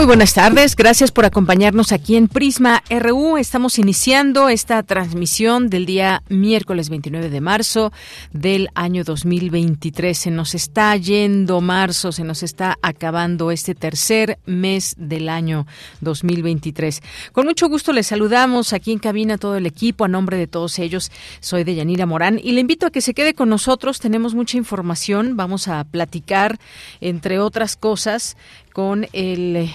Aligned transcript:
Muy 0.00 0.06
buenas 0.06 0.32
tardes, 0.32 0.76
gracias 0.76 1.12
por 1.12 1.26
acompañarnos 1.26 1.92
aquí 1.92 2.16
en 2.16 2.26
Prisma 2.26 2.82
RU. 2.88 3.36
Estamos 3.36 3.78
iniciando 3.78 4.48
esta 4.48 4.82
transmisión 4.82 5.68
del 5.68 5.84
día 5.84 6.22
miércoles 6.30 6.88
29 6.88 7.28
de 7.28 7.40
marzo 7.42 7.92
del 8.32 8.70
año 8.74 9.04
2023. 9.04 10.16
Se 10.16 10.30
nos 10.30 10.54
está 10.54 10.96
yendo 10.96 11.60
marzo, 11.60 12.12
se 12.12 12.24
nos 12.24 12.42
está 12.42 12.78
acabando 12.80 13.50
este 13.50 13.74
tercer 13.74 14.38
mes 14.46 14.94
del 14.96 15.28
año 15.28 15.66
2023. 16.00 17.02
Con 17.32 17.44
mucho 17.44 17.68
gusto 17.68 17.92
les 17.92 18.06
saludamos 18.06 18.72
aquí 18.72 18.92
en 18.92 19.00
cabina 19.00 19.36
todo 19.36 19.58
el 19.58 19.66
equipo. 19.66 20.06
A 20.06 20.08
nombre 20.08 20.38
de 20.38 20.46
todos 20.46 20.78
ellos, 20.78 21.12
soy 21.40 21.62
de 21.62 21.74
Yanira 21.74 22.06
Morán 22.06 22.40
y 22.42 22.52
le 22.52 22.62
invito 22.62 22.86
a 22.86 22.90
que 22.90 23.02
se 23.02 23.12
quede 23.12 23.34
con 23.34 23.50
nosotros. 23.50 24.00
Tenemos 24.00 24.34
mucha 24.34 24.56
información. 24.56 25.36
Vamos 25.36 25.68
a 25.68 25.84
platicar, 25.84 26.58
entre 27.02 27.38
otras 27.38 27.76
cosas, 27.76 28.38
con 28.72 29.06
el, 29.12 29.68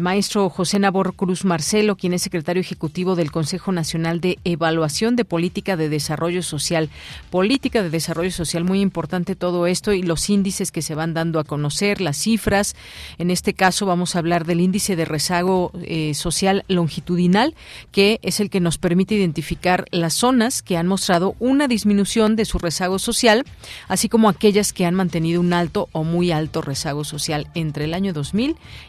maestro 0.00 0.50
José 0.50 0.78
Nabor 0.78 1.14
Cruz 1.14 1.44
Marcelo, 1.44 1.96
quien 1.96 2.12
es 2.12 2.22
secretario 2.22 2.60
ejecutivo 2.60 3.16
del 3.16 3.30
Consejo 3.30 3.72
Nacional 3.72 4.20
de 4.20 4.38
Evaluación 4.44 5.16
de 5.16 5.24
Política 5.24 5.76
de 5.76 5.88
Desarrollo 5.88 6.42
Social. 6.42 6.90
Política 7.30 7.82
de 7.82 7.90
Desarrollo 7.90 8.30
Social, 8.30 8.64
muy 8.64 8.80
importante 8.80 9.36
todo 9.36 9.66
esto 9.66 9.92
y 9.92 10.02
los 10.02 10.28
índices 10.28 10.70
que 10.70 10.82
se 10.82 10.94
van 10.94 11.14
dando 11.14 11.40
a 11.40 11.44
conocer, 11.44 12.00
las 12.00 12.18
cifras. 12.18 12.76
En 13.18 13.30
este 13.30 13.54
caso 13.54 13.86
vamos 13.86 14.14
a 14.14 14.18
hablar 14.18 14.44
del 14.44 14.60
índice 14.60 14.96
de 14.96 15.04
rezago 15.04 15.72
eh, 15.82 16.12
social 16.14 16.64
longitudinal, 16.68 17.54
que 17.90 18.20
es 18.22 18.40
el 18.40 18.50
que 18.50 18.60
nos 18.60 18.78
permite 18.78 19.14
identificar 19.14 19.86
las 19.90 20.14
zonas 20.14 20.62
que 20.62 20.76
han 20.76 20.86
mostrado 20.86 21.36
una 21.38 21.68
disminución 21.68 22.36
de 22.36 22.44
su 22.44 22.58
rezago 22.58 22.98
social, 22.98 23.44
así 23.88 24.08
como 24.08 24.28
aquellas 24.28 24.72
que 24.72 24.84
han 24.84 24.94
mantenido 24.94 25.40
un 25.40 25.52
alto 25.52 25.88
o 25.92 26.04
muy 26.04 26.32
alto 26.32 26.60
rezago 26.60 27.04
social 27.04 27.48
entre 27.54 27.84
el 27.84 27.94
año 27.94 28.12
2000 28.12 28.41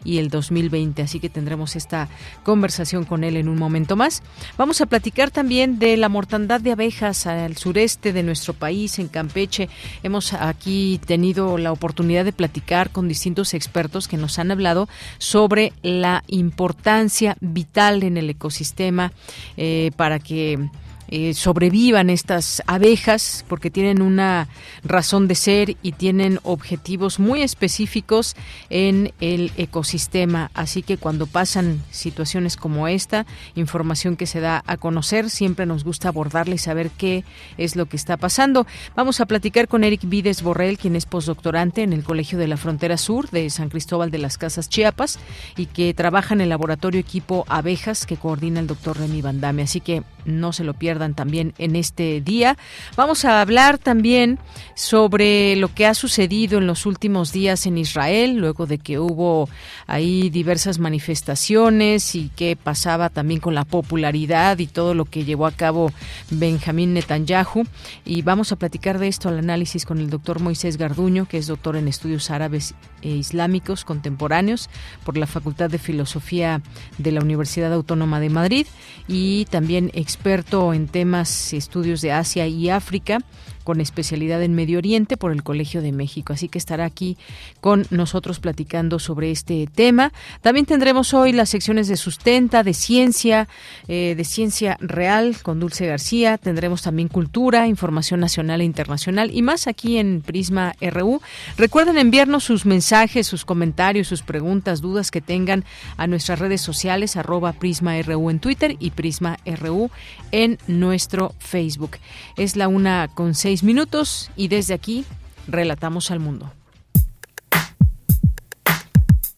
y 0.04 0.18
el 0.18 0.30
2020. 0.30 1.02
Así 1.02 1.20
que 1.20 1.30
tendremos 1.30 1.76
esta 1.76 2.10
conversación 2.44 3.06
con 3.06 3.24
él 3.24 3.38
en 3.38 3.48
un 3.48 3.58
momento 3.58 3.96
más. 3.96 4.24
Vamos 4.58 4.82
a 4.82 4.86
platicar 4.86 5.32
también 5.32 5.80
de 5.80 5.98
la 5.98 6.10
mortandad 6.10 6.62
de 6.62 6.72
abejas 6.72 7.26
al 7.28 7.58
sureste 7.58 8.14
de 8.14 8.24
nuestro 8.24 8.54
país, 8.54 9.00
en 9.00 9.08
Campeche. 9.08 9.70
Hemos 10.04 10.34
aquí 10.34 11.00
tenido 11.06 11.58
la 11.58 11.72
oportunidad 11.72 12.26
de 12.26 12.34
platicar 12.34 12.90
con 12.90 13.08
distintos 13.08 13.54
expertos 13.54 14.08
que 14.08 14.18
nos 14.18 14.40
han 14.40 14.52
hablado 14.52 14.88
sobre 15.18 15.74
la 15.82 16.24
importancia 16.28 17.38
vital 17.42 18.04
en 18.04 18.18
el 18.18 18.30
ecosistema 18.30 19.12
eh, 19.58 19.92
para 19.96 20.20
que 20.20 20.70
eh, 21.16 21.36
sobrevivan 21.36 22.10
estas 22.10 22.64
abejas 22.66 23.46
porque 23.48 23.70
tienen 23.70 24.02
una 24.02 24.48
razón 24.84 25.28
de 25.28 25.36
ser 25.36 25.78
y 25.84 25.92
tienen 25.92 26.40
objetivos 26.42 27.20
muy 27.20 27.44
específicos 27.44 28.36
en 28.72 29.14
el 29.22 29.52
ecosistema. 29.58 30.50
Así 30.56 30.82
que 30.82 30.98
cuando 30.98 31.28
pasan 31.28 31.84
situaciones 31.92 32.58
como 32.58 32.88
esta, 32.88 33.28
información 33.54 34.16
que 34.16 34.26
se 34.26 34.40
da 34.40 34.64
a 34.66 34.78
conocer, 34.78 35.30
siempre 35.30 35.68
nos 35.68 35.84
gusta 35.84 36.08
abordarla 36.08 36.56
y 36.56 36.58
saber 36.58 36.90
qué 36.90 37.24
es 37.60 37.76
lo 37.76 37.86
que 37.86 37.96
está 37.96 38.18
pasando. 38.18 38.66
Vamos 38.96 39.22
a 39.22 39.28
platicar 39.28 39.68
con 39.68 39.84
Eric 39.84 40.10
Vides 40.10 40.42
Borrell, 40.42 40.80
quien 40.80 40.96
es 40.96 41.06
postdoctorante 41.06 41.84
en 41.84 41.94
el 41.94 42.04
Colegio 42.04 42.40
de 42.40 42.48
la 42.48 42.58
Frontera 42.58 42.98
Sur 42.98 43.30
de 43.30 43.52
San 43.52 43.70
Cristóbal 43.70 44.10
de 44.10 44.18
las 44.18 44.40
Casas 44.40 44.68
Chiapas 44.68 45.20
y 45.58 45.68
que 45.68 45.94
trabaja 45.94 46.34
en 46.34 46.42
el 46.42 46.50
laboratorio 46.50 47.00
equipo 47.00 47.46
abejas 47.50 48.08
que 48.08 48.18
coordina 48.18 48.60
el 48.60 48.66
doctor 48.66 48.98
Remy 48.98 49.22
Bandame. 49.22 49.62
Así 49.62 49.80
que 49.80 50.02
no 50.26 50.54
se 50.54 50.64
lo 50.64 50.74
pierdan 50.74 51.03
también 51.12 51.54
en 51.58 51.76
este 51.76 52.22
día. 52.22 52.58
Vamos 52.96 53.26
a 53.26 53.42
hablar 53.42 53.78
también 53.78 54.40
sobre 54.76 55.58
lo 55.58 55.74
que 55.74 55.86
ha 55.86 55.94
sucedido 55.94 56.58
en 56.58 56.68
los 56.68 56.86
últimos 56.86 57.34
días 57.34 57.66
en 57.66 57.78
Israel, 57.78 58.38
luego 58.38 58.66
de 58.66 58.78
que 58.78 59.00
hubo 59.00 59.50
ahí 59.88 60.30
diversas 60.30 60.80
manifestaciones 60.80 62.16
y 62.16 62.32
qué 62.36 62.56
pasaba 62.56 63.10
también 63.10 63.42
con 63.42 63.56
la 63.56 63.66
popularidad 63.66 64.58
y 64.60 64.68
todo 64.68 64.94
lo 64.94 65.04
que 65.06 65.26
llevó 65.26 65.46
a 65.46 65.52
cabo 65.52 65.92
Benjamín 66.30 66.94
Netanyahu. 66.94 67.66
Y 68.06 68.22
vamos 68.22 68.52
a 68.52 68.56
platicar 68.56 69.00
de 69.00 69.10
esto 69.10 69.28
al 69.28 69.40
análisis 69.40 69.86
con 69.86 70.00
el 70.00 70.10
doctor 70.10 70.40
Moisés 70.40 70.78
Garduño, 70.78 71.28
que 71.28 71.38
es 71.38 71.48
doctor 71.48 71.76
en 71.76 71.88
estudios 71.88 72.32
árabes 72.32 72.76
e 73.02 73.10
islámicos 73.10 73.84
contemporáneos 73.84 74.70
por 75.04 75.18
la 75.18 75.28
Facultad 75.28 75.70
de 75.70 75.78
Filosofía 75.78 76.62
de 76.98 77.12
la 77.12 77.22
Universidad 77.22 77.74
Autónoma 77.74 78.20
de 78.20 78.30
Madrid 78.30 78.68
y 79.08 79.46
también 79.46 79.92
experto 79.94 80.74
en 80.74 80.88
temas 80.94 81.52
estudios 81.54 82.02
de 82.02 82.14
Asia 82.14 82.48
y 82.48 82.70
África 82.70 83.18
con 83.64 83.82
especialidad 83.82 84.42
en 84.44 84.56
Medio 84.56 84.78
Oriente 84.78 85.18
por 85.18 85.32
el 85.32 85.44
Colegio 85.44 85.82
de 85.82 85.92
México. 85.92 86.34
Así 86.34 86.50
que 86.50 86.58
estará 86.58 86.86
aquí 86.86 87.18
con 87.62 87.86
nosotros 87.90 88.40
platicando 88.40 89.00
sobre 89.00 89.32
este 89.32 89.68
tema. 89.74 90.12
También 90.42 90.66
tendremos 90.66 91.14
hoy 91.14 91.32
las 91.32 91.50
secciones 91.50 91.88
de 91.88 91.98
sustenta, 91.98 92.64
de 92.64 92.74
ciencia, 92.74 93.48
eh, 93.88 94.14
de 94.16 94.24
ciencia 94.24 94.78
real 94.80 95.36
con 95.42 95.60
Dulce 95.60 95.88
García. 95.88 96.38
Tendremos 96.38 96.82
también 96.82 97.08
cultura, 97.08 97.68
información 97.68 98.20
nacional 98.20 98.62
e 98.62 98.66
internacional 98.66 99.32
y 99.34 99.42
más 99.42 99.68
aquí 99.68 99.98
en 99.98 100.22
Prisma 100.22 100.74
RU. 100.82 101.22
Recuerden 101.58 101.98
enviarnos 101.98 102.44
sus 102.44 102.66
mensajes, 102.66 103.28
sus 103.28 103.46
comentarios, 103.46 104.08
sus 104.08 104.22
preguntas, 104.22 104.82
dudas 104.82 105.12
que 105.12 105.22
tengan 105.22 105.64
a 105.98 106.08
nuestras 106.08 106.40
redes 106.40 106.62
sociales, 106.62 107.16
arroba 107.16 107.54
Prisma 107.54 108.02
RU 108.02 108.30
en 108.30 108.40
Twitter 108.40 108.76
y 108.80 108.92
Prisma 108.92 109.38
RU 109.46 109.90
en 110.32 110.58
nuestro 110.68 111.34
Facebook. 111.40 111.98
Es 112.38 112.56
la 112.56 112.68
una 112.68 113.10
con 113.14 113.36
minutos 113.62 114.32
y 114.36 114.48
desde 114.48 114.74
aquí 114.74 115.06
relatamos 115.48 116.10
al 116.10 116.20
mundo. 116.20 116.52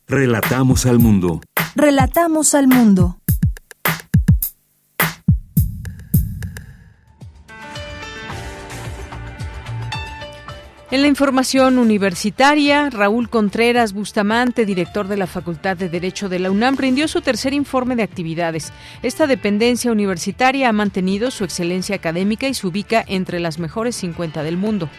Relatamos 0.08 0.86
al 0.86 1.00
mundo. 1.00 1.42
Relatamos 1.76 2.56
al 2.56 2.68
mundo. 2.68 3.18
En 10.96 11.02
la 11.02 11.10
información 11.10 11.78
universitaria, 11.78 12.90
Raúl 12.90 13.30
Contreras 13.30 13.92
Bustamante, 13.92 14.66
director 14.66 15.10
de 15.10 15.18
la 15.18 15.28
Facultad 15.28 15.76
de 15.76 15.90
Derecho 15.90 16.30
de 16.30 16.40
la 16.40 16.50
UNAM, 16.50 16.78
rindió 16.78 17.10
su 17.10 17.20
tercer 17.20 17.54
informe 17.54 17.98
de 17.98 18.04
actividades. 18.04 18.72
Esta 19.04 19.28
dependencia 19.28 19.92
universitaria 19.92 20.70
ha 20.70 20.72
mantenido 20.72 21.32
su 21.32 21.44
excelencia 21.44 21.98
académica 21.98 22.48
y 22.48 22.54
se 22.54 22.66
ubica 22.66 23.04
entre 23.06 23.42
las 23.42 23.60
mejores 23.60 23.98
50 23.98 24.42
del 24.44 24.56
mundo. 24.56 24.90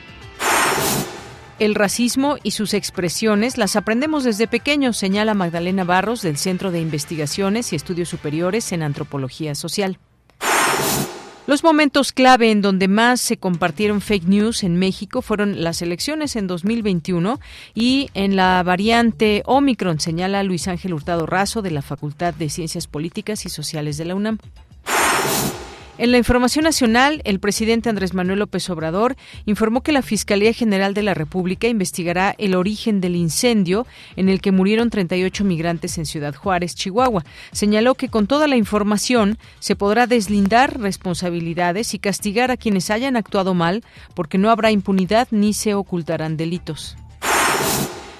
El 1.58 1.74
racismo 1.74 2.36
y 2.42 2.50
sus 2.50 2.74
expresiones 2.74 3.56
las 3.56 3.74
aprendemos 3.74 4.22
desde 4.22 4.46
pequeños, 4.46 4.98
señala 4.98 5.32
Magdalena 5.32 5.84
Barros 5.84 6.20
del 6.20 6.36
Centro 6.36 6.72
de 6.72 6.80
Investigaciones 6.82 7.72
y 7.72 7.76
Estudios 7.76 8.10
Superiores 8.10 8.70
en 8.72 8.82
Antropología 8.82 9.54
Social. 9.54 9.98
Los 11.46 11.62
momentos 11.62 12.10
clave 12.10 12.50
en 12.50 12.60
donde 12.60 12.88
más 12.88 13.20
se 13.20 13.36
compartieron 13.36 14.00
fake 14.00 14.26
news 14.26 14.64
en 14.64 14.76
México 14.76 15.22
fueron 15.22 15.62
las 15.62 15.80
elecciones 15.80 16.34
en 16.34 16.48
2021 16.48 17.38
y 17.72 18.10
en 18.14 18.34
la 18.34 18.60
variante 18.64 19.44
Omicron, 19.46 20.00
señala 20.00 20.42
Luis 20.42 20.66
Ángel 20.66 20.92
Hurtado 20.92 21.24
Razo 21.24 21.62
de 21.62 21.70
la 21.70 21.82
Facultad 21.82 22.34
de 22.34 22.50
Ciencias 22.50 22.88
Políticas 22.88 23.46
y 23.46 23.48
Sociales 23.48 23.96
de 23.96 24.04
la 24.06 24.16
UNAM. 24.16 24.38
En 25.98 26.12
la 26.12 26.18
información 26.18 26.64
nacional, 26.64 27.22
el 27.24 27.40
presidente 27.40 27.88
Andrés 27.88 28.12
Manuel 28.12 28.40
López 28.40 28.68
Obrador 28.68 29.16
informó 29.46 29.82
que 29.82 29.92
la 29.92 30.02
Fiscalía 30.02 30.52
General 30.52 30.92
de 30.92 31.02
la 31.02 31.14
República 31.14 31.68
investigará 31.68 32.34
el 32.36 32.54
origen 32.54 33.00
del 33.00 33.16
incendio 33.16 33.86
en 34.14 34.28
el 34.28 34.42
que 34.42 34.52
murieron 34.52 34.90
38 34.90 35.42
migrantes 35.44 35.96
en 35.96 36.04
Ciudad 36.04 36.34
Juárez, 36.34 36.74
Chihuahua. 36.74 37.24
Señaló 37.50 37.94
que 37.94 38.10
con 38.10 38.26
toda 38.26 38.46
la 38.46 38.56
información 38.56 39.38
se 39.58 39.74
podrá 39.74 40.06
deslindar 40.06 40.78
responsabilidades 40.78 41.94
y 41.94 41.98
castigar 41.98 42.50
a 42.50 42.58
quienes 42.58 42.90
hayan 42.90 43.16
actuado 43.16 43.54
mal 43.54 43.82
porque 44.14 44.36
no 44.36 44.50
habrá 44.50 44.70
impunidad 44.70 45.28
ni 45.30 45.54
se 45.54 45.72
ocultarán 45.72 46.36
delitos. 46.36 46.98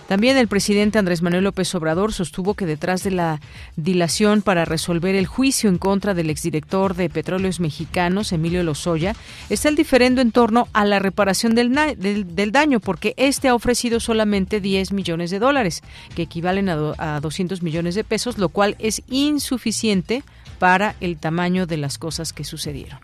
También 0.09 0.37
el 0.37 0.47
presidente 0.47 0.99
Andrés 0.99 1.23
Manuel 1.23 1.45
López 1.45 1.75
Obrador 1.75 2.13
sostuvo 2.13 2.55
que 2.55 2.65
detrás 2.65 3.03
de 3.03 3.11
la 3.11 3.41
dilación 3.77 4.41
para 4.41 4.65
resolver 4.65 5.17
el 5.17 5.27
juicio 5.27 5.69
en 5.69 5.79
contra 5.79 6.15
del 6.15 6.31
exdirector 6.31 6.95
de 6.95 7.11
Petróleos 7.11 7.59
Mexicanos, 7.59 8.33
Emilio 8.33 8.63
Lozoya, 8.63 9.17
está 9.51 9.69
el 9.69 9.75
diferendo 9.75 10.21
en 10.21 10.31
torno 10.31 10.69
a 10.73 10.85
la 10.85 11.01
reparación 11.01 11.55
del, 11.57 12.53
daño, 12.53 12.79
porque 12.79 13.15
este 13.17 13.49
ha 13.49 13.55
ofrecido 13.55 13.99
solamente 13.99 14.61
10 14.61 14.93
millones 14.93 15.31
de 15.31 15.41
dólares, 15.41 15.83
que 16.15 16.23
equivalen 16.23 16.69
a, 16.69 16.95
a 16.99 17.21
200 17.21 17.63
millones 17.63 17.97
de 17.97 18.05
pesos, 18.05 18.39
lo 18.39 18.49
cual 18.49 18.77
es 18.79 19.03
insuficiente 19.09 20.23
para 20.61 20.95
el 21.01 21.19
tamaño 21.19 21.67
de 21.67 21.79
las 21.79 21.99
cosas 21.99 22.33
que 22.33 22.45
sucedieron. 22.45 22.99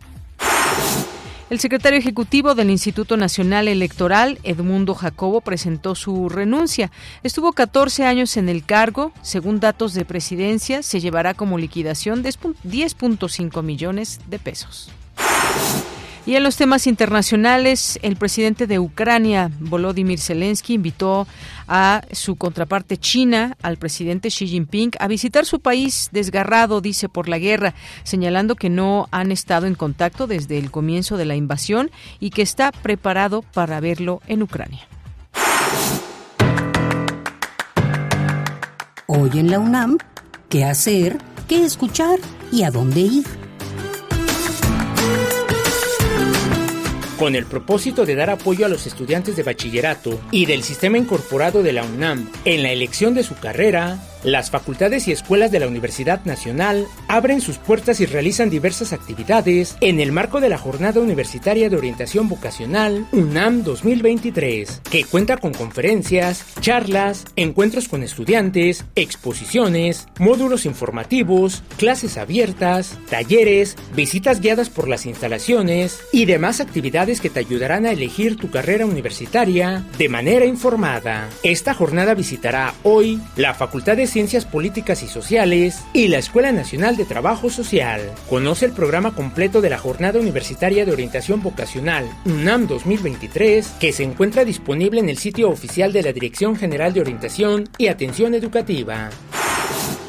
El 1.52 1.60
secretario 1.60 1.98
ejecutivo 1.98 2.54
del 2.54 2.70
Instituto 2.70 3.18
Nacional 3.18 3.68
Electoral, 3.68 4.38
Edmundo 4.42 4.94
Jacobo, 4.94 5.42
presentó 5.42 5.94
su 5.94 6.30
renuncia. 6.30 6.90
Estuvo 7.22 7.52
14 7.52 8.06
años 8.06 8.38
en 8.38 8.48
el 8.48 8.64
cargo. 8.64 9.12
Según 9.20 9.60
datos 9.60 9.92
de 9.92 10.06
presidencia, 10.06 10.82
se 10.82 11.00
llevará 11.00 11.34
como 11.34 11.58
liquidación 11.58 12.24
10.5 12.24 13.62
millones 13.62 14.20
de 14.28 14.38
pesos. 14.38 14.90
Y 16.24 16.36
en 16.36 16.44
los 16.44 16.56
temas 16.56 16.86
internacionales, 16.86 17.98
el 18.02 18.14
presidente 18.14 18.68
de 18.68 18.78
Ucrania, 18.78 19.50
Volodymyr 19.58 20.20
Zelensky, 20.20 20.74
invitó 20.74 21.26
a 21.66 22.02
su 22.12 22.36
contraparte 22.36 22.96
China, 22.96 23.56
al 23.60 23.76
presidente 23.76 24.28
Xi 24.28 24.46
Jinping, 24.46 24.92
a 25.00 25.08
visitar 25.08 25.46
su 25.46 25.58
país 25.58 26.10
desgarrado, 26.12 26.80
dice, 26.80 27.08
por 27.08 27.28
la 27.28 27.38
guerra, 27.38 27.74
señalando 28.04 28.54
que 28.54 28.70
no 28.70 29.08
han 29.10 29.32
estado 29.32 29.66
en 29.66 29.74
contacto 29.74 30.28
desde 30.28 30.58
el 30.58 30.70
comienzo 30.70 31.16
de 31.16 31.24
la 31.24 31.34
invasión 31.34 31.90
y 32.20 32.30
que 32.30 32.42
está 32.42 32.70
preparado 32.70 33.42
para 33.42 33.80
verlo 33.80 34.20
en 34.28 34.44
Ucrania. 34.44 34.86
Hoy 39.08 39.30
en 39.34 39.50
la 39.50 39.58
UNAM, 39.58 39.98
¿qué 40.48 40.64
hacer? 40.64 41.18
¿Qué 41.48 41.64
escuchar? 41.64 42.20
¿Y 42.52 42.62
a 42.62 42.70
dónde 42.70 43.00
ir? 43.00 43.41
Con 47.22 47.36
el 47.36 47.46
propósito 47.46 48.04
de 48.04 48.16
dar 48.16 48.30
apoyo 48.30 48.66
a 48.66 48.68
los 48.68 48.84
estudiantes 48.88 49.36
de 49.36 49.44
bachillerato 49.44 50.20
y 50.32 50.46
del 50.46 50.64
sistema 50.64 50.98
incorporado 50.98 51.62
de 51.62 51.72
la 51.72 51.84
UNAM 51.84 52.28
en 52.44 52.64
la 52.64 52.72
elección 52.72 53.14
de 53.14 53.22
su 53.22 53.36
carrera, 53.36 54.00
las 54.24 54.50
facultades 54.50 55.08
y 55.08 55.12
escuelas 55.12 55.50
de 55.50 55.60
la 55.60 55.66
Universidad 55.66 56.24
Nacional 56.24 56.86
abren 57.08 57.40
sus 57.40 57.58
puertas 57.58 58.00
y 58.00 58.06
realizan 58.06 58.50
diversas 58.50 58.92
actividades 58.92 59.76
en 59.80 60.00
el 60.00 60.12
marco 60.12 60.40
de 60.40 60.48
la 60.48 60.58
Jornada 60.58 61.00
Universitaria 61.00 61.68
de 61.68 61.76
Orientación 61.76 62.28
Vocacional 62.28 63.06
UNAM 63.12 63.64
2023, 63.64 64.82
que 64.90 65.04
cuenta 65.04 65.36
con 65.36 65.52
conferencias, 65.52 66.44
charlas, 66.60 67.24
encuentros 67.36 67.88
con 67.88 68.02
estudiantes, 68.02 68.84
exposiciones, 68.94 70.06
módulos 70.18 70.66
informativos, 70.66 71.62
clases 71.76 72.16
abiertas, 72.16 72.98
talleres, 73.10 73.76
visitas 73.94 74.40
guiadas 74.40 74.70
por 74.70 74.88
las 74.88 75.06
instalaciones 75.06 76.00
y 76.12 76.26
demás 76.26 76.60
actividades 76.60 77.20
que 77.20 77.30
te 77.30 77.40
ayudarán 77.40 77.86
a 77.86 77.92
elegir 77.92 78.36
tu 78.36 78.50
carrera 78.50 78.86
universitaria 78.86 79.84
de 79.98 80.08
manera 80.08 80.44
informada. 80.44 81.28
Esta 81.42 81.74
jornada 81.74 82.14
visitará 82.14 82.74
hoy 82.82 83.20
la 83.36 83.54
Facultad 83.54 83.96
de 83.96 84.06
Ciencias 84.12 84.44
Políticas 84.44 85.02
y 85.02 85.08
Sociales 85.08 85.84
y 85.94 86.08
la 86.08 86.18
Escuela 86.18 86.52
Nacional 86.52 86.98
de 86.98 87.06
Trabajo 87.06 87.48
Social. 87.48 88.02
Conoce 88.28 88.66
el 88.66 88.72
programa 88.72 89.14
completo 89.14 89.62
de 89.62 89.70
la 89.70 89.78
Jornada 89.78 90.20
Universitaria 90.20 90.84
de 90.84 90.92
Orientación 90.92 91.42
Vocacional 91.42 92.04
UNAM 92.26 92.66
2023 92.66 93.66
que 93.80 93.92
se 93.92 94.02
encuentra 94.04 94.44
disponible 94.44 95.00
en 95.00 95.08
el 95.08 95.16
sitio 95.16 95.48
oficial 95.48 95.94
de 95.94 96.02
la 96.02 96.12
Dirección 96.12 96.56
General 96.56 96.92
de 96.92 97.00
Orientación 97.00 97.70
y 97.78 97.86
Atención 97.86 98.34
Educativa. 98.34 99.08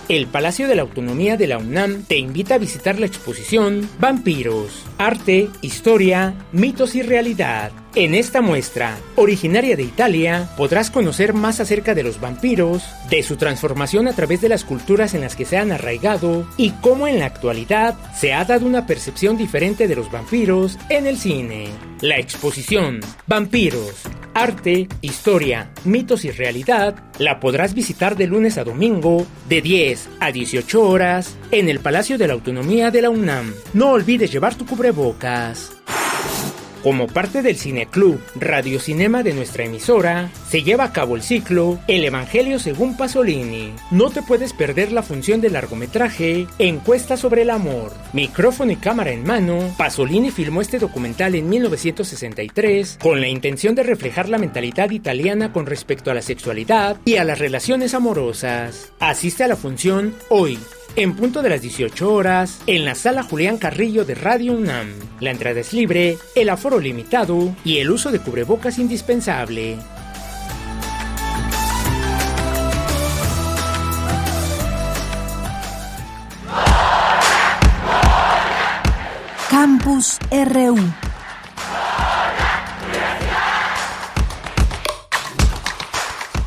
El 0.09 0.27
Palacio 0.27 0.67
de 0.67 0.75
la 0.75 0.81
Autonomía 0.81 1.38
de 1.38 1.47
la 1.47 1.57
UNAM 1.57 2.03
te 2.03 2.17
invita 2.17 2.56
a 2.56 2.57
visitar 2.57 2.99
la 2.99 3.06
exposición 3.06 3.89
Vampiros, 3.99 4.83
Arte, 4.97 5.49
Historia, 5.61 6.33
Mitos 6.51 6.95
y 6.95 7.03
Realidad 7.03 7.71
en 7.95 8.16
esta 8.16 8.42
muestra, 8.42 8.98
originaria 9.16 9.75
de 9.75 9.84
Italia, 9.84 10.50
podrás 10.57 10.90
conocer 10.90 11.34
más 11.34 11.60
acerca 11.60 11.94
de 11.94 12.04
los 12.04 12.19
vampiros, 12.19 12.84
de 13.10 13.22
su 13.22 13.36
transformación 13.36 14.07
a 14.07 14.13
través 14.13 14.42
de 14.42 14.50
las 14.50 14.63
culturas 14.63 15.13
en 15.13 15.22
las 15.22 15.36
que 15.36 15.45
se 15.45 15.57
han 15.57 15.72
arraigado 15.72 16.48
y 16.57 16.72
cómo 16.81 17.07
en 17.07 17.19
la 17.19 17.28
actualidad 17.28 17.95
se 18.16 18.34
ha 18.34 18.45
dado 18.45 18.66
una 18.66 18.88
percepción 18.88 19.38
diferente 19.38 19.88
de 19.88 19.95
los 19.95 20.12
vampiros 20.12 20.80
en 20.90 21.06
el 21.06 21.18
cine. 21.18 21.68
La 22.01 22.18
exposición 22.18 23.00
Vampiros, 23.28 24.01
Arte, 24.34 24.88
Historia, 25.01 25.72
Mitos 25.86 26.25
y 26.25 26.31
Realidad 26.31 26.95
la 27.19 27.40
podrás 27.40 27.74
visitar 27.75 28.16
de 28.16 28.28
lunes 28.28 28.57
a 28.57 28.63
domingo 28.63 29.25
de 29.48 29.62
10 29.62 30.10
a 30.19 30.31
18 30.31 30.81
horas 30.81 31.38
en 31.51 31.69
el 31.69 31.80
Palacio 31.80 32.18
de 32.18 32.28
la 32.28 32.34
Autonomía 32.34 32.90
de 32.90 33.04
la 33.04 33.10
UNAM. 33.10 33.54
No 33.74 33.92
olvides 33.92 34.31
llevar 34.31 34.56
tu 34.56 34.66
cubrebocas. 34.66 35.72
Como 36.83 37.07
parte 37.07 37.41
del 37.41 37.56
Cineclub 37.56 38.19
Radio 38.35 38.77
Cinema 38.77 39.24
de 39.24 39.33
nuestra 39.33 39.63
emisora, 39.63 40.30
se 40.50 40.63
lleva 40.63 40.83
a 40.83 40.91
cabo 40.91 41.15
el 41.15 41.24
ciclo 41.24 41.80
El 41.88 42.03
Evangelio 42.03 42.59
según 42.59 42.97
Pasolini. 42.97 43.71
No 43.89 44.09
te 44.09 44.21
puedes 44.21 44.51
perder 44.51 44.91
la 44.91 45.01
función 45.01 45.39
del 45.39 45.53
largometraje 45.53 46.45
Encuesta 46.59 47.15
sobre 47.15 47.44
el 47.44 47.51
amor. 47.51 47.94
Micrófono 48.12 48.74
y 48.74 48.75
cámara 48.75 49.12
en 49.12 49.24
mano, 49.24 49.74
Pasolini 49.77 50.30
filmó 50.30 50.59
este 50.59 50.77
documental 50.77 51.35
en 51.35 51.47
1963 51.47 53.00
con 53.01 53.21
la 53.21 53.30
intención 53.30 53.75
de 53.75 53.83
reflejar 53.83 54.27
la 54.27 54.38
mentalidad 54.38 54.91
italiana 54.91 55.53
con 55.53 55.65
respecto 55.65 56.12
a 56.12 56.13
la 56.13 56.21
sexualidad 56.21 56.97
y 57.06 57.15
a 57.15 57.24
las 57.24 57.39
relaciones 57.39 57.94
amorosas. 57.94 58.91
Asiste 59.00 59.45
a 59.45 59.47
la 59.47 59.56
función 59.56 60.13
hoy, 60.27 60.59
en 60.95 61.16
punto 61.16 61.42
de 61.42 61.50
las 61.50 61.62
18 61.62 62.13
horas, 62.13 62.62
en 62.68 62.86
la 62.86 62.95
sala 62.95 63.24
Julián 63.24 63.57
Carrillo 63.57 64.06
de 64.06 64.16
Radio 64.16 64.54
UNAM. 64.54 64.94
La 65.19 65.31
entrada 65.31 65.60
es 65.60 65.74
libre, 65.74 66.18
el 66.36 66.50
aforo 66.50 66.80
limitado 66.80 67.56
y 67.63 67.80
el 67.80 67.92
uso 67.92 68.12
de 68.12 68.19
cubrebocas 68.19 68.78
indispensable. 68.80 69.78
Campus 79.50 80.18
RU 80.31 80.78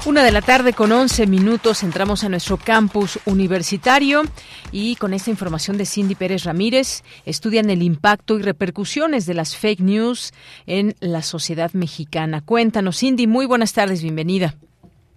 Una 0.06 0.22
de 0.22 0.30
la 0.30 0.40
tarde 0.40 0.72
con 0.72 0.92
11 0.92 1.26
minutos 1.26 1.82
entramos 1.82 2.22
a 2.22 2.28
nuestro 2.28 2.58
campus 2.58 3.18
universitario 3.26 4.22
y 4.70 4.94
con 4.94 5.12
esta 5.12 5.30
información 5.30 5.78
de 5.78 5.84
Cindy 5.84 6.14
Pérez 6.14 6.44
Ramírez 6.44 7.02
estudian 7.24 7.70
el 7.70 7.82
impacto 7.82 8.38
y 8.38 8.42
repercusiones 8.42 9.26
de 9.26 9.34
las 9.34 9.56
fake 9.56 9.80
news 9.80 10.32
en 10.66 10.94
la 11.00 11.22
sociedad 11.22 11.72
mexicana. 11.72 12.40
Cuéntanos, 12.40 12.98
Cindy, 13.00 13.26
muy 13.26 13.46
buenas 13.46 13.72
tardes, 13.72 14.00
bienvenida. 14.00 14.54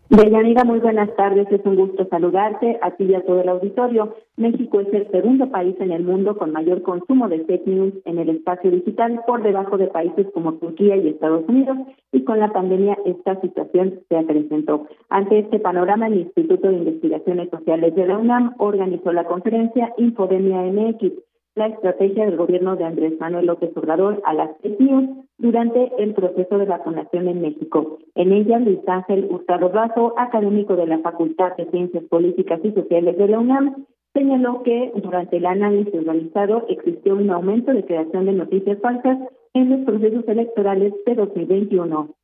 Deyanira, 0.10 0.64
muy 0.64 0.80
buenas 0.80 1.16
tardes. 1.16 1.46
Es 1.52 1.64
un 1.66 1.76
gusto 1.76 2.08
saludarte 2.10 2.80
a 2.82 2.96
ti 2.96 3.04
y 3.04 3.14
a 3.14 3.24
todo 3.24 3.42
el 3.42 3.50
auditorio. 3.50 4.16
México 4.38 4.80
es 4.80 4.92
el 4.92 5.08
segundo 5.12 5.52
país 5.52 5.76
en 5.80 5.92
el 5.92 6.04
mundo 6.04 6.36
con 6.36 6.52
mayor 6.52 6.82
consumo 6.82 7.30
de 7.30 7.46
fake 7.46 7.68
news 7.68 7.94
en 8.06 8.18
el 8.18 8.30
espacio 8.30 8.72
digital, 8.72 9.22
por 9.28 9.44
debajo 9.44 9.78
de 9.78 9.86
países 9.86 10.26
como 10.34 10.56
Turquía 10.56 10.96
y 10.96 11.10
Estados 11.10 11.48
Unidos, 11.48 11.78
y 12.12 12.24
con 12.24 12.40
la 12.40 12.52
pandemia 12.52 12.98
esta 13.06 13.40
situación 13.40 14.00
se 14.10 14.18
acrecentó. 14.18 14.88
Ante 15.10 15.38
este 15.38 15.60
panorama, 15.60 16.08
el 16.08 16.22
Instituto 16.22 16.70
de 16.70 16.78
Investigaciones 16.78 17.52
Sociales 17.52 17.94
de 17.94 18.08
la 18.08 18.18
UNAM 18.18 18.56
organizó 18.58 19.14
la 19.14 19.26
conferencia 19.26 19.94
Infodemia 19.98 20.64
MX, 20.64 21.12
la 21.60 21.68
estrategia 21.68 22.26
del 22.26 22.38
gobierno 22.38 22.78
de 22.78 22.86
Andrés 22.86 23.20
Manuel 23.20 23.48
López 23.48 23.76
Obrador 23.76 24.22
a 24.24 24.34
las 24.34 24.50
news 24.64 25.10
durante 25.38 25.92
el 26.00 26.14
proceso 26.14 26.58
de 26.58 26.66
vacunación 26.66 27.28
en 27.28 27.42
México. 27.42 28.00
En 28.16 28.32
ella, 28.32 28.60
Luis 28.60 28.80
Ángel 28.88 29.28
Hurtado 29.30 29.68
Razo, 29.68 30.14
académico 30.18 30.78
de 30.78 30.88
la 30.88 31.00
Facultad 31.00 31.58
de 31.58 31.70
Ciencias 31.70 32.06
Políticas 32.06 32.62
y 32.64 32.72
Sociales 32.72 33.18
de 33.18 33.28
la 33.28 33.40
UNAM, 33.40 33.86
señaló 34.14 34.64
que 34.64 34.92
durante 34.96 35.36
el 35.36 35.46
análisis 35.46 36.02
realizado 36.06 36.66
existió 36.70 37.16
un 37.16 37.30
aumento 37.30 37.74
de 37.74 37.86
creación 37.86 38.26
de 38.26 38.32
noticias 38.32 38.80
falsas 38.82 39.18
en 39.54 39.70
los 39.70 39.86
procesos 39.86 40.26
electorales 40.30 40.94
de 41.06 41.14
2021. 41.14 42.16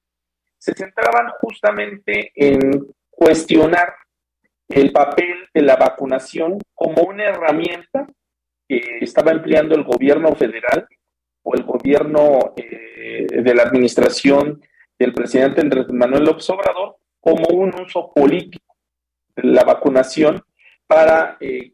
Se 0.58 0.74
centraban 0.74 1.28
justamente 1.42 2.32
en 2.36 2.88
cuestionar 3.10 3.90
el 4.70 4.94
papel 4.94 5.36
de 5.54 5.62
la 5.62 5.76
vacunación 5.76 6.58
como 6.74 7.04
una 7.04 7.26
herramienta 7.26 8.08
que 8.68 9.00
estaba 9.02 9.32
empleando 9.32 9.76
el 9.76 9.84
gobierno 9.84 10.36
federal 10.36 10.88
o 11.44 11.54
el 11.54 11.64
gobierno 11.64 12.54
eh, 12.58 13.28
de 13.30 13.56
la 13.56 13.64
administración 13.64 14.62
del 14.98 15.14
presidente 15.14 15.62
Andrés 15.62 15.88
Manuel 15.90 16.24
López 16.24 16.50
Obrador 16.50 16.98
como 17.20 17.48
un 17.50 17.74
uso 17.80 18.12
político 18.14 18.76
de 19.36 19.44
la 19.50 19.64
vacunación 19.64 20.44
para 20.88 21.38
eh, 21.40 21.74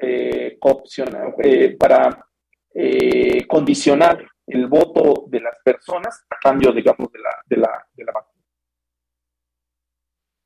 eh, 0.00 0.58
para 1.78 2.26
condicionar 3.48 4.24
el 4.46 4.66
voto 4.66 5.24
de 5.28 5.40
las 5.40 5.58
personas 5.64 6.24
a 6.30 6.36
cambio, 6.40 6.72
digamos, 6.72 7.10
de 7.12 7.18
la, 7.18 7.30
de 7.46 7.56
la, 7.56 7.86
de 7.92 8.04
la 8.04 8.12
vacuna. 8.12 8.29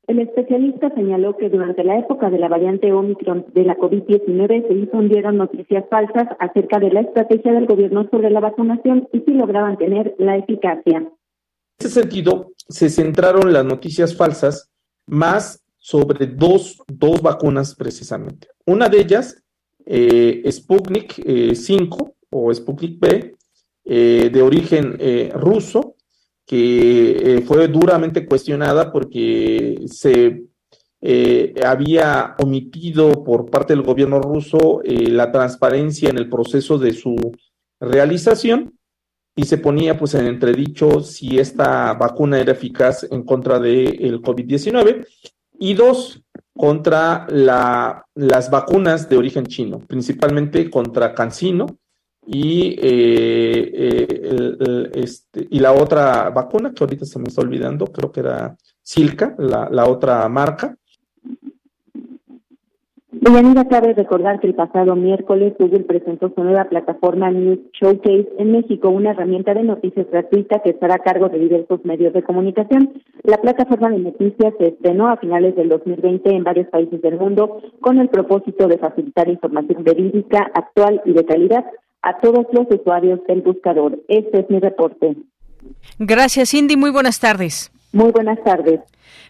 El 0.07 0.19
especialista 0.19 0.93
señaló 0.93 1.35
que 1.35 1.49
durante 1.49 1.83
la 1.83 1.97
época 1.97 2.29
de 2.29 2.37
la 2.37 2.47
variante 2.47 2.93
Omicron 2.93 3.45
de 3.53 3.63
la 3.63 3.75
COVID-19 3.75 4.67
se 4.67 4.73
difundieron 4.73 5.37
noticias 5.37 5.83
falsas 5.89 6.27
acerca 6.39 6.79
de 6.79 6.91
la 6.91 7.01
estrategia 7.01 7.53
del 7.53 7.65
gobierno 7.65 8.07
sobre 8.11 8.29
la 8.29 8.39
vacunación 8.39 9.07
y 9.11 9.21
si 9.21 9.31
lograban 9.31 9.77
tener 9.77 10.13
la 10.19 10.37
eficacia. 10.37 10.97
En 10.97 11.09
ese 11.79 11.89
sentido, 11.89 12.51
se 12.55 12.89
centraron 12.89 13.51
las 13.51 13.65
noticias 13.65 14.15
falsas 14.15 14.71
más 15.07 15.63
sobre 15.77 16.27
dos, 16.27 16.83
dos 16.87 17.21
vacunas 17.21 17.75
precisamente. 17.75 18.47
Una 18.65 18.89
de 18.89 19.01
ellas, 19.01 19.43
eh, 19.85 20.43
Sputnik 20.51 21.13
5 21.53 21.97
eh, 22.05 22.11
o 22.29 22.53
Sputnik 22.53 22.99
B, 22.99 23.35
eh, 23.85 24.29
de 24.31 24.41
origen 24.41 24.97
ruso, 25.33 25.94
que 26.45 27.37
eh, 27.37 27.41
fue 27.41 27.67
duramente 27.67 28.25
cuestionada 28.25 28.91
porque 28.91 29.81
se 29.87 30.43
eh, 31.01 31.53
había 31.63 32.35
omitido 32.39 33.23
por 33.23 33.49
parte 33.49 33.73
del 33.73 33.83
gobierno 33.83 34.19
ruso 34.19 34.81
eh, 34.83 35.09
la 35.09 35.31
transparencia 35.31 36.09
en 36.09 36.17
el 36.17 36.29
proceso 36.29 36.77
de 36.77 36.93
su 36.93 37.15
realización 37.79 38.77
y 39.35 39.45
se 39.45 39.57
ponía 39.57 39.97
pues 39.97 40.13
en 40.13 40.27
entredicho 40.27 41.01
si 41.01 41.39
esta 41.39 41.93
vacuna 41.93 42.39
era 42.39 42.53
eficaz 42.53 43.05
en 43.11 43.23
contra 43.23 43.59
del 43.59 44.21
COVID-19 44.21 45.05
y 45.59 45.73
dos, 45.73 46.21
contra 46.55 47.27
la, 47.29 48.05
las 48.13 48.49
vacunas 48.49 49.09
de 49.09 49.17
origen 49.17 49.45
chino, 49.45 49.79
principalmente 49.79 50.69
contra 50.69 51.13
Cancino, 51.13 51.65
y, 52.27 52.75
eh, 52.79 53.71
eh, 53.73 54.91
este, 54.95 55.47
y 55.49 55.59
la 55.59 55.73
otra 55.73 56.29
vacuna 56.29 56.73
que 56.73 56.83
ahorita 56.83 57.05
se 57.05 57.19
me 57.19 57.25
está 57.25 57.41
olvidando, 57.41 57.85
creo 57.87 58.11
que 58.11 58.21
era 58.21 58.55
Silca, 58.81 59.35
la, 59.37 59.69
la 59.69 59.87
otra 59.87 60.27
marca. 60.29 60.75
Deyanira, 63.25 63.65
cabe 63.65 63.93
recordar 63.93 64.39
que 64.39 64.47
el 64.47 64.55
pasado 64.55 64.95
miércoles 64.95 65.53
Google 65.57 65.85
presentó 65.85 66.31
su 66.35 66.43
nueva 66.43 66.65
plataforma 66.65 67.31
News 67.31 67.59
Showcase 67.73 68.27
en 68.37 68.51
México, 68.51 68.89
una 68.89 69.11
herramienta 69.11 69.53
de 69.53 69.63
noticias 69.63 70.05
gratuita 70.11 70.59
que 70.59 70.71
estará 70.71 70.95
a 70.95 70.99
cargo 70.99 71.29
de 71.29 71.39
diversos 71.39 71.83
medios 71.85 72.13
de 72.13 72.23
comunicación. 72.23 72.91
La 73.23 73.37
plataforma 73.37 73.89
de 73.89 73.99
noticias 73.99 74.53
se 74.59 74.67
estrenó 74.67 75.07
a 75.07 75.17
finales 75.17 75.55
del 75.55 75.69
2020 75.69 76.35
en 76.35 76.43
varios 76.43 76.67
países 76.67 77.01
del 77.01 77.17
mundo 77.17 77.61
con 77.79 77.99
el 77.99 78.09
propósito 78.09 78.67
de 78.67 78.77
facilitar 78.77 79.29
información 79.29 79.83
verídica, 79.83 80.51
actual 80.53 81.01
y 81.05 81.13
de 81.13 81.25
calidad 81.25 81.65
a 82.05 82.17
todos 82.19 82.45
los 82.53 82.67
usuarios 82.69 83.19
del 83.27 83.41
buscador. 83.41 83.99
Este 84.07 84.41
es 84.41 84.49
mi 84.49 84.59
reporte. 84.59 85.15
Gracias, 85.97 86.51
Cindy. 86.51 86.77
Muy 86.77 86.91
buenas 86.91 87.19
tardes. 87.19 87.71
Muy 87.91 88.11
buenas 88.11 88.41
tardes. 88.43 88.79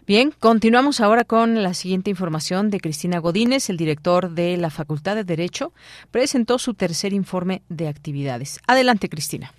Bien, 0.06 0.30
continuamos 0.38 1.00
ahora 1.00 1.24
con 1.24 1.62
la 1.62 1.72
siguiente 1.72 2.10
información 2.10 2.70
de 2.70 2.78
Cristina 2.78 3.18
Godínez, 3.18 3.70
el 3.70 3.76
director 3.76 4.30
de 4.30 4.56
la 4.56 4.70
Facultad 4.70 5.16
de 5.16 5.24
Derecho, 5.24 5.72
presentó 6.10 6.58
su 6.58 6.74
tercer 6.74 7.12
informe 7.12 7.62
de 7.68 7.88
actividades. 7.88 8.60
Adelante, 8.68 9.08
Cristina. 9.08 9.52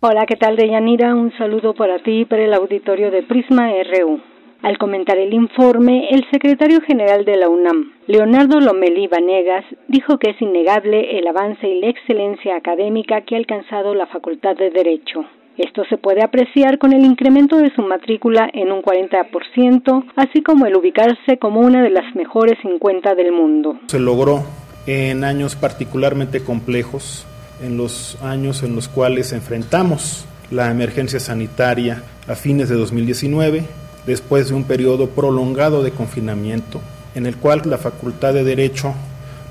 Hola, 0.00 0.26
¿qué 0.26 0.36
tal, 0.36 0.56
Deyanira? 0.56 1.14
Un 1.14 1.32
saludo 1.38 1.74
para 1.74 2.02
ti 2.02 2.20
y 2.20 2.24
para 2.24 2.44
el 2.44 2.54
auditorio 2.54 3.10
de 3.10 3.22
Prisma 3.22 3.70
RU. 3.70 4.20
Al 4.60 4.76
comentar 4.76 5.16
el 5.18 5.32
informe, 5.34 6.08
el 6.10 6.24
secretario 6.32 6.80
general 6.80 7.24
de 7.24 7.36
la 7.36 7.48
UNAM, 7.48 7.92
Leonardo 8.08 8.58
Lomelí 8.58 9.06
Vanegas, 9.06 9.64
dijo 9.86 10.18
que 10.18 10.30
es 10.30 10.42
innegable 10.42 11.16
el 11.16 11.28
avance 11.28 11.68
y 11.68 11.80
la 11.80 11.88
excelencia 11.88 12.56
académica 12.56 13.20
que 13.20 13.36
ha 13.36 13.38
alcanzado 13.38 13.94
la 13.94 14.06
Facultad 14.06 14.56
de 14.56 14.70
Derecho. 14.70 15.24
Esto 15.56 15.84
se 15.88 15.96
puede 15.96 16.24
apreciar 16.24 16.78
con 16.78 16.92
el 16.92 17.04
incremento 17.04 17.56
de 17.58 17.72
su 17.74 17.82
matrícula 17.82 18.50
en 18.52 18.72
un 18.72 18.82
40%, 18.82 20.04
así 20.16 20.42
como 20.42 20.66
el 20.66 20.76
ubicarse 20.76 21.38
como 21.38 21.60
una 21.60 21.80
de 21.82 21.90
las 21.90 22.14
mejores 22.16 22.58
50 22.62 23.14
del 23.14 23.30
mundo. 23.30 23.78
Se 23.86 24.00
logró 24.00 24.42
en 24.88 25.22
años 25.22 25.54
particularmente 25.54 26.42
complejos, 26.42 27.26
en 27.62 27.76
los 27.76 28.20
años 28.22 28.64
en 28.64 28.74
los 28.74 28.88
cuales 28.88 29.32
enfrentamos 29.32 30.26
la 30.50 30.70
emergencia 30.70 31.20
sanitaria 31.20 32.02
a 32.26 32.34
fines 32.34 32.68
de 32.68 32.74
2019 32.74 33.87
después 34.08 34.48
de 34.48 34.54
un 34.54 34.64
periodo 34.64 35.10
prolongado 35.10 35.84
de 35.84 35.92
confinamiento, 35.92 36.80
en 37.14 37.26
el 37.26 37.36
cual 37.36 37.62
la 37.66 37.78
Facultad 37.78 38.34
de 38.34 38.42
Derecho 38.42 38.94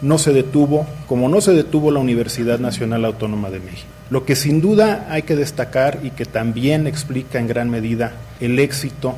no 0.01 0.17
se 0.17 0.33
detuvo, 0.33 0.85
como 1.07 1.29
no 1.29 1.39
se 1.39 1.53
detuvo 1.53 1.91
la 1.91 1.99
Universidad 1.99 2.59
Nacional 2.59 3.05
Autónoma 3.05 3.49
de 3.49 3.59
México. 3.59 3.87
Lo 4.09 4.25
que 4.25 4.35
sin 4.35 4.61
duda 4.61 5.07
hay 5.09 5.23
que 5.23 5.35
destacar 5.35 5.99
y 6.03 6.11
que 6.11 6.25
también 6.25 6.87
explica 6.87 7.39
en 7.39 7.47
gran 7.47 7.69
medida 7.69 8.13
el 8.39 8.59
éxito 8.59 9.15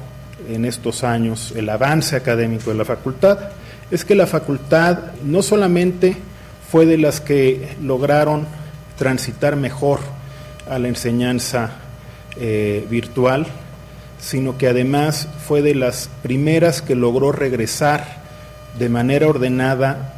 en 0.48 0.66
estos 0.66 1.04
años, 1.04 1.54
el 1.56 1.70
avance 1.70 2.16
académico 2.16 2.72
de 2.72 2.78
la 2.78 2.86
facultad, 2.86 3.50
es 3.92 4.06
que 4.06 4.16
la 4.16 4.28
facultad 4.28 5.14
no 5.24 5.42
solamente 5.42 6.16
fue 6.72 6.86
de 6.86 6.98
las 6.98 7.22
que 7.22 7.76
lograron 7.82 8.46
transitar 8.98 9.56
mejor 9.56 10.00
a 10.70 10.80
la 10.80 10.88
enseñanza 10.88 11.72
eh, 12.38 12.86
virtual, 12.90 13.48
sino 14.20 14.58
que 14.58 14.68
además 14.68 15.28
fue 15.48 15.62
de 15.62 15.74
las 15.74 16.10
primeras 16.22 16.82
que 16.82 16.96
logró 16.96 17.32
regresar 17.32 18.04
de 18.78 18.90
manera 18.90 19.28
ordenada 19.28 20.14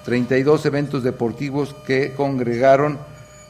32 0.04 0.66
eventos 0.66 1.02
deportivos 1.02 1.74
que 1.86 2.12
congregaron 2.14 2.98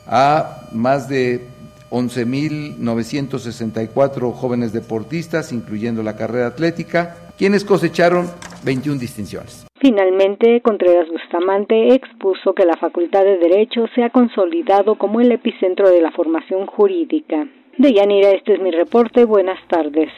a 0.06 0.68
más 0.73 1.08
de 1.08 1.49
11.964 1.90 4.32
jóvenes 4.32 4.73
deportistas, 4.73 5.52
incluyendo 5.52 6.02
la 6.02 6.16
carrera 6.16 6.46
atlética, 6.49 7.30
quienes 7.38 7.64
cosecharon 7.64 8.28
21 8.64 8.99
distinciones. 8.99 9.64
Finalmente, 9.80 10.61
Contreras 10.62 11.08
Bustamante 11.11 11.94
expuso 11.94 12.54
que 12.54 12.64
la 12.64 12.76
Facultad 12.76 13.23
de 13.23 13.38
Derecho 13.38 13.87
se 13.94 14.02
ha 14.02 14.11
consolidado 14.11 14.96
como 14.96 15.20
el 15.20 15.30
epicentro 15.30 15.88
de 15.90 16.00
la 16.00 16.11
formación 16.12 16.66
jurídica. 16.66 17.46
De 17.76 17.92
Yanira, 17.92 18.30
este 18.30 18.54
es 18.54 18.61
mi 18.61 18.70
reporte. 18.70 19.25
Buenas 19.25 19.58
tardes. 19.68 20.11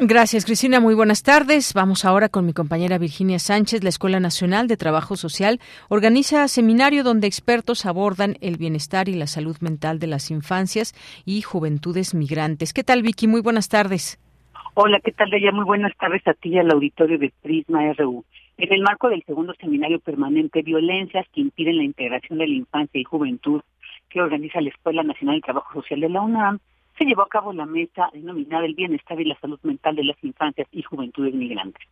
Gracias, 0.00 0.44
Cristina. 0.44 0.80
Muy 0.80 0.94
buenas 0.94 1.22
tardes. 1.22 1.72
Vamos 1.72 2.04
ahora 2.04 2.28
con 2.28 2.44
mi 2.44 2.52
compañera 2.52 2.98
Virginia 2.98 3.38
Sánchez. 3.38 3.84
La 3.84 3.90
Escuela 3.90 4.18
Nacional 4.18 4.66
de 4.66 4.76
Trabajo 4.76 5.14
Social 5.14 5.60
organiza 5.88 6.48
seminario 6.48 7.04
donde 7.04 7.28
expertos 7.28 7.86
abordan 7.86 8.34
el 8.40 8.56
bienestar 8.56 9.08
y 9.08 9.14
la 9.14 9.28
salud 9.28 9.56
mental 9.60 10.00
de 10.00 10.08
las 10.08 10.32
infancias 10.32 10.94
y 11.24 11.42
juventudes 11.42 12.12
migrantes. 12.12 12.72
¿Qué 12.72 12.82
tal, 12.82 13.02
Vicky? 13.02 13.28
Muy 13.28 13.40
buenas 13.40 13.68
tardes. 13.68 14.18
Hola, 14.74 14.98
¿qué 14.98 15.12
tal, 15.12 15.32
Ella? 15.32 15.52
Muy 15.52 15.64
buenas 15.64 15.96
tardes 15.96 16.26
a 16.26 16.34
ti 16.34 16.48
y 16.48 16.58
al 16.58 16.72
auditorio 16.72 17.16
de 17.16 17.32
Prisma 17.42 17.92
RU. 17.92 18.24
En 18.56 18.72
el 18.72 18.82
marco 18.82 19.08
del 19.08 19.22
segundo 19.24 19.54
seminario 19.60 20.00
permanente 20.00 20.62
Violencias 20.62 21.24
que 21.32 21.40
impiden 21.40 21.76
la 21.76 21.84
integración 21.84 22.40
de 22.40 22.48
la 22.48 22.54
infancia 22.54 23.00
y 23.00 23.04
juventud 23.04 23.62
que 24.10 24.20
organiza 24.20 24.60
la 24.60 24.70
Escuela 24.70 25.04
Nacional 25.04 25.36
de 25.36 25.42
Trabajo 25.42 25.72
Social 25.74 26.00
de 26.00 26.08
la 26.08 26.20
UNAM, 26.20 26.58
se 26.96 27.04
llevó 27.04 27.22
a 27.22 27.28
cabo 27.28 27.52
la 27.52 27.66
meta 27.66 28.10
denominada 28.12 28.64
El 28.64 28.74
Bienestar 28.74 29.20
y 29.20 29.24
la 29.24 29.38
Salud 29.40 29.58
Mental 29.62 29.96
de 29.96 30.04
las 30.04 30.22
Infancias 30.22 30.68
y 30.70 30.82
Juventudes 30.82 31.34
Migrantes. 31.34 31.86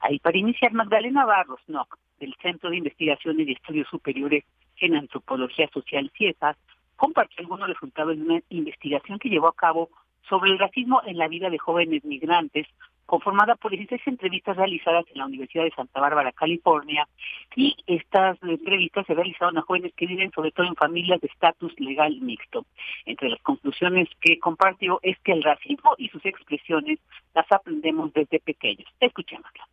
Ahí 0.00 0.18
para 0.18 0.38
iniciar, 0.38 0.72
Magdalena 0.72 1.24
Barros 1.24 1.60
Nock, 1.68 1.98
del 2.20 2.34
Centro 2.42 2.70
de 2.70 2.76
Investigaciones 2.76 3.48
y 3.48 3.52
Estudios 3.52 3.88
Superiores 3.88 4.44
en 4.80 4.96
Antropología 4.96 5.68
Social 5.68 6.10
CIESAS, 6.16 6.56
compartió 6.96 7.40
algunos 7.40 7.68
resultados 7.68 8.16
de 8.16 8.22
una 8.22 8.40
investigación 8.48 9.18
que 9.18 9.28
llevó 9.28 9.48
a 9.48 9.54
cabo 9.54 9.88
sobre 10.28 10.50
el 10.50 10.58
racismo 10.58 11.00
en 11.06 11.16
la 11.16 11.28
vida 11.28 11.50
de 11.50 11.58
jóvenes 11.58 12.04
migrantes, 12.04 12.66
conformada 13.08 13.56
por 13.56 13.70
16 13.70 14.02
entrevistas 14.06 14.54
realizadas 14.56 15.06
en 15.10 15.18
la 15.18 15.24
Universidad 15.24 15.64
de 15.64 15.70
Santa 15.70 15.98
Bárbara, 15.98 16.30
California, 16.32 17.08
y 17.56 17.74
estas 17.86 18.36
entrevistas 18.42 19.06
se 19.06 19.14
realizaron 19.14 19.56
a 19.56 19.62
jóvenes 19.62 19.94
que 19.96 20.06
viven 20.06 20.30
sobre 20.32 20.52
todo 20.52 20.66
en 20.66 20.74
familias 20.74 21.18
de 21.22 21.28
estatus 21.28 21.72
legal 21.80 22.20
mixto. 22.20 22.66
Entre 23.06 23.30
las 23.30 23.40
conclusiones 23.40 24.08
que 24.20 24.38
compartió 24.38 25.00
es 25.02 25.18
que 25.20 25.32
el 25.32 25.42
racismo 25.42 25.94
y 25.96 26.10
sus 26.10 26.24
expresiones 26.26 26.98
las 27.34 27.50
aprendemos 27.50 28.12
desde 28.12 28.40
pequeños. 28.40 28.86
Escuchémosla 29.00 29.66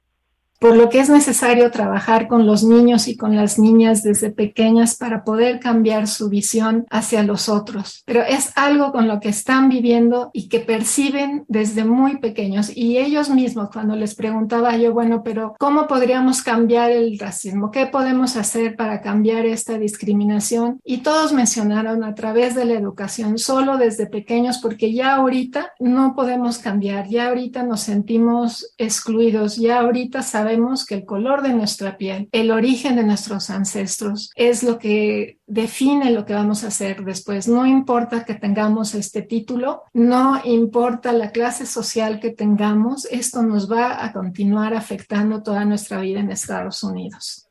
por 0.59 0.75
lo 0.75 0.89
que 0.89 0.99
es 0.99 1.09
necesario 1.09 1.69
trabajar 1.71 2.27
con 2.27 2.45
los 2.45 2.63
niños 2.63 3.07
y 3.07 3.17
con 3.17 3.35
las 3.35 3.59
niñas 3.59 4.03
desde 4.03 4.31
pequeñas 4.31 4.95
para 4.95 5.23
poder 5.23 5.59
cambiar 5.59 6.07
su 6.07 6.29
visión 6.29 6.85
hacia 6.89 7.23
los 7.23 7.49
otros. 7.49 8.03
Pero 8.05 8.21
es 8.21 8.51
algo 8.55 8.91
con 8.91 9.07
lo 9.07 9.19
que 9.19 9.29
están 9.29 9.69
viviendo 9.69 10.29
y 10.33 10.47
que 10.47 10.59
perciben 10.59 11.45
desde 11.47 11.83
muy 11.83 12.17
pequeños. 12.17 12.71
Y 12.75 12.97
ellos 12.97 13.29
mismos, 13.29 13.69
cuando 13.71 13.95
les 13.95 14.15
preguntaba 14.15 14.77
yo, 14.77 14.93
bueno, 14.93 15.23
pero 15.23 15.55
¿cómo 15.59 15.87
podríamos 15.87 16.41
cambiar 16.41 16.91
el 16.91 17.19
racismo? 17.19 17.71
¿Qué 17.71 17.87
podemos 17.87 18.37
hacer 18.37 18.75
para 18.75 19.01
cambiar 19.01 19.45
esta 19.45 19.77
discriminación? 19.77 20.79
Y 20.83 20.97
todos 20.97 21.33
mencionaron 21.33 22.03
a 22.03 22.15
través 22.15 22.55
de 22.55 22.65
la 22.65 22.73
educación, 22.73 23.37
solo 23.37 23.77
desde 23.77 24.07
pequeños, 24.07 24.59
porque 24.59 24.93
ya 24.93 25.15
ahorita 25.15 25.73
no 25.79 26.15
podemos 26.15 26.59
cambiar, 26.59 27.07
ya 27.07 27.27
ahorita 27.27 27.63
nos 27.63 27.81
sentimos 27.81 28.73
excluidos, 28.77 29.57
ya 29.57 29.79
ahorita 29.79 30.21
sabemos 30.21 30.44
sabemos 30.45 30.85
que 30.85 30.93
el 30.93 31.05
color 31.05 31.41
de 31.41 31.53
nuestra 31.53 31.97
piel, 31.97 32.29
el 32.31 32.51
origen 32.51 32.97
de 32.97 33.03
nuestros 33.03 33.49
ancestros, 33.49 34.31
es 34.35 34.61
lo 34.61 34.77
que 34.77 35.39
define 35.47 36.11
lo 36.11 36.23
que 36.23 36.35
vamos 36.35 36.63
a 36.63 36.67
hacer 36.67 37.03
después. 37.03 37.47
No 37.47 37.65
importa 37.65 38.25
que 38.25 38.35
tengamos 38.35 38.93
este 38.93 39.23
título, 39.23 39.81
no 39.93 40.39
importa 40.45 41.13
la 41.13 41.31
clase 41.31 41.65
social 41.65 42.19
que 42.19 42.29
tengamos, 42.29 43.05
esto 43.05 43.41
nos 43.41 43.71
va 43.71 44.05
a 44.05 44.13
continuar 44.13 44.75
afectando 44.75 45.41
toda 45.41 45.65
nuestra 45.65 45.99
vida 46.01 46.19
en 46.19 46.29
Estados 46.29 46.83
Unidos. 46.83 47.49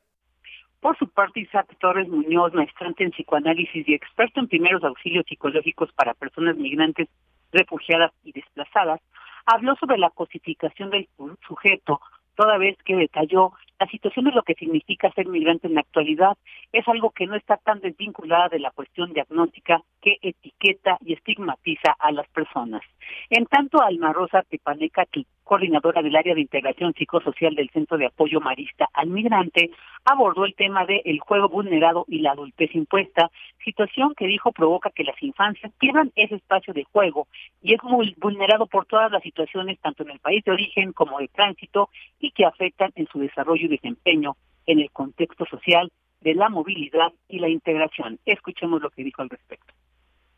Por 0.79 0.97
su 0.97 1.09
parte, 1.09 1.41
Isaac 1.41 1.77
Torres 1.81 2.09
Muñoz, 2.09 2.55
maestrante 2.55 3.03
en 3.03 3.11
psicoanálisis 3.11 3.89
y 3.89 3.95
experto 3.95 4.39
en 4.39 4.47
primeros 4.47 4.85
auxilios 4.85 5.25
psicológicos 5.29 5.91
para 5.95 6.15
personas 6.15 6.57
migrantes, 6.57 7.09
refugiadas 7.51 8.13
y 8.23 8.31
desplazadas, 8.31 9.01
habló 9.47 9.75
sobre 9.77 9.99
la 9.99 10.11
cosificación 10.11 10.91
del 10.91 11.09
sujeto 11.49 12.01
toda 12.35 12.59
vez 12.59 12.77
que 12.85 12.97
detalló 12.97 13.53
la 13.81 13.87
situación 13.89 14.27
de 14.27 14.33
lo 14.33 14.43
que 14.43 14.55
significa 14.55 15.11
ser 15.13 15.27
migrante 15.27 15.67
en 15.67 15.75
la 15.75 15.81
actualidad 15.81 16.37
es 16.73 16.87
algo 16.89 17.11
que 17.11 17.27
no 17.27 17.35
está 17.35 17.57
tan 17.57 17.81
desvinculada 17.81 18.49
de 18.49 18.61
la 18.61 18.71
cuestión 18.71 19.13
diagnóstica 19.13 19.83
que 20.01 20.17
etiqueta 20.23 20.97
y 21.05 21.13
estigmatiza 21.13 21.95
a 21.99 22.13
las 22.13 22.29
personas. 22.29 22.83
En 23.31 23.47
tanto, 23.47 23.83
Alma 23.83 24.13
Rosa 24.13 24.43
Tepaneca, 24.49 25.05
coordinadora 25.43 26.03
del 26.03 26.17
área 26.17 26.35
de 26.35 26.41
integración 26.41 26.95
psicosocial 26.95 27.55
del 27.55 27.71
Centro 27.71 27.99
de 27.99 28.07
Apoyo 28.07 28.41
Marista 28.41 28.89
al 28.95 29.09
Migrante, 29.09 29.71
abordó 30.05 30.45
el 30.45 30.55
tema 30.55 30.85
de 30.87 31.03
el 31.05 31.21
juego 31.21 31.49
vulnerado 31.49 32.05
y 32.09 32.19
la 32.19 32.33
adultez 32.33 32.75
impuesta, 32.75 33.31
situación 33.65 34.15
que 34.15 34.27
dijo 34.27 34.53
provoca 34.53 34.91
que 34.91 35.05
las 35.05 35.21
infancias 35.23 35.73
pierdan 35.79 36.13
ese 36.15 36.37
espacio 36.37 36.75
de 36.75 36.85
juego 36.85 37.27
y 37.63 37.75
es 37.75 37.83
muy 37.83 38.15
vulnerado 38.19 38.67
por 38.67 38.87
todas 38.87 39.11
las 39.11 39.23
situaciones, 39.23 39.79
tanto 39.81 40.03
en 40.03 40.11
el 40.11 40.19
país 40.19 40.45
de 40.45 40.53
origen 40.53 40.93
como 40.93 41.19
de 41.19 41.29
tránsito, 41.29 41.89
y 42.21 42.31
que 42.31 42.45
afectan 42.45 42.93
en 42.95 43.07
su 43.09 43.19
desarrollo 43.19 43.67
y 43.67 43.69
desempeño 43.69 44.37
en 44.67 44.81
el 44.81 44.91
contexto 44.91 45.45
social 45.47 45.91
de 46.21 46.35
la 46.35 46.49
movilidad 46.49 47.13
y 47.29 47.39
la 47.39 47.49
integración. 47.49 48.19
Escuchemos 48.25 48.81
lo 48.81 48.91
que 48.91 49.05
dijo 49.05 49.23
al 49.23 49.31
respecto. 49.31 49.73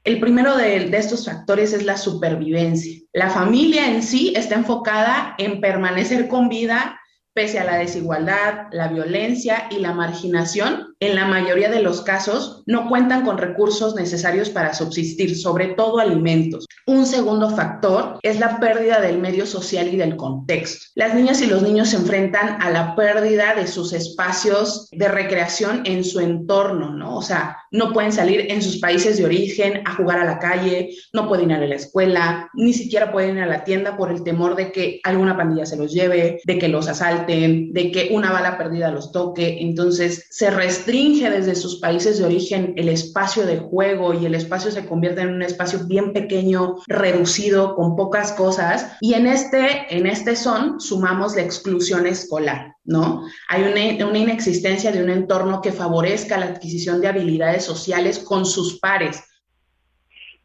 El 0.06 0.20
primero 0.20 0.56
de, 0.56 0.76
estos 0.96 1.26
factores 1.26 1.72
es 1.72 1.84
la 1.84 1.96
supervivencia. 1.96 3.00
La 3.12 3.28
familia 3.28 3.90
en 3.90 4.04
sí 4.04 4.32
está 4.36 4.54
enfocada 4.54 5.34
en 5.36 5.60
permanecer 5.60 6.28
con 6.28 6.48
vida 6.48 7.00
pese 7.36 7.58
a 7.58 7.64
la 7.64 7.76
desigualdad, 7.76 8.68
la 8.72 8.88
violencia 8.88 9.68
y 9.70 9.80
la 9.80 9.92
marginación, 9.92 10.95
en 11.00 11.14
la 11.14 11.26
mayoría 11.26 11.70
de 11.70 11.82
los 11.82 12.00
casos 12.00 12.62
no 12.66 12.88
cuentan 12.88 13.24
con 13.24 13.36
recursos 13.36 13.94
necesarios 13.94 14.48
para 14.48 14.72
subsistir, 14.72 15.36
sobre 15.36 15.68
todo 15.68 15.98
alimentos. 15.98 16.66
Un 16.86 17.04
segundo 17.04 17.50
factor 17.50 18.18
es 18.22 18.40
la 18.40 18.58
pérdida 18.60 19.00
del 19.00 19.18
medio 19.18 19.44
social 19.44 19.92
y 19.92 19.96
del 19.96 20.16
contexto. 20.16 20.86
Las 20.94 21.14
niñas 21.14 21.42
y 21.42 21.46
los 21.46 21.62
niños 21.62 21.90
se 21.90 21.96
enfrentan 21.96 22.62
a 22.62 22.70
la 22.70 22.96
pérdida 22.96 23.54
de 23.54 23.66
sus 23.66 23.92
espacios 23.92 24.88
de 24.92 25.08
recreación 25.08 25.82
en 25.84 26.04
su 26.04 26.20
entorno, 26.20 26.90
¿no? 26.92 27.16
O 27.16 27.22
sea, 27.22 27.58
no 27.70 27.92
pueden 27.92 28.12
salir 28.12 28.46
en 28.50 28.62
sus 28.62 28.78
países 28.78 29.18
de 29.18 29.24
origen 29.24 29.82
a 29.84 29.94
jugar 29.94 30.18
a 30.18 30.24
la 30.24 30.38
calle, 30.38 30.90
no 31.12 31.28
pueden 31.28 31.50
ir 31.50 31.56
a 31.56 31.66
la 31.66 31.74
escuela, 31.74 32.48
ni 32.54 32.72
siquiera 32.72 33.12
pueden 33.12 33.36
ir 33.36 33.42
a 33.42 33.46
la 33.46 33.64
tienda 33.64 33.96
por 33.96 34.10
el 34.10 34.22
temor 34.22 34.56
de 34.56 34.72
que 34.72 35.00
alguna 35.04 35.36
pandilla 35.36 35.66
se 35.66 35.76
los 35.76 35.92
lleve, 35.92 36.40
de 36.44 36.58
que 36.58 36.68
los 36.68 36.88
asalten 36.88 37.72
de 37.72 37.90
que 37.90 38.08
una 38.12 38.32
bala 38.32 38.56
perdida 38.56 38.90
los 38.90 39.12
toque. 39.12 39.58
Entonces 39.60 40.26
se 40.30 40.50
restringe 40.86 41.30
desde 41.30 41.56
sus 41.56 41.80
países 41.80 42.18
de 42.18 42.24
origen 42.24 42.74
el 42.76 42.88
espacio 42.88 43.44
de 43.44 43.58
juego 43.58 44.14
y 44.14 44.24
el 44.24 44.34
espacio 44.34 44.70
se 44.70 44.86
convierte 44.86 45.22
en 45.22 45.34
un 45.34 45.42
espacio 45.42 45.80
bien 45.86 46.12
pequeño, 46.12 46.76
reducido, 46.86 47.74
con 47.74 47.96
pocas 47.96 48.32
cosas. 48.32 48.96
Y 49.00 49.14
en 49.14 49.26
este, 49.26 49.94
en 49.96 50.06
este 50.06 50.36
son 50.36 50.80
sumamos 50.80 51.34
la 51.34 51.42
exclusión 51.42 52.06
escolar, 52.06 52.74
¿no? 52.84 53.22
Hay 53.48 53.62
una, 53.62 54.06
una 54.06 54.18
inexistencia 54.18 54.92
de 54.92 55.02
un 55.02 55.10
entorno 55.10 55.60
que 55.60 55.72
favorezca 55.72 56.38
la 56.38 56.46
adquisición 56.46 57.00
de 57.00 57.08
habilidades 57.08 57.64
sociales 57.64 58.20
con 58.20 58.46
sus 58.46 58.78
pares. 58.78 59.24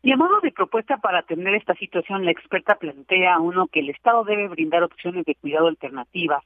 Y 0.01 0.11
a 0.11 0.17
modo 0.17 0.39
de 0.41 0.51
propuesta 0.51 0.97
para 0.97 1.19
atender 1.19 1.53
esta 1.53 1.75
situación, 1.75 2.25
la 2.25 2.31
experta 2.31 2.75
plantea 2.75 3.39
uno 3.39 3.67
que 3.67 3.81
el 3.81 3.91
Estado 3.91 4.23
debe 4.23 4.47
brindar 4.47 4.81
opciones 4.81 5.23
de 5.25 5.35
cuidado 5.35 5.67
alternativas 5.67 6.43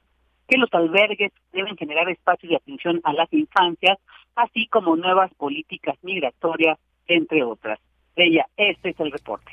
que 0.48 0.58
los 0.58 0.72
albergues 0.72 1.32
deben 1.52 1.76
generar 1.76 2.08
espacios 2.08 2.50
de 2.50 2.56
atención 2.56 3.00
a 3.04 3.12
las 3.12 3.32
infancias, 3.32 3.98
así 4.34 4.66
como 4.68 4.96
nuevas 4.96 5.32
políticas 5.34 5.96
migratorias, 6.02 6.78
entre 7.06 7.42
otras. 7.42 7.78
Ella, 8.14 8.46
este 8.56 8.90
es 8.90 9.00
el 9.00 9.12
reporte. 9.12 9.52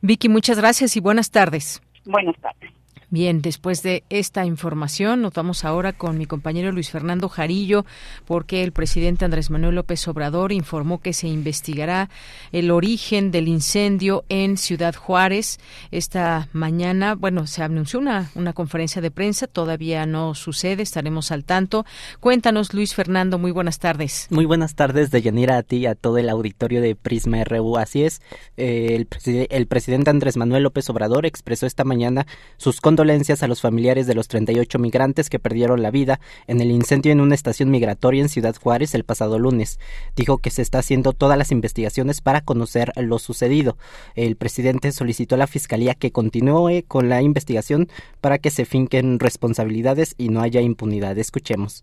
Vicky, 0.00 0.28
muchas 0.28 0.58
gracias 0.58 0.96
y 0.96 1.00
buenas 1.00 1.30
tardes. 1.30 1.82
Buenas 2.04 2.36
tardes. 2.40 2.70
Bien, 3.12 3.42
después 3.42 3.82
de 3.82 4.04
esta 4.08 4.46
información, 4.46 5.20
nos 5.20 5.34
vamos 5.34 5.66
ahora 5.66 5.92
con 5.92 6.16
mi 6.16 6.24
compañero 6.24 6.72
Luis 6.72 6.90
Fernando 6.90 7.28
Jarillo, 7.28 7.84
porque 8.24 8.62
el 8.62 8.72
presidente 8.72 9.26
Andrés 9.26 9.50
Manuel 9.50 9.74
López 9.74 10.08
Obrador 10.08 10.50
informó 10.50 10.98
que 11.02 11.12
se 11.12 11.28
investigará 11.28 12.08
el 12.52 12.70
origen 12.70 13.30
del 13.30 13.48
incendio 13.48 14.24
en 14.30 14.56
Ciudad 14.56 14.94
Juárez. 14.94 15.60
Esta 15.90 16.48
mañana, 16.54 17.14
bueno, 17.14 17.46
se 17.46 17.62
anunció 17.62 17.98
una, 17.98 18.30
una 18.34 18.54
conferencia 18.54 19.02
de 19.02 19.10
prensa, 19.10 19.46
todavía 19.46 20.06
no 20.06 20.34
sucede, 20.34 20.82
estaremos 20.82 21.32
al 21.32 21.44
tanto. 21.44 21.84
Cuéntanos, 22.18 22.72
Luis 22.72 22.94
Fernando, 22.94 23.38
muy 23.38 23.50
buenas 23.50 23.78
tardes. 23.78 24.26
Muy 24.30 24.46
buenas 24.46 24.74
tardes, 24.74 25.10
de 25.10 25.20
Yanira, 25.20 25.58
a 25.58 25.62
ti 25.62 25.76
y 25.76 25.86
a 25.86 25.94
todo 25.96 26.16
el 26.16 26.30
auditorio 26.30 26.80
de 26.80 26.96
Prisma 26.96 27.44
RU. 27.44 27.76
Así 27.76 28.04
es, 28.04 28.22
eh, 28.56 29.06
el, 29.26 29.46
el 29.50 29.66
presidente 29.66 30.08
Andrés 30.08 30.38
Manuel 30.38 30.62
López 30.62 30.88
Obrador 30.88 31.26
expresó 31.26 31.66
esta 31.66 31.84
mañana 31.84 32.26
sus 32.56 32.80
condolencias 32.80 33.01
condolencias 33.02 33.42
a 33.42 33.48
los 33.48 33.60
familiares 33.60 34.06
de 34.06 34.14
los 34.14 34.28
38 34.28 34.78
migrantes 34.78 35.28
que 35.28 35.40
perdieron 35.40 35.82
la 35.82 35.90
vida 35.90 36.20
en 36.46 36.60
el 36.60 36.70
incendio 36.70 37.10
en 37.10 37.20
una 37.20 37.34
estación 37.34 37.68
migratoria 37.68 38.22
en 38.22 38.28
Ciudad 38.28 38.54
Juárez 38.54 38.94
el 38.94 39.02
pasado 39.02 39.40
lunes. 39.40 39.80
Dijo 40.14 40.38
que 40.38 40.50
se 40.50 40.62
está 40.62 40.78
haciendo 40.78 41.12
todas 41.12 41.36
las 41.36 41.50
investigaciones 41.50 42.20
para 42.20 42.42
conocer 42.42 42.92
lo 42.94 43.18
sucedido. 43.18 43.76
El 44.14 44.36
presidente 44.36 44.92
solicitó 44.92 45.34
a 45.34 45.38
la 45.38 45.48
Fiscalía 45.48 45.96
que 45.96 46.12
continúe 46.12 46.84
con 46.86 47.08
la 47.08 47.22
investigación 47.22 47.88
para 48.20 48.38
que 48.38 48.50
se 48.50 48.66
finquen 48.66 49.18
responsabilidades 49.18 50.14
y 50.16 50.28
no 50.28 50.40
haya 50.40 50.60
impunidad. 50.60 51.18
Escuchemos. 51.18 51.82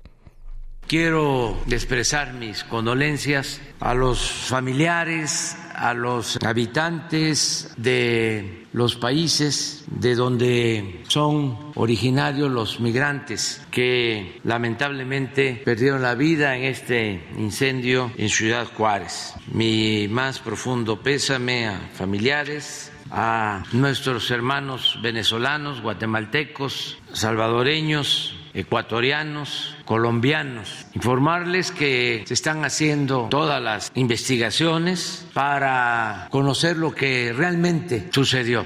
Quiero 0.88 1.56
expresar 1.70 2.34
mis 2.34 2.64
condolencias 2.64 3.62
a 3.80 3.94
los 3.94 4.20
familiares, 4.20 5.56
a 5.76 5.94
los 5.94 6.38
habitantes 6.44 7.72
de 7.78 8.66
los 8.74 8.96
países 8.96 9.86
de 9.88 10.16
donde 10.16 11.04
son 11.08 11.72
originarios 11.76 12.52
los 12.52 12.80
migrantes 12.80 13.62
que 13.72 14.40
lamentablemente 14.44 15.62
perdieron 15.64 16.02
la 16.02 16.16
vida 16.16 16.58
en 16.58 16.64
este 16.64 17.24
incendio 17.38 18.12
en 18.18 18.30
Ciudad 18.30 18.68
Juárez. 18.76 19.34
Mi 19.52 20.08
más 20.08 20.40
profundo 20.40 21.02
pésame 21.02 21.68
a 21.68 21.80
familiares, 21.94 22.92
a 23.12 23.64
nuestros 23.72 24.30
hermanos 24.32 25.00
venezolanos, 25.02 25.82
guatemaltecos, 25.82 26.98
salvadoreños, 27.14 28.36
ecuatorianos, 28.60 29.76
colombianos. 29.86 30.86
Informarles 30.94 31.72
que 31.72 32.24
se 32.26 32.34
están 32.34 32.66
haciendo 32.66 33.28
todas 33.30 33.62
las 33.62 33.92
investigaciones 33.96 35.26
para 35.34 36.28
conocer 36.30 36.78
lo 36.78 36.94
que 36.94 37.34
realmente 37.36 38.08
sucedió. 38.12 38.66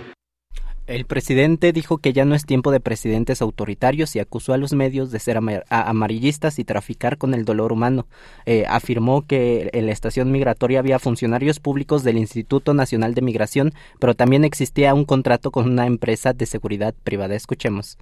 El 0.85 1.05
presidente 1.05 1.71
dijo 1.71 1.97
que 1.99 2.11
ya 2.11 2.25
no 2.25 2.35
es 2.35 2.45
tiempo 2.45 2.69
de 2.69 2.81
presidentes 2.81 3.41
autoritarios 3.41 4.17
y 4.17 4.19
acusó 4.19 4.51
a 4.51 4.57
los 4.57 4.73
medios 4.73 5.11
de 5.11 5.19
ser 5.19 5.39
amarillistas 5.69 6.59
y 6.59 6.65
traficar 6.65 7.17
con 7.17 7.33
el 7.33 7.45
dolor 7.45 7.71
humano. 7.71 8.05
Eh, 8.45 8.65
afirmó 8.67 9.25
que 9.25 9.69
en 9.71 9.85
la 9.85 9.93
estación 9.93 10.29
migratoria 10.29 10.79
había 10.79 10.99
funcionarios 10.99 11.61
públicos 11.61 12.03
del 12.03 12.17
Instituto 12.17 12.73
Nacional 12.73 13.13
de 13.13 13.21
Migración, 13.21 13.71
pero 13.97 14.13
también 14.13 14.43
existía 14.43 14.93
un 14.93 15.05
contrato 15.05 15.51
con 15.51 15.71
una 15.71 15.87
empresa 15.87 16.33
de 16.33 16.45
seguridad 16.45 16.93
privada. 17.05 17.33
Escuchemos. 17.35 17.97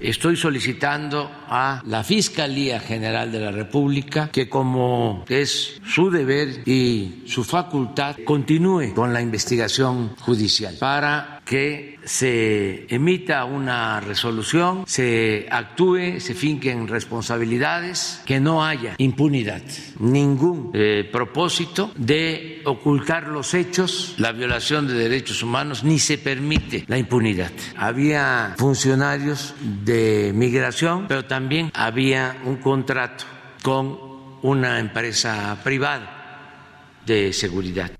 Estoy 0.00 0.36
solicitando 0.36 1.30
a 1.48 1.80
la 1.86 2.02
Fiscalía 2.02 2.80
General 2.80 3.30
de 3.30 3.38
la 3.38 3.52
República 3.52 4.28
que 4.32 4.48
como 4.48 5.24
es 5.28 5.80
su 5.86 6.10
deber 6.10 6.66
y 6.68 7.22
su 7.26 7.44
facultad 7.44 8.16
continúe 8.24 8.92
con 8.92 9.12
la 9.12 9.22
investigación 9.22 10.16
judicial 10.16 10.74
para 10.80 11.33
que 11.44 11.98
se 12.04 12.86
emita 12.88 13.44
una 13.44 14.00
resolución, 14.00 14.84
se 14.86 15.46
actúe, 15.50 16.20
se 16.20 16.34
finquen 16.34 16.88
responsabilidades, 16.88 18.22
que 18.24 18.40
no 18.40 18.64
haya 18.64 18.94
impunidad, 18.98 19.62
ningún 19.98 20.70
eh, 20.74 21.08
propósito 21.10 21.92
de 21.96 22.62
ocultar 22.64 23.28
los 23.28 23.54
hechos, 23.54 24.14
la 24.18 24.32
violación 24.32 24.86
de 24.88 24.94
derechos 24.94 25.42
humanos, 25.42 25.84
ni 25.84 25.98
se 25.98 26.18
permite 26.18 26.84
la 26.86 26.98
impunidad. 26.98 27.52
Había 27.76 28.54
funcionarios 28.56 29.54
de 29.84 30.32
migración, 30.34 31.06
pero 31.08 31.26
también 31.26 31.70
había 31.74 32.36
un 32.44 32.56
contrato 32.56 33.24
con 33.62 33.98
una 34.42 34.78
empresa 34.78 35.58
privada 35.62 37.00
de 37.06 37.32
seguridad. 37.32 37.90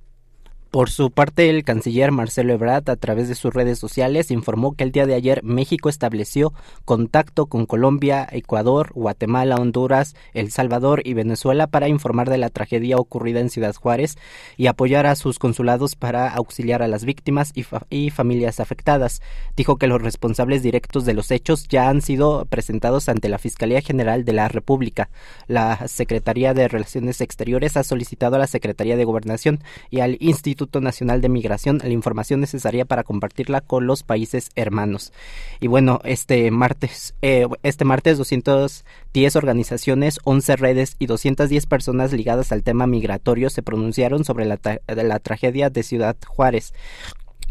Por 0.74 0.90
su 0.90 1.12
parte, 1.12 1.50
el 1.50 1.62
canciller 1.62 2.10
Marcelo 2.10 2.52
Ebrard, 2.52 2.90
a 2.90 2.96
través 2.96 3.28
de 3.28 3.36
sus 3.36 3.54
redes 3.54 3.78
sociales, 3.78 4.32
informó 4.32 4.74
que 4.74 4.82
el 4.82 4.90
día 4.90 5.06
de 5.06 5.14
ayer 5.14 5.44
México 5.44 5.88
estableció 5.88 6.52
contacto 6.84 7.46
con 7.46 7.64
Colombia, 7.64 8.26
Ecuador, 8.28 8.90
Guatemala, 8.92 9.54
Honduras, 9.54 10.16
El 10.32 10.50
Salvador 10.50 11.02
y 11.04 11.14
Venezuela 11.14 11.68
para 11.68 11.86
informar 11.86 12.28
de 12.28 12.38
la 12.38 12.50
tragedia 12.50 12.96
ocurrida 12.96 13.38
en 13.38 13.50
Ciudad 13.50 13.72
Juárez 13.76 14.16
y 14.56 14.66
apoyar 14.66 15.06
a 15.06 15.14
sus 15.14 15.38
consulados 15.38 15.94
para 15.94 16.28
auxiliar 16.28 16.82
a 16.82 16.88
las 16.88 17.04
víctimas 17.04 17.52
y, 17.54 18.10
familias 18.10 18.58
afectadas. 18.58 19.22
Dijo 19.56 19.76
que 19.76 19.86
los 19.86 20.02
responsables 20.02 20.64
directos 20.64 21.04
de 21.04 21.14
los 21.14 21.30
hechos 21.30 21.68
ya 21.68 21.88
han 21.88 22.02
sido 22.02 22.46
presentados 22.46 23.08
ante 23.08 23.28
la 23.28 23.38
Fiscalía 23.38 23.80
General 23.80 24.24
de 24.24 24.32
la 24.32 24.48
República. 24.48 25.08
La 25.46 25.86
Secretaría 25.86 26.52
de 26.52 26.66
Relaciones 26.66 27.20
Exteriores 27.20 27.76
ha 27.76 27.84
solicitado 27.84 28.34
a 28.34 28.40
la 28.40 28.48
Secretaría 28.48 28.96
de 28.96 29.04
Gobernación 29.04 29.60
y 29.88 30.00
al 30.00 30.16
Instituto 30.18 30.63
Nacional 30.80 31.20
de 31.20 31.28
Migración 31.28 31.78
la 31.78 31.88
información 31.88 32.40
necesaria 32.40 32.84
para 32.84 33.04
compartirla 33.04 33.60
con 33.60 33.86
los 33.86 34.02
países 34.02 34.50
hermanos. 34.54 35.12
Y 35.60 35.66
bueno, 35.66 36.00
este 36.04 36.50
martes, 36.50 37.14
eh, 37.22 37.46
este 37.62 37.84
martes 37.84 38.18
210 38.18 39.36
organizaciones, 39.36 40.18
11 40.24 40.56
redes 40.56 40.96
y 40.98 41.06
210 41.06 41.66
personas 41.66 42.12
ligadas 42.12 42.52
al 42.52 42.62
tema 42.62 42.86
migratorio 42.86 43.50
se 43.50 43.62
pronunciaron 43.62 44.24
sobre 44.24 44.46
la, 44.46 44.58
la 44.86 45.18
tragedia 45.18 45.70
de 45.70 45.82
Ciudad 45.82 46.16
Juárez. 46.26 46.72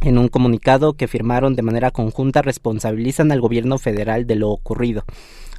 En 0.01 0.17
un 0.17 0.27
comunicado 0.27 0.93
que 0.93 1.07
firmaron 1.07 1.55
de 1.55 1.61
manera 1.61 1.91
conjunta 1.91 2.41
responsabilizan 2.41 3.31
al 3.31 3.39
gobierno 3.39 3.77
federal 3.77 4.27
de 4.27 4.35
lo 4.35 4.49
ocurrido. 4.49 5.05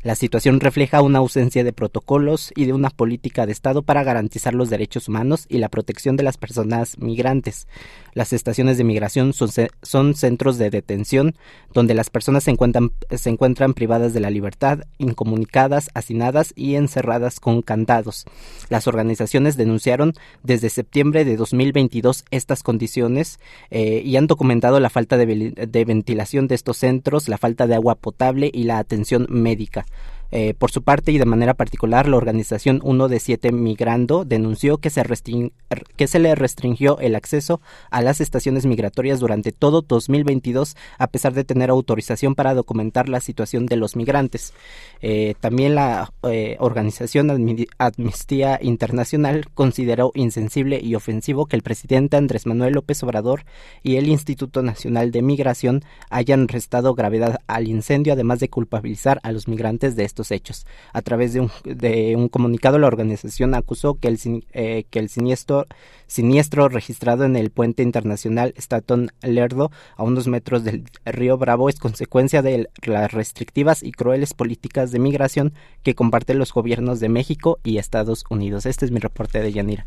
La 0.04 0.16
situación 0.16 0.60
refleja 0.60 1.00
una 1.00 1.20
ausencia 1.20 1.64
de 1.64 1.72
protocolos 1.72 2.52
y 2.54 2.66
de 2.66 2.74
una 2.74 2.90
política 2.90 3.46
de 3.46 3.52
Estado 3.52 3.80
para 3.80 4.04
garantizar 4.04 4.52
los 4.52 4.68
derechos 4.68 5.08
humanos 5.08 5.46
y 5.48 5.56
la 5.56 5.70
protección 5.70 6.16
de 6.16 6.22
las 6.22 6.36
personas 6.36 6.98
migrantes. 6.98 7.66
Las 8.12 8.34
estaciones 8.34 8.76
de 8.76 8.84
migración 8.84 9.32
son, 9.32 10.14
centros 10.14 10.58
de 10.58 10.68
detención 10.68 11.34
donde 11.72 11.94
las 11.94 12.10
personas 12.10 12.44
se 12.44 12.50
encuentran, 12.50 12.92
se 13.16 13.30
encuentran 13.30 13.72
privadas 13.72 14.12
de 14.12 14.20
la 14.20 14.28
libertad, 14.28 14.80
incomunicadas, 14.98 15.88
hacinadas 15.94 16.52
y 16.54 16.74
encerradas 16.74 17.40
con 17.40 17.62
candados. 17.62 18.26
Las 18.68 18.86
organizaciones 18.86 19.56
denunciaron 19.56 20.12
desde 20.42 20.68
septiembre 20.68 21.24
de 21.24 21.38
2022 21.38 22.26
estas 22.30 22.62
condiciones 22.62 23.40
eh, 23.70 24.02
y 24.04 24.16
han 24.16 24.26
documentado 24.26 24.80
la 24.80 24.90
falta 24.90 25.16
de 25.16 25.84
ventilación 25.86 26.46
de 26.46 26.56
estos 26.56 26.76
centros, 26.76 27.30
la 27.30 27.38
falta 27.38 27.66
de 27.66 27.74
agua 27.74 27.94
potable 27.94 28.50
y 28.52 28.64
la 28.64 28.76
atención 28.76 29.26
médica. 29.30 29.86
Eh, 30.36 30.52
por 30.52 30.72
su 30.72 30.82
parte 30.82 31.12
y 31.12 31.18
de 31.18 31.26
manera 31.26 31.54
particular, 31.54 32.08
la 32.08 32.16
organización 32.16 32.80
1 32.82 33.06
de 33.06 33.20
7 33.20 33.52
Migrando 33.52 34.24
denunció 34.24 34.78
que 34.78 34.90
se, 34.90 36.18
le 36.18 36.34
restringió 36.34 36.98
el 36.98 37.14
acceso 37.14 37.60
a 37.88 38.02
las 38.02 38.20
estaciones 38.20 38.66
migratorias 38.66 39.20
durante 39.20 39.52
todo 39.52 39.82
2022, 39.82 40.76
a 40.98 41.06
pesar 41.06 41.34
de 41.34 41.44
tener 41.44 41.70
autorización 41.70 42.34
para 42.34 42.52
documentar 42.52 43.08
la 43.08 43.20
situación 43.20 43.66
de 43.66 43.76
los 43.76 43.94
migrantes. 43.94 44.54
Eh, 45.02 45.36
también 45.38 45.76
la 45.76 46.12
eh, 46.24 46.56
organización 46.58 47.30
Amnistía 47.78 48.58
Internacional 48.60 49.46
consideró 49.54 50.10
insensible 50.16 50.80
y 50.82 50.96
ofensivo 50.96 51.46
que 51.46 51.54
el 51.54 51.62
presidente 51.62 52.16
Andrés 52.16 52.44
Manuel 52.46 52.74
López 52.74 53.00
Obrador 53.04 53.44
y 53.84 53.98
el 53.98 54.08
Instituto 54.08 54.62
Nacional 54.62 55.12
de 55.12 55.22
Migración 55.22 55.84
hayan 56.10 56.48
restado 56.48 56.96
gravedad 56.96 57.38
al 57.46 57.68
incendio, 57.68 58.14
además 58.14 58.40
de 58.40 58.50
culpabilizar 58.50 59.20
a 59.22 59.30
los 59.30 59.46
migrantes 59.46 59.94
de 59.94 60.02
estos 60.02 60.23
hechos. 60.30 60.66
A 60.92 61.02
través 61.02 61.32
de 61.32 61.40
un, 61.40 61.50
de 61.64 62.14
un 62.16 62.28
comunicado, 62.28 62.78
la 62.78 62.86
organización 62.86 63.54
acusó 63.54 63.94
que 63.94 64.08
el, 64.08 64.18
eh, 64.52 64.84
que 64.90 64.98
el 64.98 65.08
siniestro, 65.08 65.66
siniestro 66.06 66.68
registrado 66.68 67.24
en 67.24 67.36
el 67.36 67.50
puente 67.50 67.82
internacional 67.82 68.54
Staton 68.56 69.10
Lerdo, 69.22 69.70
a 69.96 70.02
unos 70.02 70.26
metros 70.26 70.64
del 70.64 70.84
río 71.04 71.38
Bravo, 71.38 71.68
es 71.68 71.78
consecuencia 71.78 72.42
de 72.42 72.68
las 72.82 73.12
restrictivas 73.12 73.82
y 73.82 73.92
crueles 73.92 74.34
políticas 74.34 74.90
de 74.90 74.98
migración 74.98 75.52
que 75.82 75.94
comparten 75.94 76.38
los 76.38 76.52
gobiernos 76.52 77.00
de 77.00 77.08
México 77.08 77.58
y 77.64 77.78
Estados 77.78 78.24
Unidos. 78.30 78.66
Este 78.66 78.84
es 78.84 78.90
mi 78.90 79.00
reporte 79.00 79.40
de 79.40 79.52
Yanira. 79.52 79.86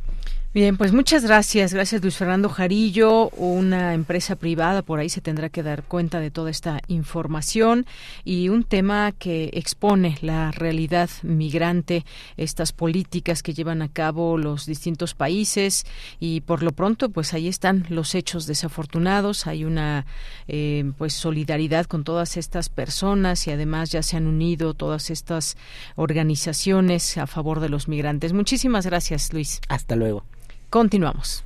Bien, 0.54 0.78
pues 0.78 0.92
muchas 0.92 1.24
gracias. 1.24 1.74
Gracias 1.74 2.02
Luis 2.02 2.18
Fernando 2.18 2.50
Jarillo. 2.50 3.30
Una 3.30 3.94
empresa 3.94 4.36
privada 4.36 4.82
por 4.82 5.00
ahí 5.00 5.10
se 5.10 5.22
tendrá 5.22 5.50
que 5.50 5.62
dar 5.62 5.84
cuenta 5.84 6.20
de 6.20 6.32
toda 6.32 6.50
esta 6.50 6.82
información 6.88 7.86
y 8.24 8.50
un 8.50 8.64
tema 8.64 9.12
que 9.12 9.52
expone 9.54 10.17
la 10.22 10.52
realidad 10.52 11.10
migrante, 11.24 12.06
estas 12.38 12.72
políticas 12.72 13.44
que 13.44 13.54
llevan 13.54 13.82
a 13.82 13.90
cabo 13.90 14.38
los 14.38 14.66
distintos 14.66 15.14
países 15.14 15.86
y 16.20 16.42
por 16.42 16.64
lo 16.64 16.72
pronto 16.72 17.10
pues 17.10 17.34
ahí 17.34 17.48
están 17.48 17.86
los 17.90 18.16
hechos 18.16 18.46
desafortunados. 18.46 19.48
Hay 19.48 19.66
una 19.66 20.06
eh, 20.48 20.92
pues 20.98 21.14
solidaridad 21.14 21.86
con 21.86 22.04
todas 22.04 22.38
estas 22.38 22.70
personas 22.70 23.48
y 23.48 23.52
además 23.52 23.92
ya 23.92 24.04
se 24.04 24.18
han 24.18 24.28
unido 24.28 24.74
todas 24.74 25.10
estas 25.10 25.58
organizaciones 25.96 27.18
a 27.18 27.28
favor 27.28 27.60
de 27.60 27.70
los 27.70 27.88
migrantes. 27.88 28.34
Muchísimas 28.34 28.86
gracias 28.86 29.34
Luis. 29.34 29.62
Hasta 29.70 29.96
luego. 29.96 30.24
Continuamos. 30.70 31.44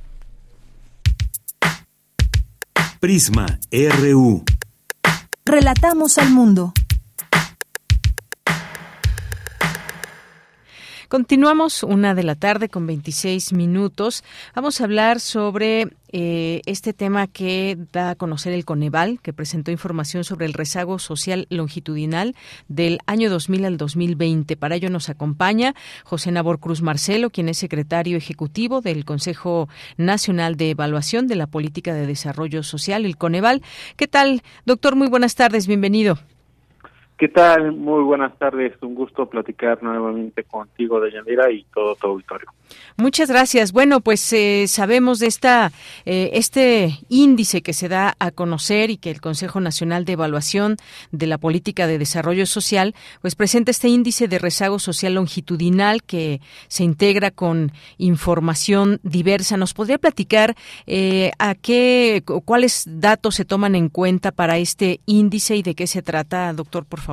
Prisma 3.00 3.58
RU. 3.72 4.44
Relatamos 5.44 6.18
al 6.18 6.30
mundo. 6.30 6.72
Continuamos 11.12 11.82
una 11.82 12.14
de 12.14 12.22
la 12.22 12.36
tarde 12.36 12.70
con 12.70 12.86
26 12.86 13.52
minutos. 13.52 14.24
Vamos 14.54 14.80
a 14.80 14.84
hablar 14.84 15.20
sobre 15.20 15.88
eh, 16.10 16.62
este 16.64 16.94
tema 16.94 17.26
que 17.26 17.76
da 17.92 18.08
a 18.08 18.14
conocer 18.14 18.54
el 18.54 18.64
Coneval, 18.64 19.20
que 19.20 19.34
presentó 19.34 19.70
información 19.70 20.24
sobre 20.24 20.46
el 20.46 20.54
rezago 20.54 20.98
social 20.98 21.46
longitudinal 21.50 22.34
del 22.68 22.98
año 23.04 23.28
2000 23.28 23.66
al 23.66 23.76
2020. 23.76 24.56
Para 24.56 24.76
ello 24.76 24.88
nos 24.88 25.10
acompaña 25.10 25.74
José 26.02 26.32
Nabor 26.32 26.60
Cruz 26.60 26.80
Marcelo, 26.80 27.28
quien 27.28 27.50
es 27.50 27.58
secretario 27.58 28.16
ejecutivo 28.16 28.80
del 28.80 29.04
Consejo 29.04 29.68
Nacional 29.98 30.56
de 30.56 30.70
Evaluación 30.70 31.26
de 31.26 31.36
la 31.36 31.46
Política 31.46 31.92
de 31.92 32.06
Desarrollo 32.06 32.62
Social, 32.62 33.04
el 33.04 33.18
Coneval. 33.18 33.60
¿Qué 33.96 34.08
tal, 34.08 34.42
doctor? 34.64 34.96
Muy 34.96 35.08
buenas 35.08 35.34
tardes, 35.34 35.66
bienvenido. 35.66 36.18
¿Qué 37.22 37.28
tal? 37.28 37.70
Muy 37.70 38.02
buenas 38.02 38.36
tardes. 38.36 38.72
Un 38.82 38.96
gusto 38.96 39.26
platicar 39.26 39.80
nuevamente 39.80 40.42
contigo, 40.42 41.00
Deyanira, 41.00 41.52
y 41.52 41.64
todo 41.72 41.94
tu 41.94 42.08
auditorio. 42.08 42.48
Muchas 42.96 43.30
gracias. 43.30 43.70
Bueno, 43.70 44.00
pues 44.00 44.32
eh, 44.32 44.64
sabemos 44.66 45.20
de 45.20 45.28
esta 45.28 45.70
eh, 46.04 46.30
este 46.32 46.98
índice 47.08 47.62
que 47.62 47.74
se 47.74 47.88
da 47.88 48.16
a 48.18 48.32
conocer 48.32 48.90
y 48.90 48.96
que 48.96 49.12
el 49.12 49.20
Consejo 49.20 49.60
Nacional 49.60 50.04
de 50.04 50.14
Evaluación 50.14 50.78
de 51.12 51.28
la 51.28 51.38
Política 51.38 51.86
de 51.86 51.98
Desarrollo 51.98 52.44
Social 52.44 52.92
pues 53.20 53.36
presenta 53.36 53.70
este 53.70 53.86
índice 53.86 54.26
de 54.26 54.40
rezago 54.40 54.80
social 54.80 55.14
longitudinal 55.14 56.02
que 56.02 56.40
se 56.66 56.82
integra 56.82 57.30
con 57.30 57.70
información 57.98 58.98
diversa. 59.04 59.56
¿Nos 59.56 59.74
podría 59.74 59.98
platicar 59.98 60.56
eh, 60.86 61.30
a 61.38 61.54
qué 61.54 62.24
cuáles 62.44 62.84
datos 62.88 63.36
se 63.36 63.44
toman 63.44 63.76
en 63.76 63.90
cuenta 63.90 64.32
para 64.32 64.58
este 64.58 65.00
índice 65.06 65.54
y 65.54 65.62
de 65.62 65.76
qué 65.76 65.86
se 65.86 66.02
trata, 66.02 66.52
doctor, 66.52 66.84
por 66.84 66.98
favor? 66.98 67.11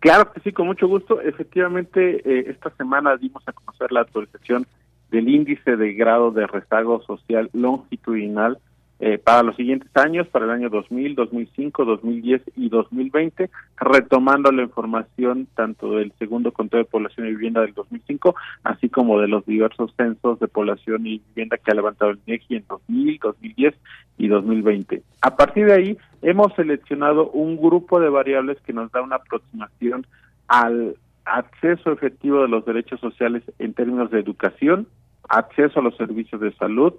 Claro 0.00 0.32
que 0.32 0.40
sí, 0.40 0.52
con 0.52 0.66
mucho 0.66 0.88
gusto. 0.88 1.20
Efectivamente, 1.20 2.22
eh, 2.24 2.44
esta 2.48 2.70
semana 2.70 3.16
dimos 3.16 3.46
a 3.46 3.52
conocer 3.52 3.92
la 3.92 4.00
actualización 4.00 4.66
del 5.10 5.28
índice 5.28 5.76
de 5.76 5.92
grado 5.92 6.30
de 6.30 6.46
rezago 6.46 7.02
social 7.02 7.50
longitudinal 7.52 8.58
eh, 9.02 9.16
para 9.16 9.42
los 9.42 9.56
siguientes 9.56 9.88
años, 9.96 10.28
para 10.28 10.44
el 10.44 10.50
año 10.50 10.68
2000, 10.68 11.14
2005, 11.14 11.84
2010 11.86 12.42
y 12.56 12.68
2020, 12.68 13.50
retomando 13.78 14.52
la 14.52 14.62
información 14.62 15.48
tanto 15.54 15.96
del 15.96 16.12
segundo 16.18 16.52
conteo 16.52 16.80
de 16.80 16.84
población 16.84 17.26
y 17.26 17.30
vivienda 17.30 17.62
del 17.62 17.72
2005, 17.72 18.34
así 18.62 18.90
como 18.90 19.18
de 19.18 19.28
los 19.28 19.46
diversos 19.46 19.94
censos 19.96 20.38
de 20.38 20.48
población 20.48 21.06
y 21.06 21.22
vivienda 21.28 21.56
que 21.56 21.70
ha 21.70 21.74
levantado 21.74 22.10
el 22.10 22.18
INEGI 22.26 22.56
en 22.56 22.64
2000, 22.68 23.18
2010 23.22 23.74
y 24.18 24.28
2020. 24.28 25.02
A 25.22 25.34
partir 25.34 25.66
de 25.66 25.72
ahí, 25.72 25.98
hemos 26.20 26.52
seleccionado 26.54 27.30
un 27.30 27.56
grupo 27.56 28.00
de 28.00 28.10
variables 28.10 28.60
que 28.66 28.74
nos 28.74 28.92
da 28.92 29.00
una 29.00 29.16
aproximación 29.16 30.06
al 30.46 30.96
acceso 31.24 31.92
efectivo 31.92 32.42
de 32.42 32.48
los 32.48 32.66
derechos 32.66 33.00
sociales 33.00 33.42
en 33.58 33.72
términos 33.72 34.10
de 34.10 34.20
educación, 34.20 34.88
acceso 35.26 35.80
a 35.80 35.82
los 35.82 35.96
servicios 35.96 36.40
de 36.42 36.52
salud, 36.56 36.92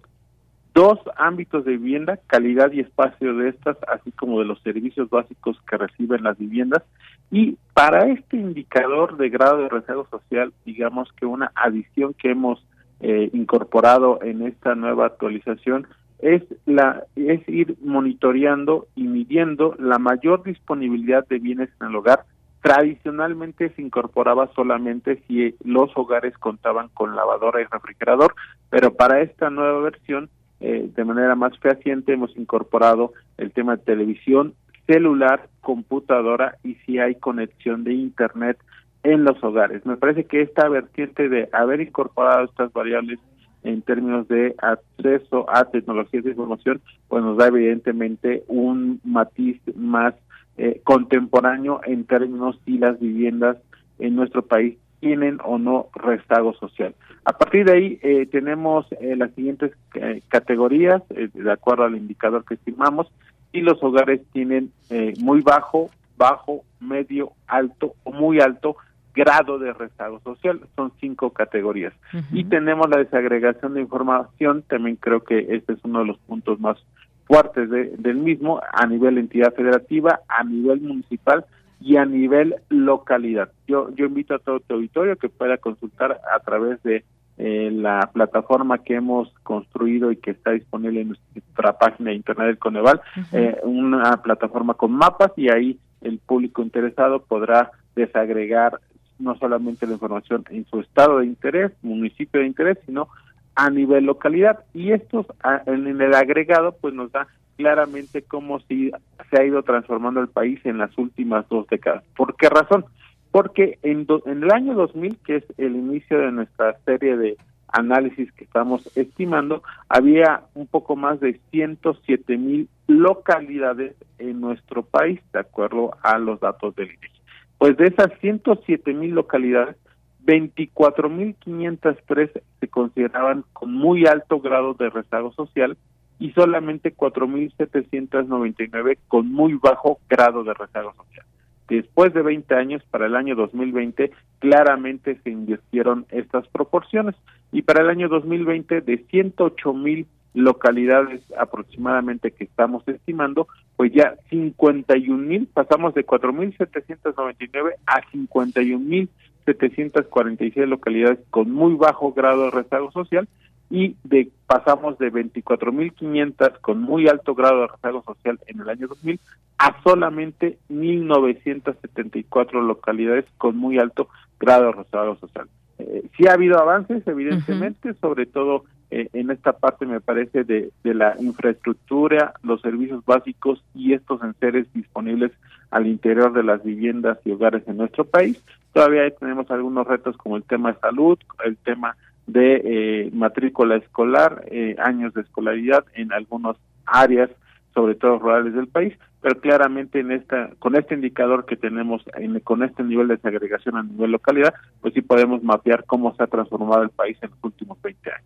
dos 0.74 1.00
ámbitos 1.18 1.66
de 1.66 1.72
vivienda, 1.78 2.20
calidad 2.28 2.72
y 2.72 2.80
espacio 2.80 3.36
de 3.36 3.50
estas, 3.50 3.78
así 3.88 4.12
como 4.12 4.40
de 4.40 4.46
los 4.46 4.62
servicios 4.62 5.10
básicos 5.10 5.58
que 5.70 5.78
reciben 5.78 6.24
las 6.24 6.38
viviendas. 6.38 6.84
Y 7.30 7.58
para 7.74 8.08
este 8.08 8.38
indicador 8.38 9.18
de 9.18 9.30
grado 9.30 9.58
de 9.58 9.70
rezago 9.70 10.08
social, 10.10 10.54
digamos 10.66 11.12
que 11.14 11.26
una 11.26 11.52
adición 11.56 12.14
que 12.14 12.32
hemos 12.32 12.66
eh, 13.02 13.30
incorporado 13.34 14.20
en 14.22 14.44
esta 14.44 14.76
nueva 14.76 15.08
actualización 15.08 15.88
es 16.20 16.44
la 16.66 17.04
es 17.16 17.48
ir 17.50 17.76
monitoreando 17.82 18.88
y 18.96 19.04
midiendo 19.04 19.76
la 19.80 19.98
mayor 19.98 20.44
disponibilidad 20.44 21.28
de 21.28 21.40
bienes 21.40 21.70
en 21.82 21.88
el 21.88 21.96
hogar. 21.96 22.26
Tradicionalmente 22.62 23.72
se 23.72 23.82
incorporaba 23.82 24.52
solamente 24.54 25.24
si 25.28 25.56
los 25.64 25.90
hogares 25.96 26.38
contaban 26.38 26.90
con 26.90 27.16
lavadora 27.16 27.60
y 27.60 27.66
refrigerador, 27.66 28.36
pero 28.70 28.94
para 28.94 29.22
esta 29.22 29.50
nueva 29.50 29.80
versión 29.80 30.30
eh, 30.62 30.90
de 30.96 31.06
manera 31.06 31.36
más 31.36 31.58
fehaciente 31.60 32.14
hemos 32.14 32.36
incorporado 32.38 33.14
el 33.38 33.52
tema 33.52 33.76
de 33.76 33.84
televisión, 33.84 34.54
celular, 34.86 35.50
computadora 35.62 36.58
y 36.64 36.76
si 36.86 37.00
hay 37.00 37.16
conexión 37.16 37.84
de 37.84 37.94
internet 37.94 38.58
en 39.04 39.24
los 39.24 39.44
hogares. 39.44 39.86
Me 39.86 39.98
parece 39.98 40.26
que 40.26 40.42
esta 40.42 40.70
vertiente 40.70 41.30
de 41.30 41.50
haber 41.52 41.82
incorporado 41.82 42.46
estas 42.46 42.72
variables 42.74 43.20
en 43.64 43.82
términos 43.82 44.28
de 44.28 44.56
acceso 44.60 45.46
a 45.50 45.66
tecnologías 45.66 46.24
de 46.24 46.32
información, 46.32 46.82
pues 47.08 47.24
nos 47.24 47.38
da 47.38 47.48
evidentemente 47.48 48.44
un 48.48 49.00
matiz 49.04 49.60
más 49.76 50.14
eh, 50.58 50.82
contemporáneo 50.84 51.82
en 51.86 52.06
términos 52.06 52.60
si 52.66 52.78
las 52.78 53.00
viviendas 53.00 53.58
en 54.00 54.16
nuestro 54.16 54.44
país 54.44 54.78
tienen 55.02 55.40
o 55.44 55.58
no 55.58 55.88
rezago 55.94 56.54
social. 56.54 56.96
A 57.26 57.34
partir 57.34 57.66
de 57.66 57.74
ahí 57.74 58.00
eh, 58.02 58.28
tenemos 58.28 58.86
eh, 59.02 59.16
las 59.18 59.32
siguientes 59.32 59.74
eh, 59.96 60.22
categorías, 60.30 61.04
de 61.10 61.52
acuerdo 61.52 61.84
al 61.84 61.98
indicador 61.98 62.46
que 62.46 62.54
estimamos, 62.54 63.12
y 63.52 63.62
los 63.62 63.84
hogares 63.84 64.22
tienen 64.32 64.72
muy 65.20 65.42
bajo, 65.42 65.90
bajo, 66.16 66.64
medio, 66.80 67.34
alto 67.48 67.96
o 68.06 68.14
muy 68.14 68.40
alto 68.40 68.78
grado 69.14 69.60
de 69.60 69.74
rezago 69.74 70.22
social. 70.22 70.62
Son 70.78 70.94
cinco 71.02 71.32
categorías. 71.32 71.94
Y 72.32 72.46
tenemos 72.46 72.90
la 72.90 73.00
desagregación 73.00 73.74
de 73.74 73.82
información, 73.82 74.64
también 74.70 74.96
creo 74.96 75.26
que 75.26 75.48
este 75.50 75.74
es 75.74 75.80
uno 75.84 76.00
de 76.00 76.06
los 76.06 76.18
puntos 76.20 76.62
más 76.62 76.78
fuertes 77.26 77.70
del 77.70 78.16
mismo, 78.16 78.62
a 78.72 78.86
nivel 78.86 79.18
entidad 79.18 79.54
federativa, 79.54 80.22
a 80.30 80.46
nivel 80.46 80.80
municipal, 80.80 81.46
y 81.82 81.98
a 81.98 82.06
nivel 82.06 82.56
localidad. 82.70 83.52
Yo, 83.68 83.90
yo 83.96 84.06
invito 84.06 84.36
a 84.36 84.40
todo 84.40 84.60
tu 84.60 84.76
auditorio 84.76 85.16
que 85.18 85.30
pueda 85.30 85.58
consultar 85.58 86.22
a 86.34 86.40
través 86.40 86.82
de 86.84 87.04
eh, 87.38 87.72
la 87.72 88.10
plataforma 88.14 88.84
que 88.84 88.96
hemos 88.96 89.34
construido 89.42 90.12
y 90.12 90.18
que 90.18 90.32
está 90.32 90.52
disponible 90.52 91.02
en 91.02 91.18
nuestra 91.34 91.78
página 91.78 92.12
de 92.12 92.18
internet 92.18 92.48
del 92.48 92.60
Coneval, 92.60 93.02
eh, 93.32 93.58
una 93.64 94.22
plataforma 94.22 94.76
con 94.76 94.92
mapas 94.92 95.32
y 95.36 95.50
ahí 95.50 95.80
el 96.02 96.20
público 96.20 96.62
interesado 96.62 97.24
podrá 97.24 97.72
desagregar 97.96 98.80
no 99.18 99.36
solamente 99.38 99.88
la 99.88 99.94
información 99.94 100.46
en 100.50 100.66
su 100.66 100.82
estado 100.82 101.20
de 101.20 101.26
interés, 101.26 101.72
municipio 101.82 102.42
de 102.42 102.48
interés, 102.48 102.78
sino 102.86 103.08
a 103.56 103.70
nivel 103.70 104.06
localidad. 104.06 104.60
Y 104.74 104.92
estos 104.92 105.26
en 105.66 106.02
el 106.02 106.14
agregado 106.14 106.76
pues 106.80 106.94
nos 106.94 107.12
da 107.12 107.28
claramente 107.62 108.24
cómo 108.24 108.60
se 108.60 108.92
ha 109.32 109.44
ido 109.44 109.62
transformando 109.64 110.20
el 110.20 110.28
país 110.30 110.60
en 110.66 110.80
las 110.80 110.98
últimas 110.98 111.48
dos 111.48 111.68
décadas. 111.68 112.04
¿Por 112.16 112.36
qué 112.36 112.50
razón? 112.50 112.86
Porque 113.30 113.78
en, 113.84 114.08
en 114.26 114.44
el 114.44 114.52
año 114.52 114.74
2000, 114.74 115.20
que 115.26 115.36
es 115.38 115.44
el 115.58 115.76
inicio 115.76 116.18
de 116.18 116.32
nuestra 116.32 116.78
serie 116.86 117.18
de 117.18 117.38
análisis 117.68 118.32
que 118.34 118.44
estamos 118.44 118.90
estimando, 118.98 119.62
había 119.88 120.42
un 120.56 120.66
poco 120.68 120.96
más 120.96 121.20
de 121.20 121.40
107 121.52 122.38
mil 122.38 122.68
localidades 122.88 123.96
en 124.18 124.42
nuestro 124.42 124.82
país, 124.84 125.22
de 125.32 125.40
acuerdo 125.40 125.92
a 126.02 126.18
los 126.18 126.40
datos 126.40 126.76
del 126.76 126.88
INEGI. 126.88 127.22
Pues 127.58 127.78
de 127.78 127.86
esas 127.88 128.12
107 128.20 128.94
mil 128.94 129.12
localidades, 129.12 129.78
24.503 130.26 132.42
se 132.60 132.68
consideraban 132.68 133.46
con 133.54 133.74
muy 133.74 134.06
alto 134.08 134.42
grado 134.42 134.74
de 134.74 134.90
rezago 134.90 135.32
social 135.34 135.78
y 136.22 136.32
solamente 136.34 136.96
4.799 136.96 138.98
con 139.08 139.32
muy 139.32 139.56
bajo 139.56 140.00
grado 140.08 140.44
de 140.44 140.54
rezago 140.54 140.94
social. 140.94 141.26
Después 141.68 142.14
de 142.14 142.22
20 142.22 142.54
años, 142.54 142.84
para 142.92 143.08
el 143.08 143.16
año 143.16 143.36
2020, 143.36 144.12
claramente 144.38 145.20
se 145.24 145.32
invirtieron 145.32 146.06
estas 146.12 146.48
proporciones 146.50 147.16
y 147.52 147.64
para 147.64 147.82
el 147.82 147.90
año 147.90 148.08
2020 148.08 148.82
de 148.82 148.98
108 149.10 149.74
mil 149.74 150.06
localidades 150.36 151.24
aproximadamente 151.38 152.30
que 152.30 152.44
estamos 152.44 152.88
estimando, 152.88 153.48
pues 153.76 153.92
ya 153.92 154.14
51 154.30 155.18
mil, 155.18 155.48
pasamos 155.48 155.96
de 155.96 156.06
4.799 156.06 157.72
a 157.88 158.02
51 158.12 158.80
mil 158.80 159.10
746 159.46 160.68
localidades 160.68 161.18
con 161.32 161.52
muy 161.52 161.74
bajo 161.74 162.14
grado 162.14 162.46
de 162.46 162.52
rezago 162.52 162.92
social 162.92 163.28
y 163.72 163.96
de 164.04 164.30
pasamos 164.46 165.00
de 165.00 165.12
24.500 165.12 166.60
con 166.60 166.82
muy 166.82 167.08
alto 167.08 167.34
grado 167.34 167.62
de 167.62 167.68
rezago 167.68 168.04
social 168.04 168.38
en 168.48 168.60
el 168.60 168.70
año 168.70 168.88
2000 168.90 169.20
a 169.58 169.82
solamente 169.82 170.58
1.974 170.70 172.62
localidades 172.62 173.26
con 173.38 173.56
muy 173.56 173.80
alto 173.80 174.10
grado 174.40 174.66
de 174.66 174.72
rezago 174.74 175.16
social. 175.16 175.48
Eh, 175.80 176.04
sí 176.18 176.28
ha 176.28 176.34
habido 176.34 176.60
avances, 176.60 177.08
evidentemente, 177.08 177.94
sobre 177.96 178.26
todo 178.26 178.66
eh, 178.90 179.08
en 179.14 179.32
esta 179.32 179.54
parte, 179.54 179.86
me 179.86 180.02
parece, 180.02 180.44
de, 180.44 180.72
de 180.84 180.94
la 180.94 181.16
infraestructura, 181.20 182.34
los 182.44 182.60
servicios 182.62 183.06
básicos 183.06 183.64
y 183.74 183.94
estos 183.94 184.22
enseres 184.22 184.68
disponibles 184.74 185.32
al 185.70 185.88
interior 185.88 186.34
de 186.34 186.44
las 186.44 186.62
viviendas 186.62 187.20
y 187.24 187.32
hogares 187.32 187.64
en 187.68 187.78
nuestro 187.78 188.04
país. 188.04 188.44
Todavía 188.74 189.10
tenemos 189.12 189.50
algunos 189.50 189.88
retos 189.88 190.18
como 190.18 190.36
el 190.36 190.44
tema 190.44 190.74
de 190.74 190.80
salud, 190.80 191.18
el 191.46 191.56
tema 191.58 191.96
de 192.28 192.62
eh, 192.64 193.10
matrícula 193.14 193.76
escolar, 193.76 194.46
eh, 194.52 194.76
años 194.80 195.14
de 195.14 195.22
escolaridad 195.22 195.86
en 195.94 196.14
algunas 196.14 196.58
áreas, 196.86 197.30
sobre 197.74 197.96
todo 197.96 198.20
rurales 198.20 198.54
del 198.54 198.68
país, 198.68 198.94
pero 199.22 199.40
claramente 199.40 200.00
en 200.00 200.12
esta, 200.12 200.50
con 200.60 200.76
este 200.76 200.96
indicador 200.96 201.46
que 201.46 201.56
tenemos, 201.56 202.04
con 202.44 202.64
este 202.64 202.84
nivel 202.84 203.08
de 203.08 203.18
segregación 203.18 203.78
a 203.78 203.84
nivel 203.84 204.12
localidad, 204.12 204.54
pues 204.82 204.94
sí 204.94 205.02
podemos 205.02 205.44
mapear 205.44 205.86
cómo 205.86 206.14
se 206.16 206.24
ha 206.24 206.28
transformado 206.28 206.84
el 206.84 206.90
país 206.90 207.18
en 207.22 207.30
los 207.30 207.40
últimos 207.44 207.82
20 207.82 208.12
años. 208.12 208.26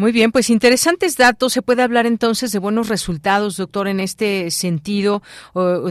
Muy 0.00 0.12
bien, 0.12 0.30
pues 0.30 0.48
interesantes 0.48 1.16
datos. 1.16 1.52
Se 1.52 1.60
puede 1.60 1.82
hablar 1.82 2.06
entonces 2.06 2.52
de 2.52 2.60
buenos 2.60 2.88
resultados, 2.88 3.56
doctor, 3.56 3.88
en 3.88 3.98
este 3.98 4.52
sentido, 4.52 5.24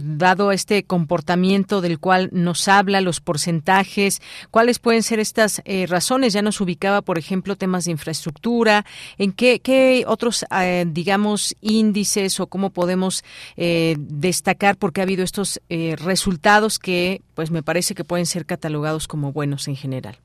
dado 0.02 0.54
este 0.54 0.84
comportamiento 0.84 1.82
del 1.82 2.00
cual 2.00 2.30
nos 2.32 2.70
habla, 2.70 3.02
los 3.02 3.20
porcentajes, 3.20 4.22
cuáles 4.50 4.80
pueden 4.80 5.04
ser 5.04 5.20
estas 5.20 5.62
eh, 5.66 5.88
razones. 5.88 6.32
Ya 6.32 6.42
nos 6.42 6.62
ubicaba, 6.62 7.02
por 7.02 7.18
ejemplo, 7.18 7.58
temas 7.58 7.84
de 7.84 7.92
infraestructura, 7.92 8.86
en 9.18 9.34
qué, 9.34 9.60
qué 9.60 10.06
otros, 10.08 10.46
eh, 10.58 10.86
digamos, 10.88 11.54
índices 11.60 12.40
o 12.40 12.48
cómo 12.48 12.70
podemos 12.70 13.26
eh, 13.58 13.98
destacar 14.00 14.78
porque 14.78 15.02
ha 15.02 15.04
habido 15.04 15.26
estos 15.26 15.60
resultados 15.68 16.80
que, 16.80 17.24
pues, 17.36 17.52
me 17.52 17.62
parece 17.62 17.94
que 17.94 18.06
pueden 18.06 18.26
ser 18.26 18.46
catalogados 18.46 19.06
como 19.06 19.34
buenos 19.34 19.68
en 19.68 19.76
general. 19.76 20.18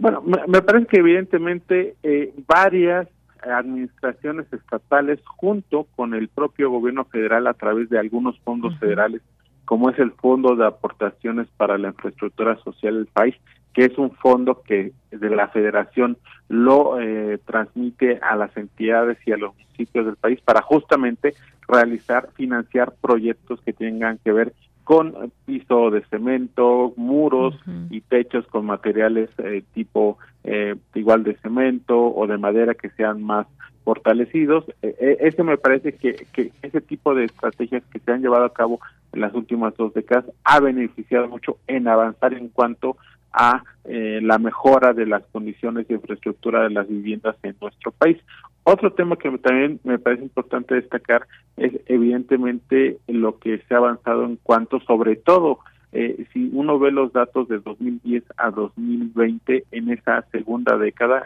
Bueno, 0.00 0.22
me, 0.22 0.62
parece 0.62 0.86
que 0.86 0.96
evidentemente 0.96 1.94
eh, 2.02 2.32
varias 2.48 3.06
administraciones 3.42 4.50
estatales 4.50 5.20
junto 5.26 5.84
con 5.94 6.14
el 6.14 6.28
propio 6.28 6.70
gobierno 6.70 7.04
federal 7.04 7.46
a 7.46 7.52
través 7.52 7.90
de 7.90 7.98
algunos 7.98 8.38
fondos 8.40 8.78
federales, 8.78 9.20
como 9.66 9.90
es 9.90 9.98
el 9.98 10.12
Fondo 10.12 10.56
de 10.56 10.66
Aportaciones 10.66 11.48
para 11.58 11.76
la 11.76 11.88
Infraestructura 11.88 12.56
Social 12.64 12.94
del 12.94 13.06
país, 13.08 13.34
que 13.74 13.84
es 13.84 13.98
un 13.98 14.10
fondo 14.12 14.62
que 14.62 14.92
de 15.10 15.30
la 15.30 15.48
federación 15.48 16.16
lo 16.48 16.98
eh, 16.98 17.38
transmite 17.44 18.20
a 18.22 18.36
las 18.36 18.56
entidades 18.56 19.18
y 19.26 19.32
a 19.32 19.36
los 19.36 19.54
municipios 19.54 20.06
del 20.06 20.16
país 20.16 20.40
para 20.40 20.62
justamente 20.62 21.34
realizar, 21.68 22.30
financiar 22.34 22.94
proyectos 23.02 23.60
que 23.60 23.74
tengan 23.74 24.18
que 24.24 24.32
ver 24.32 24.54
con 24.90 25.30
piso 25.46 25.92
de 25.92 26.04
cemento, 26.06 26.92
muros 26.96 27.54
y 27.90 28.00
techos 28.00 28.44
con 28.48 28.66
materiales 28.66 29.30
eh, 29.38 29.62
tipo 29.72 30.18
eh, 30.42 30.74
igual 30.96 31.22
de 31.22 31.36
cemento 31.36 32.12
o 32.12 32.26
de 32.26 32.36
madera 32.38 32.74
que 32.74 32.90
sean 32.90 33.22
más 33.22 33.46
fortalecidos. 33.84 34.64
Eh, 34.82 35.18
ese 35.20 35.44
me 35.44 35.58
parece 35.58 35.92
que, 35.92 36.26
que 36.32 36.50
ese 36.62 36.80
tipo 36.80 37.14
de 37.14 37.26
estrategias 37.26 37.84
que 37.92 38.00
se 38.00 38.10
han 38.10 38.20
llevado 38.20 38.44
a 38.44 38.52
cabo 38.52 38.80
en 39.12 39.20
las 39.20 39.32
últimas 39.32 39.76
dos 39.76 39.94
décadas 39.94 40.24
ha 40.42 40.58
beneficiado 40.58 41.28
mucho 41.28 41.58
en 41.68 41.86
avanzar 41.86 42.34
en 42.34 42.48
cuanto 42.48 42.96
a 43.32 43.62
la 43.84 44.38
mejora 44.38 44.92
de 44.92 45.06
las 45.06 45.22
condiciones 45.26 45.86
de 45.86 45.94
infraestructura 45.94 46.64
de 46.64 46.70
las 46.70 46.88
viviendas 46.88 47.36
en 47.44 47.54
nuestro 47.60 47.92
país. 47.92 48.18
Otro 48.64 48.92
tema 48.92 49.16
que 49.16 49.30
también 49.38 49.80
me 49.84 49.98
parece 49.98 50.22
importante 50.22 50.74
destacar 50.74 51.26
es 51.56 51.72
evidentemente 51.86 52.98
lo 53.08 53.38
que 53.38 53.58
se 53.58 53.74
ha 53.74 53.78
avanzado 53.78 54.24
en 54.24 54.36
cuanto, 54.36 54.80
sobre 54.80 55.16
todo, 55.16 55.60
eh, 55.92 56.26
si 56.32 56.50
uno 56.52 56.78
ve 56.78 56.92
los 56.92 57.12
datos 57.12 57.48
de 57.48 57.58
2010 57.58 58.22
a 58.36 58.50
2020 58.50 59.64
en 59.72 59.90
esa 59.90 60.22
segunda 60.30 60.76
década, 60.76 61.24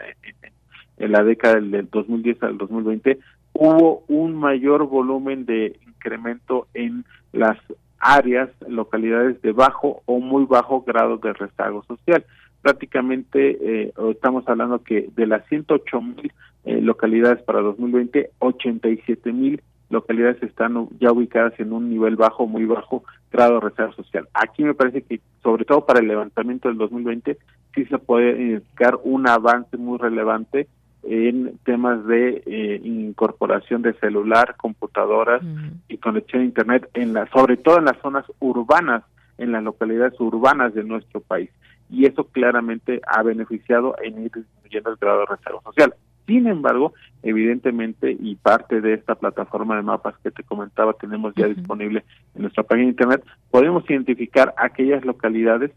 en, 0.97 1.11
la 1.11 1.23
década 1.23 1.55
del 1.55 1.89
2010 1.89 2.41
al 2.43 2.57
2020, 2.57 3.19
hubo 3.53 4.03
un 4.07 4.35
mayor 4.35 4.87
volumen 4.87 5.45
de 5.45 5.77
incremento 5.85 6.67
en 6.73 7.05
las 7.31 7.57
áreas, 7.99 8.49
localidades 8.67 9.41
de 9.41 9.51
bajo 9.51 10.01
o 10.05 10.19
muy 10.19 10.45
bajo 10.45 10.81
grado 10.81 11.17
de 11.17 11.33
rezago 11.33 11.83
social. 11.83 12.25
Prácticamente 12.65 13.59
eh, 13.61 13.93
estamos 14.09 14.43
hablando 14.49 14.81
que 14.81 15.07
de 15.15 15.27
las 15.27 15.45
108 15.49 16.01
mil 16.01 16.33
eh, 16.63 16.81
localidades 16.81 17.43
para 17.43 17.61
2020, 17.61 18.31
87 18.39 19.31
mil 19.33 19.61
localidades 19.91 20.41
están 20.41 20.89
ya 20.99 21.11
ubicadas 21.11 21.53
en 21.59 21.73
un 21.73 21.91
nivel 21.91 22.15
bajo, 22.15 22.47
muy 22.47 22.65
bajo 22.65 23.03
grado 23.31 23.59
de 23.59 23.69
reserva 23.69 23.93
social. 23.93 24.27
Aquí 24.33 24.63
me 24.63 24.73
parece 24.73 25.03
que, 25.03 25.21
sobre 25.43 25.63
todo 25.63 25.85
para 25.85 25.99
el 25.99 26.07
levantamiento 26.07 26.67
del 26.67 26.79
2020, 26.79 27.37
sí 27.75 27.85
se 27.85 27.99
puede 27.99 28.31
indicar 28.31 28.97
un 29.03 29.29
avance 29.29 29.77
muy 29.77 29.99
relevante 29.99 30.67
en 31.03 31.59
temas 31.65 32.03
de 32.07 32.41
eh, 32.47 32.81
incorporación 32.83 33.83
de 33.83 33.93
celular, 33.99 34.55
computadoras 34.57 35.43
y 35.87 35.99
conexión 35.99 36.41
a 36.41 36.45
internet 36.45 36.89
en 36.95 37.13
la, 37.13 37.27
sobre 37.27 37.57
todo 37.57 37.77
en 37.77 37.85
las 37.85 37.99
zonas 38.01 38.25
urbanas, 38.39 39.03
en 39.37 39.51
las 39.51 39.63
localidades 39.63 40.19
urbanas 40.19 40.73
de 40.73 40.83
nuestro 40.83 41.21
país. 41.21 41.51
Y 41.89 42.05
eso 42.05 42.25
claramente 42.25 43.01
ha 43.07 43.23
beneficiado 43.23 43.95
en 44.01 44.25
ir 44.25 44.31
disminuyendo 44.33 44.91
el 44.91 44.97
grado 44.97 45.19
de 45.19 45.25
reserva 45.27 45.61
social. 45.63 45.93
Sin 46.25 46.47
embargo, 46.47 46.93
evidentemente, 47.21 48.15
y 48.19 48.35
parte 48.35 48.81
de 48.81 48.93
esta 48.93 49.15
plataforma 49.15 49.75
de 49.75 49.83
mapas 49.83 50.15
que 50.23 50.31
te 50.31 50.43
comentaba 50.43 50.93
tenemos 50.93 51.33
ya 51.35 51.47
disponible 51.47 52.03
en 52.33 52.41
nuestra 52.41 52.63
página 52.63 52.85
de 52.85 52.91
internet, 52.91 53.23
podemos 53.51 53.87
identificar 53.89 54.53
aquellas 54.57 55.05
localidades 55.05 55.71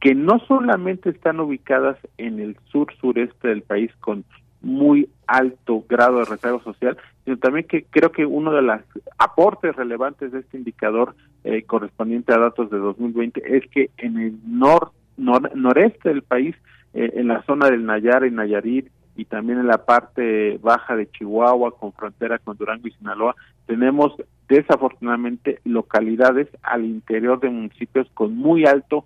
que 0.00 0.14
no 0.14 0.38
solamente 0.40 1.10
están 1.10 1.40
ubicadas 1.40 1.96
en 2.18 2.38
el 2.38 2.56
sur 2.70 2.92
sureste 3.00 3.48
del 3.48 3.62
país 3.62 3.90
con 4.00 4.24
muy 4.60 5.08
alto 5.26 5.84
grado 5.88 6.18
de 6.18 6.24
rezago 6.24 6.62
social, 6.62 6.96
sino 7.24 7.38
también 7.38 7.66
que 7.66 7.84
creo 7.84 8.12
que 8.12 8.26
uno 8.26 8.52
de 8.52 8.62
los 8.62 8.80
aportes 9.18 9.74
relevantes 9.76 10.32
de 10.32 10.40
este 10.40 10.58
indicador 10.58 11.14
eh, 11.44 11.62
correspondiente 11.62 12.32
a 12.32 12.38
datos 12.38 12.70
de 12.70 12.78
2020 12.78 13.56
es 13.56 13.68
que 13.70 13.90
en 13.98 14.18
el 14.18 14.34
nor, 15.18 15.54
noreste 15.54 16.08
del 16.08 16.22
país, 16.22 16.56
eh, 16.94 17.12
en 17.14 17.28
la 17.28 17.42
zona 17.42 17.68
del 17.68 17.84
Nayar 17.84 18.24
y 18.24 18.30
Nayarit, 18.30 18.88
y 19.16 19.24
también 19.24 19.58
en 19.58 19.66
la 19.66 19.84
parte 19.84 20.58
baja 20.62 20.96
de 20.96 21.10
Chihuahua 21.10 21.72
con 21.76 21.92
frontera 21.92 22.38
con 22.38 22.56
Durango 22.56 22.86
y 22.86 22.92
Sinaloa, 22.92 23.34
tenemos 23.66 24.12
desafortunadamente 24.48 25.60
localidades 25.64 26.48
al 26.62 26.84
interior 26.84 27.40
de 27.40 27.50
municipios 27.50 28.08
con 28.14 28.36
muy 28.36 28.64
alto 28.64 29.04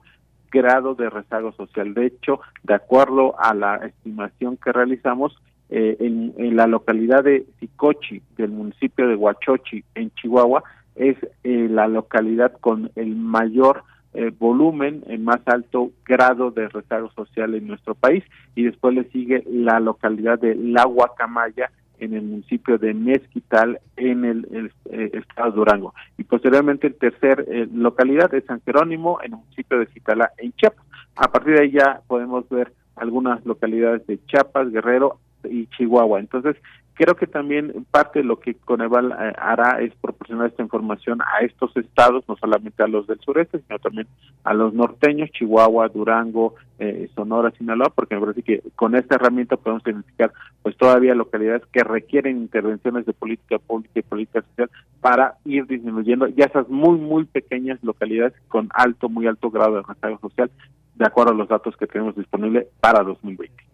grado 0.52 0.94
de 0.94 1.08
rezago 1.08 1.52
social. 1.52 1.94
De 1.94 2.06
hecho, 2.06 2.40
de 2.62 2.74
acuerdo 2.74 3.34
a 3.40 3.54
la 3.54 3.76
estimación 3.76 4.58
que 4.58 4.70
realizamos, 4.70 5.34
eh, 5.70 5.96
en, 6.00 6.54
la 6.54 6.66
localidad 6.66 7.24
de 7.24 7.46
Sicochi, 7.58 8.20
del 8.36 8.50
municipio 8.50 9.08
de 9.08 9.16
Huachochi, 9.16 9.82
en 9.94 10.10
Chihuahua, 10.10 10.62
es 10.94 11.16
eh, 11.44 11.66
la 11.70 11.88
localidad 11.88 12.52
con 12.60 12.90
el 12.94 13.16
mayor 13.16 13.82
eh, 14.14 14.30
volumen, 14.38 15.02
en 15.06 15.24
más 15.24 15.40
alto 15.46 15.90
grado 16.04 16.50
de 16.50 16.68
rezago 16.68 17.10
social 17.12 17.54
en 17.54 17.66
nuestro 17.66 17.94
país 17.94 18.22
y 18.54 18.64
después 18.64 18.94
le 18.94 19.04
sigue 19.04 19.42
la 19.46 19.80
localidad 19.80 20.38
de 20.38 20.54
La 20.54 20.84
Guacamaya 20.84 21.70
en 21.98 22.14
el 22.14 22.22
municipio 22.22 22.78
de 22.78 22.94
Mezquital 22.94 23.80
en 23.96 24.24
el, 24.24 24.72
eh, 24.90 25.10
estado 25.14 25.52
de 25.52 25.56
Durango 25.56 25.94
y 26.18 26.24
posteriormente 26.24 26.88
el 26.88 26.96
tercer 26.96 27.46
eh, 27.48 27.68
localidad 27.72 28.34
es 28.34 28.44
San 28.44 28.60
Jerónimo 28.62 29.18
en 29.22 29.32
el 29.32 29.38
municipio 29.38 29.78
de 29.78 29.86
Citala 29.86 30.32
en 30.38 30.52
Chiapas. 30.52 30.84
A 31.16 31.30
partir 31.30 31.54
de 31.54 31.62
ahí 31.62 31.70
ya 31.70 32.00
podemos 32.06 32.48
ver 32.48 32.72
algunas 32.96 33.44
localidades 33.46 34.06
de 34.06 34.18
Chiapas, 34.26 34.70
Guerrero 34.70 35.18
y 35.44 35.66
Chihuahua. 35.68 36.20
Entonces, 36.20 36.56
creo 36.94 37.16
que 37.16 37.26
también 37.26 37.86
parte 37.90 38.20
de 38.20 38.24
lo 38.24 38.38
que 38.38 38.54
Coneval 38.54 39.12
eh, 39.12 39.32
hará 39.38 39.80
es 39.80 39.94
proporcionar 40.00 40.48
esta 40.48 40.62
información 40.62 41.20
a 41.22 41.44
estos 41.44 41.76
estados, 41.76 42.24
no 42.28 42.36
solamente 42.36 42.82
a 42.82 42.86
los 42.86 43.06
del 43.06 43.20
sureste, 43.20 43.60
sino 43.60 43.78
también 43.78 44.06
a 44.44 44.54
los 44.54 44.74
norteños, 44.74 45.30
Chihuahua, 45.30 45.88
Durango, 45.88 46.54
eh, 46.78 47.08
Sonora, 47.14 47.50
Sinaloa, 47.52 47.90
porque 47.94 48.14
me 48.14 48.20
parece 48.20 48.42
que 48.42 48.62
con 48.76 48.94
esta 48.94 49.14
herramienta 49.14 49.56
podemos 49.56 49.82
identificar 49.86 50.32
pues 50.62 50.76
todavía 50.76 51.14
localidades 51.14 51.62
que 51.72 51.82
requieren 51.82 52.38
intervenciones 52.38 53.06
de 53.06 53.12
política 53.12 53.58
pública 53.58 54.00
y 54.00 54.02
política 54.02 54.42
social 54.42 54.70
para 55.00 55.36
ir 55.44 55.66
disminuyendo 55.66 56.28
ya 56.28 56.46
esas 56.46 56.68
muy, 56.68 56.98
muy 56.98 57.24
pequeñas 57.24 57.82
localidades 57.82 58.34
con 58.48 58.68
alto, 58.74 59.08
muy 59.08 59.26
alto 59.26 59.50
grado 59.50 59.76
de 59.76 59.82
rezago 59.82 60.18
social, 60.20 60.50
de 60.94 61.06
acuerdo 61.06 61.32
a 61.32 61.36
los 61.36 61.48
datos 61.48 61.76
que 61.76 61.86
tenemos 61.86 62.14
disponibles 62.16 62.66
para 62.80 63.02
2020. 63.02 63.71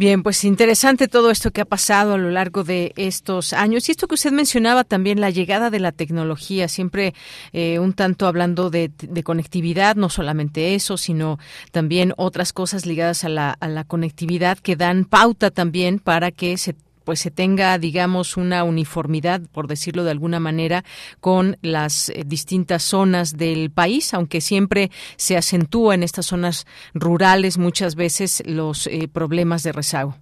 Bien, 0.00 0.22
pues 0.22 0.44
interesante 0.44 1.08
todo 1.08 1.30
esto 1.30 1.50
que 1.50 1.60
ha 1.60 1.66
pasado 1.66 2.14
a 2.14 2.16
lo 2.16 2.30
largo 2.30 2.64
de 2.64 2.94
estos 2.96 3.52
años. 3.52 3.86
Y 3.86 3.92
esto 3.92 4.08
que 4.08 4.14
usted 4.14 4.32
mencionaba 4.32 4.82
también, 4.82 5.20
la 5.20 5.28
llegada 5.28 5.68
de 5.68 5.78
la 5.78 5.92
tecnología, 5.92 6.68
siempre 6.68 7.12
eh, 7.52 7.78
un 7.78 7.92
tanto 7.92 8.26
hablando 8.26 8.70
de, 8.70 8.90
conectividad, 9.22 9.96
no 9.96 10.08
solamente 10.08 10.74
eso, 10.74 10.96
sino 10.96 11.38
también 11.70 12.14
otras 12.16 12.54
cosas 12.54 12.86
ligadas 12.86 13.24
a 13.24 13.28
la, 13.28 13.50
a 13.50 13.68
la 13.68 13.84
conectividad 13.84 14.56
que 14.56 14.74
dan 14.74 15.04
pauta 15.04 15.50
también 15.50 15.98
para 15.98 16.30
que 16.30 16.56
se 16.56 16.74
pues 17.04 17.20
se 17.20 17.30
tenga, 17.30 17.78
digamos, 17.78 18.36
una 18.36 18.64
uniformidad, 18.64 19.40
por 19.52 19.66
decirlo 19.66 20.04
de 20.04 20.10
alguna 20.10 20.40
manera, 20.40 20.84
con 21.20 21.56
las 21.62 22.08
eh, 22.10 22.24
distintas 22.26 22.82
zonas 22.82 23.36
del 23.36 23.70
país, 23.70 24.14
aunque 24.14 24.40
siempre 24.40 24.90
se 25.16 25.36
acentúa 25.36 25.94
en 25.94 26.02
estas 26.02 26.26
zonas 26.26 26.66
rurales 26.94 27.58
muchas 27.58 27.96
veces 27.96 28.42
los 28.46 28.86
eh, 28.86 29.08
problemas 29.12 29.62
de 29.62 29.72
rezago. 29.72 30.14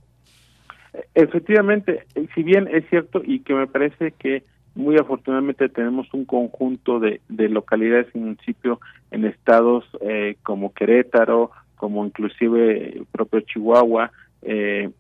Efectivamente, 1.14 2.04
eh, 2.14 2.26
si 2.34 2.42
bien 2.42 2.68
es 2.72 2.88
cierto 2.88 3.22
y 3.24 3.40
que 3.40 3.54
me 3.54 3.66
parece 3.66 4.12
que 4.12 4.44
muy 4.74 4.96
afortunadamente 4.96 5.68
tenemos 5.68 6.06
un 6.14 6.24
conjunto 6.24 7.00
de, 7.00 7.20
localidades 7.28 8.06
y 8.14 8.18
municipios 8.18 8.78
en 9.10 9.24
estados 9.24 9.84
como 10.44 10.72
Querétaro, 10.72 11.50
como 11.78 12.04
inclusive 12.04 13.02
propio 13.10 13.40
Chihuahua, 13.40 14.12
eh, 14.42 14.90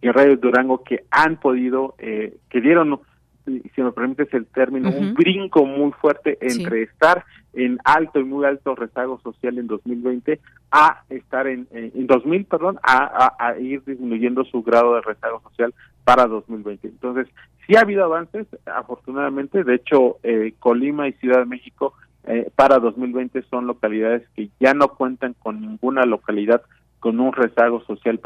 y 0.00 0.10
Radio 0.10 0.36
Durango 0.36 0.82
que 0.84 1.04
han 1.10 1.36
podido, 1.36 1.94
eh, 1.98 2.36
que 2.50 2.60
dieron, 2.60 3.00
si 3.46 3.82
me 3.82 3.92
permites 3.92 4.32
el 4.34 4.46
término, 4.46 4.90
un 4.90 5.14
brinco 5.14 5.64
muy 5.64 5.92
fuerte 5.92 6.38
entre 6.40 6.82
estar 6.82 7.24
en 7.52 7.78
alto 7.84 8.20
y 8.20 8.24
muy 8.24 8.44
alto 8.44 8.74
rezago 8.74 9.18
social 9.20 9.58
en 9.58 9.66
2020 9.66 10.40
a 10.70 11.02
estar 11.08 11.46
en, 11.46 11.66
en 11.70 12.06
2000, 12.06 12.44
perdón, 12.44 12.78
a, 12.82 13.34
a, 13.38 13.58
ir 13.58 13.82
disminuyendo 13.84 14.44
su 14.44 14.62
grado 14.62 14.94
de 14.94 15.00
rezago 15.00 15.40
social 15.48 15.74
para 16.04 16.26
2020. 16.26 16.86
Entonces, 16.88 17.28
sí 17.66 17.76
ha 17.76 17.80
habido 17.80 18.04
avances, 18.04 18.46
afortunadamente, 18.66 19.64
de 19.64 19.74
hecho, 19.76 20.18
eh, 20.22 20.54
Colima 20.58 21.08
y 21.08 21.12
Ciudad 21.14 21.38
de 21.38 21.46
México 21.46 21.94
eh, 22.26 22.50
para 22.54 22.78
2020 22.78 23.42
son 23.50 23.66
localidades 23.66 24.28
que 24.34 24.50
ya 24.58 24.74
no 24.74 24.88
cuentan 24.88 25.34
con 25.34 25.60
ninguna 25.60 26.04
localidad 26.04 26.62
con 26.98 27.20
un 27.20 27.32
rezago 27.32 27.82
social 27.84 28.18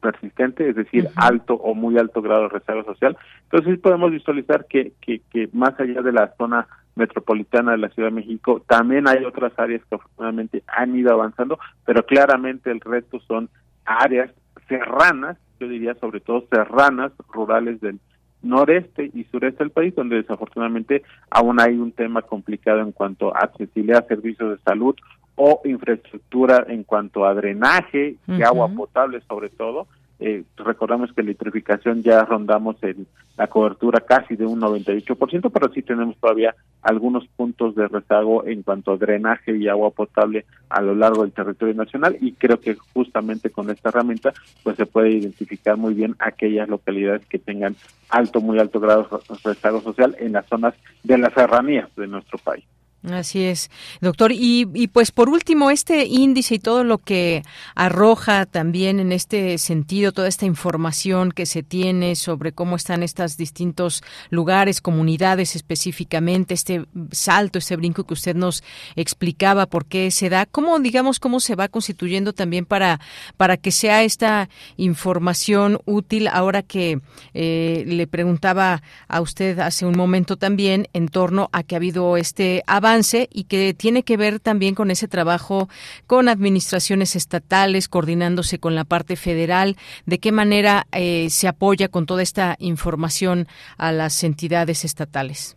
persistente, 0.00 0.68
es 0.68 0.76
decir, 0.76 1.08
alto 1.16 1.54
o 1.54 1.74
muy 1.74 1.98
alto 1.98 2.22
grado 2.22 2.42
de 2.42 2.48
rezago 2.48 2.84
social. 2.84 3.16
Entonces 3.44 3.78
podemos 3.78 4.10
visualizar 4.10 4.66
que, 4.66 4.92
que, 5.00 5.20
que 5.30 5.48
más 5.52 5.78
allá 5.80 6.02
de 6.02 6.12
la 6.12 6.34
zona 6.36 6.66
metropolitana 6.94 7.72
de 7.72 7.78
la 7.78 7.88
Ciudad 7.90 8.08
de 8.08 8.14
México, 8.14 8.62
también 8.66 9.06
hay 9.06 9.24
otras 9.24 9.52
áreas 9.58 9.82
que 9.88 9.94
afortunadamente 9.94 10.62
han 10.66 10.96
ido 10.96 11.12
avanzando, 11.12 11.58
pero 11.84 12.04
claramente 12.04 12.70
el 12.70 12.80
reto 12.80 13.20
son 13.20 13.48
áreas 13.84 14.30
serranas, 14.68 15.36
yo 15.60 15.68
diría 15.68 15.94
sobre 15.94 16.20
todo 16.20 16.46
serranas, 16.50 17.12
rurales 17.28 17.80
del 17.80 18.00
noreste 18.42 19.10
y 19.12 19.24
sureste 19.24 19.64
del 19.64 19.70
país, 19.70 19.94
donde 19.94 20.16
desafortunadamente 20.16 21.02
aún 21.30 21.60
hay 21.60 21.76
un 21.76 21.92
tema 21.92 22.22
complicado 22.22 22.80
en 22.80 22.92
cuanto 22.92 23.34
a 23.34 23.40
accesibilidad 23.40 24.04
a 24.04 24.08
servicios 24.08 24.50
de 24.50 24.62
salud 24.62 24.94
o 25.36 25.60
infraestructura 25.64 26.66
en 26.68 26.82
cuanto 26.84 27.24
a 27.24 27.34
drenaje 27.34 28.16
y 28.26 28.42
agua 28.42 28.68
potable 28.68 29.20
sobre 29.28 29.48
todo, 29.50 29.86
Eh, 30.18 30.44
recordamos 30.56 31.12
que 31.12 31.22
la 31.22 31.26
electrificación 31.26 32.02
ya 32.02 32.24
rondamos 32.24 32.82
en 32.82 33.06
la 33.36 33.48
cobertura 33.48 34.00
casi 34.00 34.34
de 34.34 34.46
un 34.46 34.58
98%, 34.60 35.50
pero 35.50 35.70
sí 35.74 35.82
tenemos 35.82 36.16
todavía 36.16 36.54
algunos 36.80 37.26
puntos 37.36 37.74
de 37.74 37.86
rezago 37.86 38.46
en 38.46 38.62
cuanto 38.62 38.92
a 38.92 38.96
drenaje 38.96 39.54
y 39.54 39.68
agua 39.68 39.90
potable 39.90 40.46
a 40.70 40.80
lo 40.80 40.94
largo 40.94 41.22
del 41.22 41.32
territorio 41.32 41.74
nacional 41.74 42.16
y 42.18 42.32
creo 42.32 42.58
que 42.58 42.76
justamente 42.94 43.50
con 43.50 43.68
esta 43.68 43.90
herramienta 43.90 44.32
pues 44.62 44.76
se 44.76 44.86
puede 44.86 45.10
identificar 45.10 45.76
muy 45.76 45.92
bien 45.92 46.16
aquellas 46.18 46.66
localidades 46.66 47.26
que 47.26 47.38
tengan 47.38 47.76
alto, 48.08 48.40
muy 48.40 48.58
alto 48.58 48.80
grado 48.80 49.02
de 49.02 49.36
rezago 49.44 49.82
social 49.82 50.16
en 50.18 50.32
las 50.32 50.46
zonas 50.46 50.72
de 51.02 51.18
las 51.18 51.34
serranías 51.34 51.94
de 51.94 52.06
nuestro 52.06 52.38
país. 52.38 52.64
Así 53.12 53.44
es, 53.44 53.70
doctor. 54.00 54.32
Y, 54.32 54.66
y, 54.74 54.88
pues 54.88 55.12
por 55.12 55.28
último, 55.28 55.70
este 55.70 56.06
índice 56.06 56.56
y 56.56 56.58
todo 56.58 56.82
lo 56.82 56.98
que 56.98 57.44
arroja 57.76 58.46
también 58.46 58.98
en 58.98 59.12
este 59.12 59.58
sentido, 59.58 60.10
toda 60.10 60.26
esta 60.26 60.44
información 60.44 61.30
que 61.30 61.46
se 61.46 61.62
tiene 61.62 62.16
sobre 62.16 62.50
cómo 62.50 62.74
están 62.74 63.04
estos 63.04 63.36
distintos 63.36 64.02
lugares, 64.30 64.80
comunidades 64.80 65.54
específicamente, 65.54 66.54
este 66.54 66.84
salto, 67.12 67.60
este 67.60 67.76
brinco 67.76 68.02
que 68.02 68.14
usted 68.14 68.34
nos 68.34 68.64
explicaba, 68.96 69.66
por 69.66 69.86
qué 69.86 70.10
se 70.10 70.28
da, 70.28 70.44
cómo, 70.44 70.76
digamos, 70.80 71.20
cómo 71.20 71.38
se 71.38 71.54
va 71.54 71.68
constituyendo 71.68 72.32
también 72.32 72.66
para, 72.66 72.98
para 73.36 73.56
que 73.56 73.70
sea 73.70 74.02
esta 74.02 74.48
información 74.76 75.78
útil 75.84 76.26
ahora 76.26 76.62
que 76.62 77.00
eh, 77.34 77.84
le 77.86 78.08
preguntaba 78.08 78.82
a 79.06 79.20
usted 79.20 79.60
hace 79.60 79.86
un 79.86 79.96
momento 79.96 80.36
también 80.36 80.88
en 80.92 81.06
torno 81.06 81.48
a 81.52 81.62
que 81.62 81.76
ha 81.76 81.78
habido 81.78 82.16
este 82.16 82.64
avance 82.66 82.95
y 83.30 83.44
que 83.44 83.74
tiene 83.74 84.02
que 84.02 84.16
ver 84.16 84.40
también 84.40 84.74
con 84.74 84.90
ese 84.90 85.08
trabajo 85.08 85.68
con 86.06 86.28
administraciones 86.28 87.14
estatales, 87.16 87.88
coordinándose 87.88 88.58
con 88.58 88.74
la 88.74 88.84
parte 88.84 89.16
federal, 89.16 89.76
de 90.06 90.18
qué 90.18 90.32
manera 90.32 90.86
eh, 90.92 91.28
se 91.30 91.48
apoya 91.48 91.88
con 91.88 92.06
toda 92.06 92.22
esta 92.22 92.56
información 92.58 93.46
a 93.76 93.92
las 93.92 94.24
entidades 94.24 94.84
estatales. 94.84 95.56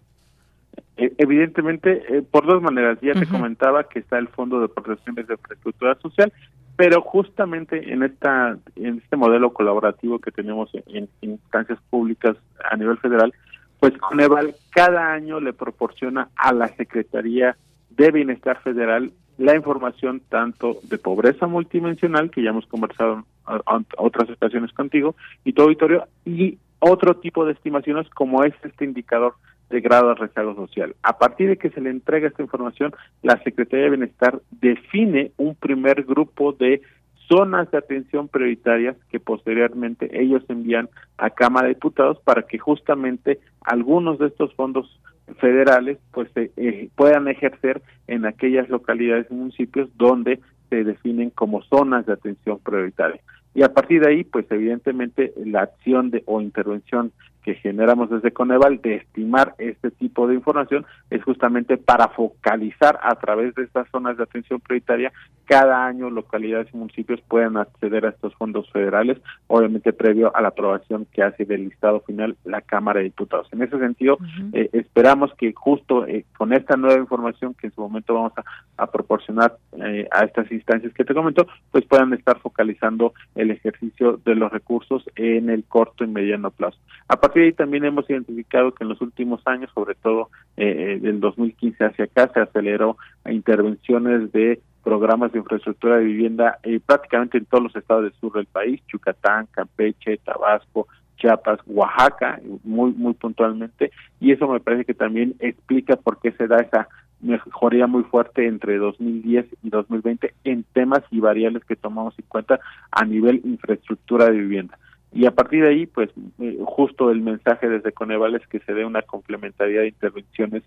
E, 0.97 1.13
evidentemente, 1.17 2.03
eh, 2.09 2.21
por 2.29 2.45
dos 2.45 2.61
maneras. 2.61 2.97
Ya 3.01 3.13
te 3.13 3.25
comentaba 3.25 3.85
que 3.85 3.99
está 3.99 4.17
el 4.17 4.27
Fondo 4.27 4.59
de 4.59 4.67
Protecciones 4.67 5.27
de 5.27 5.35
Infraestructura 5.35 5.95
Social, 6.01 6.33
pero 6.75 7.01
justamente 7.01 7.91
en 7.91 8.03
esta 8.03 8.57
en 8.75 8.97
este 8.97 9.15
modelo 9.15 9.53
colaborativo 9.53 10.19
que 10.19 10.31
tenemos 10.31 10.69
en 10.87 11.07
instancias 11.21 11.79
públicas 11.89 12.35
a 12.69 12.75
nivel 12.75 12.97
federal, 12.97 13.33
pues 13.79 13.97
Coneval 13.97 14.55
cada 14.71 15.13
año 15.13 15.39
le 15.39 15.53
proporciona 15.53 16.29
a 16.35 16.53
la 16.53 16.67
Secretaría 16.69 17.57
de 17.89 18.11
Bienestar 18.11 18.61
Federal 18.61 19.11
la 19.37 19.55
información 19.55 20.21
tanto 20.27 20.79
de 20.83 20.97
pobreza 20.97 21.47
multidimensional, 21.47 22.29
que 22.29 22.43
ya 22.43 22.49
hemos 22.49 22.65
conversado 22.65 23.23
en 23.47 23.85
otras 23.97 24.29
ocasiones 24.29 24.73
contigo, 24.73 25.15
y 25.45 25.53
tu 25.53 25.61
auditorio, 25.61 26.07
y 26.25 26.57
otro 26.79 27.15
tipo 27.15 27.45
de 27.45 27.53
estimaciones 27.53 28.09
como 28.09 28.43
es 28.43 28.53
este 28.63 28.85
indicador 28.85 29.35
de 29.69 29.81
grado 29.81 30.09
de 30.09 30.15
rezago 30.15 30.55
social. 30.55 30.95
A 31.03 31.17
partir 31.17 31.47
de 31.47 31.57
que 31.57 31.69
se 31.69 31.79
le 31.79 31.89
entrega 31.89 32.27
esta 32.27 32.41
información, 32.41 32.93
la 33.21 33.41
Secretaría 33.43 33.85
de 33.85 33.91
Bienestar 33.91 34.41
define 34.51 35.31
un 35.37 35.55
primer 35.55 36.03
grupo 36.03 36.51
de 36.53 36.81
zonas 37.29 37.69
de 37.71 37.77
atención 37.77 38.27
prioritarias 38.27 38.97
que 39.09 39.19
posteriormente 39.19 40.09
ellos 40.19 40.43
envían 40.49 40.89
a 41.17 41.29
Cámara 41.29 41.67
de 41.67 41.75
Diputados 41.75 42.19
para 42.23 42.41
que 42.43 42.57
justamente 42.57 43.39
algunos 43.61 44.17
de 44.19 44.27
estos 44.27 44.53
fondos 44.55 44.99
federales 45.39 45.99
pues 46.11 46.29
eh, 46.35 46.89
puedan 46.95 47.27
ejercer 47.27 47.81
en 48.07 48.25
aquellas 48.25 48.67
localidades 48.69 49.27
y 49.29 49.35
municipios 49.35 49.89
donde 49.95 50.39
se 50.69 50.83
definen 50.83 51.29
como 51.29 51.61
zonas 51.63 52.05
de 52.05 52.13
atención 52.13 52.59
prioritaria. 52.59 53.21
Y 53.53 53.63
a 53.63 53.73
partir 53.73 54.01
de 54.01 54.09
ahí, 54.09 54.23
pues 54.23 54.45
evidentemente 54.51 55.33
la 55.43 55.61
acción 55.63 56.11
de 56.11 56.23
o 56.25 56.41
intervención 56.41 57.11
que 57.43 57.55
generamos 57.55 58.09
desde 58.09 58.31
Coneval 58.31 58.81
de 58.81 58.95
estimar 58.95 59.55
este 59.57 59.91
tipo 59.91 60.27
de 60.27 60.35
información 60.35 60.85
es 61.09 61.23
justamente 61.23 61.77
para 61.77 62.09
focalizar 62.09 62.99
a 63.01 63.15
través 63.15 63.55
de 63.55 63.63
estas 63.63 63.89
zonas 63.89 64.17
de 64.17 64.23
atención 64.23 64.59
prioritaria 64.59 65.11
cada 65.49 65.83
año 65.83 66.11
localidades 66.11 66.67
y 66.71 66.77
municipios 66.77 67.19
pueden 67.21 67.57
acceder 67.57 68.05
a 68.05 68.09
estos 68.09 68.35
fondos 68.35 68.69
federales, 68.71 69.17
obviamente 69.47 69.93
previo 69.93 70.31
a 70.35 70.41
la 70.41 70.49
aprobación 70.49 71.07
que 71.11 71.23
hace 71.23 71.43
del 71.43 71.65
listado 71.65 72.01
final 72.01 72.37
la 72.43 72.61
Cámara 72.61 72.99
de 72.99 73.05
Diputados. 73.05 73.47
En 73.51 73.63
ese 73.63 73.79
sentido, 73.79 74.19
eh, 74.53 74.69
esperamos 74.73 75.33
que 75.33 75.51
justo 75.53 76.05
eh, 76.05 76.25
con 76.37 76.53
esta 76.53 76.77
nueva 76.77 76.99
información 76.99 77.55
que 77.55 77.65
en 77.65 77.73
su 77.73 77.81
momento 77.81 78.13
vamos 78.13 78.33
a, 78.77 78.87
proporcionar 78.91 79.57
eh, 79.83 80.07
a 80.11 80.23
estas 80.23 80.51
instancias 80.51 80.93
que 80.93 81.03
te 81.03 81.15
comento, 81.15 81.47
pues 81.71 81.83
puedan 81.85 82.13
estar 82.13 82.39
focalizando 82.39 83.13
el 83.33 83.49
ejercicio 83.49 84.19
de 84.23 84.35
los 84.35 84.51
recursos 84.51 85.03
en 85.15 85.49
el 85.49 85.63
corto 85.63 86.03
y 86.03 86.07
mediano 86.07 86.51
plazo. 86.51 86.77
A 87.07 87.19
partir 87.29 87.43
ahí 87.43 87.53
también 87.53 87.85
hemos 87.85 88.09
identificado 88.09 88.73
que 88.73 88.83
en 88.83 88.89
los 88.89 89.01
últimos 89.01 89.39
años, 89.45 89.69
sobre 89.75 89.93
todo 89.93 90.29
del 90.55 91.19
2015 91.19 91.85
hacia 91.85 92.05
acá, 92.05 92.29
se 92.33 92.39
aceleró 92.39 92.97
a 93.23 93.31
intervenciones 93.31 94.31
de 94.31 94.59
programas 94.83 95.31
de 95.31 95.37
infraestructura 95.37 95.97
de 95.97 96.05
vivienda 96.05 96.57
eh, 96.63 96.79
prácticamente 96.83 97.37
en 97.37 97.45
todos 97.45 97.65
los 97.65 97.75
estados 97.75 98.03
del 98.03 98.13
sur 98.13 98.33
del 98.33 98.47
país, 98.47 98.81
Yucatán, 98.91 99.47
Campeche, 99.51 100.17
Tabasco, 100.17 100.87
Chiapas, 101.17 101.59
Oaxaca, 101.67 102.39
muy 102.63 102.93
muy 102.93 103.13
puntualmente, 103.13 103.91
y 104.19 104.31
eso 104.31 104.47
me 104.47 104.59
parece 104.59 104.85
que 104.85 104.95
también 104.95 105.35
explica 105.39 105.97
por 105.97 106.19
qué 106.19 106.31
se 106.31 106.47
da 106.47 106.57
esa 106.57 106.87
mejoría 107.21 107.85
muy 107.85 108.03
fuerte 108.03 108.47
entre 108.47 108.77
2010 108.77 109.45
y 109.61 109.69
2020 109.69 110.33
en 110.45 110.63
temas 110.73 111.03
y 111.11 111.19
variables 111.19 111.63
que 111.65 111.75
tomamos 111.75 112.17
en 112.17 112.25
cuenta 112.27 112.59
a 112.91 113.05
nivel 113.05 113.41
infraestructura 113.43 114.25
de 114.25 114.39
vivienda 114.39 114.79
y 115.11 115.25
a 115.25 115.31
partir 115.31 115.63
de 115.63 115.69
ahí, 115.69 115.85
pues 115.87 116.09
eh, 116.39 116.59
justo 116.63 117.09
el 117.09 117.21
mensaje 117.21 117.67
desde 117.67 117.91
Coneval 117.91 118.35
es 118.35 118.45
que 118.47 118.59
se 118.59 118.73
dé 118.73 118.85
una 118.85 119.01
complementariedad 119.01 119.81
de 119.81 119.89
intervenciones, 119.89 120.63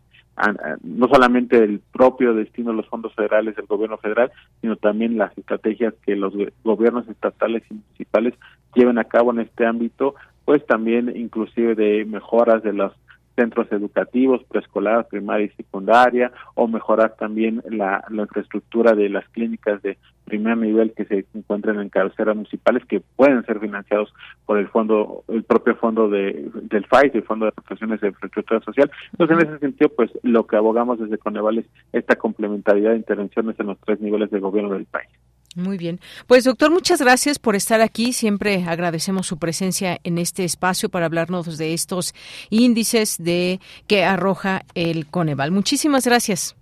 no 0.83 1.09
solamente 1.09 1.61
del 1.61 1.81
propio 1.93 2.35
destino 2.35 2.71
de 2.71 2.79
los 2.79 2.89
fondos 2.89 3.15
federales 3.15 3.55
del 3.55 3.67
gobierno 3.67 3.99
federal, 3.99 4.33
sino 4.61 4.77
también 4.77 5.17
las 5.17 5.37
estrategias 5.39 5.95
que 6.05 6.17
los 6.17 6.35
gobiernos 6.65 7.09
estatales 7.09 7.63
y 7.71 7.75
municipales 7.75 8.35
lleven 8.75 8.99
a 8.99 9.05
cabo 9.05 9.31
en 9.33 9.41
este 9.41 9.65
ámbito, 9.65 10.17
pues 10.45 10.67
también 10.67 11.13
inclusive 11.15 11.77
de 11.77 12.05
mejoras 12.05 12.65
de 12.65 12.73
los 12.73 12.93
centros 13.37 13.71
educativos, 13.73 14.43
preescolar, 14.45 15.07
primaria 15.09 15.47
y 15.47 15.51
secundaria, 15.51 16.33
o 16.55 16.69
mejorar 16.69 17.17
también 17.17 17.63
la, 17.69 18.05
infraestructura 18.11 18.95
de 18.95 19.09
las 19.09 19.29
clínicas 19.31 19.83
de 19.83 19.99
primer 20.25 20.57
nivel 20.57 20.93
que 20.93 21.05
se 21.05 21.27
encuentran 21.35 21.81
en 21.81 21.89
cabeceras 21.89 22.37
municipales 22.37 22.85
que 22.87 23.01
pueden 23.01 23.45
ser 23.45 23.59
financiados 23.61 24.15
por 24.47 24.59
el 24.59 24.69
fondo, 24.69 25.25
el 25.29 25.43
propio 25.43 25.75
fondo 25.77 26.09
de, 26.09 26.51
del 26.55 26.87
FAIS, 26.87 27.15
el 27.15 27.25
Fondo 27.25 27.47
de 27.47 27.53
Protecciones 27.53 28.01
de 28.01 28.09
Infraestructura 28.09 28.61
Social. 28.61 28.91
Entonces, 29.13 29.39
en 29.39 29.51
ese 29.51 29.59
sentido, 29.59 29.91
pues 29.97 30.11
lo 30.23 30.47
que 30.47 30.57
abogamos 30.57 31.01
desde 31.01 31.19
Coneval 31.19 31.59
es 31.59 31.67
esta 31.93 32.17
complementariedad 32.17 32.93
de 32.93 32.99
intervenciones 32.99 33.59
en 33.59 33.67
los 33.67 33.79
tres 33.81 34.01
niveles 34.01 34.31
de 34.31 34.41
gobierno 34.41 34.75
del 34.75 34.87
país. 34.87 35.11
Muy 35.55 35.77
bien. 35.77 36.01
Pues 36.27 36.45
doctor, 36.45 36.71
muchas 36.71 37.01
gracias 37.01 37.39
por 37.39 37.57
estar 37.57 37.81
aquí. 37.81 38.13
Siempre 38.13 38.65
agradecemos 38.67 39.27
su 39.27 39.39
presencia 39.39 39.99
en 40.03 40.19
este 40.19 40.45
espacio 40.45 40.89
para 40.89 41.07
hablarnos 41.07 41.59
de 41.59 41.75
estos 41.75 42.15
índices 42.49 43.17
de 43.19 43.61
que 43.87 44.05
arroja 44.05 44.65
el 44.75 45.07
Coneval. 45.07 45.51
Muchísimas 45.51 46.07
gracias. 46.07 46.57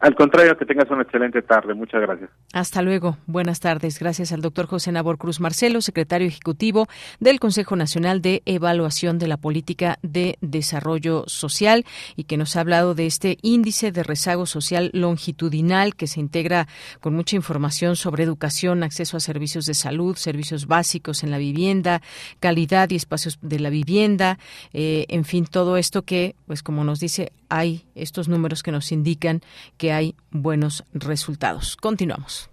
Al 0.00 0.14
contrario, 0.14 0.58
que 0.58 0.66
tengas 0.66 0.90
una 0.90 1.02
excelente 1.02 1.40
tarde. 1.40 1.72
Muchas 1.72 2.02
gracias. 2.02 2.28
Hasta 2.52 2.82
luego. 2.82 3.16
Buenas 3.26 3.60
tardes. 3.60 3.98
Gracias 3.98 4.30
al 4.30 4.42
doctor 4.42 4.66
José 4.66 4.92
Nabor 4.92 5.16
Cruz 5.16 5.40
Marcelo, 5.40 5.80
secretario 5.80 6.28
ejecutivo 6.28 6.86
del 7.18 7.40
Consejo 7.40 7.76
Nacional 7.76 8.20
de 8.20 8.42
Evaluación 8.44 9.18
de 9.18 9.26
la 9.26 9.38
Política 9.38 9.98
de 10.02 10.36
Desarrollo 10.42 11.24
Social 11.28 11.86
y 12.14 12.24
que 12.24 12.36
nos 12.36 12.56
ha 12.56 12.60
hablado 12.60 12.94
de 12.94 13.06
este 13.06 13.38
índice 13.40 13.90
de 13.90 14.02
rezago 14.02 14.44
social 14.44 14.90
longitudinal 14.92 15.96
que 15.96 16.06
se 16.06 16.20
integra 16.20 16.66
con 17.00 17.14
mucha 17.14 17.36
información 17.36 17.96
sobre 17.96 18.22
educación, 18.22 18.82
acceso 18.82 19.16
a 19.16 19.20
servicios 19.20 19.64
de 19.64 19.72
salud, 19.72 20.16
servicios 20.16 20.66
básicos 20.66 21.24
en 21.24 21.30
la 21.30 21.38
vivienda, 21.38 22.02
calidad 22.38 22.90
y 22.90 22.96
espacios 22.96 23.38
de 23.40 23.60
la 23.60 23.70
vivienda, 23.70 24.38
eh, 24.74 25.06
en 25.08 25.24
fin, 25.24 25.46
todo 25.46 25.78
esto 25.78 26.02
que, 26.02 26.36
pues 26.46 26.62
como 26.62 26.84
nos 26.84 27.00
dice, 27.00 27.32
hay 27.48 27.84
estos 27.94 28.28
números 28.28 28.62
que 28.62 28.72
nos 28.72 28.92
indican 28.92 29.40
que 29.78 29.85
hay 29.92 30.14
buenos 30.30 30.84
resultados. 30.92 31.76
Continuamos. 31.76 32.50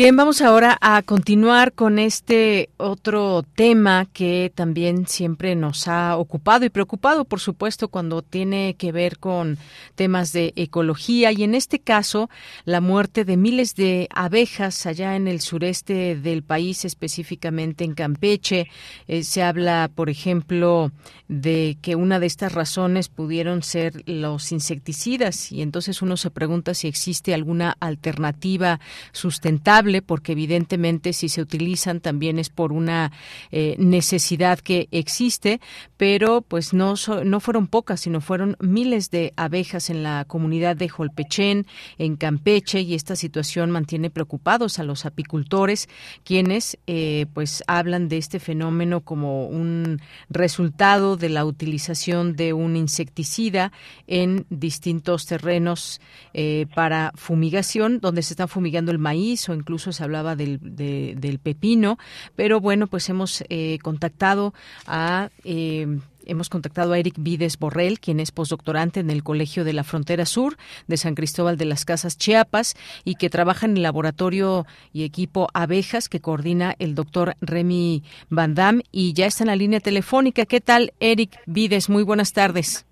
Bien, 0.01 0.17
vamos 0.17 0.41
ahora 0.41 0.79
a 0.81 1.03
continuar 1.03 1.75
con 1.75 1.99
este 1.99 2.71
otro 2.79 3.45
tema 3.55 4.07
que 4.11 4.51
también 4.55 5.07
siempre 5.07 5.55
nos 5.55 5.89
ha 5.89 6.17
ocupado 6.17 6.65
y 6.65 6.71
preocupado, 6.71 7.27
por 7.27 7.39
supuesto, 7.39 7.89
cuando 7.89 8.23
tiene 8.23 8.77
que 8.79 8.93
ver 8.93 9.19
con 9.19 9.59
temas 9.97 10.33
de 10.33 10.55
ecología 10.57 11.33
y 11.33 11.43
en 11.43 11.55
este 11.55 11.81
caso 11.81 12.31
la 12.65 12.81
muerte 12.81 13.27
de 13.27 13.37
miles 13.37 13.75
de 13.75 14.09
abejas 14.15 14.87
allá 14.87 15.17
en 15.17 15.29
el 15.29 15.43
sureste 15.43 16.17
del 16.17 16.45
país, 16.45 16.87
específicamente 16.87 17.85
en 17.85 17.93
Campeche. 17.93 18.69
Eh, 19.07 19.23
se 19.23 19.43
habla, 19.43 19.91
por 19.95 20.09
ejemplo, 20.09 20.93
de 21.29 21.77
que 21.83 21.95
una 21.95 22.19
de 22.19 22.27
estas 22.27 22.53
razones 22.53 23.11
pudieron 23.11 23.63
ser 23.63 24.03
los 24.07 24.51
insecticidas 24.51 25.53
y 25.53 25.61
entonces 25.61 26.01
uno 26.01 26.17
se 26.17 26.31
pregunta 26.31 26.73
si 26.73 26.89
existe 26.89 27.35
alguna 27.35 27.77
alternativa 27.81 28.81
sustentable 29.13 29.90
porque 30.01 30.33
evidentemente 30.33 31.13
si 31.13 31.29
se 31.29 31.43
utilizan 31.43 32.01
también 32.01 32.39
es 32.39 32.49
por 32.49 32.73
una 32.73 33.11
eh, 33.51 33.75
necesidad 33.79 34.61
que 34.61 34.89
existe, 34.93 35.61
pero 35.97 36.43
pues 36.43 36.73
no, 36.73 36.95
no 37.25 37.41
fueron 37.41 37.67
pocas, 37.67 38.01
sino 38.01 38.21
fueron 38.21 38.57
miles 38.61 39.11
de 39.11 39.33
abejas 39.37 39.91
en 39.91 40.03
la 40.03 40.25
comunidad 40.27 40.77
de 40.77 40.89
Jolpechén, 40.89 41.67
en 41.99 42.17
Campeche, 42.17 42.81
y 42.81 42.95
esta 42.95 43.17
situación 43.17 43.71
mantiene 43.71 44.11
preocupados 44.11 44.79
a 44.79 44.85
los 44.85 45.05
apicultores, 45.07 45.89
quienes 46.25 46.79
eh, 46.87 47.27
pues 47.35 47.65
hablan 47.67 48.09
de 48.09 48.19
este 48.19 48.39
fenómeno 48.39 49.01
como 49.01 49.47
un 49.47 50.01
resultado 50.29 51.17
de 51.17 51.29
la 51.29 51.45
utilización 51.45 52.37
de 52.37 52.53
un 52.53 52.77
insecticida 52.77 53.73
en 54.07 54.47
distintos 54.51 55.27
terrenos 55.27 56.01
eh, 56.35 56.67
para 56.75 57.13
fumigación, 57.15 58.01
donde 58.01 58.23
se 58.23 58.35
está 58.35 58.47
fumigando 58.47 58.93
el 58.93 58.99
maíz 58.99 59.49
o 59.49 59.55
incluso 59.55 59.70
se 59.79 60.03
hablaba 60.03 60.37
del, 60.37 60.59
del 60.61 61.39
pepino, 61.39 61.99
pero 62.37 62.61
bueno, 62.61 62.87
pues 62.87 63.09
hemos 63.09 63.45
eh, 63.49 63.79
contactado 63.83 64.55
a... 64.87 65.31
Eh, 65.45 65.87
hemos 66.27 66.49
contactado 66.49 66.93
a 66.93 66.99
Eric 66.99 67.15
Vides 67.19 67.59
Borrell, 67.59 67.99
quien 67.99 68.21
es 68.21 68.31
postdoctorante 68.31 69.01
en 69.01 69.11
el 69.11 69.25
Colegio 69.25 69.65
de 69.65 69.73
la 69.73 69.85
Frontera 69.85 70.27
Sur 70.27 70.57
de 70.87 70.97
San 70.97 71.15
Cristóbal 71.15 71.57
de 71.57 71.65
las 71.65 71.85
Casas 71.85 72.17
Chiapas 72.19 72.77
y 73.05 73.17
que 73.17 73.31
trabaja 73.31 73.67
en 73.67 73.77
el 73.77 73.83
laboratorio 73.83 74.67
y 74.93 75.05
equipo 75.05 75.49
Abejas 75.55 76.09
que 76.09 76.21
coordina 76.21 76.75
el 76.79 76.95
doctor 76.95 77.35
Remy 77.41 78.05
Van 78.29 78.55
Damme 78.55 78.85
y 78.93 79.13
ya 79.13 79.27
está 79.27 79.45
en 79.45 79.49
la 79.49 79.57
línea 79.57 79.81
telefónica. 79.81 80.47
¿Qué 80.47 80.61
tal, 80.61 80.93
Eric 81.01 81.41
Vides? 81.47 81.89
Muy 81.89 82.05
buenas 82.05 82.33
tardes. 82.33 82.87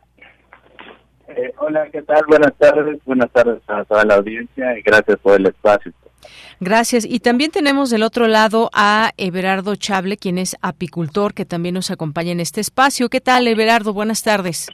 Eh, 1.29 1.53
hola, 1.59 1.87
¿qué 1.93 2.03
tal? 2.03 2.24
Buenas 2.26 2.55
tardes. 2.57 2.99
Buenas 3.05 3.31
tardes 3.31 3.61
a 3.68 3.85
toda 3.85 4.05
la 4.05 4.16
audiencia 4.16 4.76
y 4.79 4.83
gracias 4.83 5.18
por 5.20 5.39
el 5.39 5.47
espacio. 5.47 5.93
Gracias. 6.61 7.05
Y 7.05 7.21
también 7.21 7.51
tenemos 7.51 7.91
del 7.91 8.03
otro 8.03 8.27
lado 8.27 8.71
a 8.73 9.12
Everardo 9.16 9.77
Chable, 9.77 10.16
quien 10.16 10.39
es 10.39 10.57
apicultor, 10.62 11.35
que 11.35 11.45
también 11.45 11.75
nos 11.75 11.91
acompaña 11.91 12.33
en 12.33 12.41
este 12.41 12.61
espacio. 12.61 13.09
¿Qué 13.09 13.21
tal, 13.21 13.47
Everardo? 13.47 13.93
Buenas 13.93 14.23
tardes. 14.23 14.69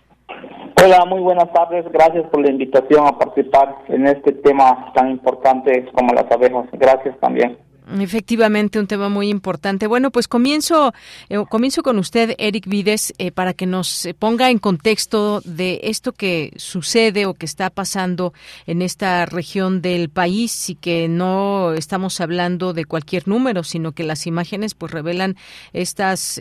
Hola, 0.82 1.05
muy 1.07 1.20
buenas 1.20 1.53
tardes. 1.53 1.84
Gracias 1.92 2.24
por 2.30 2.42
la 2.42 2.51
invitación 2.51 3.07
a 3.07 3.16
participar 3.18 3.76
en 3.88 4.07
este 4.07 4.32
tema 4.32 4.92
tan 4.95 5.11
importante 5.11 5.86
como 5.95 6.12
las 6.12 6.30
abejas. 6.30 6.66
Gracias 6.72 7.18
también. 7.20 7.57
Efectivamente, 7.87 8.78
un 8.78 8.87
tema 8.87 9.11
muy 9.11 9.28
importante. 9.28 9.87
Bueno, 9.87 10.11
pues 10.11 10.26
comienzo, 10.26 10.95
eh, 11.28 11.37
comienzo 11.51 11.82
con 11.82 11.99
usted, 11.99 12.35
Eric 12.39 12.66
Vides, 12.66 13.12
eh, 13.18 13.30
para 13.30 13.53
que 13.53 13.66
nos 13.66 14.07
eh, 14.07 14.14
ponga 14.14 14.49
en 14.49 14.59
contexto 14.59 15.43
de 15.45 15.80
esto 15.82 16.12
que 16.12 16.55
sucede 16.57 17.26
o 17.26 17.35
que 17.35 17.45
está 17.45 17.68
pasando 17.68 18.32
en 18.66 18.80
esta 18.80 19.26
región 19.26 19.82
del 19.82 20.09
país 20.09 20.70
y 20.70 20.76
que 20.76 21.09
no 21.09 21.74
estamos 21.74 22.22
hablando 22.22 22.72
de 22.72 22.87
cualquier 22.87 23.28
número, 23.28 23.62
sino 23.64 23.93
que 23.93 24.05
las 24.05 24.26
imágenes 24.26 24.74
pues 24.74 24.91
revelan 24.91 25.37
estas, 25.74 26.41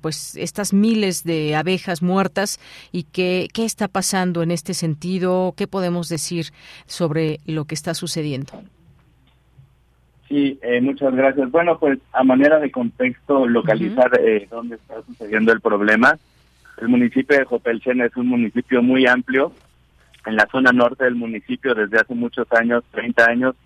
pues 0.00 0.34
estas 0.36 0.72
miles 0.72 1.22
de 1.22 1.54
abejas 1.54 2.02
muertas 2.02 2.58
y 2.90 3.04
que 3.04 3.48
qué 3.52 3.64
está 3.64 3.86
pasando 3.86 4.42
en 4.42 4.50
este 4.50 4.74
sentido, 4.74 5.54
qué 5.56 5.68
podemos 5.68 6.08
decir 6.08 6.52
sobre 6.86 7.38
lo 7.46 7.64
que 7.64 7.76
está 7.76 7.94
sucediendo. 7.94 8.52
Sí, 10.30 10.60
eh, 10.62 10.80
muchas 10.80 11.12
gracias. 11.12 11.50
Bueno, 11.50 11.76
pues 11.80 11.98
a 12.12 12.22
manera 12.22 12.60
de 12.60 12.70
contexto, 12.70 13.48
localizar 13.48 14.12
eh, 14.20 14.46
dónde 14.48 14.76
está 14.76 15.02
sucediendo 15.02 15.52
el 15.52 15.60
problema. 15.60 16.16
El 16.80 16.86
municipio 16.86 17.36
de 17.36 17.44
Jopelchen 17.44 18.00
es 18.00 18.16
un 18.16 18.28
municipio 18.28 18.80
muy 18.80 19.08
amplio. 19.08 19.52
En 20.24 20.36
la 20.36 20.46
zona 20.52 20.70
norte 20.70 21.02
del 21.02 21.16
municipio, 21.16 21.74
desde 21.74 21.98
hace 21.98 22.14
muchos 22.14 22.46
años, 22.52 22.84
30 22.92 23.24
años, 23.24 23.56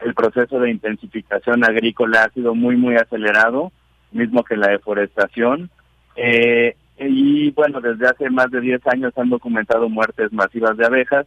el 0.00 0.12
proceso 0.12 0.58
de 0.58 0.72
intensificación 0.72 1.62
agrícola 1.62 2.24
ha 2.24 2.30
sido 2.30 2.52
muy, 2.52 2.76
muy 2.76 2.96
acelerado, 2.96 3.70
mismo 4.10 4.42
que 4.42 4.56
la 4.56 4.70
deforestación. 4.70 5.70
Eh, 6.16 6.74
y 6.98 7.52
bueno, 7.52 7.80
desde 7.80 8.08
hace 8.08 8.28
más 8.28 8.50
de 8.50 8.60
10 8.60 8.84
años 8.88 9.12
han 9.16 9.30
documentado 9.30 9.88
muertes 9.88 10.32
masivas 10.32 10.76
de 10.78 10.84
abejas. 10.84 11.26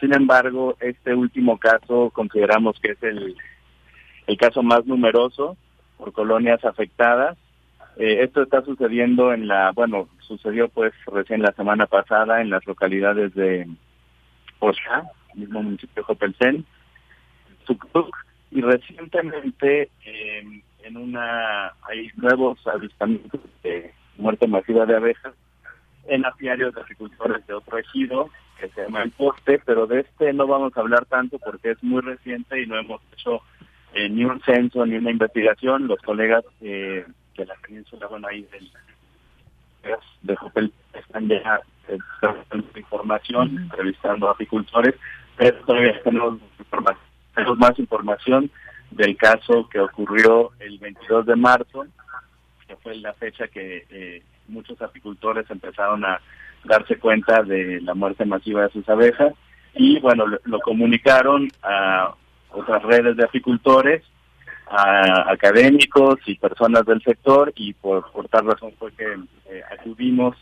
Sin 0.00 0.14
embargo, 0.14 0.78
este 0.80 1.14
último 1.14 1.58
caso 1.58 2.08
consideramos 2.14 2.80
que 2.80 2.92
es 2.92 3.02
el 3.02 3.36
el 4.30 4.36
caso 4.36 4.62
más 4.62 4.86
numeroso 4.86 5.56
por 5.96 6.12
colonias 6.12 6.64
afectadas. 6.64 7.36
Eh, 7.96 8.22
esto 8.22 8.42
está 8.42 8.62
sucediendo 8.62 9.32
en 9.32 9.48
la, 9.48 9.72
bueno, 9.72 10.08
sucedió 10.20 10.68
pues 10.68 10.92
recién 11.06 11.42
la 11.42 11.52
semana 11.52 11.86
pasada 11.86 12.40
en 12.40 12.48
las 12.48 12.64
localidades 12.64 13.34
de 13.34 13.68
Osha, 14.60 15.02
mismo 15.34 15.62
municipio 15.64 15.96
de 15.96 16.02
Jopelsen, 16.02 16.64
Tuktuk, 17.64 18.16
y 18.52 18.60
recientemente 18.60 19.90
eh, 20.04 20.62
en 20.84 20.96
una, 20.96 21.72
hay 21.82 22.08
nuevos 22.14 22.64
avistamientos 22.68 23.40
de 23.64 23.92
muerte 24.16 24.46
masiva 24.46 24.86
de 24.86 24.96
abejas 24.96 25.34
en 26.06 26.24
apiarios 26.24 26.72
de 26.72 26.82
agricultores 26.82 27.44
de 27.48 27.54
otro 27.54 27.78
ejido 27.78 28.30
que 28.60 28.68
se 28.68 28.82
llama 28.82 29.02
El 29.02 29.10
Poste, 29.10 29.60
pero 29.64 29.88
de 29.88 30.00
este 30.00 30.32
no 30.32 30.46
vamos 30.46 30.76
a 30.76 30.80
hablar 30.80 31.04
tanto 31.06 31.38
porque 31.40 31.72
es 31.72 31.82
muy 31.82 32.00
reciente 32.00 32.62
y 32.62 32.66
no 32.66 32.78
hemos 32.78 33.00
hecho 33.12 33.42
eh, 33.94 34.08
ni 34.08 34.24
un 34.24 34.40
censo 34.42 34.84
ni 34.86 34.96
una 34.96 35.10
investigación. 35.10 35.88
Los 35.88 36.00
colegas 36.00 36.44
eh, 36.60 37.04
de 37.36 37.46
la 37.46 37.54
península, 37.56 38.06
bueno, 38.06 38.28
ahí 38.28 38.46
del, 38.52 38.70
de 40.22 40.36
Jopel 40.36 40.72
están 40.94 41.28
ya 41.28 41.60
eh, 41.88 41.98
información, 42.76 43.56
entrevistando 43.56 44.28
a 44.28 44.32
apicultores, 44.32 44.94
pero 45.36 45.56
todavía 45.64 46.00
tenemos, 46.02 46.38
tenemos 47.34 47.58
más 47.58 47.78
información 47.78 48.50
del 48.90 49.16
caso 49.16 49.68
que 49.70 49.80
ocurrió 49.80 50.50
el 50.58 50.78
22 50.78 51.26
de 51.26 51.36
marzo, 51.36 51.86
que 52.66 52.76
fue 52.76 52.96
la 52.96 53.12
fecha 53.14 53.48
que 53.48 53.86
eh, 53.90 54.22
muchos 54.48 54.80
apicultores 54.82 55.50
empezaron 55.50 56.04
a 56.04 56.20
darse 56.64 56.98
cuenta 56.98 57.42
de 57.42 57.80
la 57.80 57.94
muerte 57.94 58.24
masiva 58.24 58.62
de 58.62 58.70
sus 58.70 58.88
abejas 58.88 59.32
y 59.74 59.98
bueno, 60.00 60.24
lo 60.26 60.60
comunicaron 60.60 61.48
a 61.62 62.14
otras 62.52 62.82
redes 62.82 63.16
de 63.16 63.24
apicultores, 63.24 64.02
a 64.70 65.32
académicos 65.32 66.20
y 66.26 66.36
personas 66.36 66.86
del 66.86 67.02
sector 67.02 67.52
y 67.56 67.72
por, 67.74 68.04
tal 68.30 68.46
razón 68.46 68.72
fue 68.78 68.92
que 68.92 69.04
eh, 69.04 69.62
acudimos 69.72 70.36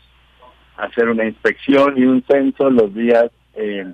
a 0.77 0.83
hacer 0.83 1.09
una 1.09 1.25
inspección 1.25 1.97
y 1.97 2.05
un 2.05 2.23
censo 2.23 2.69
los 2.69 2.93
días 2.93 3.31
eh, 3.55 3.91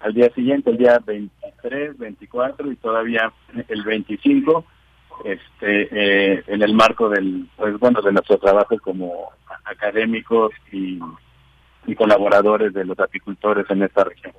al 0.00 0.14
día 0.14 0.30
siguiente, 0.34 0.70
el 0.70 0.78
día 0.78 0.98
23, 1.04 1.96
24 1.96 2.72
y 2.72 2.76
todavía 2.76 3.32
el 3.68 3.82
25 3.84 4.64
este 5.24 5.88
eh, 5.90 6.44
en 6.46 6.62
el 6.62 6.74
marco 6.74 7.08
del 7.08 7.48
pues 7.56 7.76
bueno 7.78 8.00
de 8.00 8.12
nuestro 8.12 8.38
trabajo 8.38 8.78
como 8.78 9.30
académicos 9.64 10.52
y, 10.72 11.00
y 11.86 11.94
colaboradores 11.94 12.72
de 12.72 12.84
los 12.84 12.98
apicultores 12.98 13.66
en 13.70 13.82
esta 13.82 14.04
región. 14.04 14.32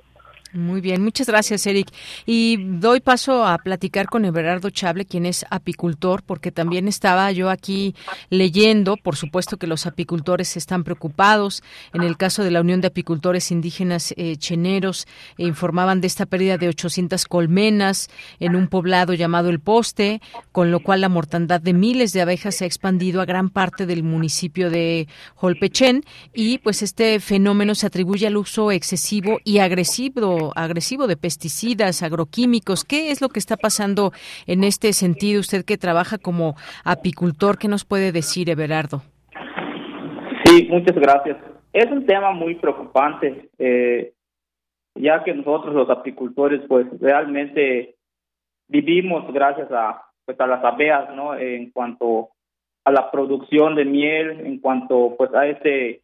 Muy 0.52 0.80
bien, 0.80 1.00
muchas 1.00 1.28
gracias, 1.28 1.64
Eric. 1.68 1.92
Y 2.26 2.56
doy 2.56 2.98
paso 2.98 3.46
a 3.46 3.56
platicar 3.58 4.06
con 4.06 4.24
Everardo 4.24 4.70
Chable, 4.70 5.04
quien 5.04 5.24
es 5.24 5.46
apicultor, 5.48 6.24
porque 6.24 6.50
también 6.50 6.88
estaba 6.88 7.30
yo 7.30 7.50
aquí 7.50 7.94
leyendo, 8.30 8.96
por 8.96 9.14
supuesto 9.14 9.58
que 9.58 9.68
los 9.68 9.86
apicultores 9.86 10.56
están 10.56 10.82
preocupados. 10.82 11.62
En 11.94 12.02
el 12.02 12.16
caso 12.16 12.42
de 12.42 12.50
la 12.50 12.62
Unión 12.62 12.80
de 12.80 12.88
Apicultores 12.88 13.52
Indígenas 13.52 14.12
eh, 14.16 14.36
Cheneros, 14.38 15.06
eh, 15.38 15.44
informaban 15.44 16.00
de 16.00 16.08
esta 16.08 16.26
pérdida 16.26 16.58
de 16.58 16.66
800 16.66 17.26
colmenas 17.26 18.08
en 18.40 18.56
un 18.56 18.66
poblado 18.66 19.14
llamado 19.14 19.50
El 19.50 19.60
Poste, 19.60 20.20
con 20.50 20.72
lo 20.72 20.80
cual 20.80 21.00
la 21.00 21.08
mortandad 21.08 21.60
de 21.60 21.74
miles 21.74 22.12
de 22.12 22.22
abejas 22.22 22.56
se 22.56 22.64
ha 22.64 22.66
expandido 22.66 23.20
a 23.20 23.24
gran 23.24 23.50
parte 23.50 23.86
del 23.86 24.02
municipio 24.02 24.68
de 24.68 25.06
Holpechen 25.36 26.04
y 26.34 26.58
pues 26.58 26.82
este 26.82 27.20
fenómeno 27.20 27.76
se 27.76 27.86
atribuye 27.86 28.26
al 28.26 28.36
uso 28.36 28.72
excesivo 28.72 29.38
y 29.44 29.58
agresivo 29.58 30.39
agresivo 30.54 31.06
de 31.06 31.16
pesticidas, 31.16 32.02
agroquímicos. 32.02 32.84
¿Qué 32.84 33.10
es 33.10 33.20
lo 33.20 33.28
que 33.28 33.38
está 33.38 33.56
pasando 33.56 34.12
en 34.46 34.64
este 34.64 34.92
sentido? 34.92 35.40
Usted 35.40 35.64
que 35.64 35.78
trabaja 35.78 36.18
como 36.18 36.54
apicultor, 36.84 37.58
¿qué 37.58 37.68
nos 37.68 37.84
puede 37.84 38.12
decir, 38.12 38.50
Everardo? 38.50 39.02
Sí, 40.44 40.68
muchas 40.70 40.96
gracias. 40.96 41.36
Es 41.72 41.90
un 41.90 42.04
tema 42.06 42.32
muy 42.32 42.56
preocupante, 42.56 43.48
eh, 43.58 44.12
ya 44.96 45.22
que 45.22 45.32
nosotros 45.34 45.74
los 45.74 45.88
apicultores, 45.88 46.60
pues 46.68 46.86
realmente 47.00 47.94
vivimos 48.68 49.32
gracias 49.32 49.70
a, 49.70 50.02
pues 50.24 50.40
a 50.40 50.46
las 50.46 50.64
abejas, 50.64 51.14
¿no? 51.14 51.36
En 51.36 51.70
cuanto 51.70 52.30
a 52.84 52.90
la 52.90 53.10
producción 53.10 53.74
de 53.74 53.84
miel, 53.84 54.40
en 54.40 54.58
cuanto 54.58 55.14
pues 55.16 55.32
a 55.34 55.46
este 55.46 56.02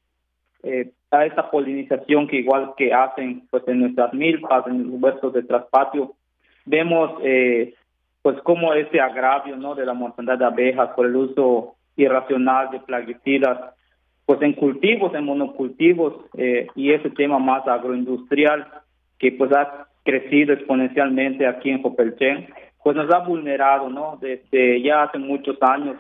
eh, 0.63 0.93
a 1.11 1.25
esta 1.25 1.51
polinización 1.51 2.27
que 2.27 2.37
igual 2.37 2.75
que 2.77 2.93
hacen 2.93 3.47
pues 3.51 3.63
en 3.69 3.81
nuestras 3.81 4.13
milpas, 4.13 4.67
en 4.67 4.91
los 4.91 5.03
huertos 5.03 5.33
de 5.33 5.43
traspatio, 5.43 6.15
vemos 6.65 7.13
eh, 7.23 7.75
pues 8.23 8.41
como 8.43 8.75
ese 8.75 9.01
agravio, 9.01 9.57
¿no? 9.57 9.75
De 9.75 9.87
la 9.87 9.95
mortandad 9.95 10.39
de 10.39 10.45
abejas 10.45 10.91
por 10.97 11.07
el 11.07 11.15
uso 11.15 11.77
irracional 11.97 12.71
de 12.71 12.81
plaguicidas, 12.81 13.75
pues 14.27 14.43
en 14.43 14.53
cultivos, 14.55 15.15
en 15.15 15.25
monocultivos 15.25 16.15
eh, 16.37 16.67
y 16.75 16.93
ese 16.93 17.11
tema 17.11 17.39
más 17.39 17.67
agroindustrial 17.69 18.67
que 19.19 19.33
pues 19.33 19.53
ha 19.53 19.87
crecido 20.05 20.53
exponencialmente 20.53 21.47
aquí 21.47 21.71
en 21.71 21.83
Jopelchen, 21.83 22.49
pues 22.83 22.97
nos 22.97 23.13
ha 23.13 23.19
vulnerado, 23.19 23.89
¿no? 23.89 24.19
Desde 24.21 24.83
ya 24.83 25.05
hace 25.05 25.19
muchos 25.19 25.57
años 25.61 25.97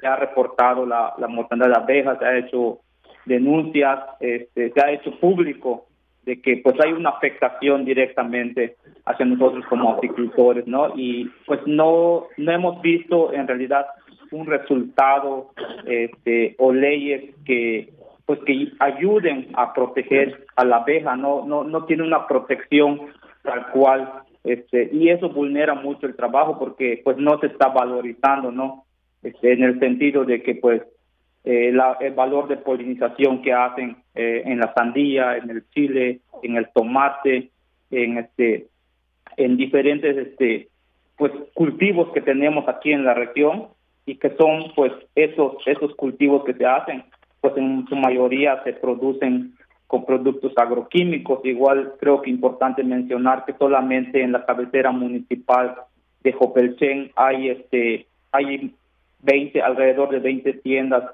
se 0.00 0.06
ha 0.06 0.16
reportado 0.16 0.84
la, 0.84 1.14
la 1.18 1.28
mortandad 1.28 1.68
de 1.68 1.76
abejas, 1.76 2.18
se 2.18 2.24
ha 2.24 2.38
hecho 2.38 2.80
denuncias, 3.26 4.00
este, 4.20 4.72
se 4.72 4.80
ha 4.80 4.92
hecho 4.92 5.18
público 5.20 5.86
de 6.24 6.40
que 6.40 6.56
pues 6.58 6.74
hay 6.84 6.92
una 6.92 7.10
afectación 7.10 7.84
directamente 7.84 8.76
hacia 9.04 9.26
nosotros 9.26 9.64
como 9.66 9.92
apicultores, 9.92 10.66
¿no? 10.66 10.92
Y 10.96 11.30
pues 11.46 11.60
no, 11.66 12.26
no 12.36 12.52
hemos 12.52 12.82
visto 12.82 13.32
en 13.32 13.46
realidad 13.46 13.86
un 14.32 14.46
resultado 14.46 15.50
este, 15.86 16.56
o 16.58 16.72
leyes 16.72 17.34
que 17.44 17.92
pues 18.26 18.40
que 18.40 18.72
ayuden 18.80 19.50
a 19.54 19.72
proteger 19.72 20.46
a 20.56 20.64
la 20.64 20.78
abeja, 20.78 21.14
no, 21.14 21.46
no, 21.46 21.62
no 21.62 21.84
tiene 21.84 22.02
una 22.02 22.26
protección 22.26 23.02
tal 23.42 23.70
cual 23.70 24.12
este, 24.42 24.90
y 24.92 25.10
eso 25.10 25.28
vulnera 25.28 25.74
mucho 25.74 26.06
el 26.06 26.16
trabajo 26.16 26.58
porque 26.58 27.00
pues 27.04 27.16
no 27.18 27.38
se 27.38 27.46
está 27.46 27.68
valorizando, 27.68 28.50
¿no? 28.50 28.84
Este, 29.22 29.52
en 29.52 29.62
el 29.62 29.78
sentido 29.78 30.24
de 30.24 30.42
que 30.42 30.56
pues 30.56 30.82
eh, 31.48 31.70
la, 31.72 31.96
el 32.00 32.12
valor 32.12 32.48
de 32.48 32.56
polinización 32.56 33.40
que 33.40 33.52
hacen 33.52 33.98
eh, 34.16 34.42
en 34.46 34.58
la 34.58 34.74
sandía, 34.74 35.36
en 35.36 35.48
el 35.48 35.64
chile, 35.70 36.18
en 36.42 36.56
el 36.56 36.68
tomate, 36.74 37.50
en 37.92 38.18
este, 38.18 38.66
en 39.36 39.56
diferentes 39.56 40.16
este, 40.16 40.68
pues 41.16 41.30
cultivos 41.54 42.12
que 42.12 42.20
tenemos 42.20 42.68
aquí 42.68 42.90
en 42.90 43.04
la 43.04 43.14
región 43.14 43.68
y 44.06 44.16
que 44.16 44.30
son 44.36 44.72
pues 44.74 44.90
esos 45.14 45.54
esos 45.66 45.94
cultivos 45.94 46.44
que 46.44 46.54
se 46.54 46.66
hacen 46.66 47.04
pues 47.40 47.56
en 47.56 47.86
su 47.88 47.94
mayoría 47.94 48.60
se 48.64 48.72
producen 48.72 49.54
con 49.86 50.04
productos 50.04 50.52
agroquímicos. 50.56 51.44
Igual 51.44 51.92
creo 52.00 52.22
que 52.22 52.30
importante 52.30 52.82
mencionar 52.82 53.44
que 53.44 53.52
solamente 53.52 54.20
en 54.20 54.32
la 54.32 54.44
cabecera 54.44 54.90
municipal 54.90 55.76
de 56.24 56.32
Jopelchen 56.32 57.12
hay 57.14 57.50
este 57.50 58.08
hay 58.32 58.74
20 59.22 59.62
alrededor 59.62 60.10
de 60.10 60.18
20 60.18 60.52
tiendas 60.54 61.04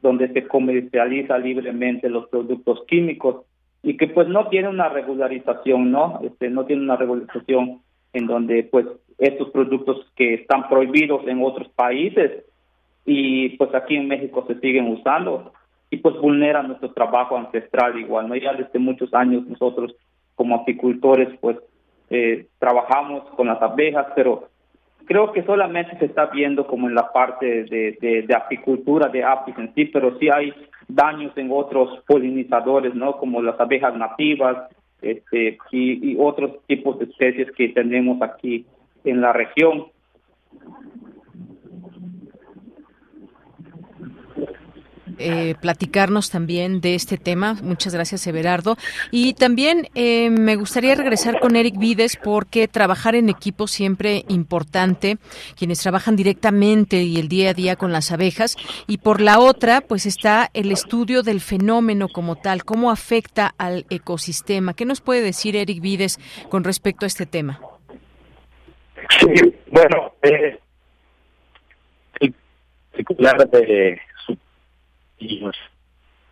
donde 0.00 0.32
se 0.32 0.46
comercializa 0.46 1.38
libremente 1.38 2.08
los 2.08 2.28
productos 2.28 2.84
químicos 2.86 3.44
y 3.82 3.96
que 3.96 4.08
pues 4.08 4.28
no 4.28 4.48
tiene 4.48 4.68
una 4.68 4.88
regularización, 4.88 5.90
¿no? 5.90 6.20
Este 6.22 6.50
no 6.50 6.64
tiene 6.66 6.82
una 6.82 6.96
regularización 6.96 7.80
en 8.12 8.26
donde 8.26 8.64
pues 8.64 8.86
estos 9.18 9.50
productos 9.50 10.06
que 10.16 10.34
están 10.34 10.68
prohibidos 10.68 11.26
en 11.26 11.42
otros 11.42 11.68
países 11.70 12.44
y 13.04 13.50
pues 13.50 13.74
aquí 13.74 13.96
en 13.96 14.08
México 14.08 14.44
se 14.46 14.58
siguen 14.60 14.88
usando 14.88 15.52
y 15.90 15.98
pues 15.98 16.16
vulnera 16.16 16.62
nuestro 16.62 16.92
trabajo 16.92 17.36
ancestral 17.36 17.98
igual, 17.98 18.28
¿no? 18.28 18.36
Ya 18.36 18.52
desde 18.52 18.78
muchos 18.78 19.12
años 19.14 19.46
nosotros 19.46 19.94
como 20.34 20.54
apicultores 20.54 21.28
pues 21.40 21.56
eh, 22.10 22.46
trabajamos 22.58 23.24
con 23.36 23.48
las 23.48 23.60
abejas, 23.60 24.06
pero 24.14 24.47
creo 25.08 25.32
que 25.32 25.42
solamente 25.42 25.98
se 25.98 26.04
está 26.04 26.26
viendo 26.26 26.66
como 26.66 26.86
en 26.86 26.94
la 26.94 27.10
parte 27.10 27.64
de, 27.64 28.28
apicultura 28.36 29.08
de 29.08 29.24
apis 29.24 29.56
en 29.56 29.74
sí, 29.74 29.86
pero 29.86 30.18
sí 30.18 30.28
hay 30.28 30.52
daños 30.86 31.32
en 31.36 31.48
otros 31.50 32.04
polinizadores, 32.06 32.94
¿no? 32.94 33.16
Como 33.16 33.40
las 33.40 33.58
abejas 33.58 33.96
nativas 33.96 34.68
este, 35.00 35.58
y 35.72 36.14
otros 36.18 36.58
tipos 36.66 36.98
de 36.98 37.06
especies 37.06 37.50
que 37.52 37.70
tenemos 37.70 38.20
aquí 38.20 38.66
en 39.04 39.22
la 39.22 39.32
región. 39.32 39.86
Eh, 45.18 45.54
platicarnos 45.60 46.30
también 46.30 46.80
de 46.80 46.94
este 46.94 47.18
tema. 47.18 47.54
Muchas 47.62 47.94
gracias, 47.94 48.26
Everardo. 48.26 48.76
Y 49.10 49.34
también 49.34 49.88
eh, 49.94 50.30
me 50.30 50.56
gustaría 50.56 50.94
regresar 50.94 51.40
con 51.40 51.56
Eric 51.56 51.76
Vides 51.78 52.16
porque 52.16 52.68
trabajar 52.68 53.14
en 53.14 53.28
equipo 53.28 53.66
siempre 53.66 54.24
importante, 54.28 55.18
quienes 55.56 55.80
trabajan 55.80 56.16
directamente 56.16 57.02
y 57.02 57.18
el 57.18 57.28
día 57.28 57.50
a 57.50 57.54
día 57.54 57.76
con 57.76 57.92
las 57.92 58.12
abejas. 58.12 58.56
Y 58.86 58.98
por 58.98 59.20
la 59.20 59.40
otra, 59.40 59.80
pues 59.80 60.06
está 60.06 60.50
el 60.54 60.70
estudio 60.72 61.22
del 61.22 61.40
fenómeno 61.40 62.08
como 62.08 62.36
tal, 62.36 62.64
cómo 62.64 62.90
afecta 62.90 63.54
al 63.58 63.86
ecosistema. 63.90 64.74
¿Qué 64.74 64.84
nos 64.84 65.00
puede 65.00 65.22
decir 65.22 65.56
Eric 65.56 65.80
Vides 65.80 66.18
con 66.48 66.64
respecto 66.64 67.06
a 67.06 67.08
este 67.08 67.26
tema? 67.26 67.60
Sí, 69.20 69.54
bueno, 69.70 70.12
eh, 70.22 70.58
de 73.46 74.00
y 75.18 75.40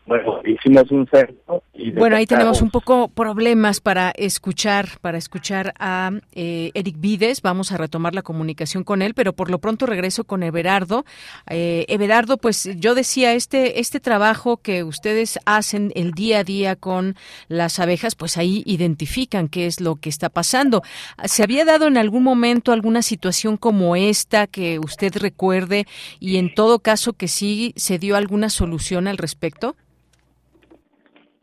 bueno, 0.06 0.40
hicimos 0.44 0.88
un 0.92 1.06
censo. 1.08 1.64
bueno, 1.96 2.16
ahí 2.16 2.26
tenemos 2.26 2.62
un 2.62 2.70
poco 2.70 3.08
problemas 3.08 3.80
para 3.80 4.12
escuchar, 4.16 4.86
para 5.00 5.18
escuchar 5.18 5.74
a 5.80 6.12
eh, 6.32 6.70
Eric 6.74 6.96
Vides. 7.00 7.42
Vamos 7.42 7.72
a 7.72 7.76
retomar 7.76 8.14
la 8.14 8.22
comunicación 8.22 8.84
con 8.84 9.02
él, 9.02 9.14
pero 9.14 9.32
por 9.32 9.50
lo 9.50 9.58
pronto 9.58 9.84
regreso 9.84 10.22
con 10.22 10.44
Everardo. 10.44 11.04
Eh, 11.50 11.86
Everardo, 11.88 12.38
pues 12.38 12.70
yo 12.76 12.94
decía, 12.94 13.32
este, 13.32 13.80
este 13.80 13.98
trabajo 13.98 14.58
que 14.58 14.84
ustedes 14.84 15.40
hacen 15.44 15.90
el 15.96 16.12
día 16.12 16.38
a 16.38 16.44
día 16.44 16.76
con 16.76 17.16
las 17.48 17.80
abejas, 17.80 18.14
pues 18.14 18.36
ahí 18.36 18.62
identifican 18.64 19.48
qué 19.48 19.66
es 19.66 19.80
lo 19.80 19.96
que 19.96 20.08
está 20.08 20.28
pasando. 20.28 20.82
¿Se 21.24 21.42
había 21.42 21.64
dado 21.64 21.88
en 21.88 21.96
algún 21.98 22.22
momento 22.22 22.70
alguna 22.70 23.02
situación 23.02 23.56
como 23.56 23.96
esta 23.96 24.46
que 24.46 24.78
usted 24.78 25.16
recuerde 25.16 25.86
y 26.20 26.36
en 26.36 26.54
todo 26.54 26.78
caso 26.78 27.12
que 27.12 27.26
sí 27.26 27.72
se 27.74 27.98
dio 27.98 28.14
alguna 28.14 28.50
solución 28.50 29.08
al 29.08 29.18
respecto? 29.18 29.74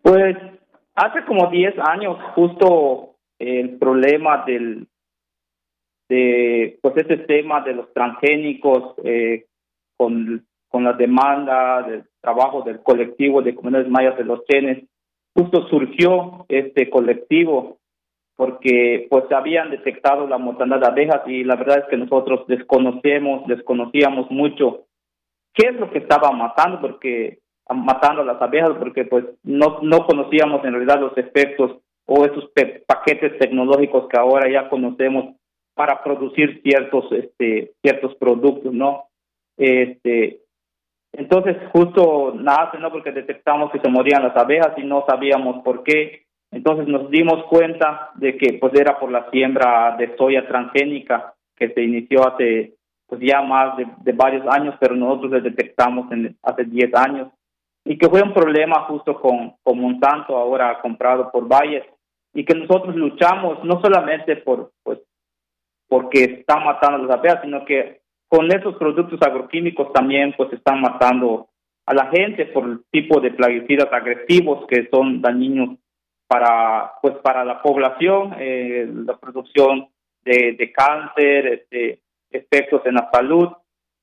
Pues 0.04 0.36
hace 0.96 1.24
como 1.26 1.50
10 1.50 1.76
años 1.80 2.18
justo 2.36 3.16
el 3.40 3.78
problema 3.80 4.44
del 4.46 4.88
de 6.10 6.78
pues 6.82 6.98
ese 6.98 7.18
tema 7.20 7.62
de 7.62 7.74
los 7.74 7.92
transgénicos 7.94 8.96
eh, 9.06 9.46
con, 9.98 10.46
con 10.68 10.84
la 10.84 10.94
demanda 10.94 11.82
del 11.84 12.04
trabajo 12.20 12.64
del 12.64 12.84
colectivo 12.84 13.42
de 13.42 13.56
comunidades 13.56 13.90
mayas 13.90 14.18
de 14.18 14.26
los 14.26 14.44
chenes 14.46 14.84
justo 15.34 15.68
surgió 15.70 16.46
este 16.50 16.90
colectivo 16.90 17.78
porque 18.36 19.08
pues 19.10 19.32
habían 19.32 19.72
detectado 19.72 20.28
la 20.28 20.38
mortandad 20.38 20.80
de 20.80 20.88
abejas 20.88 21.22
y 21.28 21.46
la 21.46 21.56
verdad 21.56 21.80
es 21.80 21.86
que 21.86 21.98
nosotros 21.98 22.46
desconocemos, 22.48 23.48
desconocíamos 23.48 24.30
mucho 24.30 24.86
qué 25.54 25.68
es 25.70 25.76
lo 25.80 25.90
que 25.90 26.00
estaba 26.00 26.32
matando 26.32 26.82
porque 26.82 27.40
matando 27.70 28.22
a 28.22 28.26
las 28.26 28.42
abejas 28.42 28.74
porque 28.80 29.06
pues 29.06 29.26
no, 29.44 29.80
no 29.82 30.06
conocíamos 30.06 30.64
en 30.66 30.74
realidad 30.74 31.00
los 31.00 31.18
efectos 31.18 31.80
o 32.06 32.26
esos 32.26 32.52
paquetes 32.86 33.38
tecnológicos 33.40 34.08
que 34.10 34.20
ahora 34.20 34.50
ya 34.52 34.70
conocemos 34.70 35.36
para 35.74 36.04
producir 36.04 36.62
ciertos 36.62 37.06
este 37.12 37.72
ciertos 37.82 38.16
productos 38.16 38.74
no 38.74 39.06
este 39.58 40.44
entonces 41.14 41.58
justo 41.72 42.34
nace 42.36 42.80
no 42.80 42.92
porque 42.92 43.12
detectamos 43.12 43.72
que 43.72 43.80
se 43.80 43.90
morían 43.90 44.24
las 44.24 44.36
abejas 44.36 44.74
y 44.78 44.84
no 44.84 45.06
sabíamos 45.08 45.64
por 45.64 45.84
qué. 45.84 46.24
Entonces 46.52 46.88
nos 46.88 47.10
dimos 47.10 47.46
cuenta 47.46 48.12
de 48.16 48.38
que 48.38 48.58
pues 48.60 48.74
era 48.74 49.00
por 49.00 49.12
la 49.12 49.30
siembra 49.32 49.96
de 49.98 50.16
soya 50.18 50.48
transgénica 50.48 51.34
que 51.56 51.70
se 51.70 51.84
inició 51.84 52.28
hace 52.28 52.74
pues 53.08 53.22
ya 53.22 53.42
más 53.42 53.78
de, 53.78 54.12
varios 54.14 54.46
años 54.48 54.76
pero 54.80 54.96
nosotros 54.96 55.32
le 55.32 55.42
detectamos 55.42 56.12
en, 56.12 56.36
hace 56.42 56.64
10 56.64 56.96
años 56.96 57.28
y 57.86 57.98
que 57.98 58.10
fue 58.10 58.22
un 58.22 58.34
problema 58.34 58.86
justo 58.86 59.20
con, 59.20 59.56
con 59.62 59.80
Monsanto, 59.80 60.38
ahora 60.38 60.80
comprado 60.82 61.32
por 61.32 61.48
Bayer, 61.48 61.90
y 62.34 62.46
que 62.46 62.56
nosotros 62.56 62.96
luchamos 62.96 63.64
no 63.64 63.82
solamente 63.82 64.38
por, 64.38 64.72
pues, 64.84 65.00
porque 65.88 66.24
están 66.24 66.64
matando 66.64 66.98
a 66.98 67.08
las 67.08 67.18
abejas, 67.20 67.42
sino 67.44 67.66
que 67.66 68.02
con 68.28 68.52
esos 68.52 68.76
productos 68.78 69.22
agroquímicos 69.22 69.94
también 69.94 70.34
pues 70.36 70.52
están 70.54 70.82
matando 70.82 71.50
a 71.86 71.94
la 71.94 72.08
gente 72.08 72.46
por 72.48 72.66
el 72.66 72.80
tipo 72.90 73.20
de 73.20 73.32
plaguicidas 73.32 73.92
agresivos 73.92 74.66
que 74.68 74.88
son 74.90 75.22
dañinos 75.22 75.78
para 76.28 76.94
pues 77.02 77.16
para 77.18 77.46
la 77.46 77.62
población, 77.62 78.34
eh, 78.40 78.90
la 79.06 79.18
producción 79.18 79.90
de, 80.24 80.56
de 80.58 80.72
cáncer, 80.72 81.48
este, 81.48 82.00
efectos 82.32 82.82
en 82.86 82.96
la 82.96 83.10
salud 83.12 83.50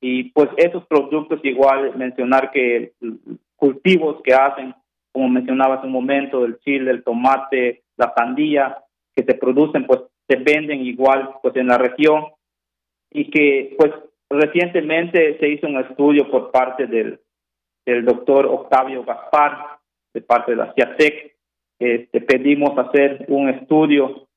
y 0.01 0.31
pues 0.31 0.49
esos 0.57 0.87
productos 0.87 1.41
igual 1.43 1.97
mencionar 1.97 2.51
que 2.51 2.93
cultivos 3.57 4.23
que 4.23 4.33
hacen, 4.33 4.75
como 5.13 5.29
mencionaba 5.29 5.77
hace 5.77 5.87
un 5.87 5.93
momento, 5.93 6.45
el 6.45 6.59
chile, 6.61 6.91
el 6.91 7.05
tomate, 7.05 7.83
la 7.97 8.13
sandía, 8.17 8.79
que 9.15 9.25
se 9.25 9.35
producen, 9.35 9.87
pues 9.87 10.01
se 10.27 10.37
venden 10.37 10.81
igual 10.87 11.35
pues 11.43 11.55
en 11.57 11.67
la 11.67 11.77
región 11.77 12.27
y 13.11 13.31
que 13.31 13.75
pues 13.77 13.93
recientemente 14.31 15.39
se 15.39 15.49
hizo 15.49 15.67
un 15.67 15.81
estudio 15.81 16.31
por 16.31 16.51
parte 16.51 16.87
del, 16.87 17.21
del 17.85 18.05
doctor 18.05 18.47
Octavio 18.47 19.05
Gaspar, 19.05 19.79
de 20.15 20.23
parte 20.23 20.53
de 20.53 20.57
la 20.57 20.73
CIATEC. 20.73 21.37
Este, 21.79 22.21
pedimos 22.21 22.79
hacer 22.79 23.25
un 23.29 23.49
estudio 23.49 24.29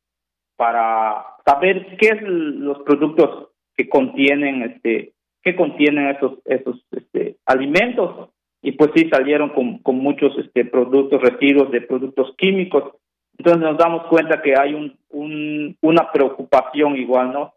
para 0.55 1.25
saber 1.45 1.97
qué 1.97 2.07
es 2.07 2.21
los 2.21 2.79
productos 2.83 3.49
que 3.75 3.87
contienen 3.89 4.63
este 4.63 5.13
que 5.43 5.55
contienen 5.55 6.07
esos 6.07 6.39
esos 6.45 6.83
este, 6.91 7.37
alimentos. 7.45 8.29
Y 8.61 8.71
pues 8.73 8.91
sí 8.95 9.09
salieron 9.09 9.49
con, 9.49 9.79
con 9.79 9.97
muchos 9.97 10.37
este 10.37 10.63
productos 10.65 11.21
residuos 11.21 11.69
de 11.71 11.81
productos 11.81 12.33
químicos. 12.37 12.95
Entonces 13.37 13.61
nos 13.61 13.77
damos 13.77 14.07
cuenta 14.07 14.41
que 14.41 14.53
hay 14.57 14.73
un, 14.73 14.97
un 15.09 15.77
una 15.81 16.11
preocupación 16.11 16.95
igual 16.95 17.33
no 17.33 17.53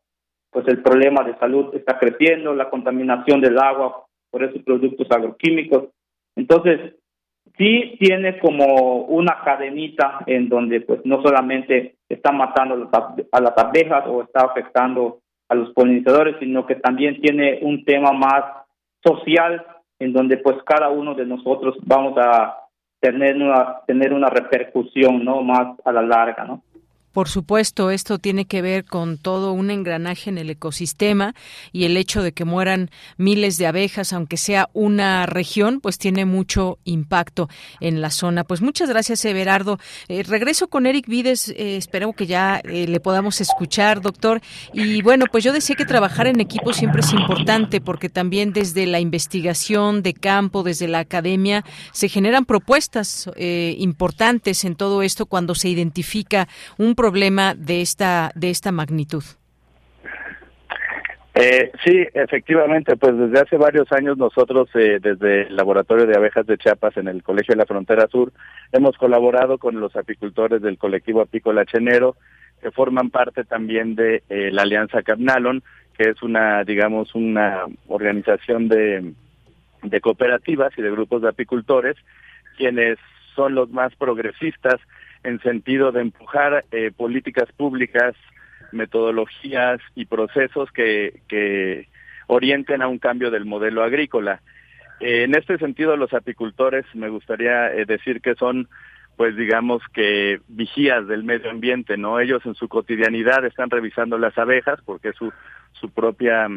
pues 0.56 0.68
el 0.68 0.82
problema 0.82 1.22
de 1.22 1.36
salud 1.36 1.74
está 1.74 1.98
creciendo 1.98 2.54
la 2.54 2.70
contaminación 2.70 3.42
del 3.42 3.58
agua 3.58 4.06
por 4.30 4.42
esos 4.42 4.62
productos 4.62 5.06
agroquímicos. 5.10 5.90
Entonces 6.34 6.94
sí 7.58 7.98
tiene 8.00 8.38
como 8.38 9.02
una 9.02 9.42
cadenita 9.44 10.20
en 10.26 10.48
donde 10.48 10.80
pues 10.80 11.00
no 11.04 11.20
solamente 11.20 11.96
está 12.08 12.32
matando 12.32 12.88
a 13.32 13.40
las 13.42 13.58
abejas 13.58 14.04
o 14.06 14.22
está 14.22 14.46
afectando 14.46 15.20
a 15.48 15.54
los 15.54 15.72
polinizadores, 15.72 16.36
sino 16.40 16.66
que 16.66 16.76
también 16.76 17.20
tiene 17.20 17.60
un 17.62 17.84
tema 17.84 18.12
más 18.12 18.42
social 19.04 19.64
en 19.98 20.12
donde 20.12 20.38
pues 20.38 20.56
cada 20.64 20.88
uno 20.88 21.14
de 21.14 21.26
nosotros 21.26 21.76
vamos 21.84 22.18
a 22.18 22.56
tener 23.00 23.36
una 23.36 23.80
tener 23.86 24.12
una 24.12 24.28
repercusión 24.28 25.24
no 25.24 25.42
más 25.42 25.78
a 25.84 25.92
la 25.92 26.02
larga, 26.02 26.44
¿no? 26.44 26.62
Por 27.16 27.30
supuesto, 27.30 27.90
esto 27.90 28.18
tiene 28.18 28.44
que 28.44 28.60
ver 28.60 28.84
con 28.84 29.16
todo 29.16 29.52
un 29.52 29.70
engranaje 29.70 30.28
en 30.28 30.36
el 30.36 30.50
ecosistema 30.50 31.34
y 31.72 31.86
el 31.86 31.96
hecho 31.96 32.22
de 32.22 32.32
que 32.32 32.44
mueran 32.44 32.90
miles 33.16 33.56
de 33.56 33.66
abejas, 33.66 34.12
aunque 34.12 34.36
sea 34.36 34.68
una 34.74 35.24
región, 35.24 35.80
pues 35.80 35.96
tiene 35.96 36.26
mucho 36.26 36.78
impacto 36.84 37.48
en 37.80 38.02
la 38.02 38.10
zona. 38.10 38.44
Pues 38.44 38.60
muchas 38.60 38.90
gracias, 38.90 39.24
Everardo. 39.24 39.78
Eh, 40.08 40.24
regreso 40.24 40.68
con 40.68 40.84
Eric 40.84 41.06
Vides, 41.06 41.48
eh, 41.48 41.78
espero 41.78 42.12
que 42.12 42.26
ya 42.26 42.60
eh, 42.62 42.86
le 42.86 43.00
podamos 43.00 43.40
escuchar, 43.40 44.02
doctor. 44.02 44.42
Y 44.74 45.00
bueno, 45.00 45.24
pues 45.32 45.42
yo 45.42 45.54
decía 45.54 45.74
que 45.74 45.86
trabajar 45.86 46.26
en 46.26 46.40
equipo 46.40 46.74
siempre 46.74 47.00
es 47.00 47.14
importante 47.14 47.80
porque 47.80 48.10
también 48.10 48.52
desde 48.52 48.84
la 48.84 49.00
investigación 49.00 50.02
de 50.02 50.12
campo, 50.12 50.62
desde 50.62 50.86
la 50.86 50.98
academia, 50.98 51.64
se 51.92 52.10
generan 52.10 52.44
propuestas 52.44 53.30
importantes 53.38 54.64
en 54.66 54.76
todo 54.76 55.00
esto 55.00 55.24
cuando 55.24 55.54
se 55.54 55.70
identifica 55.70 56.46
un 56.76 56.94
problema 56.94 57.05
problema 57.06 57.54
de 57.54 57.82
esta, 57.82 58.32
de 58.34 58.50
esta 58.50 58.72
magnitud? 58.72 59.22
Eh, 61.36 61.70
sí, 61.84 62.04
efectivamente, 62.14 62.96
pues 62.96 63.16
desde 63.16 63.38
hace 63.38 63.56
varios 63.56 63.92
años 63.92 64.18
nosotros 64.18 64.68
eh, 64.74 64.98
desde 65.00 65.42
el 65.42 65.54
Laboratorio 65.54 66.04
de 66.04 66.16
Abejas 66.16 66.46
de 66.46 66.58
Chiapas 66.58 66.96
en 66.96 67.06
el 67.06 67.22
Colegio 67.22 67.52
de 67.52 67.58
la 67.58 67.66
Frontera 67.66 68.08
Sur 68.08 68.32
hemos 68.72 68.96
colaborado 68.96 69.58
con 69.58 69.78
los 69.78 69.94
apicultores 69.94 70.60
del 70.62 70.78
colectivo 70.78 71.20
apícola 71.20 71.64
Chenero 71.64 72.16
que 72.60 72.72
forman 72.72 73.10
parte 73.10 73.44
también 73.44 73.94
de 73.94 74.24
eh, 74.28 74.50
la 74.50 74.62
Alianza 74.62 75.02
Carnalon, 75.02 75.62
que 75.96 76.10
es 76.10 76.20
una, 76.24 76.64
digamos, 76.64 77.14
una 77.14 77.66
organización 77.86 78.66
de, 78.66 79.12
de 79.82 80.00
cooperativas 80.00 80.72
y 80.76 80.82
de 80.82 80.90
grupos 80.90 81.22
de 81.22 81.28
apicultores, 81.28 81.96
quienes 82.56 82.98
son 83.36 83.54
los 83.54 83.70
más 83.70 83.94
progresistas 83.94 84.80
en 85.26 85.40
sentido 85.40 85.90
de 85.90 86.02
empujar 86.02 86.64
eh, 86.70 86.92
políticas 86.96 87.50
públicas, 87.56 88.14
metodologías 88.70 89.80
y 89.96 90.06
procesos 90.06 90.70
que, 90.70 91.20
que 91.26 91.88
orienten 92.28 92.80
a 92.80 92.86
un 92.86 92.98
cambio 92.98 93.32
del 93.32 93.44
modelo 93.44 93.82
agrícola. 93.82 94.40
Eh, 95.00 95.24
en 95.24 95.34
este 95.34 95.58
sentido, 95.58 95.96
los 95.96 96.14
apicultores 96.14 96.84
me 96.94 97.08
gustaría 97.08 97.72
eh, 97.72 97.84
decir 97.86 98.20
que 98.20 98.36
son, 98.36 98.68
pues 99.16 99.36
digamos 99.36 99.82
que 99.92 100.40
vigías 100.46 101.08
del 101.08 101.24
medio 101.24 101.50
ambiente, 101.50 101.96
¿no? 101.96 102.20
Ellos 102.20 102.46
en 102.46 102.54
su 102.54 102.68
cotidianidad 102.68 103.44
están 103.44 103.68
revisando 103.68 104.18
las 104.18 104.38
abejas 104.38 104.78
porque 104.84 105.08
es 105.08 105.16
su, 105.16 105.32
su 105.72 105.90
propia 105.90 106.48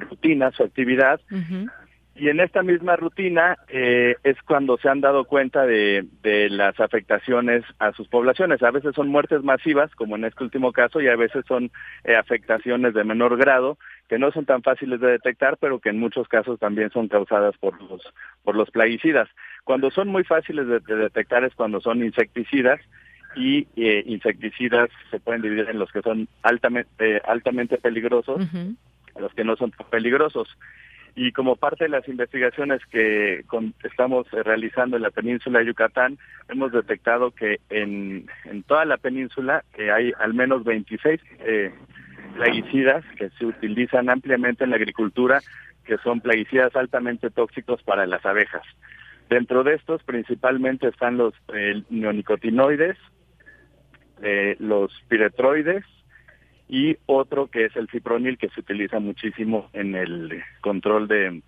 rutina, 0.00 0.50
su 0.50 0.64
actividad, 0.64 1.20
y 2.14 2.28
en 2.28 2.40
esta 2.40 2.62
misma 2.62 2.96
rutina 2.96 3.56
eh, 3.68 4.16
es 4.22 4.36
cuando 4.42 4.76
se 4.76 4.88
han 4.88 5.00
dado 5.00 5.24
cuenta 5.24 5.64
de, 5.64 6.04
de, 6.22 6.50
las 6.50 6.78
afectaciones 6.78 7.64
a 7.78 7.92
sus 7.92 8.06
poblaciones. 8.08 8.62
A 8.62 8.70
veces 8.70 8.94
son 8.94 9.08
muertes 9.08 9.42
masivas, 9.42 9.90
como 9.94 10.16
en 10.16 10.24
este 10.24 10.44
último 10.44 10.72
caso, 10.72 11.00
y 11.00 11.08
a 11.08 11.16
veces 11.16 11.44
son 11.48 11.70
eh, 12.04 12.14
afectaciones 12.14 12.92
de 12.92 13.04
menor 13.04 13.38
grado, 13.38 13.78
que 14.08 14.18
no 14.18 14.30
son 14.30 14.44
tan 14.44 14.62
fáciles 14.62 15.00
de 15.00 15.12
detectar, 15.12 15.56
pero 15.58 15.78
que 15.78 15.88
en 15.88 15.98
muchos 15.98 16.28
casos 16.28 16.60
también 16.60 16.90
son 16.90 17.08
causadas 17.08 17.56
por 17.56 17.80
los, 17.80 18.02
por 18.44 18.56
los 18.56 18.70
plaguicidas. 18.70 19.28
Cuando 19.64 19.90
son 19.90 20.08
muy 20.08 20.24
fáciles 20.24 20.66
de, 20.66 20.80
detectar 20.80 21.44
es 21.44 21.54
cuando 21.54 21.80
son 21.80 22.04
insecticidas, 22.04 22.80
y 23.34 23.66
eh, 23.76 24.02
insecticidas 24.04 24.90
se 25.10 25.18
pueden 25.18 25.40
dividir 25.40 25.66
en 25.70 25.78
los 25.78 25.90
que 25.90 26.02
son 26.02 26.28
altamente, 26.42 27.22
altamente 27.24 27.78
peligrosos, 27.78 28.42
los 29.18 29.32
que 29.32 29.42
no 29.42 29.56
son 29.56 29.72
peligrosos 29.90 30.54
y 31.14 31.32
como 31.32 31.56
parte 31.56 31.84
de 31.84 31.90
las 31.90 32.08
investigaciones 32.08 32.80
que 32.86 33.44
estamos 33.84 34.30
realizando 34.30 34.96
en 34.96 35.02
la 35.02 35.10
península 35.10 35.58
de 35.58 35.66
Yucatán, 35.66 36.18
hemos 36.48 36.72
detectado 36.72 37.32
que 37.32 37.60
en, 37.68 38.26
en 38.46 38.62
toda 38.62 38.84
la 38.84 38.96
península 38.96 39.64
hay 39.94 40.12
al 40.18 40.32
menos 40.32 40.64
26 40.64 41.20
eh, 41.40 41.74
plaguicidas 42.34 43.04
que 43.16 43.28
se 43.30 43.44
utilizan 43.44 44.08
ampliamente 44.08 44.64
en 44.64 44.70
la 44.70 44.76
agricultura, 44.76 45.40
que 45.84 45.98
son 45.98 46.20
plaguicidas 46.20 46.74
altamente 46.76 47.30
tóxicos 47.30 47.82
para 47.82 48.06
las 48.06 48.24
abejas. 48.24 48.62
Dentro 49.28 49.64
de 49.64 49.74
estos 49.74 50.02
principalmente 50.02 50.88
están 50.88 51.18
los 51.18 51.34
eh, 51.54 51.82
neonicotinoides, 51.90 52.96
eh, 54.22 54.56
los 54.60 54.92
piretroides, 55.08 55.84
y 56.72 56.96
otro 57.04 57.48
que 57.48 57.66
es 57.66 57.76
el 57.76 57.86
cipronil 57.90 58.38
que 58.38 58.48
se 58.48 58.60
utiliza 58.60 58.98
muchísimo 58.98 59.68
en 59.74 59.94
el 59.94 60.42
control 60.62 61.06
de 61.06 61.42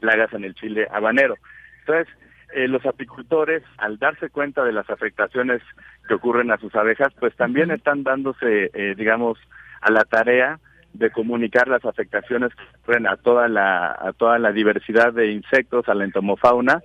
plagas 0.00 0.32
en 0.32 0.42
el 0.42 0.56
chile 0.56 0.88
habanero. 0.90 1.36
Entonces, 1.80 2.12
eh, 2.56 2.66
los 2.66 2.84
apicultores, 2.84 3.62
al 3.76 4.00
darse 4.00 4.30
cuenta 4.30 4.64
de 4.64 4.72
las 4.72 4.90
afectaciones 4.90 5.62
que 6.08 6.14
ocurren 6.14 6.50
a 6.50 6.58
sus 6.58 6.74
abejas, 6.74 7.14
pues 7.20 7.36
también 7.36 7.70
están 7.70 8.02
dándose, 8.02 8.72
eh, 8.74 8.96
digamos, 8.96 9.38
a 9.80 9.92
la 9.92 10.02
tarea 10.02 10.58
de 10.92 11.12
comunicar 11.12 11.68
las 11.68 11.84
afectaciones 11.84 12.52
que 12.52 12.64
ocurren 12.82 13.06
a 13.06 13.16
toda 13.16 13.46
la 13.46 13.92
a 13.92 14.12
toda 14.12 14.40
la 14.40 14.50
diversidad 14.50 15.12
de 15.12 15.30
insectos, 15.30 15.88
a 15.88 15.94
la 15.94 16.02
entomofauna 16.02 16.82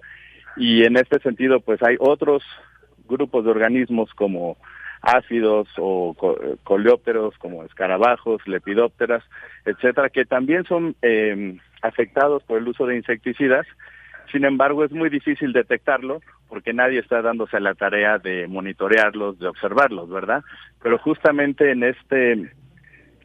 y 0.57 0.83
en 0.83 0.95
este 0.95 1.19
sentido, 1.21 1.59
pues 1.59 1.81
hay 1.81 1.95
otros 1.97 2.43
grupos 3.07 3.45
de 3.45 3.49
organismos 3.49 4.13
como 4.13 4.57
ácidos 5.03 5.67
o 5.77 6.15
coleópteros 6.63 7.37
como 7.37 7.63
escarabajos, 7.65 8.41
lepidópteras, 8.47 9.23
etcétera, 9.65 10.09
que 10.09 10.23
también 10.23 10.63
son 10.63 10.95
eh, 11.01 11.57
afectados 11.81 12.41
por 12.43 12.57
el 12.57 12.67
uso 12.67 12.85
de 12.85 12.95
insecticidas. 12.95 13.67
Sin 14.31 14.45
embargo, 14.45 14.85
es 14.85 14.91
muy 14.91 15.09
difícil 15.09 15.51
detectarlo 15.51 16.21
porque 16.47 16.73
nadie 16.73 16.99
está 16.99 17.21
dándose 17.21 17.59
la 17.59 17.75
tarea 17.75 18.17
de 18.17 18.47
monitorearlos, 18.47 19.37
de 19.39 19.47
observarlos, 19.47 20.09
¿verdad? 20.09 20.41
Pero 20.81 20.97
justamente 20.97 21.71
en 21.71 21.83
este 21.83 22.51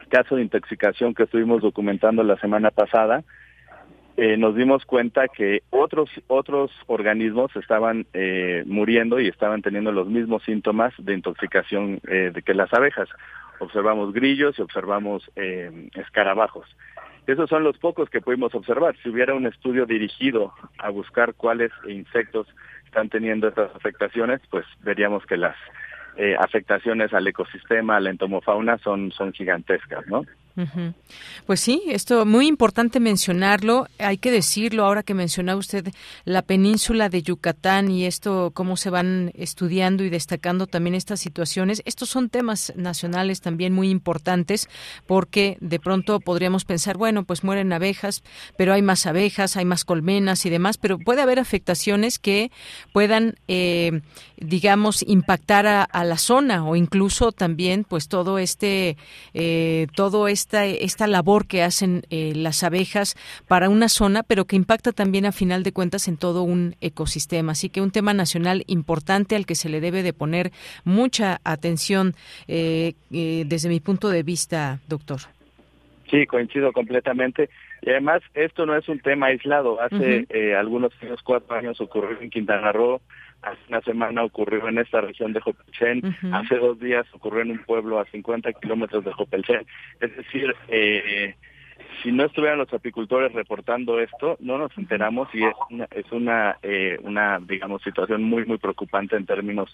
caso 0.09 0.37
de 0.37 0.43
intoxicación 0.43 1.15
que 1.15 1.25
estuvimos 1.25 1.63
documentando 1.63 2.25
la 2.25 2.37
semana 2.41 2.71
pasada, 2.71 3.23
eh, 4.21 4.37
nos 4.37 4.57
dimos 4.57 4.85
cuenta 4.85 5.29
que 5.29 5.63
otros 5.71 6.11
otros 6.27 6.73
organismos 6.89 7.55
estaban 7.55 8.05
eh, 8.15 8.65
muriendo 8.67 9.21
y 9.21 9.29
estaban 9.29 9.63
teniendo 9.63 9.93
los 9.93 10.09
mismos 10.09 10.43
síntomas 10.43 10.93
de 10.99 11.15
intoxicación 11.15 12.01
eh, 12.09 12.33
de 12.35 12.43
que 12.43 12.53
las 12.53 12.75
abejas. 12.75 13.09
Observamos 13.61 14.13
grillos 14.13 14.59
y 14.59 14.63
observamos 14.63 15.31
escarabajos. 15.95 16.67
Esos 17.29 17.49
son 17.49 17.63
los 17.63 17.79
pocos 17.79 18.11
que 18.11 18.21
pudimos 18.21 18.53
observar. 18.57 18.97
Si 19.03 19.09
hubiera 19.09 19.35
un 19.35 19.47
estudio 19.47 19.87
dirigido 19.87 20.53
a 20.79 20.91
buscar 20.91 21.35
cuáles 21.35 21.71
insectos 21.89 22.49
están 22.87 23.09
teniendo 23.11 23.47
estas 23.47 23.75
afectaciones, 23.77 24.41
pues 24.51 24.65
veríamos 24.81 25.27
que 25.27 25.37
las 25.37 25.57
afectaciones 26.41 27.13
al 27.15 27.27
ecosistema, 27.29 27.97
a 27.97 28.01
la 28.01 28.11
entomofauna 28.11 28.79
son, 28.79 29.13
son 29.13 29.33
gigantescas, 29.33 30.07
¿no? 30.09 30.25
Pues 31.47 31.61
sí, 31.61 31.83
esto 31.87 32.27
muy 32.27 32.49
importante 32.49 32.99
mencionarlo. 32.99 33.87
Hay 33.99 34.19
que 34.19 34.33
decirlo 34.33 34.85
ahora 34.85 35.05
que 35.05 35.15
mencionaba 35.15 35.59
usted 35.59 35.93
la 36.25 36.43
península 36.43 37.09
de 37.09 37.23
Yucatán 37.23 37.91
y 37.91 38.07
esto 38.07 38.51
cómo 38.55 38.77
se 38.77 38.91
van 38.91 39.31
estudiando 39.35 40.03
y 40.03 40.11
destacando 40.11 40.67
también 40.67 40.95
estas 40.95 41.21
situaciones. 41.21 41.83
Estos 41.85 42.09
son 42.09 42.29
temas 42.29 42.73
nacionales 42.75 43.41
también 43.41 43.73
muy 43.73 43.89
importantes 43.89 44.69
porque 45.07 45.59
de 45.61 45.79
pronto 45.79 46.19
podríamos 46.19 46.65
pensar, 46.65 46.97
bueno, 46.97 47.25
pues 47.25 47.45
mueren 47.45 47.73
abejas, 47.73 48.25
pero 48.57 48.73
hay 48.73 48.83
más 48.83 49.07
abejas, 49.07 49.57
hay 49.57 49.65
más 49.65 49.85
colmenas 49.85 50.45
y 50.45 50.51
demás, 50.51 50.77
pero 50.77 50.99
puede 50.99 51.23
haber 51.23 51.39
afectaciones 51.39 52.19
que 52.19 52.51
puedan, 52.93 53.37
eh, 53.47 54.01
digamos, 54.39 55.05
impactar 55.07 55.67
a, 55.67 56.05
la 56.05 56.17
zona 56.17 56.65
o 56.65 56.75
incluso 56.75 57.33
también, 57.33 57.85
pues 57.85 58.09
todo 58.09 58.39
este, 58.39 58.97
eh, 59.35 59.87
todo 59.95 60.27
este 60.27 60.48
esta, 60.49 60.65
esta 60.65 61.07
labor 61.07 61.47
que 61.47 61.63
hacen 61.63 62.03
eh, 62.09 62.33
las 62.35 62.63
abejas 62.63 63.17
para 63.47 63.69
una 63.69 63.91
zona, 63.91 64.23
pero 64.23 64.47
que 64.47 64.57
impacta 64.57 64.93
también 64.93 65.27
a 65.27 65.33
final 65.33 65.63
de 65.63 65.73
cuentas 65.73 66.09
en 66.09 66.17
todo 66.17 66.43
un 66.43 66.75
ecosistema. 66.81 67.53
Así 67.53 67.69
que 67.69 67.83
un 67.83 67.91
tema 67.91 68.15
nacional 68.15 68.65
importante 68.67 69.37
al 69.37 69.45
que 69.45 69.55
se 69.55 69.69
le 69.69 69.83
debe 69.83 70.03
de 70.03 70.15
poner 70.15 70.51
mucha 70.85 71.39
atención 71.45 72.15
eh, 72.47 72.95
eh, 73.13 73.45
desde 73.47 73.69
mi 73.69 73.81
punto 73.81 74.09
de 74.09 74.23
vista, 74.23 74.79
doctor. 74.89 75.21
Sí, 76.11 76.25
coincido 76.25 76.73
completamente. 76.73 77.51
Y 77.83 77.91
además, 77.91 78.23
esto 78.33 78.65
no 78.65 78.75
es 78.75 78.89
un 78.89 79.01
tema 79.01 79.27
aislado. 79.27 79.79
Hace 79.83 80.27
algunos 80.57 80.93
años, 81.03 81.21
cuatro 81.23 81.55
años, 81.55 81.79
ocurrió 81.83 82.19
en 82.23 82.31
Quintana 82.31 82.73
Roo, 82.73 83.03
hace 83.43 83.61
una 83.69 83.81
semana 83.83 84.25
ocurrió 84.25 84.69
en 84.69 84.79
esta 84.79 85.01
región 85.01 85.33
de 85.33 85.41
Jopelchen, 85.41 86.03
hace 86.33 86.57
dos 86.57 86.79
días 86.81 87.07
ocurrió 87.13 87.43
en 87.43 87.53
un 87.53 87.65
pueblo 87.65 88.01
a 88.01 88.05
50 88.07 88.53
kilómetros 88.55 89.05
de 89.05 89.13
Jopelchen. 89.13 89.67
Es 90.01 90.17
decir, 90.17 90.55
eh, 90.69 91.35
si 92.03 92.13
no 92.13 92.25
estuvieran 92.25 92.59
los 92.59 92.73
apicultores 92.73 93.33
reportando 93.33 94.01
esto, 94.01 94.37
no 94.41 94.59
nos 94.59 94.77
enteramos 94.77 95.29
y 95.35 95.45
es 95.45 95.55
una, 95.71 95.89
es 95.91 96.13
una, 96.13 96.59
eh, 96.63 96.99
una 97.03 97.39
digamos, 97.41 97.83
situación 97.83 98.23
muy, 98.23 98.45
muy 98.45 98.59
preocupante 98.59 99.17
en 99.17 99.27
términos 99.27 99.71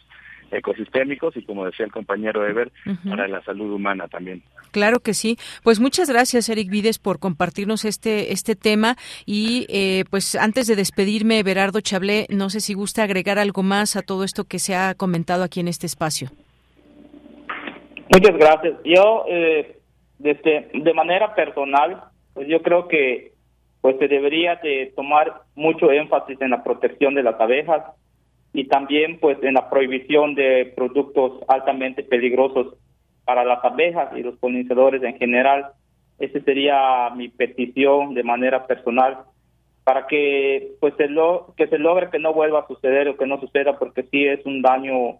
ecosistémicos 0.55 1.37
y 1.37 1.43
como 1.45 1.67
decía 1.67 1.87
el 1.87 1.93
compañero 1.93 2.47
Ever, 2.47 2.73
para 3.09 3.29
la 3.29 3.43
salud 3.43 3.73
humana 3.73 4.09
también. 4.09 4.43
Claro 4.71 5.01
que 5.01 5.15
sí. 5.15 5.37
Pues 5.63 5.81
muchas 5.81 6.09
gracias, 6.09 6.49
Eric 6.49 6.71
Vides, 6.71 6.99
por 6.99 7.19
compartirnos 7.19 7.85
este, 7.85 8.33
este 8.33 8.57
tema. 8.57 8.97
Y 9.27 9.67
eh, 9.69 10.05
pues 10.11 10.35
antes 10.35 10.67
de 10.67 10.77
despedirme, 10.77 11.43
Berardo 11.43 11.81
Chablé, 11.81 12.27
no 12.31 12.51
sé 12.51 12.61
si 12.61 12.75
gusta 12.75 13.03
agregar 13.03 13.39
algo 13.39 13.63
más 13.63 13.97
a 13.97 14.03
todo 14.03 14.25
esto 14.25 14.45
que 14.45 14.59
se 14.59 14.75
ha 14.75 14.95
comentado 14.95 15.45
aquí 15.45 15.61
en 15.61 15.69
este 15.69 15.87
espacio. 15.87 16.31
Muchas 18.13 18.37
gracias. 18.37 18.75
Yo, 18.85 19.25
eh, 19.29 19.79
desde, 20.19 20.71
de 20.73 20.95
manera 20.95 21.35
personal, 21.35 22.05
pues 22.33 22.49
yo 22.49 22.63
creo 22.63 22.89
que 22.89 23.33
pues 23.81 23.97
se 23.99 24.09
debería 24.09 24.57
de 24.57 24.93
tomar 24.97 25.43
mucho 25.55 25.91
énfasis 25.93 26.41
en 26.41 26.51
la 26.51 26.65
protección 26.65 27.15
de 27.15 27.23
las 27.23 27.39
abejas, 27.39 27.83
y 28.55 28.69
también 28.69 29.19
pues 29.19 29.37
en 29.43 29.55
la 29.55 29.69
prohibición 29.69 30.37
de 30.37 30.73
productos 30.77 31.43
altamente 31.49 32.05
peligrosos 32.05 32.77
para 33.25 33.45
las 33.45 33.63
abejas 33.65 34.17
y 34.17 34.23
los 34.23 34.39
polinizadores 34.39 35.03
en 35.03 35.19
general. 35.19 35.73
Esa 36.21 36.41
sería 36.41 37.11
mi 37.17 37.29
petición 37.29 38.15
de 38.15 38.23
manera 38.23 38.65
personal 38.69 39.19
para 39.83 40.07
que 40.07 40.71
pues 40.81 40.95
se 40.97 41.09
lo, 41.09 41.53
que 41.57 41.67
se 41.67 41.79
logre 41.79 42.11
que 42.11 42.21
no 42.21 42.33
vuelva 42.33 42.61
a 42.61 42.67
suceder 42.69 43.09
o 43.09 43.17
que 43.17 43.27
no 43.27 43.41
suceda 43.41 43.77
porque 43.77 44.05
sí 44.05 44.25
es 44.25 44.47
un 44.47 44.63
daño 44.63 45.19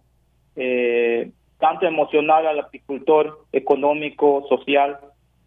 eh, 0.55 1.29
tanto 1.59 1.85
emocional 1.85 2.47
al 2.47 2.59
apicultor, 2.59 3.45
económico, 3.51 4.45
social 4.47 4.97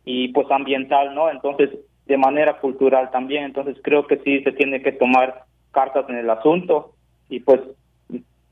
y 0.05 0.29
pues 0.29 0.47
ambiental, 0.51 1.15
¿no? 1.15 1.31
Entonces, 1.31 1.71
de 2.05 2.19
manera 2.19 2.59
cultural 2.59 3.11
también. 3.11 3.45
Entonces, 3.45 3.79
creo 3.83 4.07
que 4.07 4.19
sí 4.19 4.43
se 4.43 4.53
tiene 4.53 4.83
que 4.83 4.93
tomar 4.93 5.45
cartas 5.71 6.05
en 6.11 6.17
el 6.17 6.29
asunto 6.29 6.95
y 7.29 7.41
pues 7.41 7.61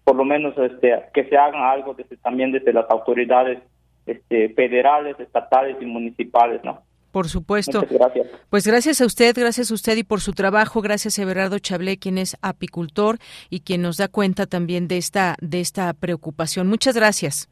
por 0.04 0.16
lo 0.16 0.24
menos 0.24 0.56
este 0.58 0.94
que 1.12 1.24
se 1.28 1.36
hagan 1.36 1.62
algo 1.62 1.94
desde, 1.94 2.16
también 2.18 2.52
desde 2.52 2.72
las 2.72 2.88
autoridades 2.90 3.58
este, 4.06 4.50
federales, 4.50 5.18
estatales 5.18 5.76
y 5.80 5.86
municipales, 5.86 6.62
¿no? 6.62 6.80
Por 7.10 7.28
supuesto. 7.28 7.80
Muchas 7.80 7.98
gracias. 7.98 8.26
Pues 8.50 8.66
gracias 8.66 9.00
a 9.00 9.06
usted, 9.06 9.34
gracias 9.34 9.70
a 9.70 9.74
usted 9.74 9.96
y 9.96 10.04
por 10.04 10.20
su 10.20 10.32
trabajo, 10.32 10.82
gracias 10.82 11.18
a 11.18 11.22
Everardo 11.22 11.58
Chablé, 11.58 11.96
quien 11.96 12.18
es 12.18 12.36
apicultor 12.42 13.16
y 13.48 13.60
quien 13.60 13.82
nos 13.82 13.96
da 13.96 14.08
cuenta 14.08 14.46
también 14.46 14.86
de 14.86 14.98
esta 14.98 15.34
de 15.40 15.60
esta 15.60 15.92
preocupación. 15.94 16.68
Muchas 16.68 16.94
gracias. 16.94 17.48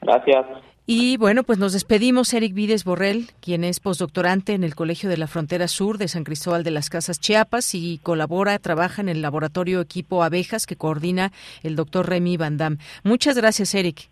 Gracias. 0.00 0.46
Y 0.84 1.16
bueno, 1.16 1.44
pues 1.44 1.58
nos 1.58 1.72
despedimos. 1.72 2.34
Eric 2.34 2.54
Vides 2.54 2.84
Borrell, 2.84 3.30
quien 3.40 3.62
es 3.62 3.78
postdoctorante 3.78 4.52
en 4.52 4.64
el 4.64 4.74
Colegio 4.74 5.08
de 5.08 5.16
la 5.16 5.28
Frontera 5.28 5.68
Sur 5.68 5.96
de 5.96 6.08
San 6.08 6.24
Cristóbal 6.24 6.64
de 6.64 6.72
las 6.72 6.90
Casas 6.90 7.20
Chiapas 7.20 7.74
y 7.74 8.00
colabora, 8.02 8.58
trabaja 8.58 9.00
en 9.00 9.08
el 9.08 9.22
laboratorio 9.22 9.80
Equipo 9.80 10.24
Abejas 10.24 10.66
que 10.66 10.76
coordina 10.76 11.30
el 11.62 11.76
doctor 11.76 12.08
Remy 12.08 12.36
Van 12.36 12.56
Damme. 12.56 12.78
Muchas 13.04 13.36
gracias, 13.36 13.74
Eric. 13.74 14.08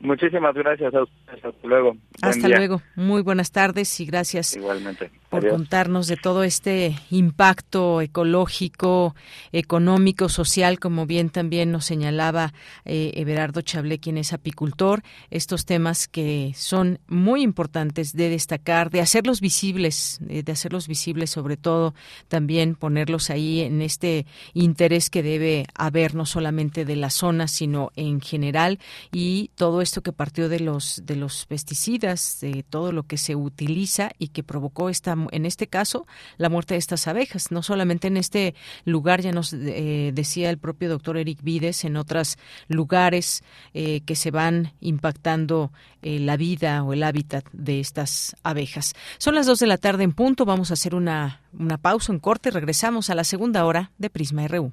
Muchísimas 0.00 0.54
gracias 0.54 0.94
a 0.94 1.02
ustedes. 1.02 1.44
Hasta 1.44 1.66
luego. 1.66 1.96
Hasta 2.22 2.48
luego. 2.48 2.82
Muy 2.96 3.22
buenas 3.22 3.50
tardes 3.50 3.98
y 4.00 4.06
gracias 4.06 4.56
Igualmente. 4.56 5.10
Por 5.40 5.50
contarnos 5.50 6.06
de 6.06 6.16
todo 6.16 6.42
este 6.42 6.96
impacto 7.10 8.00
ecológico, 8.00 9.14
económico, 9.52 10.28
social, 10.28 10.78
como 10.78 11.06
bien 11.06 11.30
también 11.30 11.70
nos 11.70 11.84
señalaba 11.84 12.54
eh, 12.84 13.12
Everardo 13.16 13.60
Chablé, 13.60 13.98
quien 13.98 14.18
es 14.18 14.32
apicultor. 14.32 15.02
Estos 15.30 15.66
temas 15.66 16.08
que 16.08 16.52
son 16.56 16.98
muy 17.06 17.42
importantes 17.42 18.14
de 18.14 18.30
destacar, 18.30 18.90
de 18.90 19.00
hacerlos 19.00 19.40
visibles, 19.40 20.20
eh, 20.28 20.42
de 20.42 20.52
hacerlos 20.52 20.88
visibles 20.88 21.30
sobre 21.30 21.56
todo, 21.56 21.94
también 22.28 22.74
ponerlos 22.74 23.30
ahí 23.30 23.60
en 23.60 23.82
este 23.82 24.26
interés 24.54 25.10
que 25.10 25.22
debe 25.22 25.66
haber 25.74 26.14
no 26.14 26.26
solamente 26.26 26.84
de 26.84 26.96
la 26.96 27.10
zona, 27.10 27.48
sino 27.48 27.92
en 27.96 28.20
general 28.20 28.78
y 29.12 29.50
todo 29.54 29.82
esto 29.82 30.02
que 30.02 30.12
partió 30.12 30.48
de 30.48 30.60
los 30.60 31.02
de 31.04 31.16
los 31.16 31.46
pesticidas, 31.46 32.38
de 32.40 32.64
todo 32.68 32.92
lo 32.92 33.02
que 33.02 33.18
se 33.18 33.36
utiliza 33.36 34.10
y 34.18 34.28
que 34.28 34.42
provocó 34.42 34.88
esta 34.88 35.16
en 35.32 35.46
este 35.46 35.66
caso 35.66 36.06
la 36.36 36.48
muerte 36.48 36.74
de 36.74 36.78
estas 36.78 37.06
abejas, 37.06 37.50
no 37.50 37.62
solamente 37.62 38.08
en 38.08 38.16
este 38.16 38.54
lugar 38.84 39.20
ya 39.20 39.32
nos 39.32 39.52
eh, 39.52 40.10
decía 40.14 40.50
el 40.50 40.58
propio 40.58 40.88
doctor 40.88 41.16
Eric 41.16 41.42
Vides 41.42 41.84
en 41.84 41.96
otros 41.96 42.38
lugares 42.68 43.42
eh, 43.74 44.00
que 44.02 44.16
se 44.16 44.30
van 44.30 44.72
impactando 44.80 45.72
eh, 46.02 46.18
la 46.20 46.36
vida 46.36 46.82
o 46.82 46.92
el 46.92 47.02
hábitat 47.02 47.44
de 47.52 47.80
estas 47.80 48.36
abejas. 48.42 48.94
Son 49.18 49.34
las 49.34 49.46
dos 49.46 49.58
de 49.58 49.66
la 49.66 49.78
tarde 49.78 50.04
en 50.04 50.12
punto, 50.12 50.44
vamos 50.44 50.70
a 50.70 50.74
hacer 50.74 50.94
una 50.94 51.40
una 51.58 51.78
pausa, 51.78 52.12
en 52.12 52.18
corte, 52.18 52.50
regresamos 52.50 53.10
a 53.10 53.14
la 53.14 53.24
segunda 53.24 53.64
hora 53.64 53.92
de 53.98 54.10
Prisma 54.10 54.46
RU. 54.46 54.72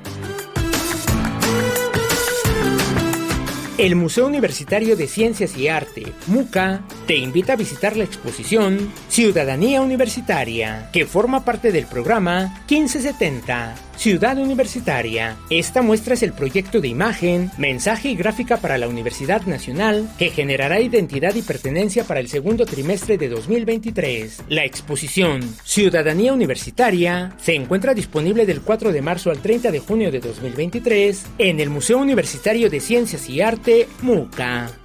El 3.77 3.95
Museo 3.95 4.27
Universitario 4.27 4.95
de 4.95 5.07
Ciencias 5.07 5.57
y 5.57 5.67
Arte, 5.67 6.13
MUCA, 6.27 6.81
te 7.07 7.15
invita 7.15 7.53
a 7.53 7.55
visitar 7.55 7.95
la 7.95 8.03
exposición 8.03 8.91
Ciudadanía 9.07 9.81
Universitaria, 9.81 10.89
que 10.91 11.05
forma 11.05 11.45
parte 11.45 11.71
del 11.71 11.85
programa 11.85 12.63
1570 12.69 13.90
Ciudad 14.01 14.39
Universitaria. 14.39 15.37
Esta 15.51 15.83
muestra 15.83 16.15
es 16.15 16.23
el 16.23 16.33
proyecto 16.33 16.81
de 16.81 16.87
imagen, 16.87 17.51
mensaje 17.59 18.09
y 18.09 18.15
gráfica 18.15 18.57
para 18.57 18.79
la 18.79 18.87
Universidad 18.87 19.43
Nacional 19.43 20.09
que 20.17 20.31
generará 20.31 20.81
identidad 20.81 21.35
y 21.35 21.43
pertenencia 21.43 22.03
para 22.03 22.19
el 22.19 22.27
segundo 22.27 22.65
trimestre 22.65 23.19
de 23.19 23.29
2023. 23.29 24.45
La 24.49 24.65
exposición 24.65 25.41
Ciudadanía 25.63 26.33
Universitaria 26.33 27.35
se 27.37 27.53
encuentra 27.53 27.93
disponible 27.93 28.47
del 28.47 28.61
4 28.61 28.91
de 28.91 29.03
marzo 29.03 29.29
al 29.29 29.37
30 29.37 29.69
de 29.69 29.79
junio 29.79 30.11
de 30.11 30.19
2023 30.19 31.23
en 31.37 31.59
el 31.59 31.69
Museo 31.69 31.99
Universitario 31.99 32.71
de 32.71 32.79
Ciencias 32.79 33.29
y 33.29 33.41
Arte, 33.41 33.87
MUCA. 34.01 34.80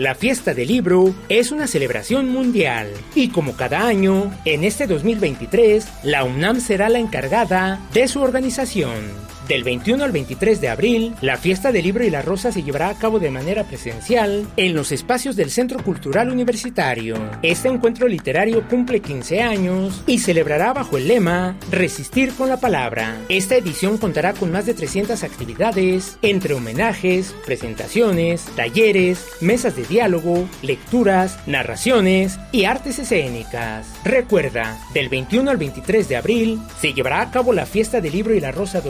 La 0.00 0.14
fiesta 0.14 0.54
del 0.54 0.68
libro 0.68 1.14
es 1.28 1.52
una 1.52 1.66
celebración 1.66 2.30
mundial 2.30 2.90
y 3.14 3.28
como 3.28 3.54
cada 3.54 3.86
año, 3.86 4.32
en 4.46 4.64
este 4.64 4.86
2023, 4.86 5.86
la 6.04 6.24
UNAM 6.24 6.58
será 6.62 6.88
la 6.88 6.98
encargada 6.98 7.78
de 7.92 8.08
su 8.08 8.22
organización. 8.22 9.29
Del 9.50 9.64
21 9.64 10.04
al 10.04 10.12
23 10.12 10.60
de 10.60 10.68
abril, 10.68 11.16
la 11.22 11.36
fiesta 11.36 11.72
del 11.72 11.82
libro 11.82 12.04
y 12.04 12.10
la 12.10 12.22
rosa 12.22 12.52
se 12.52 12.62
llevará 12.62 12.88
a 12.88 12.94
cabo 12.94 13.18
de 13.18 13.32
manera 13.32 13.64
presencial 13.64 14.46
en 14.56 14.74
los 14.74 14.92
espacios 14.92 15.34
del 15.34 15.50
Centro 15.50 15.82
Cultural 15.82 16.30
Universitario. 16.30 17.16
Este 17.42 17.66
encuentro 17.66 18.06
literario 18.06 18.68
cumple 18.68 19.00
15 19.00 19.42
años 19.42 20.04
y 20.06 20.20
celebrará 20.20 20.72
bajo 20.72 20.98
el 20.98 21.08
lema 21.08 21.56
Resistir 21.72 22.32
con 22.34 22.48
la 22.48 22.58
palabra. 22.58 23.16
Esta 23.28 23.56
edición 23.56 23.98
contará 23.98 24.34
con 24.34 24.52
más 24.52 24.66
de 24.66 24.74
300 24.74 25.24
actividades, 25.24 26.16
entre 26.22 26.54
homenajes, 26.54 27.34
presentaciones, 27.44 28.44
talleres, 28.54 29.26
mesas 29.40 29.74
de 29.74 29.82
diálogo, 29.82 30.48
lecturas, 30.62 31.40
narraciones 31.48 32.38
y 32.52 32.66
artes 32.66 33.00
escénicas. 33.00 33.88
Recuerda, 34.04 34.78
del 34.94 35.08
21 35.08 35.50
al 35.50 35.56
23 35.56 36.08
de 36.08 36.16
abril 36.16 36.60
se 36.80 36.92
llevará 36.92 37.20
a 37.20 37.32
cabo 37.32 37.52
la 37.52 37.66
fiesta 37.66 38.00
del 38.00 38.12
libro 38.12 38.32
y 38.32 38.40
la 38.40 38.52
rosa 38.52 38.80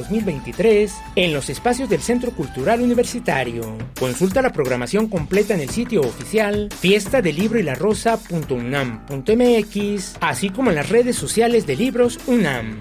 2023 0.50 0.92
en 1.16 1.32
los 1.32 1.48
espacios 1.48 1.88
del 1.88 2.00
Centro 2.00 2.32
Cultural 2.32 2.80
Universitario. 2.80 3.76
Consulta 3.98 4.42
la 4.42 4.52
programación 4.52 5.08
completa 5.08 5.54
en 5.54 5.60
el 5.60 5.70
sitio 5.70 6.02
oficial 6.02 6.68
fiesta 6.78 7.22
del 7.22 7.36
libro 7.36 7.58
y 7.58 7.62
la 7.62 7.74
rosa.unam.mx, 7.74 10.16
así 10.20 10.50
como 10.50 10.70
en 10.70 10.76
las 10.76 10.88
redes 10.88 11.16
sociales 11.16 11.66
de 11.66 11.76
Libros 11.76 12.18
UNAM. 12.26 12.78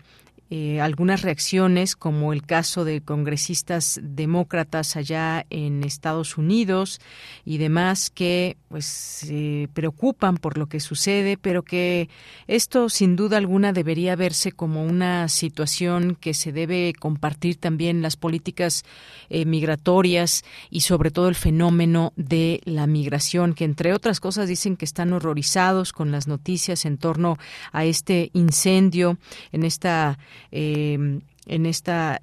eh, 0.51 0.81
algunas 0.81 1.21
reacciones, 1.21 1.95
como 1.95 2.33
el 2.33 2.43
caso 2.43 2.83
de 2.83 3.01
congresistas 3.01 3.99
demócratas 4.01 4.95
allá 4.95 5.45
en 5.51 5.83
Estados 5.83 6.37
Unidos 6.37 6.99
y 7.45 7.59
demás, 7.59 8.09
que 8.09 8.57
pues 8.67 8.85
se 8.85 9.69
preocupan 9.73 10.37
por 10.37 10.57
lo 10.57 10.67
que 10.67 10.79
sucede, 10.79 11.37
pero 11.37 11.61
que 11.61 12.09
esto 12.47 12.89
sin 12.89 13.15
duda 13.15 13.37
alguna 13.37 13.73
debería 13.73 14.15
verse 14.15 14.51
como 14.51 14.83
una 14.83 15.27
situación 15.27 16.17
que 16.19 16.33
se 16.33 16.51
debe 16.51 16.93
compartir 16.99 17.57
también 17.57 18.01
las 18.01 18.15
políticas 18.15 18.83
eh, 19.29 19.45
migratorias 19.45 20.43
y 20.71 20.81
sobre 20.81 21.11
todo 21.11 21.29
el 21.29 21.35
fenómeno 21.35 22.11
de 22.15 22.61
la 22.65 22.87
migración, 22.87 23.53
que 23.53 23.65
entre 23.65 23.93
otras 23.93 24.19
cosas 24.19 24.47
dicen 24.47 24.77
que 24.77 24.85
están 24.85 25.13
horrorizados 25.13 25.93
con 25.93 26.11
las 26.11 26.27
noticias 26.27 26.85
en 26.85 26.97
torno 26.97 27.37
a 27.71 27.85
este 27.85 28.31
incendio 28.33 29.17
en 29.51 29.63
esta 29.63 30.17
eh, 30.51 31.19
en 31.45 31.65
este 31.65 32.19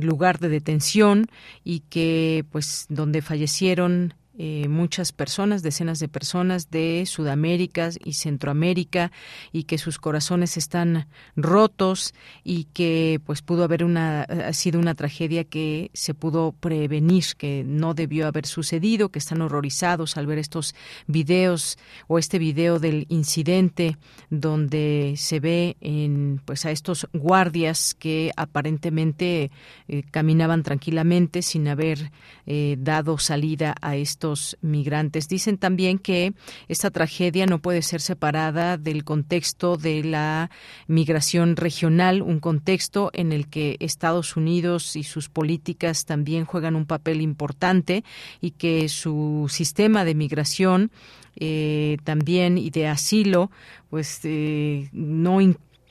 lugar 0.00 0.38
de 0.40 0.48
detención 0.48 1.26
y 1.64 1.80
que 1.80 2.44
pues 2.50 2.86
donde 2.88 3.22
fallecieron 3.22 4.14
eh, 4.40 4.68
muchas 4.68 5.10
personas, 5.10 5.64
decenas 5.64 5.98
de 5.98 6.06
personas 6.06 6.70
de 6.70 7.04
Sudamérica 7.06 7.90
y 8.04 8.12
Centroamérica 8.12 9.10
y 9.50 9.64
que 9.64 9.78
sus 9.78 9.98
corazones 9.98 10.56
están 10.56 11.08
rotos 11.34 12.14
y 12.44 12.64
que 12.72 13.20
pues 13.26 13.42
pudo 13.42 13.64
haber 13.64 13.82
una 13.82 14.22
ha 14.22 14.52
sido 14.52 14.78
una 14.78 14.94
tragedia 14.94 15.42
que 15.42 15.90
se 15.92 16.14
pudo 16.14 16.52
prevenir, 16.52 17.24
que 17.36 17.64
no 17.66 17.94
debió 17.94 18.28
haber 18.28 18.46
sucedido, 18.46 19.08
que 19.08 19.18
están 19.18 19.42
horrorizados 19.42 20.16
al 20.16 20.28
ver 20.28 20.38
estos 20.38 20.76
videos 21.08 21.76
o 22.06 22.20
este 22.20 22.38
video 22.38 22.78
del 22.78 23.06
incidente 23.08 23.96
donde 24.30 25.14
se 25.16 25.40
ve 25.40 25.76
en 25.80 26.40
pues 26.44 26.64
a 26.64 26.70
estos 26.70 27.08
guardias 27.12 27.96
que 27.98 28.30
aparentemente 28.36 29.50
eh, 29.88 30.04
caminaban 30.12 30.62
tranquilamente 30.62 31.42
sin 31.42 31.66
haber 31.66 32.12
eh, 32.46 32.76
dado 32.78 33.18
salida 33.18 33.74
a 33.80 33.96
estos 33.96 34.27
migrantes. 34.60 35.28
Dicen 35.28 35.58
también 35.58 35.98
que 35.98 36.32
esta 36.68 36.90
tragedia 36.90 37.46
no 37.46 37.60
puede 37.60 37.82
ser 37.82 38.00
separada 38.00 38.76
del 38.76 39.04
contexto 39.04 39.76
de 39.76 40.04
la 40.04 40.50
migración 40.86 41.56
regional, 41.56 42.22
un 42.22 42.40
contexto 42.40 43.10
en 43.12 43.32
el 43.32 43.48
que 43.48 43.76
Estados 43.80 44.36
Unidos 44.36 44.96
y 44.96 45.04
sus 45.04 45.28
políticas 45.28 46.04
también 46.04 46.44
juegan 46.44 46.76
un 46.76 46.86
papel 46.86 47.20
importante 47.20 48.04
y 48.40 48.52
que 48.52 48.88
su 48.88 49.46
sistema 49.48 50.04
de 50.04 50.14
migración 50.14 50.90
eh, 51.36 51.98
también 52.04 52.58
y 52.58 52.70
de 52.70 52.88
asilo 52.88 53.50
pues 53.90 54.20
eh, 54.24 54.88
no 54.92 55.40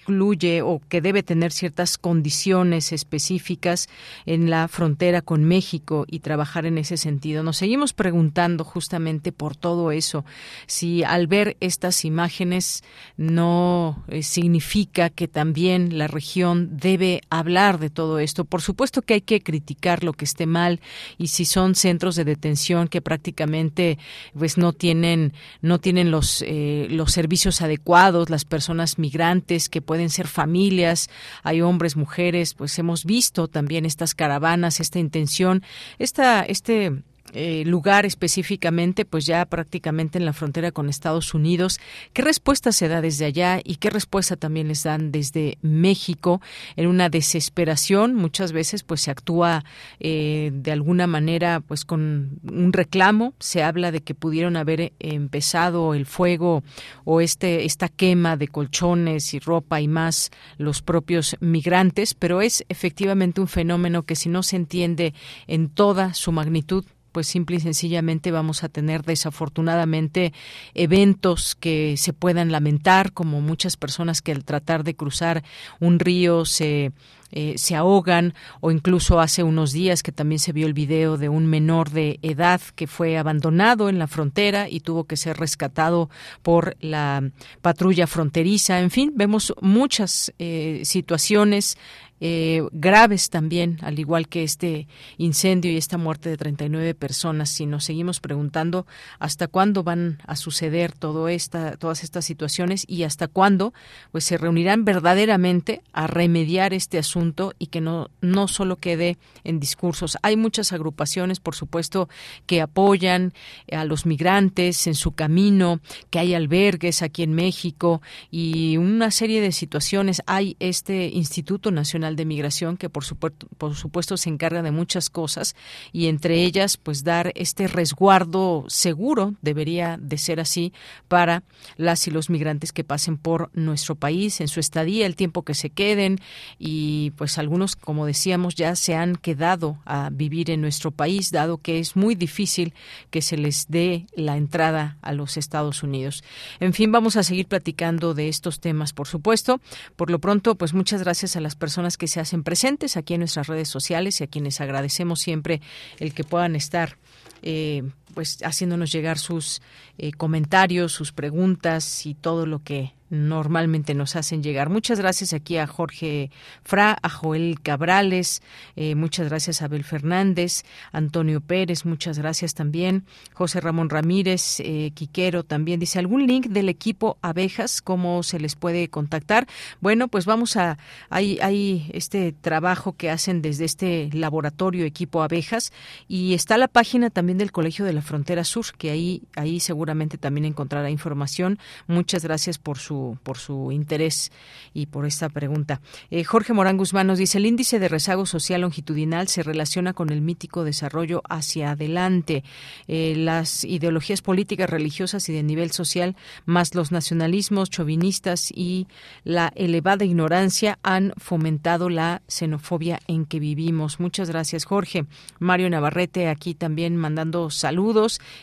incluye 0.08 0.62
o 0.62 0.82
que 0.88 1.01
debe 1.01 1.22
tener 1.22 1.51
ciertas 1.51 1.97
condiciones 1.97 2.93
específicas 2.93 3.89
en 4.26 4.49
la 4.49 4.68
frontera 4.70 5.22
con 5.22 5.43
México 5.43 6.05
y 6.08 6.20
trabajar 6.20 6.66
en 6.66 6.78
ese 6.78 6.95
sentido. 6.95 7.43
Nos 7.43 7.58
seguimos 7.58 7.93
preguntando 7.93 8.64
justamente 8.64 9.32
por 9.34 9.58
todo 9.58 9.91
eso, 9.91 10.24
si 10.66 11.03
al 11.03 11.28
ver 11.28 11.58
estas 11.60 12.05
imágenes 12.05 12.84
no 13.18 14.03
eh, 14.08 14.24
significa 14.24 15.10
que 15.10 15.28
también 15.28 15.97
la 15.97 16.08
región 16.08 16.78
debe 16.78 17.22
hablar 17.30 17.78
de 17.78 17.89
todo 17.89 18.20
esto. 18.20 18.45
Por 18.45 18.62
supuesto 18.62 19.01
que 19.01 19.16
hay 19.16 19.22
que 19.22 19.41
criticar 19.41 20.03
lo 20.03 20.14
que 20.14 20.26
esté 20.26 20.45
mal 20.45 20.80
y 21.18 21.28
si 21.28 21.43
son 21.43 21.76
centros 21.76 22.16
de 22.16 22.24
detención 22.24 22.88
que 22.88 23.01
prácticamente 23.01 23.97
pues 24.38 24.58
no 24.58 24.72
tienen 24.72 25.34
no 25.62 25.80
tienen 25.80 26.12
los 26.12 26.43
eh, 26.47 26.88
los 26.89 27.12
servicios 27.12 27.62
adecuados, 27.62 28.30
las 28.30 28.45
personas 28.45 28.99
migrantes 28.99 29.68
que 29.68 29.82
pueden 29.82 29.97
pueden 29.98 30.12
ser 30.12 30.28
familias, 30.28 31.10
hay 31.41 31.62
hombres, 31.62 31.95
mujeres, 31.95 32.54
pues 32.54 32.78
hemos 32.78 33.04
visto 33.04 33.48
también 33.48 33.84
estas 33.84 34.14
caravanas, 34.14 34.80
esta 34.80 35.00
intención, 35.00 35.64
esta, 35.98 36.43
este 36.43 37.02
eh, 37.34 37.64
lugar 37.66 38.06
específicamente, 38.06 39.04
pues 39.04 39.26
ya 39.26 39.46
prácticamente 39.46 40.18
en 40.18 40.26
la 40.26 40.34
frontera 40.34 40.72
con 40.72 40.88
Estados 40.88 41.34
Unidos. 41.34 41.80
¿Qué 42.14 42.22
respuesta 42.22 42.72
se 42.72 42.88
da 42.88 43.02
desde 43.02 43.26
allá 43.26 43.60
y 43.64 43.76
qué 43.76 43.90
respuesta 43.90 44.38
también 44.38 44.70
les 44.70 44.84
dan 44.84 45.12
desde 45.12 45.58
México 45.62 46.42
en 46.76 46.88
una 46.88 47.10
desesperación? 47.10 48.16
Muchas 48.16 48.54
veces 48.54 48.84
pues 48.84 49.02
se 49.02 49.12
actúa 49.12 49.66
eh, 50.00 50.52
de 50.54 50.72
alguna 50.72 51.06
manera 51.06 51.60
pues 51.60 51.84
con 51.84 52.40
un 52.50 52.74
reclamo. 52.74 53.34
Se 53.40 53.62
habla 53.62 53.92
de 53.92 54.02
que 54.02 54.16
pudieron 54.16 54.56
haber 54.56 54.94
empezado 55.00 55.94
el 55.94 56.06
fuego 56.06 56.64
o 57.04 57.20
este 57.22 57.66
esta 57.66 57.90
quema 57.90 58.38
de 58.38 58.48
colchones 58.48 59.34
y 59.34 59.40
ropa 59.40 59.82
y 59.82 59.88
más 59.88 60.32
los 60.58 60.82
propios 60.82 61.36
migrantes, 61.40 62.14
pero 62.14 62.42
es 62.42 62.66
efectivamente 62.70 63.42
un 63.42 63.48
fenómeno 63.48 64.04
que 64.04 64.16
si 64.16 64.30
no 64.30 64.44
se 64.44 64.56
entiende 64.56 65.14
en 65.48 65.70
toda 65.70 66.14
su 66.14 66.32
magnitud 66.32 66.86
pues 67.18 67.26
simple 67.26 67.55
y 67.55 67.59
sencillamente 67.59 68.30
vamos 68.30 68.63
a 68.63 68.70
tener 68.70 69.01
desafortunadamente 69.01 70.34
eventos 70.76 71.55
que 71.55 71.97
se 71.97 72.13
puedan 72.13 72.51
lamentar, 72.51 73.11
como 73.11 73.41
muchas 73.41 73.76
personas 73.76 74.22
que 74.22 74.34
al 74.34 74.45
tratar 74.45 74.84
de 74.84 74.95
cruzar 74.95 75.43
un 75.80 75.97
río 75.97 76.45
se 76.45 76.91
eh, 77.32 77.55
se 77.57 77.76
ahogan 77.76 78.34
o 78.61 78.72
incluso 78.72 79.20
hace 79.20 79.43
unos 79.43 79.74
días 79.74 80.01
que 80.01 80.13
también 80.13 80.39
se 80.39 80.53
vio 80.53 80.65
el 80.65 80.74
video 80.74 81.18
de 81.18 81.28
un 81.28 81.45
menor 81.45 81.89
de 81.89 82.20
edad 82.22 82.61
que 82.76 82.88
fue 82.88 83.18
abandonado 83.18 83.89
en 83.89 83.99
la 83.99 84.07
frontera 84.07 84.70
y 84.70 84.80
tuvo 84.80 85.03
que 85.03 85.18
ser 85.18 85.36
rescatado 85.38 86.09
por 86.41 86.78
la 86.80 87.30
patrulla 87.61 88.07
fronteriza. 88.07 88.80
En 88.80 88.91
fin, 88.91 89.11
vemos 89.13 89.53
muchas 89.59 90.34
eh, 90.39 90.82
situaciones 90.86 91.78
eh, 92.20 92.63
graves 92.72 93.30
también, 93.30 93.78
al 93.82 93.99
igual 93.99 94.28
que 94.28 94.43
este 94.43 94.88
incendio 95.18 95.72
y 95.72 95.78
esta 95.78 95.97
muerte 95.97 96.30
de 96.30 96.38
39 96.38 96.95
personas. 96.95 97.49
Si 97.49 97.65
nos 97.65 97.84
seguimos 97.84 98.20
preguntando 98.20 98.86
hasta 99.20 99.47
cuándo 99.47 99.84
van 99.84 100.20
a 100.26 100.36
suceder 100.36 100.93
todo 100.93 101.30
esta, 101.30 101.78
todas 101.78 102.03
estas 102.03 102.26
situaciones 102.26 102.86
y 102.88 103.03
hasta 103.03 103.28
cuándo 103.28 103.74
pues 104.11 104.24
se 104.24 104.38
reunirán 104.38 104.86
verdaderamente 104.86 105.82
a 105.93 106.07
remediar 106.07 106.74
este 106.74 106.97
asunto 106.97 107.53
y 107.59 107.68
que 107.68 107.82
no, 107.82 108.09
no 108.22 108.47
solo 108.47 108.78
quede 108.78 109.18
en 109.43 109.59
discursos. 109.59 110.18
Hay 110.22 110.38
muchas 110.38 110.74
agrupaciones, 110.74 111.39
por 111.39 111.55
supuesto, 111.55 112.09
que 112.45 112.61
apoyan 112.61 113.34
a 113.72 113.86
los 113.86 114.05
migrantes 114.05 114.88
en 114.88 114.95
su 114.95 115.11
camino, 115.11 115.80
que 116.09 116.20
hay 116.20 116.34
albergues 116.34 117.01
aquí 117.01 117.24
en 117.24 117.34
México 117.34 118.01
y 118.32 118.78
una 118.78 119.11
serie 119.11 119.41
de 119.41 119.51
situaciones. 119.51 120.22
Hay 120.26 120.55
este 120.59 121.07
Instituto 121.07 121.72
Nacional 121.72 122.07
de 122.16 122.26
Migración 122.26 122.78
que 122.78 122.89
por 122.89 123.03
supuesto, 123.03 123.47
por 123.58 123.76
supuesto 123.76 124.18
se 124.18 124.30
encarga 124.30 124.62
de 124.62 124.72
muchas 124.72 125.10
cosas 125.10 125.55
y 125.91 126.08
entre 126.08 126.43
ellas 126.43 126.78
pues 126.78 127.03
dar 127.03 127.32
este 127.36 127.68
resguardo 127.68 128.66
seguro, 128.68 129.34
debería 129.41 129.97
de 129.99 130.18
ser 130.18 130.39
así, 130.39 130.74
para 131.08 131.43
las 131.76 132.08
y 132.08 132.12
los 132.12 132.30
migrantes 132.30 132.72
que 132.72 132.84
pasen 132.84 133.18
por 133.18 133.49
nuestro 133.53 133.95
país 133.95 134.41
en 134.41 134.47
su 134.47 134.60
estadía, 134.60 135.05
el 135.05 135.16
tiempo 135.16 135.43
que 135.43 135.53
se 135.53 135.70
queden 135.70 136.20
y 136.60 137.12
pues 137.12 137.38
algunos, 137.38 137.76
como 137.76 138.05
decíamos, 138.05 138.55
ya 138.55 138.76
se 138.76 138.95
han 138.95 139.16
quedado 139.16 139.80
a 139.86 140.10
vivir 140.12 140.49
en 140.51 140.62
nuestro 140.62 140.91
país, 140.91 141.32
dado 141.32 141.58
que 141.58 141.80
es 141.80 141.95
muy 141.95 142.16
difícil 142.16 142.74
que 143.10 143.22
se 143.22 143.38
les 143.38 143.68
dé 143.68 144.05
la 144.16 144.38
entrada 144.38 144.97
a 145.01 145.14
los 145.14 145.38
Estados 145.38 145.84
Unidos. 145.84 146.24
En 146.60 146.74
fin, 146.74 146.91
vamos 146.91 147.16
a 147.16 147.24
seguir 147.24 147.48
platicando 147.48 148.14
de 148.14 148.30
estos 148.30 148.60
temas, 148.60 148.94
por 148.94 149.07
supuesto. 149.07 149.60
Por 149.95 150.10
lo 150.10 150.19
pronto, 150.19 150.56
pues 150.56 150.73
muchas 150.73 151.02
gracias 151.02 151.36
a 151.36 151.41
las 151.41 151.56
personas 151.56 151.97
que 151.98 152.07
se 152.07 152.19
hacen 152.19 152.44
presentes 152.44 152.98
aquí 152.98 153.15
en 153.15 153.22
nuestras 153.22 153.48
redes 153.48 153.68
sociales 153.68 154.22
y 154.22 154.24
a 154.24 154.28
quienes 154.28 154.61
agradecemos 154.61 155.19
siempre 155.19 155.61
el 155.99 156.14
que 156.14 156.24
puedan 156.24 156.56
estar 156.56 156.98
eh, 157.41 157.84
pues 158.18 158.39
haciéndonos 158.44 158.91
llegar 158.91 159.19
sus 159.19 159.61
eh, 159.99 160.11
comentarios, 160.11 160.91
sus 160.91 161.11
preguntas 161.11 162.07
y 162.07 162.15
todo 162.15 162.48
lo 162.48 162.64
que 162.64 162.94
normalmente 163.10 163.94
nos 163.94 164.15
hacen 164.15 164.44
llegar. 164.44 164.69
Muchas 164.69 164.99
gracias 164.99 165.34
aquí 165.34 165.57
a 165.57 165.68
Jorge 165.68 166.30
Fra, 166.64 166.98
a 167.02 167.10
Joel 167.10 167.60
Cabrales, 167.61 168.41
eh, 168.76 168.95
muchas 168.95 169.30
gracias 169.30 169.61
a 169.61 169.65
Abel 169.65 169.84
Fernández, 169.84 170.64
Antonio 170.91 171.41
Pérez, 171.41 171.85
muchas 171.85 172.19
gracias 172.19 172.53
también, 172.53 173.06
José 173.34 173.61
Ramón 173.61 173.89
Ramírez, 173.89 174.60
eh, 174.60 174.91
Quiquero 174.94 175.44
también 175.44 175.80
dice 175.80 175.99
algún 175.99 176.27
link 176.27 176.48
del 176.48 176.69
equipo 176.69 177.18
abejas, 177.22 177.81
cómo 177.81 178.23
se 178.23 178.39
les 178.39 178.56
puede 178.56 178.89
contactar. 178.89 179.48
Bueno, 179.80 180.07
pues 180.07 180.26
vamos 180.26 180.57
a, 180.57 180.77
hay, 181.10 181.39
hay 181.41 181.89
este 181.94 182.34
trabajo 182.34 182.94
que 182.94 183.10
hacen 183.10 183.41
desde 183.41 183.65
este 183.65 184.10
laboratorio 184.11 184.85
equipo 184.85 185.23
abejas 185.23 185.72
y 186.07 186.34
está 186.34 186.57
la 186.57 186.68
página 186.68 187.10
también 187.10 187.38
del 187.38 187.52
Colegio 187.52 187.85
de 187.85 187.94
la 187.94 188.02
frontera 188.08 188.44
sur, 188.44 188.66
que 188.78 188.90
ahí, 188.90 189.22
ahí 189.36 189.60
seguramente 189.60 190.18
también 190.18 190.46
encontrará 190.46 190.90
información. 190.90 191.60
Muchas 191.86 192.24
gracias 192.24 192.58
por 192.58 192.80
su, 192.80 193.18
por 193.22 193.38
su 193.38 193.72
interés 193.72 194.32
y 194.74 194.88
por 194.88 195.06
esta 195.06 195.30
pregunta. 195.30 195.82
Eh, 196.10 196.24
Jorge 196.24 196.54
Morán 196.54 196.78
Guzmán 196.78 197.08
nos 197.08 197.20
dice, 197.20 197.38
el 197.38 197.46
índice 197.46 197.78
de 197.80 197.88
rezago 197.88 198.26
social 198.26 198.62
longitudinal 198.62 199.28
se 199.28 199.44
relaciona 199.44 199.94
con 199.94 200.10
el 200.10 200.22
mítico 200.22 200.64
desarrollo 200.64 201.22
hacia 201.30 201.72
adelante. 201.72 202.44
Eh, 202.88 203.14
las 203.16 203.64
ideologías 203.64 204.22
políticas, 204.22 204.70
religiosas 204.70 205.28
y 205.30 205.34
de 205.34 205.44
nivel 205.44 205.72
social, 205.72 206.16
más 206.46 206.74
los 206.74 206.92
nacionalismos 206.92 207.70
chauvinistas 207.70 208.52
y 208.52 208.88
la 209.24 209.52
elevada 209.56 210.06
ignorancia 210.06 210.80
han 210.84 211.14
fomentado 211.18 211.90
la 211.90 212.22
xenofobia 212.28 213.00
en 213.08 213.26
que 213.26 213.40
vivimos. 213.40 214.00
Muchas 214.00 214.30
gracias, 214.30 214.66
Jorge. 214.66 215.06
Mario 215.40 215.70
Navarrete 215.70 216.30
aquí 216.30 216.54
también 216.54 216.96
mandando 216.96 217.50
saludos, 217.50 217.86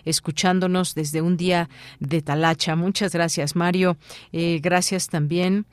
escuchándonos 0.04 0.94
desde 0.94 1.22
un 1.22 1.36
día 1.36 1.68
de 2.00 2.22
Talacha. 2.22 2.76
Muchas 2.76 3.12
gracias, 3.12 3.56
Mario. 3.56 3.96
Eh, 4.32 4.60
gracias 4.62 5.08
también 5.08 5.66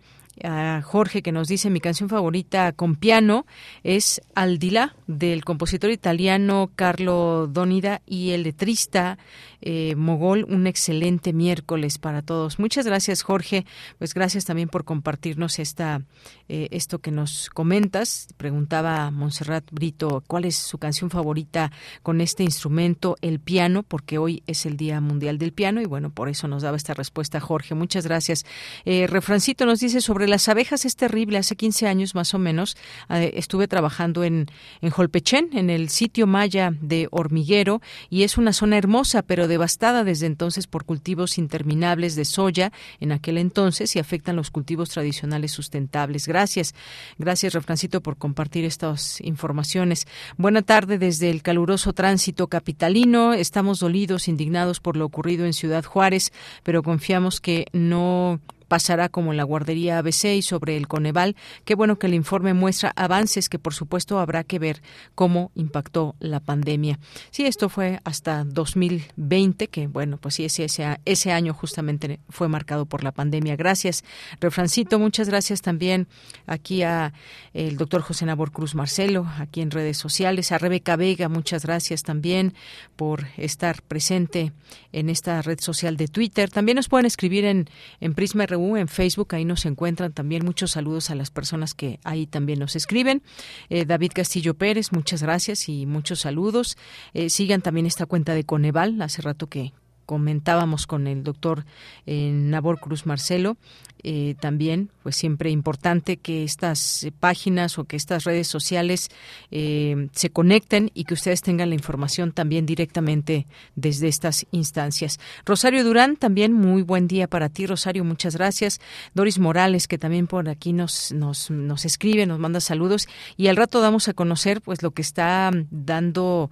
a 0.44 0.82
Jorge 0.82 1.22
que 1.22 1.32
nos 1.32 1.48
dice 1.48 1.70
mi 1.70 1.80
canción 1.80 2.10
favorita 2.10 2.72
con 2.72 2.96
piano 2.96 3.46
es 3.84 4.22
Aldila 4.36 4.96
del 5.08 5.44
compositor 5.44 5.92
italiano 5.92 6.72
Carlo 6.76 7.48
Donida 7.48 8.02
y 8.06 8.32
el 8.32 8.44
letrista 8.44 9.18
eh, 9.62 9.96
Mogol. 9.96 10.46
Un 10.50 10.68
excelente 10.68 11.34
miércoles 11.34 11.98
para 11.98 12.22
todos. 12.22 12.60
Muchas 12.60 12.86
gracias 12.86 13.22
Jorge. 13.22 13.66
Pues 14.00 14.14
gracias 14.14 14.46
también 14.46 14.70
por 14.70 14.86
compartirnos 14.86 15.60
esta 15.60 16.02
eh, 16.50 16.68
esto 16.72 17.00
que 17.00 17.12
nos 17.12 17.50
comentas. 17.50 18.28
Preguntaba 18.38 19.12
Montserrat 19.12 19.66
Brito 19.72 20.24
cuál 20.28 20.46
es 20.46 20.56
su 20.56 20.78
canción 20.78 21.10
favorita 21.10 21.72
con 22.04 22.22
este 22.22 22.44
instrumento, 22.44 23.18
el 23.22 23.40
piano, 23.40 23.84
porque 23.84 24.18
hoy 24.18 24.44
es 24.48 24.66
el 24.66 24.78
Día 24.78 25.00
Mundial 25.02 25.38
del 25.38 25.54
Piano 25.54 25.82
y 25.82 25.86
bueno 25.86 26.10
por 26.10 26.30
eso 26.30 26.48
nos 26.48 26.64
daba 26.64 26.78
esta 26.78 26.94
respuesta 26.94 27.40
Jorge. 27.40 27.76
Muchas 27.76 28.06
gracias. 28.06 28.46
Eh, 28.86 29.08
Refrancito 29.08 29.66
nos 29.66 29.80
dice 29.80 30.02
sobre 30.02 30.21
las 30.28 30.48
abejas 30.50 30.86
es 30.86 30.96
terrible. 30.96 31.38
Hace 31.38 31.56
15 31.56 31.88
años 31.88 32.16
más 32.16 32.34
o 32.34 32.40
menos 32.40 32.78
eh, 33.10 33.32
estuve 33.36 33.68
trabajando 33.68 34.24
en, 34.24 34.48
en 34.82 34.94
Holpechén, 34.96 35.50
en 35.54 35.70
el 35.70 35.90
sitio 35.90 36.28
maya 36.28 36.74
de 36.82 37.08
Hormiguero, 37.12 37.82
y 38.10 38.24
es 38.24 38.38
una 38.38 38.54
zona 38.54 38.78
hermosa, 38.78 39.22
pero 39.22 39.48
devastada 39.48 40.04
desde 40.04 40.26
entonces 40.26 40.68
por 40.68 40.86
cultivos 40.86 41.38
interminables 41.38 42.16
de 42.16 42.26
soya 42.26 42.72
en 43.00 43.12
aquel 43.12 43.38
entonces 43.38 43.96
y 43.96 44.00
afectan 44.00 44.36
los 44.36 44.52
cultivos 44.52 44.90
tradicionales 44.90 45.52
sustentables. 45.52 46.28
Gracias. 46.28 46.74
Gracias, 47.18 47.54
Refrancito, 47.54 48.02
por 48.02 48.18
compartir 48.18 48.66
estas 48.66 49.22
informaciones. 49.22 50.08
Buena 50.38 50.62
tarde 50.62 50.98
desde 50.98 51.30
el 51.30 51.42
caluroso 51.42 51.94
tránsito 51.94 52.48
capitalino. 52.48 53.34
Estamos 53.34 53.80
dolidos, 53.80 54.28
indignados 54.28 54.80
por 54.80 54.98
lo 54.98 55.06
ocurrido 55.06 55.46
en 55.46 55.54
Ciudad 55.54 55.84
Juárez, 55.84 56.32
pero 56.64 56.84
confiamos 56.84 57.42
que 57.42 57.66
no 57.74 58.40
pasará 58.72 59.10
como 59.10 59.32
en 59.32 59.38
la 59.38 59.44
guardería 59.44 59.98
ABC 59.98 60.38
y 60.38 60.42
sobre 60.42 60.78
el 60.78 60.88
Coneval. 60.88 61.36
Qué 61.66 61.76
bueno 61.76 62.00
que 62.00 62.08
el 62.08 62.14
informe 62.14 62.54
muestra 62.54 62.94
avances 62.96 63.50
que 63.50 63.60
por 63.60 63.74
supuesto 63.74 64.18
habrá 64.18 64.46
que 64.46 64.60
ver 64.60 64.82
cómo 65.14 65.52
impactó 65.56 66.16
la 66.22 66.40
pandemia. 66.40 66.98
Sí, 67.32 67.46
esto 67.46 67.68
fue 67.68 68.00
hasta 68.06 68.46
2020, 68.46 69.68
que 69.68 69.88
bueno, 69.88 70.16
pues 70.16 70.36
sí, 70.36 70.46
ese, 70.46 70.68
ese, 71.04 71.32
año 71.34 71.54
justamente 71.54 72.22
fue 72.30 72.48
marcado 72.48 72.86
por 72.86 73.04
la 73.04 73.12
pandemia. 73.12 73.58
Gracias, 73.58 74.06
Refrancito. 74.40 75.00
Muchas 75.00 75.28
gracias 75.28 75.62
también 75.62 76.08
aquí 76.46 76.84
a 76.84 77.12
el 77.54 77.76
doctor 77.76 78.00
José 78.00 78.26
Nabor 78.26 78.54
Cruz 78.54 78.74
Marcelo, 78.74 79.28
aquí 79.38 79.60
en 79.60 79.72
redes 79.72 79.98
sociales, 79.98 80.54
a 80.54 80.60
Rebeca 80.60 80.96
Vega, 80.96 81.28
muchas 81.28 81.66
gracias 81.66 82.04
también 82.04 82.54
por 82.96 83.28
estar 83.36 83.82
presente 83.82 84.54
en 84.94 85.10
esta 85.10 85.42
red 85.42 85.60
social 85.60 85.98
de 85.98 86.08
Twitter. 86.08 86.50
También 86.50 86.78
nos 86.78 86.88
pueden 86.88 87.06
escribir 87.06 87.44
en, 87.44 87.70
en 88.00 88.14
Prisma 88.14 88.46
en 88.78 88.88
Facebook, 88.88 89.36
ahí 89.36 89.46
nos 89.46 89.66
encuentran 89.66 90.14
también. 90.14 90.46
Muchos 90.46 90.72
saludos 90.72 91.10
a 91.10 91.16
las 91.16 91.32
personas 91.32 91.74
que 91.74 92.00
ahí 92.04 92.28
también 92.28 92.60
nos 92.60 92.76
escriben. 92.76 93.22
Eh, 93.70 93.86
David 93.86 94.12
Castillo 94.14 94.54
Pérez, 94.54 94.92
muchas 94.92 95.24
gracias 95.24 95.68
y 95.70 95.86
muchos 95.86 96.22
saludos. 96.22 96.78
Eh, 97.14 97.30
sigan 97.30 97.62
también 97.62 97.86
esta 97.86 98.06
cuenta 98.06 98.34
de 98.34 98.44
Coneval, 98.44 99.02
hace 99.02 99.22
rato 99.22 99.48
que 99.48 99.74
comentábamos 100.12 100.88
con 100.88 101.08
el 101.08 101.24
doctor 101.24 101.64
eh, 102.06 102.32
Nabor 102.34 102.82
Cruz 102.82 103.06
Marcelo 103.06 103.56
eh, 104.04 104.36
también, 104.40 104.90
pues 105.04 105.16
siempre 105.16 105.52
importante 105.52 106.18
que 106.18 106.44
estas 106.44 107.04
eh, 107.04 107.12
páginas 107.12 107.78
o 107.78 107.84
que 107.84 107.96
estas 107.96 108.24
redes 108.24 108.48
sociales 108.48 109.10
eh, 109.52 110.08
se 110.12 110.32
conecten 110.32 110.90
y 110.96 111.04
que 111.04 111.14
ustedes 111.14 111.44
tengan 111.44 111.70
la 111.70 111.76
información 111.76 112.32
también 112.32 112.66
directamente 112.66 113.46
desde 113.76 114.08
estas 114.08 114.48
instancias. 114.50 115.20
Rosario 115.46 115.84
Durán, 115.84 116.16
también 116.16 116.52
muy 116.52 116.82
buen 116.82 117.08
día 117.08 117.28
para 117.28 117.50
ti, 117.50 117.68
Rosario, 117.68 118.04
muchas 118.04 118.36
gracias. 118.36 118.82
Doris 119.14 119.38
Morales, 119.38 119.88
que 119.88 120.00
también 120.00 120.26
por 120.26 120.50
aquí 120.50 120.74
nos, 120.74 121.12
nos, 121.12 121.52
nos 121.52 121.86
escribe, 121.86 122.26
nos 122.26 122.40
manda 122.40 122.60
saludos 122.60 123.08
y 123.38 123.48
al 123.48 123.56
rato 123.56 123.82
damos 123.82 124.08
a 124.08 124.14
conocer 124.14 124.62
pues 124.62 124.82
lo 124.82 124.92
que 124.92 125.04
está 125.04 125.52
dando 125.70 126.50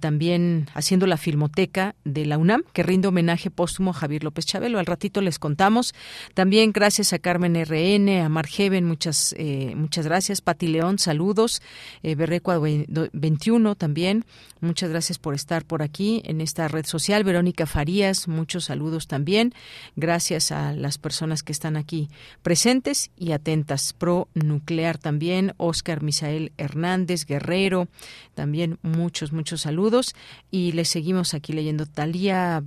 también 0.00 0.68
haciendo 0.74 1.06
la 1.06 1.16
Filmoteca 1.16 1.94
de 2.04 2.26
la 2.26 2.38
UNAM, 2.38 2.62
que 2.72 2.82
rinde 2.84 3.08
homenaje 3.08 3.50
póstumo 3.50 3.90
a 3.90 3.94
Javier 3.94 4.22
López 4.22 4.46
Chabelo. 4.46 4.78
Al 4.78 4.86
ratito 4.86 5.20
les 5.20 5.40
contamos. 5.40 5.94
También 6.34 6.72
Gracias 6.84 7.14
a 7.14 7.18
Carmen 7.18 7.54
RN, 7.54 8.20
a 8.20 8.28
Margeven, 8.28 8.84
muchas, 8.84 9.34
eh, 9.38 9.72
muchas 9.74 10.06
gracias. 10.06 10.42
Pati 10.42 10.66
León, 10.66 10.98
saludos. 10.98 11.62
Eh, 12.02 12.14
Berrecua 12.14 12.58
21 12.58 13.74
también. 13.74 14.26
Muchas 14.60 14.90
gracias 14.90 15.18
por 15.18 15.34
estar 15.34 15.64
por 15.64 15.82
aquí 15.82 16.20
en 16.24 16.40
esta 16.40 16.68
red 16.68 16.84
social. 16.84 17.22
Verónica 17.24 17.66
Farías, 17.66 18.28
muchos 18.28 18.64
saludos 18.64 19.06
también. 19.06 19.54
Gracias 19.96 20.52
a 20.52 20.72
las 20.72 20.98
personas 20.98 21.42
que 21.42 21.52
están 21.52 21.76
aquí 21.76 22.10
presentes 22.42 23.10
y 23.16 23.32
atentas. 23.32 23.92
Pro 23.92 24.28
Nuclear 24.34 24.98
también. 24.98 25.54
Oscar 25.58 26.02
Misael 26.02 26.52
Hernández, 26.58 27.24
Guerrero. 27.24 27.88
También 28.34 28.78
muchos, 28.82 29.32
muchos 29.32 29.60
saludos. 29.60 30.14
Y 30.50 30.72
le 30.72 30.84
seguimos 30.84 31.34
aquí 31.34 31.52
leyendo 31.52 31.86
Talía 31.86 32.60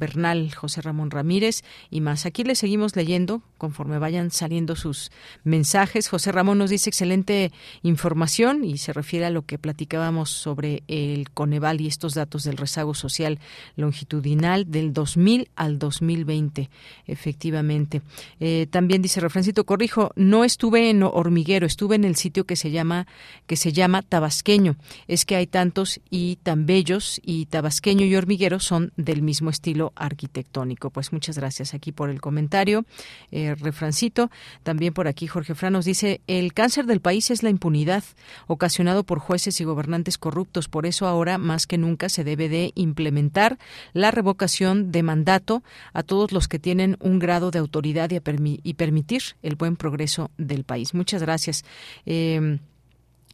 José 0.56 0.82
Ramón 0.82 1.12
Ramírez 1.12 1.64
y 1.90 2.02
más. 2.02 2.26
Aquí 2.26 2.44
le 2.44 2.56
seguimos 2.56 2.96
leyendo 2.96 3.42
conforme 3.58 4.00
vayan 4.00 4.32
saliendo 4.32 4.76
sus 4.76 5.12
mensajes. 5.44 6.08
José 6.08 6.32
Ramón 6.32 6.58
nos 6.58 6.70
dice 6.70 6.90
excelente 6.90 7.52
información 7.84 8.64
y 8.64 8.78
se 8.78 8.94
refiere 8.94 9.26
a 9.26 9.30
lo 9.30 9.44
que 9.44 9.58
platicábamos 9.58 10.30
sobre 10.30 10.84
el 10.88 11.30
Coneval 11.32 11.82
y 11.82 11.88
estos 11.88 12.14
datos 12.14 12.44
del 12.44 12.58
rezago 12.58 12.94
social 12.94 13.40
longitudinal 13.76 14.70
del 14.70 14.94
2000 14.94 15.50
al 15.56 15.80
2020, 15.80 16.70
efectivamente. 17.06 18.02
Eh, 18.40 18.68
también 18.70 19.02
dice 19.02 19.20
Refrancito, 19.20 19.66
corrijo, 19.66 20.12
no 20.16 20.44
estuve 20.44 20.90
en 20.90 21.04
Hormiguero, 21.04 21.66
estuve 21.66 21.96
en 21.96 22.06
el 22.06 22.16
sitio 22.16 22.46
que 22.46 22.56
se 22.56 22.72
llama 22.72 23.08
que 23.46 23.56
se 23.56 23.74
llama 23.74 24.02
Tabasqueño. 24.02 24.76
Es 25.08 25.26
que 25.26 25.36
hay 25.36 25.48
tantos 25.48 26.00
y 26.10 26.38
tan 26.44 26.66
bellos 26.66 27.20
y 27.24 27.46
Tabasqueño 27.46 28.06
y 28.06 28.16
Hormiguero 28.16 28.60
son 28.60 28.92
del 28.98 29.22
mismo 29.22 29.50
estilo 29.50 29.94
arquitectónico. 29.96 30.90
Pues 30.90 31.14
muchas 31.14 31.38
gracias 31.38 31.74
aquí 31.74 31.92
por 31.92 32.10
el 32.10 32.22
comentario. 32.22 32.86
Eh, 33.32 33.47
Francito. 33.56 34.30
También 34.64 34.94
por 34.94 35.08
aquí 35.08 35.28
Jorge 35.28 35.56
Fran 35.56 35.74
nos 35.74 35.86
dice, 35.86 36.22
el 36.28 36.54
cáncer 36.54 36.86
del 36.86 37.02
país 37.02 37.32
es 37.32 37.44
la 37.44 37.50
impunidad 37.50 38.04
ocasionado 38.48 39.04
por 39.04 39.20
jueces 39.20 39.60
y 39.62 39.64
gobernantes 39.64 40.18
corruptos. 40.18 40.68
Por 40.68 40.86
eso 40.86 41.08
ahora 41.08 41.38
más 41.38 41.68
que 41.68 41.78
nunca 41.78 42.10
se 42.10 42.24
debe 42.24 42.50
de 42.50 42.72
implementar 42.76 43.58
la 43.94 44.12
revocación 44.12 44.92
de 44.92 45.04
mandato 45.04 45.64
a 45.94 46.04
todos 46.04 46.32
los 46.32 46.48
que 46.48 46.60
tienen 46.60 46.98
un 47.00 47.20
grado 47.20 47.52
de 47.52 47.60
autoridad 47.60 48.10
y, 48.12 48.74
permitir 48.74 49.22
el 49.42 49.56
buen 49.56 49.76
progreso 49.76 50.32
del 50.38 50.64
país. 50.64 50.94
Muchas 50.94 51.22
gracias. 51.22 51.64
Eh, 52.06 52.60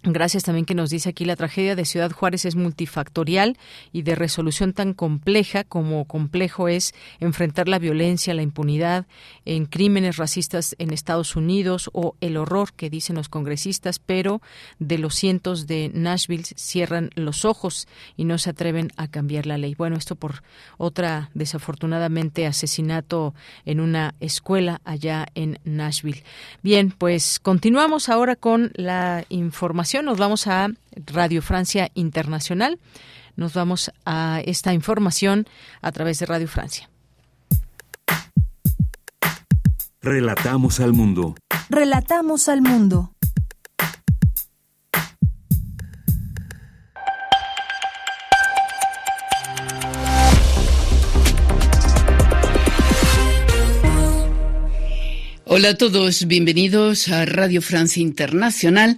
Gracias 0.05 0.43
también 0.43 0.65
que 0.65 0.75
nos 0.75 0.89
dice 0.89 1.07
aquí 1.07 1.23
la 1.23 1.37
tragedia 1.37 1.77
de 1.77 1.85
Ciudad 1.85 2.11
Juárez 2.11 2.43
es 2.43 2.57
multifactorial 2.57 3.57
y 3.93 4.01
de 4.01 4.15
resolución 4.15 4.73
tan 4.73 4.93
compleja 4.93 5.63
como 5.63 6.03
complejo 6.03 6.67
es 6.67 6.93
enfrentar 7.21 7.69
la 7.69 7.79
violencia, 7.79 8.33
la 8.33 8.41
impunidad 8.41 9.05
en 9.45 9.65
crímenes 9.65 10.17
racistas 10.17 10.75
en 10.77 10.91
Estados 10.91 11.37
Unidos 11.37 11.89
o 11.93 12.17
el 12.19 12.35
horror 12.35 12.73
que 12.73 12.89
dicen 12.89 13.15
los 13.15 13.29
congresistas, 13.29 13.99
pero 13.99 14.41
de 14.77 14.97
los 14.97 15.15
cientos 15.15 15.67
de 15.67 15.89
Nashville 15.93 16.43
cierran 16.43 17.09
los 17.15 17.45
ojos 17.45 17.87
y 18.17 18.25
no 18.25 18.37
se 18.39 18.49
atreven 18.49 18.89
a 18.97 19.07
cambiar 19.07 19.45
la 19.45 19.57
ley. 19.57 19.73
Bueno, 19.73 19.95
esto 19.95 20.17
por 20.17 20.43
otra 20.77 21.29
desafortunadamente 21.33 22.45
asesinato 22.45 23.33
en 23.63 23.79
una 23.79 24.15
escuela 24.19 24.81
allá 24.83 25.27
en 25.33 25.59
Nashville. 25.63 26.23
Bien, 26.61 26.91
pues 26.91 27.39
continuamos 27.39 28.09
ahora 28.09 28.35
con 28.35 28.73
la 28.75 29.23
información 29.29 29.92
nos 30.01 30.17
vamos 30.17 30.47
a 30.47 30.69
Radio 30.95 31.41
Francia 31.41 31.91
Internacional. 31.93 32.79
Nos 33.35 33.53
vamos 33.53 33.91
a 34.05 34.41
esta 34.45 34.73
información 34.73 35.47
a 35.81 35.91
través 35.91 36.19
de 36.19 36.25
Radio 36.25 36.47
Francia. 36.47 36.89
Relatamos 40.01 40.79
al 40.79 40.93
mundo. 40.93 41.35
Relatamos 41.69 42.49
al 42.49 42.61
mundo. 42.61 43.11
Hola 55.45 55.69
a 55.69 55.77
todos, 55.77 56.25
bienvenidos 56.25 57.09
a 57.09 57.25
Radio 57.25 57.61
Francia 57.61 58.01
Internacional 58.01 58.97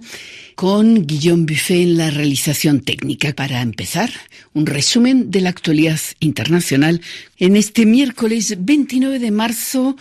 con 0.56 1.06
Guillaume 1.06 1.44
Buffet 1.44 1.82
en 1.82 1.98
la 1.98 2.10
realización 2.10 2.80
técnica. 2.80 3.32
Para 3.34 3.60
empezar, 3.60 4.10
un 4.54 4.66
resumen 4.66 5.30
de 5.30 5.42
la 5.42 5.50
actualidad 5.50 6.00
internacional 6.18 7.02
en 7.36 7.56
este 7.56 7.84
miércoles 7.84 8.56
29 8.58 9.18
de 9.18 9.30
marzo. 9.30 9.96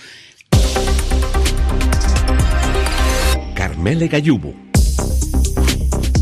Carmele 3.53 4.07
Gallubo. 4.07 4.64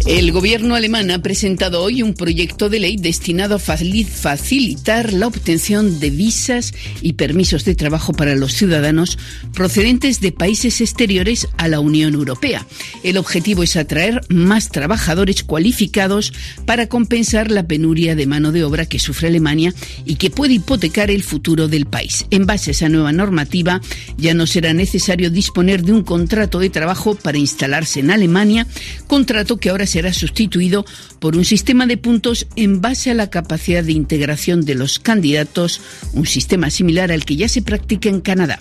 El 0.05 0.33
gobierno 0.33 0.75
alemán 0.75 1.11
ha 1.11 1.21
presentado 1.21 1.81
hoy 1.81 2.03
un 2.03 2.13
proyecto 2.13 2.69
de 2.69 2.81
ley 2.81 2.97
destinado 2.97 3.55
a 3.55 3.59
facilitar 3.59 5.13
la 5.13 5.27
obtención 5.27 6.01
de 6.01 6.09
visas 6.09 6.73
y 7.01 7.13
permisos 7.13 7.63
de 7.63 7.73
trabajo 7.73 8.11
para 8.11 8.35
los 8.35 8.53
ciudadanos 8.53 9.17
procedentes 9.53 10.19
de 10.19 10.33
países 10.33 10.81
exteriores 10.81 11.47
a 11.55 11.69
la 11.69 11.79
Unión 11.79 12.15
Europea. 12.15 12.67
El 13.03 13.15
objetivo 13.15 13.63
es 13.63 13.77
atraer 13.77 14.19
más 14.27 14.67
trabajadores 14.69 15.41
cualificados 15.41 16.33
para 16.65 16.89
compensar 16.89 17.49
la 17.49 17.65
penuria 17.65 18.13
de 18.13 18.27
mano 18.27 18.51
de 18.51 18.65
obra 18.65 18.85
que 18.85 18.99
sufre 18.99 19.29
Alemania 19.29 19.73
y 20.03 20.15
que 20.15 20.29
puede 20.29 20.55
hipotecar 20.55 21.11
el 21.11 21.23
futuro 21.23 21.69
del 21.69 21.85
país. 21.85 22.25
En 22.29 22.45
base 22.45 22.71
a 22.71 22.73
esa 22.73 22.89
nueva 22.89 23.13
normativa, 23.13 23.79
ya 24.17 24.33
no 24.33 24.47
será 24.47 24.73
necesario 24.73 25.31
disponer 25.31 25.81
de 25.81 25.93
un 25.93 26.03
contrato 26.03 26.59
de 26.59 26.69
trabajo 26.69 27.15
para 27.15 27.37
instalarse 27.37 28.01
en 28.01 28.11
Alemania, 28.11 28.67
contrato 29.07 29.55
que 29.55 29.69
ahora 29.69 29.87
será 29.93 30.11
sustituido 30.11 30.85
por 31.19 31.37
un 31.37 31.45
sistema 31.45 31.85
de 31.85 31.97
puntos 31.97 32.47
en 32.55 32.81
base 32.81 33.11
a 33.11 33.13
la 33.13 33.29
capacidad 33.29 33.83
de 33.83 33.91
integración 33.91 34.65
de 34.65 34.73
los 34.73 34.97
candidatos, 34.97 35.81
un 36.13 36.25
sistema 36.25 36.71
similar 36.71 37.11
al 37.11 37.25
que 37.25 37.35
ya 37.35 37.47
se 37.47 37.61
practica 37.61 38.09
en 38.09 38.19
Canadá. 38.19 38.57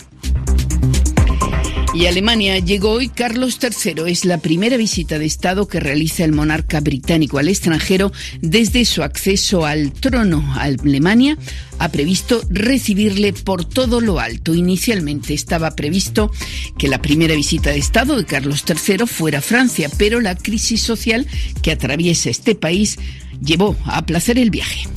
Y 1.93 2.07
Alemania 2.07 2.57
llegó 2.57 2.89
hoy 2.89 3.07
Carlos 3.07 3.59
III. 3.61 4.11
Es 4.11 4.25
la 4.25 4.39
primera 4.39 4.77
visita 4.77 5.19
de 5.19 5.25
Estado 5.25 5.67
que 5.67 5.79
realiza 5.79 6.23
el 6.25 6.31
monarca 6.31 6.79
británico 6.79 7.37
al 7.37 7.49
extranjero 7.49 8.11
desde 8.41 8.83
su 8.85 9.03
acceso 9.03 9.63
al 9.63 9.91
trono. 9.93 10.43
Alemania 10.57 11.37
ha 11.77 11.89
previsto 11.89 12.41
recibirle 12.49 13.31
por 13.31 13.65
todo 13.65 14.01
lo 14.01 14.19
alto. 14.19 14.55
Inicialmente 14.55 15.35
estaba 15.35 15.75
previsto 15.75 16.31
que 16.79 16.87
la 16.87 16.99
primera 16.99 17.35
visita 17.35 17.69
de 17.69 17.77
Estado 17.77 18.17
de 18.17 18.25
Carlos 18.25 18.63
III 18.67 19.05
fuera 19.05 19.37
a 19.37 19.41
Francia, 19.41 19.87
pero 19.95 20.19
la 20.19 20.35
crisis 20.35 20.81
social 20.81 21.27
que 21.61 21.71
atraviesa 21.71 22.31
este 22.31 22.55
país 22.55 22.97
llevó 23.39 23.77
a 23.85 23.99
aplazar 23.99 24.39
el 24.39 24.49
viaje. 24.49 24.87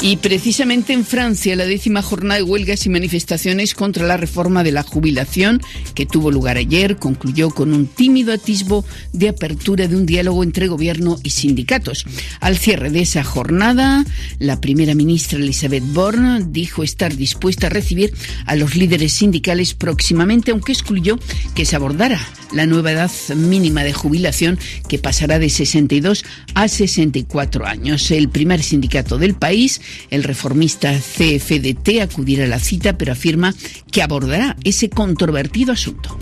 Y 0.00 0.16
precisamente 0.18 0.92
en 0.92 1.04
Francia, 1.04 1.56
la 1.56 1.66
décima 1.66 2.02
jornada 2.02 2.36
de 2.36 2.44
huelgas 2.44 2.86
y 2.86 2.88
manifestaciones 2.88 3.74
contra 3.74 4.06
la 4.06 4.16
reforma 4.16 4.62
de 4.62 4.70
la 4.70 4.84
jubilación, 4.84 5.60
que 5.94 6.06
tuvo 6.06 6.30
lugar 6.30 6.56
ayer, 6.56 6.96
concluyó 6.96 7.50
con 7.50 7.74
un 7.74 7.86
tímido 7.86 8.32
atisbo 8.32 8.84
de 9.12 9.28
apertura 9.28 9.88
de 9.88 9.96
un 9.96 10.06
diálogo 10.06 10.44
entre 10.44 10.68
gobierno 10.68 11.18
y 11.24 11.30
sindicatos. 11.30 12.06
Al 12.40 12.56
cierre 12.58 12.90
de 12.90 13.00
esa 13.00 13.24
jornada, 13.24 14.04
la 14.38 14.60
primera 14.60 14.94
ministra 14.94 15.38
Elizabeth 15.38 15.84
Borne 15.92 16.46
dijo 16.48 16.82
estar 16.84 17.16
dispuesta 17.16 17.66
a 17.66 17.70
recibir 17.70 18.14
a 18.46 18.54
los 18.54 18.76
líderes 18.76 19.14
sindicales 19.14 19.74
próximamente, 19.74 20.52
aunque 20.52 20.72
excluyó 20.72 21.18
que 21.54 21.64
se 21.64 21.74
abordara 21.74 22.20
la 22.52 22.66
nueva 22.66 22.92
edad 22.92 23.10
mínima 23.36 23.84
de 23.84 23.92
jubilación 23.92 24.58
que 24.88 24.98
pasará 24.98 25.38
de 25.38 25.50
62 25.50 26.24
a 26.54 26.68
64 26.68 27.66
años. 27.66 28.10
El 28.10 28.28
primer 28.28 28.62
sindicato 28.62 29.18
del 29.18 29.34
país, 29.34 29.77
el 30.10 30.22
reformista 30.24 30.92
CFDT, 30.92 32.02
acudirá 32.02 32.44
a 32.44 32.48
la 32.48 32.58
cita, 32.58 32.98
pero 32.98 33.12
afirma 33.12 33.54
que 33.90 34.02
abordará 34.02 34.56
ese 34.64 34.90
controvertido 34.90 35.72
asunto. 35.72 36.18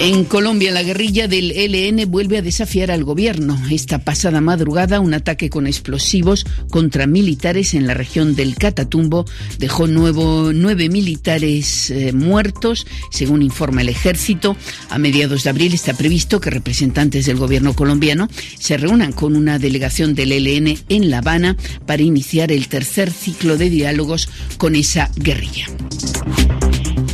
En 0.00 0.24
Colombia, 0.26 0.70
la 0.70 0.84
guerrilla 0.84 1.26
del 1.26 1.50
ELN 1.50 2.08
vuelve 2.08 2.38
a 2.38 2.42
desafiar 2.42 2.92
al 2.92 3.02
gobierno. 3.02 3.60
Esta 3.68 3.98
pasada 3.98 4.40
madrugada, 4.40 5.00
un 5.00 5.12
ataque 5.12 5.50
con 5.50 5.66
explosivos 5.66 6.46
contra 6.70 7.08
militares 7.08 7.74
en 7.74 7.88
la 7.88 7.94
región 7.94 8.36
del 8.36 8.54
Catatumbo 8.54 9.24
dejó 9.58 9.88
nuevo, 9.88 10.52
nueve 10.54 10.88
militares 10.88 11.90
eh, 11.90 12.12
muertos, 12.12 12.86
según 13.10 13.42
informa 13.42 13.80
el 13.80 13.88
ejército. 13.88 14.56
A 14.88 14.98
mediados 14.98 15.42
de 15.42 15.50
abril 15.50 15.74
está 15.74 15.94
previsto 15.94 16.40
que 16.40 16.50
representantes 16.50 17.26
del 17.26 17.38
gobierno 17.38 17.74
colombiano 17.74 18.28
se 18.56 18.76
reúnan 18.76 19.10
con 19.10 19.34
una 19.34 19.58
delegación 19.58 20.14
del 20.14 20.30
ELN 20.30 20.78
en 20.88 21.10
La 21.10 21.18
Habana 21.18 21.56
para 21.86 22.02
iniciar 22.02 22.52
el 22.52 22.68
tercer 22.68 23.10
ciclo 23.10 23.56
de 23.56 23.68
diálogos 23.68 24.28
con 24.58 24.76
esa 24.76 25.10
guerrilla. 25.16 25.66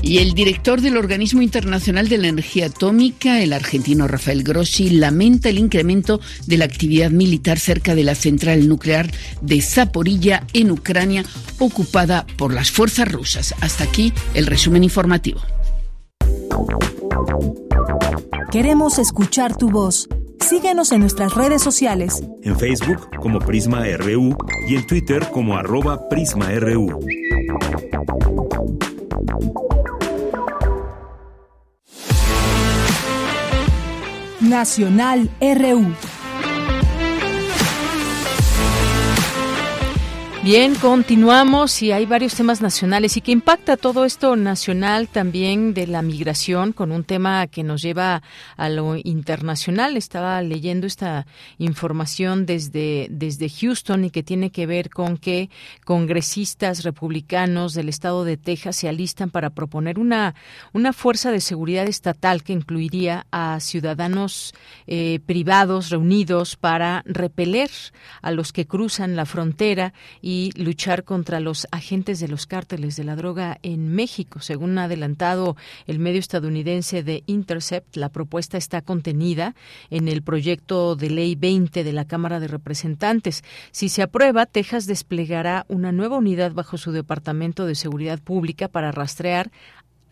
Y 0.07 0.19
el 0.19 0.35
director 0.35 0.83
del 0.83 0.99
Organismo 0.99 1.41
Internacional 1.41 2.11
de 2.11 2.19
la 2.19 2.29
Energía 2.29 2.67
Atómica, 2.67 3.41
el 3.41 3.55
argentino 3.55 4.07
Rafael 4.07 4.43
Grossi, 4.43 4.91
lamenta 4.91 5.49
el 5.49 5.59
incremento 5.59 6.21
de 6.47 6.59
la 6.59 6.67
actividad 6.67 7.11
militar 7.11 7.59
cerca 7.59 7.95
de 7.95 8.05
la 8.05 8.15
central 8.15 8.69
nuclear 8.69 9.11
de 9.41 9.63
Zaporilla 9.63 10.47
en 10.53 10.71
Ucrania, 10.71 11.25
ocupada 11.59 12.27
por 12.37 12.53
las 12.53 12.71
fuerzas 12.71 13.11
rusas. 13.11 13.55
Hasta 13.63 13.85
aquí 13.85 14.13
el 14.35 14.47
resumen 14.47 14.85
informativo. 14.85 15.41
Queremos 18.53 18.99
escuchar 18.99 19.57
tu 19.57 19.71
voz. 19.71 20.07
Síguenos 20.39 20.93
en 20.93 21.01
nuestras 21.01 21.35
redes 21.35 21.63
sociales. 21.63 22.23
En 22.43 22.59
Facebook 22.59 23.09
como 23.19 23.39
Prisma 23.39 23.85
RU 23.97 24.37
y 24.69 24.77
en 24.77 24.87
Twitter 24.87 25.27
como 25.33 25.57
arroba 25.57 26.09
PrismaRU. 26.11 27.01
Nacional 34.55 35.29
RU. 35.41 36.24
Bien, 40.45 40.75
continuamos 40.75 41.81
y 41.81 41.91
hay 41.91 42.05
varios 42.05 42.35
temas 42.35 42.61
nacionales 42.61 43.17
y 43.17 43.23
que 43.23 43.33
impacta 43.33 43.79
todo 43.79 44.05
esto 44.05 44.37
nacional 44.37 45.09
también 45.09 45.73
de 45.73 45.87
la 45.87 46.03
migración 46.03 46.75
con 46.75 46.93
un 46.93 47.03
tema 47.03 47.47
que 47.47 47.63
nos 47.63 47.81
lleva 47.81 48.23
a 48.59 48.69
lo 48.69 48.97
internacional. 49.03 49.97
Estaba 49.97 50.43
leyendo 50.43 50.87
esta 50.87 51.27
información 51.57 52.45
desde, 52.45 53.07
desde 53.11 53.49
Houston 53.49 54.05
y 54.05 54.11
que 54.11 54.23
tiene 54.23 54.51
que 54.51 54.67
ver 54.67 54.91
con 54.91 55.17
que 55.17 55.49
congresistas 55.87 56.85
republicanos 56.85 57.73
del 57.73 57.89
estado 57.89 58.23
de 58.25 58.37
Texas 58.37 58.77
se 58.77 58.87
alistan 58.91 59.31
para 59.31 59.49
proponer 59.49 59.99
una, 59.99 60.35
una 60.75 60.93
fuerza 60.93 61.31
de 61.31 61.41
seguridad 61.41 61.87
estatal 61.87 62.43
que 62.43 62.53
incluiría 62.53 63.27
a 63.31 63.61
ciudadanos 63.61 64.53
eh, 64.87 65.21
privados 65.25 65.89
reunidos 65.89 66.57
para 66.57 67.03
repeler 67.07 67.71
a 68.21 68.31
los 68.31 68.53
que 68.53 68.67
cruzan 68.67 69.17
la 69.17 69.25
frontera 69.25 69.95
y 70.21 70.34
y 70.35 70.51
luchar 70.57 71.05
contra 71.05 71.39
los 71.39 71.69
agentes 71.71 72.19
de 72.19 72.27
los 72.27 72.47
cárteles 72.47 72.97
de 72.97 73.05
la 73.05 73.15
droga 73.15 73.59
en 73.63 73.95
México. 73.95 74.41
Según 74.41 74.77
ha 74.79 74.85
adelantado 74.85 75.57
el 75.87 76.01
medio 76.01 76.19
estadounidense 76.19 77.05
de 77.05 77.23
Intercept, 77.27 77.97
la 77.97 78.09
propuesta 78.09 78.59
está 78.59 78.83
contenida 78.83 79.55
en 79.91 80.09
el 80.09 80.23
proyecto 80.23 80.97
de 80.97 81.11
ley 81.11 81.37
20 81.37 81.85
de 81.85 81.93
la 81.93 82.07
Cámara 82.07 82.41
de 82.41 82.49
Representantes. 82.49 83.45
Si 83.71 83.89
se 83.89 84.03
aprueba, 84.03 84.47
Texas 84.47 84.87
desplegará 84.87 85.67
una 85.69 85.93
nueva 85.93 86.17
unidad 86.17 86.51
bajo 86.53 86.79
su 86.79 86.91
Departamento 86.91 87.65
de 87.65 87.77
Seguridad 87.77 88.19
Pública 88.19 88.67
para 88.67 88.91
rastrear 88.91 89.53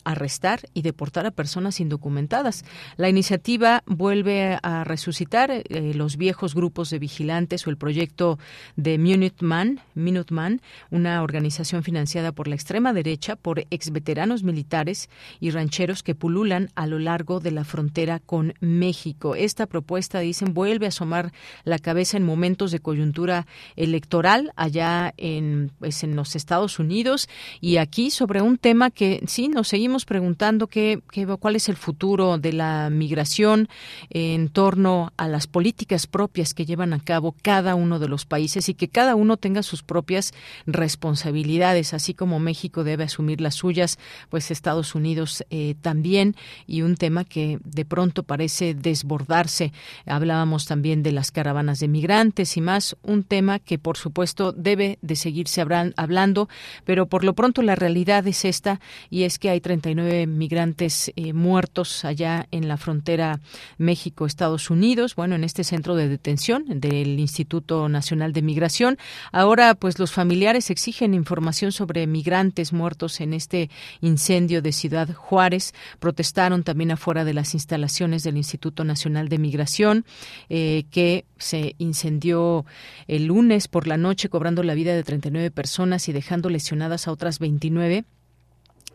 arrestar 0.03 0.61
y 0.73 0.81
deportar 0.81 1.25
a 1.25 1.31
personas 1.31 1.79
indocumentadas. 1.79 2.63
La 2.97 3.09
iniciativa 3.09 3.83
vuelve 3.85 4.57
a 4.61 4.83
resucitar 4.83 5.51
eh, 5.51 5.93
los 5.93 6.17
viejos 6.17 6.55
grupos 6.55 6.89
de 6.89 6.99
vigilantes 6.99 7.65
o 7.67 7.69
el 7.69 7.77
proyecto 7.77 8.39
de 8.75 8.97
Minuteman, 8.97 9.79
Minuteman, 9.95 10.61
una 10.91 11.21
organización 11.21 11.83
financiada 11.83 12.31
por 12.31 12.47
la 12.47 12.55
extrema 12.55 12.93
derecha 12.93 13.35
por 13.35 13.65
exveteranos 13.69 14.43
militares 14.43 15.09
y 15.39 15.51
rancheros 15.51 16.03
que 16.03 16.15
pululan 16.15 16.69
a 16.75 16.87
lo 16.87 16.99
largo 16.99 17.39
de 17.39 17.51
la 17.51 17.63
frontera 17.63 18.19
con 18.19 18.53
México. 18.59 19.35
Esta 19.35 19.67
propuesta, 19.67 20.19
dicen, 20.19 20.53
vuelve 20.53 20.85
a 20.85 20.89
asomar 20.89 21.31
la 21.63 21.79
cabeza 21.79 22.17
en 22.17 22.23
momentos 22.23 22.71
de 22.71 22.79
coyuntura 22.79 23.47
electoral 23.75 24.51
allá 24.55 25.13
en, 25.17 25.71
pues, 25.79 26.03
en 26.03 26.15
los 26.15 26.35
Estados 26.35 26.79
Unidos 26.79 27.29
y 27.61 27.77
aquí 27.77 28.11
sobre 28.11 28.41
un 28.41 28.57
tema 28.57 28.91
que 28.91 29.23
sí 29.27 29.47
nos 29.47 29.67
seguimos 29.67 29.92
preguntando 30.05 30.67
qué, 30.67 31.01
cuál 31.39 31.55
es 31.55 31.69
el 31.69 31.77
futuro 31.77 32.37
de 32.37 32.53
la 32.53 32.89
migración 32.89 33.69
en 34.09 34.49
torno 34.49 35.13
a 35.17 35.27
las 35.27 35.47
políticas 35.47 36.07
propias 36.07 36.53
que 36.53 36.65
llevan 36.65 36.93
a 36.93 36.99
cabo 36.99 37.35
cada 37.41 37.75
uno 37.75 37.99
de 37.99 38.07
los 38.07 38.25
países 38.25 38.67
y 38.69 38.73
que 38.73 38.89
cada 38.89 39.15
uno 39.15 39.37
tenga 39.37 39.63
sus 39.63 39.83
propias 39.83 40.33
responsabilidades, 40.65 41.93
así 41.93 42.13
como 42.13 42.39
México 42.39 42.83
debe 42.83 43.03
asumir 43.03 43.39
las 43.39 43.55
suyas, 43.55 43.99
pues 44.29 44.51
Estados 44.51 44.95
Unidos 44.95 45.43
eh, 45.49 45.75
también, 45.81 46.35
y 46.65 46.81
un 46.81 46.95
tema 46.95 47.23
que 47.23 47.59
de 47.63 47.85
pronto 47.85 48.23
parece 48.23 48.73
desbordarse. 48.73 49.71
Hablábamos 50.05 50.65
también 50.65 51.03
de 51.03 51.11
las 51.11 51.31
caravanas 51.31 51.79
de 51.79 51.87
migrantes 51.87 52.57
y 52.57 52.61
más, 52.61 52.95
un 53.03 53.23
tema 53.23 53.59
que 53.59 53.77
por 53.77 53.97
supuesto 53.97 54.51
debe 54.51 54.97
de 55.01 55.15
seguirse 55.15 55.61
hablando, 55.95 56.49
pero 56.85 57.07
por 57.07 57.23
lo 57.23 57.33
pronto 57.33 57.61
la 57.61 57.75
realidad 57.75 58.25
es 58.27 58.45
esta 58.45 58.79
y 59.09 59.23
es 59.23 59.39
que 59.39 59.49
hay 59.49 59.61
30 59.61 59.82
39 59.83 60.27
migrantes 60.27 61.11
eh, 61.15 61.33
muertos 61.33 62.05
allá 62.05 62.47
en 62.51 62.69
la 62.69 62.77
frontera 62.77 63.41
México-Estados 63.77 64.69
Unidos, 64.69 65.15
bueno, 65.15 65.35
en 65.35 65.43
este 65.43 65.65
centro 65.65 65.95
de 65.95 66.07
detención 66.07 66.63
del 66.67 67.19
Instituto 67.19 67.89
Nacional 67.89 68.31
de 68.31 68.41
Migración. 68.41 68.97
Ahora, 69.33 69.75
pues 69.75 69.99
los 69.99 70.13
familiares 70.13 70.69
exigen 70.69 71.13
información 71.13 71.73
sobre 71.73 72.07
migrantes 72.07 72.71
muertos 72.71 73.19
en 73.19 73.33
este 73.33 73.69
incendio 73.99 74.61
de 74.61 74.71
Ciudad 74.71 75.13
Juárez. 75.13 75.73
Protestaron 75.99 76.63
también 76.63 76.91
afuera 76.91 77.25
de 77.25 77.33
las 77.33 77.53
instalaciones 77.53 78.23
del 78.23 78.37
Instituto 78.37 78.85
Nacional 78.85 79.27
de 79.27 79.37
Migración, 79.37 80.05
eh, 80.49 80.85
que 80.91 81.25
se 81.37 81.75
incendió 81.77 82.65
el 83.07 83.25
lunes 83.25 83.67
por 83.67 83.87
la 83.87 83.97
noche, 83.97 84.29
cobrando 84.29 84.63
la 84.63 84.75
vida 84.75 84.95
de 84.95 85.03
39 85.03 85.51
personas 85.51 86.07
y 86.07 86.13
dejando 86.13 86.49
lesionadas 86.49 87.07
a 87.07 87.11
otras 87.11 87.39
29 87.39 88.05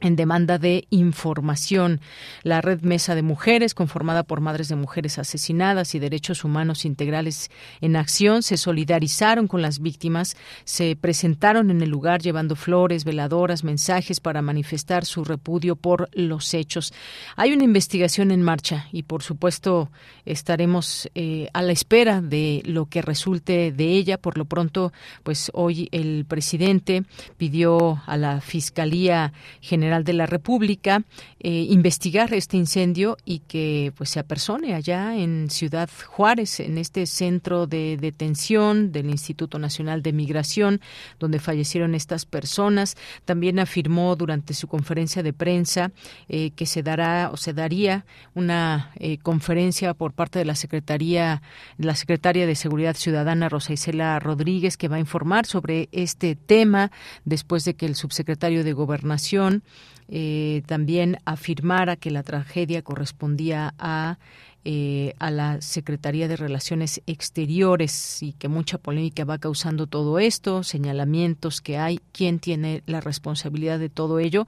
en 0.01 0.17
demanda 0.17 0.59
de 0.59 0.87
información. 0.91 2.01
La 2.43 2.61
Red 2.61 2.83
Mesa 2.83 3.15
de 3.15 3.23
Mujeres, 3.23 3.75
conformada 3.75 4.23
por 4.23 4.41
madres 4.41 4.69
de 4.69 4.77
mujeres 4.77 5.19
asesinadas 5.19 5.95
y 5.95 5.99
derechos 5.99 6.45
humanos 6.45 6.85
integrales 6.85 7.51
en 7.81 7.97
acción, 7.97 8.43
se 8.43 8.57
solidarizaron 8.57 9.49
con 9.49 9.63
las 9.63 9.81
víctimas, 9.81 10.37
se 10.65 10.97
presentaron 10.97 11.71
en 11.71 11.83
el 11.83 11.91
lugar 11.91 12.21
llevando 12.21 12.57
flores, 12.57 13.05
veladoras, 13.05 13.65
mensajes 13.65 14.21
para 14.21 14.43
manifestar 14.43 15.05
su 15.05 15.25
repudio 15.25 15.77
por 15.77 16.09
los 16.13 16.55
hechos. 16.55 16.93
Hay 17.37 17.53
una 17.53 17.65
investigación 17.65 18.31
en 18.31 18.43
marcha 18.43 18.87
y, 18.93 19.03
por 19.03 19.23
supuesto, 19.23 19.91
estaremos 20.25 21.09
eh, 21.15 21.49
a 21.53 21.63
la 21.63 21.73
espera 21.73 22.21
de 22.21 22.63
lo 22.65 22.87
que 22.87 23.03
resulte 23.03 23.73
de 23.73 23.93
ella. 23.93 24.19
Por 24.19 24.39
lo 24.39 24.45
pronto, 24.45 24.93
pues 25.23 25.51
hoy 25.55 25.89
el 25.93 26.25
presidente 26.27 27.05
pidió 27.37 28.03
a 28.07 28.17
la 28.17 28.41
Fiscalía 28.41 29.33
General 29.61 29.88
de 29.89 30.13
la 30.13 30.27
República 30.27 31.03
eh, 31.41 31.67
investigar 31.71 32.35
este 32.35 32.57
incendio 32.57 33.17
y 33.25 33.41
que 33.41 33.93
pues 33.97 34.11
se 34.11 34.21
apersone 34.21 34.75
allá 34.75 35.17
en 35.17 35.49
Ciudad 35.51 35.89
Juárez, 36.07 36.61
en 36.61 36.77
este 36.77 37.07
centro 37.07 37.67
de 37.67 37.97
detención 37.97 38.93
del 38.93 39.09
Instituto 39.09 39.59
Nacional 39.59 40.03
de 40.03 40.13
Migración, 40.13 40.81
donde 41.19 41.39
fallecieron 41.39 41.95
estas 41.95 42.27
personas. 42.27 42.97
También 43.25 43.59
afirmó 43.59 44.15
durante 44.15 44.53
su 44.53 44.69
conferencia 44.69 45.23
de 45.23 45.33
prensa 45.33 45.91
eh, 46.29 46.51
que 46.51 46.67
se 46.67 46.83
dará 46.83 47.31
o 47.33 47.37
se 47.37 47.55
daría 47.55 48.05
una 48.35 48.93
eh, 48.97 49.19
conferencia 49.19 49.95
por 49.95 50.13
parte 50.13 50.39
de 50.39 50.45
la 50.45 50.55
Secretaría, 50.55 51.41
la 51.79 51.95
Secretaria 51.95 52.47
de 52.47 52.55
Seguridad 52.55 52.95
Ciudadana 52.95 53.49
Rosa 53.49 53.73
Isela 53.73 54.19
Rodríguez, 54.19 54.77
que 54.77 54.89
va 54.89 54.97
a 54.97 55.01
informar 55.01 55.47
sobre 55.47 55.89
este 55.93 56.37
tema 56.37 56.91
después 57.25 57.65
de 57.65 57.75
que 57.75 57.87
el 57.87 57.95
subsecretario 57.95 58.65
de 58.65 58.73
Gobernación 58.73 59.63
eh, 60.09 60.63
también 60.67 61.19
afirmara 61.25 61.97
que 61.97 62.11
la 62.11 62.23
tragedia 62.23 62.83
correspondía 62.83 63.75
a 63.79 64.19
eh, 64.65 65.15
a 65.19 65.31
la 65.31 65.61
Secretaría 65.61 66.29
de 66.29 66.37
Relaciones 66.37 67.01
Exteriores 67.07 68.23
y 68.23 68.33
que 68.33 68.49
mucha 68.49 68.79
polémica 68.79 69.25
va 69.25 69.39
causando 69.39 69.87
todo 69.87 70.19
esto, 70.19 70.63
señalamientos 70.63 71.61
que 71.61 71.79
hay, 71.79 72.01
quién 72.13 72.39
tiene 72.39 72.83
la 72.87 73.01
responsabilidad 73.01 73.79
de 73.79 73.89
todo 73.89 74.19
ello. 74.19 74.47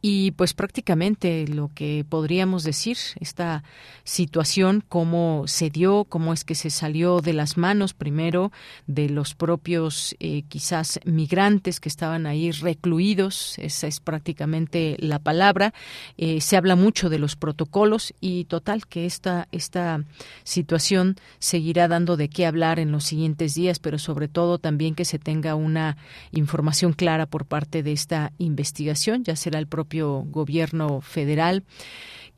Y 0.00 0.32
pues 0.32 0.54
prácticamente 0.54 1.46
lo 1.46 1.70
que 1.74 2.04
podríamos 2.08 2.64
decir, 2.64 2.96
esta 3.20 3.62
situación, 4.04 4.82
cómo 4.88 5.44
se 5.46 5.70
dio, 5.70 6.04
cómo 6.04 6.32
es 6.32 6.44
que 6.44 6.54
se 6.54 6.70
salió 6.70 7.20
de 7.20 7.32
las 7.32 7.56
manos 7.56 7.94
primero 7.94 8.50
de 8.86 9.08
los 9.08 9.34
propios 9.34 10.16
eh, 10.20 10.42
quizás 10.48 11.00
migrantes 11.04 11.80
que 11.80 11.88
estaban 11.88 12.26
ahí 12.26 12.50
recluidos, 12.50 13.58
esa 13.58 13.86
es 13.86 14.00
prácticamente 14.00 14.96
la 14.98 15.18
palabra, 15.18 15.74
eh, 16.16 16.40
se 16.40 16.56
habla 16.56 16.76
mucho 16.76 17.08
de 17.08 17.18
los 17.18 17.36
protocolos 17.36 18.14
y 18.20 18.44
total 18.44 18.86
que 18.86 19.06
esta 19.06 19.48
esta 19.52 20.04
situación 20.44 21.16
seguirá 21.38 21.88
dando 21.88 22.16
de 22.16 22.28
qué 22.28 22.46
hablar 22.46 22.78
en 22.78 22.92
los 22.92 23.04
siguientes 23.04 23.54
días, 23.54 23.78
pero 23.78 23.98
sobre 23.98 24.28
todo 24.28 24.58
también 24.58 24.94
que 24.94 25.04
se 25.04 25.18
tenga 25.18 25.54
una 25.54 25.96
información 26.32 26.92
clara 26.92 27.26
por 27.26 27.46
parte 27.46 27.82
de 27.82 27.92
esta 27.92 28.32
investigación. 28.38 29.24
Ya 29.24 29.36
será 29.36 29.58
el 29.58 29.66
propio 29.66 30.24
gobierno 30.26 31.00
federal 31.00 31.64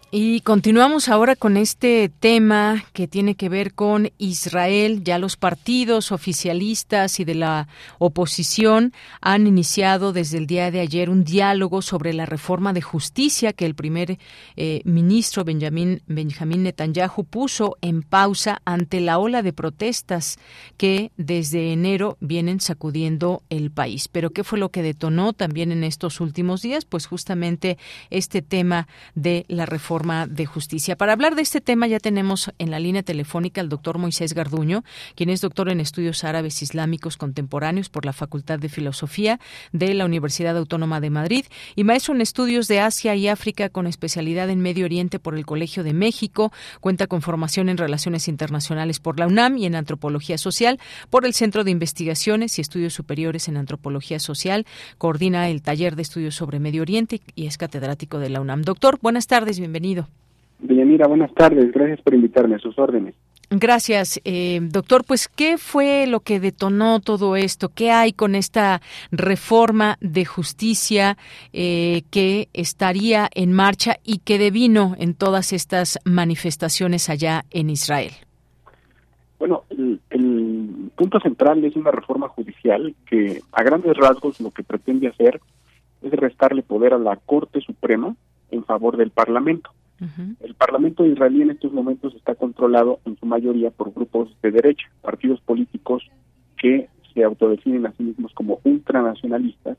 Y 0.09 0.39
continuamos 0.39 1.09
ahora 1.09 1.35
con 1.35 1.57
este 1.57 2.07
tema 2.07 2.85
que 2.93 3.09
tiene 3.09 3.35
que 3.35 3.49
ver 3.49 3.73
con 3.73 4.09
Israel. 4.17 5.03
Ya 5.03 5.19
los 5.19 5.35
partidos 5.35 6.13
oficialistas 6.13 7.19
y 7.19 7.25
de 7.25 7.35
la 7.35 7.67
oposición 7.99 8.93
han 9.19 9.47
iniciado 9.47 10.13
desde 10.13 10.37
el 10.37 10.47
día 10.47 10.71
de 10.71 10.79
ayer 10.79 11.09
un 11.09 11.25
diálogo 11.25 11.81
sobre 11.81 12.13
la 12.13 12.25
reforma 12.25 12.71
de 12.71 12.81
justicia 12.81 13.51
que 13.51 13.65
el 13.65 13.75
primer 13.75 14.17
eh, 14.55 14.81
ministro 14.85 15.43
Benjamin, 15.43 16.01
Benjamin 16.07 16.63
Netanyahu 16.63 17.25
puso 17.25 17.75
en 17.81 18.01
pausa 18.01 18.61
ante 18.63 19.01
la 19.01 19.19
ola 19.19 19.41
de 19.41 19.51
protestas 19.51 20.39
que 20.77 21.11
desde 21.17 21.73
enero 21.73 22.15
vienen 22.21 22.61
sacudiendo 22.61 23.43
el 23.49 23.71
país. 23.71 24.07
Pero 24.07 24.29
¿qué 24.29 24.45
fue 24.45 24.57
lo 24.57 24.69
que 24.69 24.83
detonó 24.83 25.33
también 25.33 25.73
en 25.73 25.83
estos 25.83 26.21
últimos 26.21 26.61
días? 26.61 26.85
Pues 26.85 27.07
justamente 27.07 27.77
este 28.09 28.41
tema 28.41 28.87
de 29.13 29.43
la 29.49 29.65
reforma 29.65 29.96
de 29.97 30.45
justicia. 30.45 30.95
Para 30.95 31.13
hablar 31.13 31.35
de 31.35 31.41
este 31.41 31.59
tema 31.59 31.87
ya 31.87 31.99
tenemos 31.99 32.51
en 32.59 32.69
la 32.69 32.79
línea 32.79 33.01
telefónica 33.01 33.61
al 33.61 33.69
doctor 33.69 33.97
Moisés 33.97 34.35
Garduño, 34.35 34.83
quien 35.15 35.29
es 35.31 35.41
doctor 35.41 35.69
en 35.69 35.79
estudios 35.79 36.23
árabes 36.23 36.61
islámicos 36.61 37.17
contemporáneos 37.17 37.89
por 37.89 38.05
la 38.05 38.13
Facultad 38.13 38.59
de 38.59 38.69
Filosofía 38.69 39.39
de 39.71 39.95
la 39.95 40.05
Universidad 40.05 40.55
Autónoma 40.55 41.01
de 41.01 41.09
Madrid 41.09 41.45
y 41.75 41.83
maestro 41.83 42.13
en 42.13 42.21
estudios 42.21 42.67
de 42.67 42.79
Asia 42.79 43.15
y 43.15 43.27
África 43.27 43.69
con 43.69 43.87
especialidad 43.87 44.51
en 44.51 44.61
Medio 44.61 44.85
Oriente 44.85 45.17
por 45.17 45.35
el 45.35 45.47
Colegio 45.47 45.83
de 45.83 45.93
México. 45.93 46.51
Cuenta 46.79 47.07
con 47.07 47.23
formación 47.23 47.67
en 47.67 47.77
Relaciones 47.77 48.27
Internacionales 48.27 48.99
por 48.99 49.17
la 49.17 49.25
UNAM 49.25 49.57
y 49.57 49.65
en 49.65 49.73
Antropología 49.73 50.37
Social 50.37 50.79
por 51.09 51.25
el 51.25 51.33
Centro 51.33 51.63
de 51.63 51.71
Investigaciones 51.71 52.59
y 52.59 52.61
Estudios 52.61 52.93
Superiores 52.93 53.47
en 53.47 53.57
Antropología 53.57 54.19
Social. 54.19 54.67
Coordina 54.99 55.49
el 55.49 55.63
taller 55.63 55.95
de 55.95 56.03
estudios 56.03 56.35
sobre 56.35 56.59
Medio 56.59 56.83
Oriente 56.83 57.21
y 57.33 57.47
es 57.47 57.57
catedrático 57.57 58.19
de 58.19 58.29
la 58.29 58.41
UNAM. 58.41 58.61
Doctor, 58.61 58.99
buenas 59.01 59.25
tardes, 59.25 59.57
bienvenido 59.57 59.86
bienvenido. 59.87 60.07
Mira, 60.59 61.07
buenas 61.07 61.33
tardes. 61.33 61.71
Gracias 61.71 62.01
por 62.01 62.13
invitarme 62.13 62.55
a 62.55 62.59
sus 62.59 62.77
órdenes. 62.79 63.15
Gracias, 63.49 64.19
eh, 64.25 64.59
doctor. 64.61 65.05
Pues, 65.05 65.27
¿qué 65.27 65.57
fue 65.57 66.05
lo 66.07 66.19
que 66.19 66.39
detonó 66.39 66.99
todo 66.99 67.35
esto? 67.35 67.69
¿Qué 67.69 67.91
hay 67.91 68.11
con 68.11 68.35
esta 68.35 68.81
reforma 69.11 69.97
de 70.01 70.25
justicia 70.25 71.17
eh, 71.53 72.01
que 72.11 72.49
estaría 72.53 73.29
en 73.33 73.53
marcha 73.53 73.97
y 74.03 74.19
que 74.19 74.37
devino 74.37 74.95
en 74.97 75.13
todas 75.13 75.53
estas 75.53 75.99
manifestaciones 76.03 77.09
allá 77.09 77.45
en 77.51 77.69
Israel? 77.69 78.11
punto 80.97 81.19
central 81.19 81.63
es 81.63 81.75
una 81.75 81.91
reforma 81.91 82.27
judicial 82.27 82.93
que 83.09 83.41
a 83.53 83.63
grandes 83.63 83.95
rasgos 83.95 84.41
lo 84.41 84.51
que 84.51 84.63
pretende 84.63 85.07
hacer 85.07 85.39
es 86.01 86.11
restarle 86.11 86.63
poder 86.63 86.93
a 86.93 86.97
la 86.97 87.15
Corte 87.15 87.61
Suprema 87.61 88.15
en 88.51 88.63
favor 88.63 88.97
del 88.97 89.11
Parlamento. 89.11 89.71
El 90.39 90.53
Parlamento 90.53 91.05
israelí 91.05 91.41
en 91.41 91.49
estos 91.49 91.73
momentos 91.73 92.13
está 92.13 92.35
controlado 92.35 92.99
en 93.05 93.17
su 93.17 93.25
mayoría 93.25 93.71
por 93.71 93.93
grupos 93.93 94.29
de 94.43 94.51
derecha, 94.51 94.87
partidos 95.01 95.41
políticos 95.41 96.03
que 96.57 96.87
se 97.13 97.23
autodefinen 97.23 97.87
a 97.87 97.93
sí 97.93 98.03
mismos 98.03 98.31
como 98.33 98.59
ultranacionalistas 98.63 99.77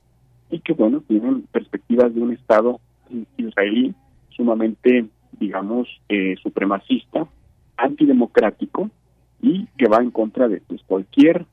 y 0.51 0.59
que, 0.59 0.73
bueno, 0.73 1.03
tienen 1.07 1.43
perspectivas 1.53 2.12
de 2.12 2.20
un 2.20 2.32
Estado 2.32 2.81
israelí 3.36 3.95
sumamente, 4.31 5.07
digamos, 5.39 5.89
eh, 6.09 6.35
supremacista, 6.43 7.28
antidemocrático 7.77 8.90
y 9.40 9.66
que 9.78 9.89
va 9.89 9.99
en 9.99 10.11
contra 10.11 10.49
de 10.49 10.61
pues, 10.66 10.82
cualquier 10.86 11.47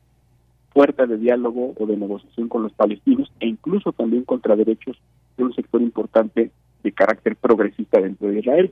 puerta 0.73 1.05
de 1.05 1.17
diálogo 1.17 1.73
o 1.77 1.85
de 1.85 1.95
negociación 1.95 2.49
con 2.49 2.63
los 2.63 2.73
palestinos 2.73 3.31
e 3.39 3.47
incluso 3.47 3.91
también 3.93 4.23
contra 4.23 4.55
derechos 4.55 4.97
de 5.37 5.43
un 5.43 5.53
sector 5.53 5.81
importante 5.81 6.51
de 6.85 6.91
carácter 6.91 7.35
progresista 7.35 7.99
dentro 7.99 8.29
de 8.29 8.39
Israel. 8.39 8.71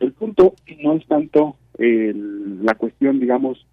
El 0.00 0.12
punto 0.12 0.54
no 0.82 0.94
es 0.94 1.06
tanto 1.06 1.56
la 1.78 2.74
cuestión, 2.74 3.20
digamos, 3.20 3.64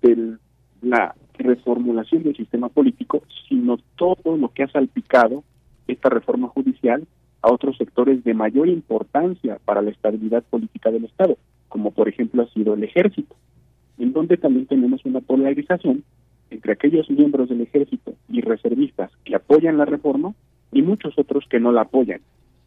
de 0.00 0.38
la 0.80 1.14
reformulación 1.34 2.22
del 2.22 2.36
sistema 2.36 2.68
político, 2.70 3.22
sino 3.48 3.78
todo 3.96 4.36
lo 4.36 4.48
que 4.48 4.62
ha 4.62 4.68
salpicado 4.68 5.44
esta 5.86 6.08
reforma 6.08 6.48
judicial 6.48 7.06
a 7.42 7.52
otros 7.52 7.76
sectores 7.76 8.24
de 8.24 8.34
mayor 8.34 8.68
importancia 8.68 9.58
para 9.64 9.82
la 9.82 9.90
estabilidad 9.90 10.42
política 10.44 10.90
del 10.90 11.04
Estado, 11.04 11.36
como 11.68 11.90
por 11.90 12.08
ejemplo 12.08 12.42
ha 12.42 12.48
sido 12.48 12.74
el 12.74 12.82
ejército, 12.82 13.36
en 13.98 14.12
donde 14.12 14.38
también 14.38 14.66
tenemos 14.66 15.04
una 15.04 15.20
polarización 15.20 16.02
entre 16.50 16.72
aquellos 16.72 17.10
miembros 17.10 17.50
del 17.50 17.60
ejército 17.60 18.14
y 18.28 18.40
reservistas 18.40 19.10
que 19.24 19.36
apoyan 19.36 19.76
la 19.76 19.84
reforma 19.84 20.34
y 20.72 20.82
muchos 20.82 21.18
otros 21.18 21.44
que 21.48 21.60
no 21.60 21.72
la 21.72 21.82
apoyan, 21.82 22.20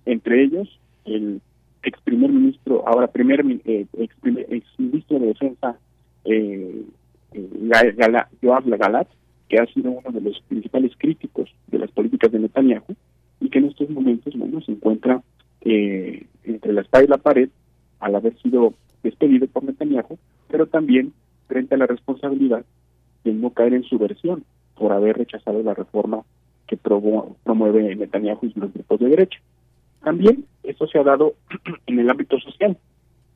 entre 0.05 0.43
ellos 0.43 0.79
el 1.05 1.41
ex 1.83 1.99
primer 2.01 2.31
ministro, 2.31 2.83
ahora 2.87 3.07
primer 3.07 3.43
eh, 3.65 3.85
ex, 3.97 4.15
ministro 4.77 5.19
de 5.19 5.27
defensa 5.27 5.77
eh, 6.25 6.85
eh 7.33 8.27
Yoav 8.41 8.65
Galat, 8.65 9.07
que 9.49 9.57
ha 9.57 9.65
sido 9.67 9.91
uno 9.91 10.11
de 10.11 10.21
los 10.21 10.39
principales 10.47 10.91
críticos 10.97 11.49
de 11.67 11.79
las 11.79 11.91
políticas 11.91 12.31
de 12.31 12.39
Netanyahu 12.39 12.95
y 13.39 13.49
que 13.49 13.59
en 13.59 13.65
estos 13.65 13.89
momentos 13.89 14.33
bueno, 14.35 14.61
se 14.61 14.71
encuentra 14.71 15.21
eh, 15.61 16.25
entre 16.43 16.73
la 16.73 16.81
espada 16.81 17.03
y 17.03 17.07
la 17.07 17.17
pared 17.17 17.49
al 17.99 18.15
haber 18.15 18.37
sido 18.41 18.73
despedido 19.03 19.47
por 19.47 19.63
Netanyahu, 19.63 20.17
pero 20.49 20.67
también 20.67 21.13
frente 21.47 21.75
a 21.75 21.77
la 21.77 21.87
responsabilidad 21.87 22.63
de 23.23 23.33
no 23.33 23.49
caer 23.51 23.73
en 23.73 23.83
su 23.83 23.97
versión 23.97 24.43
por 24.75 24.91
haber 24.91 25.17
rechazado 25.17 25.61
la 25.63 25.73
reforma 25.73 26.23
que 26.67 26.77
promueve 26.77 27.95
Netanyahu 27.95 28.39
y 28.43 28.59
los 28.59 28.73
grupos 28.73 28.99
de 28.99 29.09
derecha. 29.09 29.39
También 30.03 30.45
eso 30.63 30.87
se 30.87 30.99
ha 30.99 31.03
dado 31.03 31.35
en 31.87 31.99
el 31.99 32.09
ámbito 32.09 32.39
social, 32.39 32.77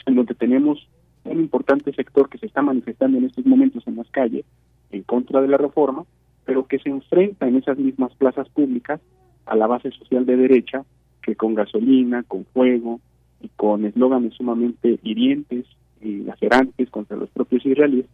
en 0.06 0.16
donde 0.16 0.36
tenemos 0.36 0.88
un 1.24 1.40
importante 1.40 1.94
sector 1.94 2.30
que 2.30 2.38
se 2.38 2.46
está 2.46 2.62
manifestando 2.62 3.18
en 3.18 3.26
estos 3.26 3.46
momentos 3.46 3.86
en 3.88 3.96
las 3.96 4.10
calles 4.12 4.46
en 4.92 5.04
contra 5.04 5.42
de 5.42 5.48
la 5.48 5.58
reforma, 5.58 6.06
pero 6.46 6.68
que 6.68 6.80
se 6.80 6.90
enfrenta 6.90 7.48
en 7.48 7.58
esas 7.58 7.78
mismas 7.78 8.14
plazas 8.16 8.48
públicas 8.50 9.02
a 9.46 9.56
la 9.56 9.68
base 9.68 9.92
social 9.92 10.26
de 10.26 10.38
derecha, 10.38 10.86
que 11.22 11.36
con 11.36 11.56
gasolina, 11.56 12.24
con 12.24 12.46
fuego 12.46 13.00
y 13.42 13.50
con 13.50 13.86
eslóganes 13.86 14.34
sumamente 14.36 15.00
hirientes 15.04 15.66
y 16.02 16.18
lacerantes 16.18 16.90
contra 16.90 17.18
los 17.18 17.30
propios 17.30 17.66
israelíes, 17.66 18.06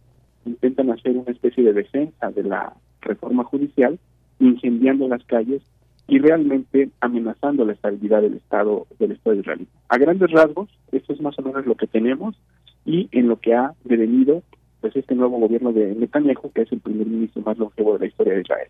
intentan 0.46 0.90
hacer 0.90 1.16
una 1.16 1.30
especie 1.30 1.62
de 1.62 1.72
defensa 1.72 2.30
de 2.30 2.42
la 2.42 2.74
reforma 3.00 3.44
judicial, 3.44 3.98
incendiando 4.40 5.08
las 5.08 5.24
calles 5.24 5.62
y 6.08 6.18
realmente 6.18 6.90
amenazando 7.00 7.64
la 7.64 7.72
estabilidad 7.72 8.22
del 8.22 8.34
Estado 8.34 8.86
del 8.98 9.12
Estado 9.12 9.34
de 9.34 9.40
Israel. 9.40 9.66
A 9.88 9.98
grandes 9.98 10.30
rasgos, 10.30 10.68
esto 10.90 11.12
es 11.12 11.20
más 11.20 11.38
o 11.38 11.42
menos 11.42 11.66
lo 11.66 11.74
que 11.74 11.86
tenemos 11.86 12.36
y 12.84 13.08
en 13.12 13.28
lo 13.28 13.36
que 13.38 13.54
ha 13.54 13.74
devenido 13.84 14.42
pues 14.80 14.96
este 14.96 15.14
nuevo 15.14 15.38
gobierno 15.38 15.72
de 15.72 15.94
Netanyahu, 15.94 16.50
que 16.52 16.62
es 16.62 16.72
el 16.72 16.80
primer 16.80 17.06
ministro 17.06 17.40
más 17.42 17.56
longevo 17.56 17.94
de 17.94 18.00
la 18.00 18.06
historia 18.06 18.34
de 18.34 18.40
Israel. 18.40 18.68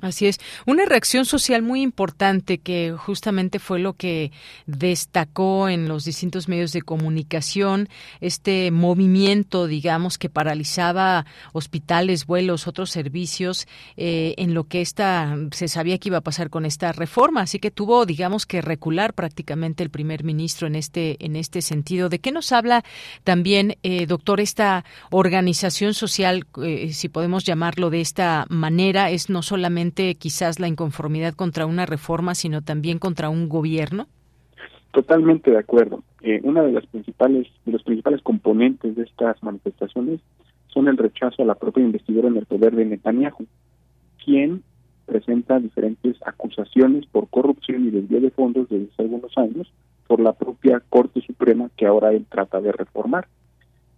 Así 0.00 0.26
es. 0.26 0.38
Una 0.64 0.84
reacción 0.84 1.24
social 1.24 1.62
muy 1.62 1.82
importante 1.82 2.58
que 2.58 2.94
justamente 2.96 3.58
fue 3.58 3.80
lo 3.80 3.94
que 3.94 4.30
destacó 4.66 5.68
en 5.68 5.88
los 5.88 6.04
distintos 6.04 6.46
medios 6.46 6.72
de 6.72 6.82
comunicación, 6.82 7.88
este 8.20 8.70
movimiento, 8.70 9.66
digamos, 9.66 10.16
que 10.16 10.30
paralizaba 10.30 11.26
hospitales, 11.52 12.26
vuelos, 12.26 12.68
otros 12.68 12.90
servicios, 12.90 13.66
eh, 13.96 14.34
en 14.38 14.54
lo 14.54 14.64
que 14.64 14.82
esta 14.82 15.36
se 15.50 15.66
sabía 15.66 15.98
que 15.98 16.10
iba 16.10 16.18
a 16.18 16.22
pasar 16.22 16.48
con 16.48 16.64
esta 16.64 16.92
reforma. 16.92 17.40
Así 17.40 17.58
que 17.58 17.72
tuvo, 17.72 18.06
digamos, 18.06 18.46
que 18.46 18.62
recular 18.62 19.14
prácticamente 19.14 19.82
el 19.82 19.90
primer 19.90 20.22
ministro 20.22 20.68
en 20.68 20.76
este, 20.76 21.16
en 21.24 21.34
este 21.34 21.60
sentido. 21.60 22.08
¿De 22.08 22.20
qué 22.20 22.30
nos 22.30 22.52
habla 22.52 22.84
también, 23.24 23.78
eh, 23.82 24.06
doctor, 24.06 24.40
esta 24.40 24.84
organización 25.10 25.92
social, 25.92 26.46
eh, 26.62 26.92
si 26.92 27.08
podemos 27.08 27.42
llamarlo 27.42 27.90
de 27.90 28.00
esta 28.00 28.46
manera, 28.48 29.10
es 29.10 29.28
no 29.28 29.42
solamente 29.42 29.87
quizás 29.92 30.60
la 30.60 30.68
inconformidad 30.68 31.34
contra 31.34 31.66
una 31.66 31.86
reforma, 31.86 32.34
sino 32.34 32.62
también 32.62 32.98
contra 32.98 33.28
un 33.28 33.48
gobierno? 33.48 34.06
Totalmente 34.92 35.50
de 35.50 35.58
acuerdo. 35.58 36.02
Eh, 36.22 36.40
una 36.42 36.62
de 36.62 36.72
las 36.72 36.86
principales, 36.86 37.46
de 37.64 37.72
los 37.72 37.82
principales 37.82 38.22
componentes 38.22 38.96
de 38.96 39.02
estas 39.02 39.42
manifestaciones 39.42 40.20
son 40.68 40.88
el 40.88 40.96
rechazo 40.96 41.42
a 41.42 41.46
la 41.46 41.54
propia 41.54 41.84
investidura 41.84 42.28
en 42.28 42.36
el 42.36 42.46
poder 42.46 42.74
de 42.74 42.84
Netanyahu, 42.84 43.46
quien 44.24 44.62
presenta 45.06 45.58
diferentes 45.58 46.16
acusaciones 46.26 47.06
por 47.06 47.28
corrupción 47.28 47.86
y 47.86 47.90
desvío 47.90 48.20
de 48.20 48.30
fondos 48.30 48.68
desde 48.68 48.88
hace 48.92 49.02
algunos 49.02 49.36
años 49.38 49.72
por 50.06 50.20
la 50.20 50.32
propia 50.32 50.82
Corte 50.88 51.20
Suprema 51.22 51.70
que 51.76 51.86
ahora 51.86 52.12
él 52.12 52.26
trata 52.28 52.60
de 52.60 52.72
reformar. 52.72 53.28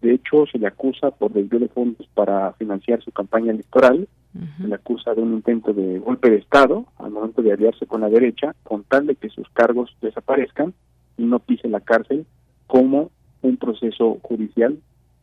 De 0.03 0.15
hecho, 0.15 0.47
se 0.47 0.59
le 0.59 0.67
acusa 0.67 1.11
por 1.11 1.33
desvío 1.33 1.61
de 1.61 1.69
fondos 1.69 2.09
para 2.15 2.53
financiar 2.55 3.03
su 3.03 3.11
campaña 3.11 3.53
electoral 3.53 4.09
se 4.33 4.69
le 4.69 4.75
acusa 4.75 5.15
de 5.15 5.23
un 5.23 5.35
intento 5.35 5.73
de 5.73 5.99
golpe 5.99 6.31
de 6.31 6.37
Estado 6.37 6.87
al 6.99 7.11
momento 7.11 7.43
de 7.43 7.53
aliarse 7.53 7.87
con 7.87 8.01
la 8.01 8.09
derecha, 8.09 8.55
con 8.63 8.85
tal 8.85 9.07
de 9.07 9.17
que 9.17 9.29
sus 9.29 9.49
cargos 9.51 9.97
desaparezcan 10.01 10.73
y 11.17 11.25
no 11.25 11.41
pise 11.41 11.69
la 11.69 11.81
cárcel 11.81 12.27
como 12.67 13.11
un 13.43 13.57
proceso 13.57 14.19
judicial 14.23 14.79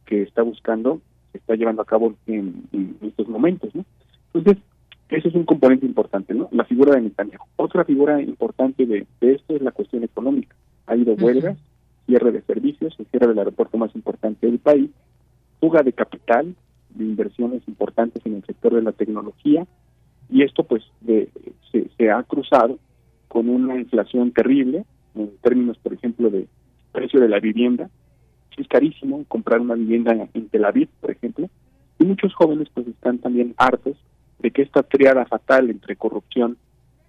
que 0.05 0.23
está 0.23 0.41
buscando, 0.41 1.01
se 1.31 1.37
está 1.37 1.55
llevando 1.55 1.81
a 1.81 1.85
cabo 1.85 2.15
en, 2.25 2.67
estos 3.01 3.27
momentos. 3.27 3.73
¿no? 3.73 3.85
Entonces, 4.33 4.63
ese 5.09 5.29
es 5.29 5.35
un 5.35 5.45
componente 5.45 5.85
importante, 5.85 6.33
¿no? 6.33 6.49
La 6.51 6.65
figura 6.65 6.95
de 6.95 7.01
Netanyahu. 7.01 7.45
Otra 7.55 7.85
figura 7.85 8.21
importante 8.21 8.85
de, 8.85 9.07
esto 9.21 9.55
es 9.55 9.61
la 9.61 9.71
cuestión 9.71 10.03
económica. 10.03 10.55
Ha 10.85 10.93
habido 10.93 11.13
huelgas, 11.13 11.57
cierre 12.05 12.31
de 12.31 12.41
servicios, 12.41 12.95
el 12.99 13.05
cierre 13.07 13.27
del 13.27 13.39
aeropuerto 13.39 13.77
más 13.77 13.95
importante 13.95 14.47
del 14.47 14.59
país, 14.59 14.89
fuga 15.59 15.81
de 15.83 15.93
capital, 15.93 16.55
de 16.97 17.05
inversiones 17.05 17.61
importantes 17.67 18.25
en 18.25 18.35
el 18.35 18.45
sector 18.45 18.73
de 18.73 18.81
la 18.81 18.91
tecnología 18.91 19.65
y 20.29 20.43
esto 20.43 20.63
pues 20.63 20.83
se, 21.01 22.11
ha 22.11 22.23
cruzado 22.23 22.79
con 23.27 23.49
una 23.49 23.75
inflación 23.79 24.31
terrible 24.31 24.85
en 25.15 25.31
términos 25.41 25.77
por 25.77 25.93
ejemplo 25.93 26.29
de 26.29 26.47
precio 26.91 27.19
de 27.19 27.29
la 27.29 27.39
vivienda. 27.39 27.89
Es 28.57 28.67
carísimo 28.67 29.23
comprar 29.27 29.59
una 29.59 29.75
vivienda 29.75 30.29
en 30.33 30.49
Tel 30.49 30.65
Aviv 30.65 30.89
por 30.99 31.11
ejemplo 31.11 31.49
y 31.99 32.05
muchos 32.05 32.33
jóvenes 32.33 32.67
pues 32.73 32.87
están 32.87 33.19
también 33.19 33.53
hartos 33.57 33.97
de 34.39 34.51
que 34.51 34.63
esta 34.63 34.83
triada 34.83 35.25
fatal 35.25 35.69
entre 35.69 35.95
corrupción 35.95 36.57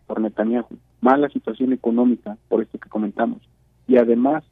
por 0.07 0.21
Netanyahu 0.21 0.79
mala 1.01 1.29
situación 1.29 1.73
económica 1.73 2.37
por 2.49 2.63
esto 2.63 2.79
que 2.79 2.89
comentamos 2.89 3.41
y 3.87 3.97
además 3.97 4.45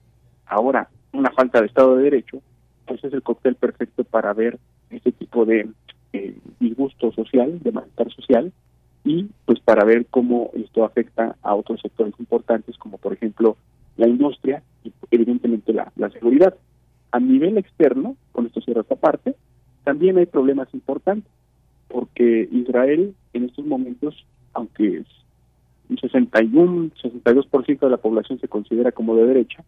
ahora 0.47 0.89
una 1.13 1.31
falta 1.31 1.61
de 1.61 1.67
Estado 1.67 1.97
de 1.97 2.05
Derecho 2.05 2.41
pues 2.87 3.03
es 3.05 3.13
el 3.13 3.23
cóctel 3.23 3.57
perfecto 3.57 4.05
para 4.05 4.33
ver 4.33 4.59
este 4.91 5.13
tipo 5.13 5.45
de 5.45 5.69
eh, 6.13 6.37
disgusto 6.61 7.13
social, 7.13 7.61
de 7.63 7.73
malestar 7.73 8.13
social, 8.13 8.53
y 9.05 9.29
pues 9.45 9.61
para 9.61 9.85
ver 9.85 10.07
cómo 10.07 10.51
esto 10.55 10.85
afecta 10.85 11.37
a 11.43 11.55
otros 11.55 11.81
sectores 11.81 12.15
importantes, 12.19 12.77
como 12.77 12.99
por 12.99 13.13
ejemplo 13.13 13.57
la 13.97 14.09
industria 14.09 14.63
y 14.85 14.93
evidentemente 15.11 15.73
la, 15.73 16.11
seguridad. 16.11 16.55
A 17.13 17.21
nivel 17.21 17.57
externo, 17.57 18.17
con 18.33 18.47
esto 18.47 18.61
cierro 18.61 18.81
esta 18.81 18.97
parte, 18.97 19.37
también 19.85 20.19
hay 20.19 20.27
problemas 20.27 20.69
importantes, 20.75 21.31
porque 21.89 22.49
Israel 22.51 23.15
en 23.33 23.45
estos 23.45 23.65
momentos, 23.65 24.27
aunque 24.55 24.99
es 24.99 25.07
un 25.89 25.99
61, 25.99 26.91
62% 27.01 27.79
de 27.79 27.91
la 27.91 27.97
población 27.99 28.41
se 28.41 28.49
considera 28.49 28.91
como 28.91 29.15
de 29.15 29.27
derecha, 29.27 29.63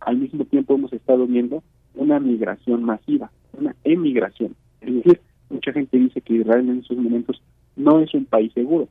al 0.00 0.18
mismo 0.18 0.44
tiempo 0.44 0.74
hemos 0.74 0.92
estado 0.92 1.26
viendo 1.26 1.62
una 1.94 2.18
migración 2.20 2.84
masiva, 2.84 3.30
una 3.52 3.74
emigración. 3.84 4.56
Es 4.80 4.94
decir, 4.94 5.20
mucha 5.48 5.72
gente 5.72 5.98
dice 5.98 6.20
que 6.20 6.34
Israel 6.34 6.68
en 6.68 6.78
estos 6.78 6.96
momentos 6.96 7.42
no 7.76 8.00
es 8.00 8.12
un 8.14 8.24
país 8.24 8.52
seguro 8.52 8.88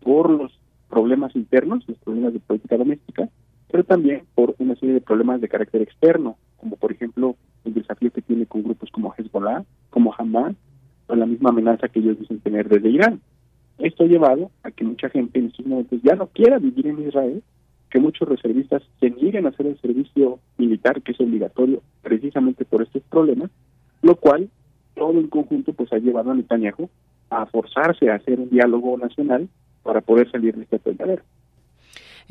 por 0.00 0.30
los 0.30 0.52
problemas 0.88 1.34
internos, 1.34 1.84
los 1.88 1.98
problemas 1.98 2.34
de 2.34 2.40
política 2.40 2.76
doméstica, 2.76 3.28
pero 3.70 3.84
también 3.84 4.22
por 4.34 4.54
una 4.58 4.74
serie 4.76 4.94
de 4.94 5.00
problemas 5.00 5.40
de 5.40 5.48
carácter 5.48 5.82
externo, 5.82 6.36
como 6.58 6.76
por 6.76 6.92
ejemplo 6.92 7.36
el 7.64 7.74
desafío 7.74 8.10
que 8.10 8.22
tiene 8.22 8.46
con 8.46 8.62
grupos 8.62 8.90
como 8.90 9.14
Hezbollah, 9.16 9.64
como 9.90 10.14
Hamas, 10.16 10.54
o 11.06 11.14
la 11.14 11.26
misma 11.26 11.50
amenaza 11.50 11.88
que 11.88 12.00
ellos 12.00 12.18
dicen 12.18 12.40
tener 12.40 12.68
desde 12.68 12.90
Irán. 12.90 13.20
Esto 13.78 14.04
ha 14.04 14.06
llevado 14.06 14.50
a 14.62 14.70
que 14.70 14.84
mucha 14.84 15.08
gente 15.08 15.38
en 15.38 15.46
estos 15.46 15.66
momentos 15.66 16.00
ya 16.02 16.14
no 16.14 16.26
quiera 16.28 16.58
vivir 16.58 16.86
en 16.86 17.08
Israel, 17.08 17.42
que 17.92 18.00
muchos 18.00 18.26
reservistas 18.26 18.82
se 19.00 19.10
nieguen 19.10 19.44
a 19.44 19.50
hacer 19.50 19.66
el 19.66 19.78
servicio 19.78 20.38
militar, 20.56 21.02
que 21.02 21.12
es 21.12 21.20
obligatorio 21.20 21.82
precisamente 22.00 22.64
por 22.64 22.80
estos 22.80 23.02
problemas, 23.02 23.50
lo 24.00 24.16
cual 24.16 24.48
todo 24.94 25.20
en 25.20 25.28
conjunto 25.28 25.74
pues 25.74 25.92
ha 25.92 25.98
llevado 25.98 26.30
a 26.30 26.34
Netanyahu 26.34 26.88
a 27.28 27.44
forzarse 27.44 28.10
a 28.10 28.14
hacer 28.14 28.40
un 28.40 28.48
diálogo 28.48 28.96
nacional 28.96 29.46
para 29.82 30.00
poder 30.00 30.30
salir 30.30 30.56
de 30.56 30.62
este 30.62 30.76
atolladero. 30.76 31.22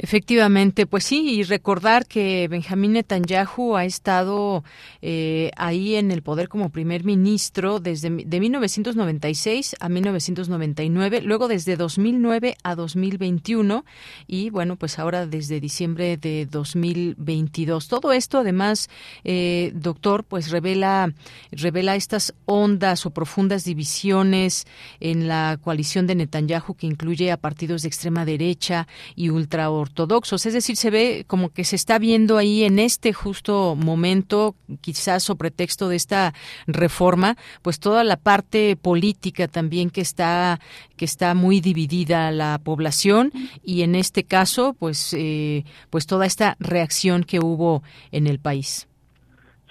Efectivamente, 0.03 0.88
pues 0.88 1.03
sí, 1.03 1.36
y 1.36 1.44
recordar 1.44 2.07
que 2.07 2.48
Benjamín 2.48 2.94
Netanyahu 2.94 3.76
ha 3.76 3.86
estado 3.86 4.64
eh, 5.03 5.52
ahí 5.57 5.94
en 5.94 6.10
el 6.10 6.23
poder 6.23 6.49
como 6.49 6.72
primer 6.72 7.03
ministro 7.03 7.80
desde 7.80 8.10
de 8.10 8.40
1996 8.40 9.76
a 9.80 9.90
1999, 9.90 11.22
luego 11.22 11.48
desde 11.48 11.76
2009 11.76 12.56
a 12.64 12.73
2021 12.73 13.86
y 14.26 14.49
bueno, 14.49 14.76
pues 14.76 14.98
ahora 14.98 15.28
desde 15.28 15.60
diciembre 15.60 16.18
de 16.18 16.48
2022. 16.48 17.88
Todo 17.88 18.11
esto, 18.11 18.40
además, 18.40 18.90
eh, 19.23 19.72
doctor, 19.76 20.23
pues 20.23 20.49
revela 20.49 21.14
revela 21.52 21.95
estas 21.95 22.34
ondas 22.45 23.06
o 23.06 23.11
profundas 23.11 23.65
divisiones 23.65 24.65
en 24.99 25.28
la 25.28 25.60
coalición 25.64 26.07
de 26.07 26.15
Netanyahu 26.15 26.73
que 26.73 26.88
incluye 26.88 27.32
a 27.32 27.38
partidos 27.38 27.84
de 27.84 27.90
extrema 27.90 28.26
derecha 28.26 28.88
y 29.15 29.30
ultra 29.30 29.69
ortodoxos. 29.91 30.45
Es 30.45 30.53
decir, 30.53 30.76
se 30.76 30.89
ve 30.89 31.26
como 31.27 31.49
que 31.49 31.63
se 31.63 31.76
está 31.76 31.99
viendo 31.99 32.38
ahí 32.38 32.63
en 32.63 32.80
este 32.80 33.13
justo 33.13 33.76
momento, 33.76 34.55
quizás 34.81 35.23
sobre 35.23 35.41
pretexto 35.41 35.89
de 35.89 35.95
esta 35.95 36.34
reforma, 36.68 37.35
pues 37.61 37.80
toda 37.80 38.03
la 38.03 38.15
parte 38.15 38.77
política 38.77 39.47
también 39.47 39.89
que 39.89 40.01
está 40.01 40.59
que 40.95 41.05
está 41.05 41.34
muy 41.34 41.61
dividida 41.61 42.31
la 42.31 42.59
población 42.63 43.31
y 43.63 43.81
en 43.81 43.95
este 43.95 44.23
caso, 44.23 44.76
pues 44.77 45.15
eh, 45.18 45.65
pues 45.89 46.05
toda 46.05 46.26
esta 46.26 46.55
reacción 46.59 47.23
que 47.23 47.39
hubo 47.39 47.81
en 48.11 48.27
el 48.27 48.38
país. 48.39 48.88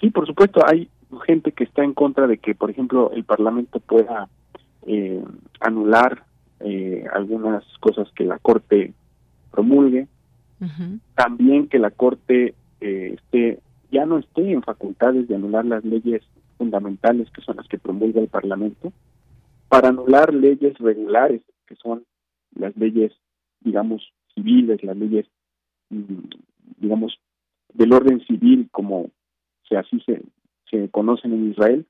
Sí, 0.01 0.09
por 0.09 0.27
supuesto, 0.27 0.61
hay 0.67 0.89
gente 1.25 1.53
que 1.53 1.63
está 1.63 1.83
en 1.83 1.93
contra 1.93 2.27
de 2.27 2.37
que, 2.37 2.53
por 2.53 2.69
ejemplo, 2.69 3.11
el 3.13 3.23
Parlamento 3.23 3.79
pueda 3.79 4.27
eh, 4.85 5.23
anular 5.61 6.25
eh, 6.59 7.05
algunas 7.13 7.63
cosas 7.79 8.09
que 8.15 8.25
la 8.25 8.39
Corte 8.39 8.93
promulgue, 9.51 10.07
también 11.15 11.67
que 11.67 11.79
la 11.79 11.89
Corte 11.89 12.53
eh, 12.81 13.15
esté, 13.15 13.59
ya 13.91 14.05
no 14.05 14.19
esté 14.19 14.51
en 14.51 14.61
facultades 14.61 15.27
de 15.27 15.35
anular 15.35 15.65
las 15.65 15.83
leyes 15.83 16.21
fundamentales 16.57 17.29
que 17.31 17.41
son 17.41 17.57
las 17.57 17.67
que 17.67 17.79
promulga 17.79 18.21
el 18.21 18.27
Parlamento, 18.27 18.93
para 19.69 19.89
anular 19.89 20.33
leyes 20.33 20.77
regulares, 20.77 21.41
que 21.65 21.75
son 21.75 22.03
las 22.53 22.75
leyes, 22.77 23.11
digamos, 23.61 24.13
civiles, 24.35 24.83
las 24.83 24.97
leyes, 24.97 25.25
mm, 25.89 26.29
digamos, 26.77 27.17
del 27.73 27.93
orden 27.93 28.19
civil, 28.25 28.69
como 28.71 29.09
se 29.67 29.77
así 29.77 29.99
se, 30.05 30.21
se 30.69 30.89
conocen 30.89 31.33
en 31.33 31.51
Israel, 31.51 31.85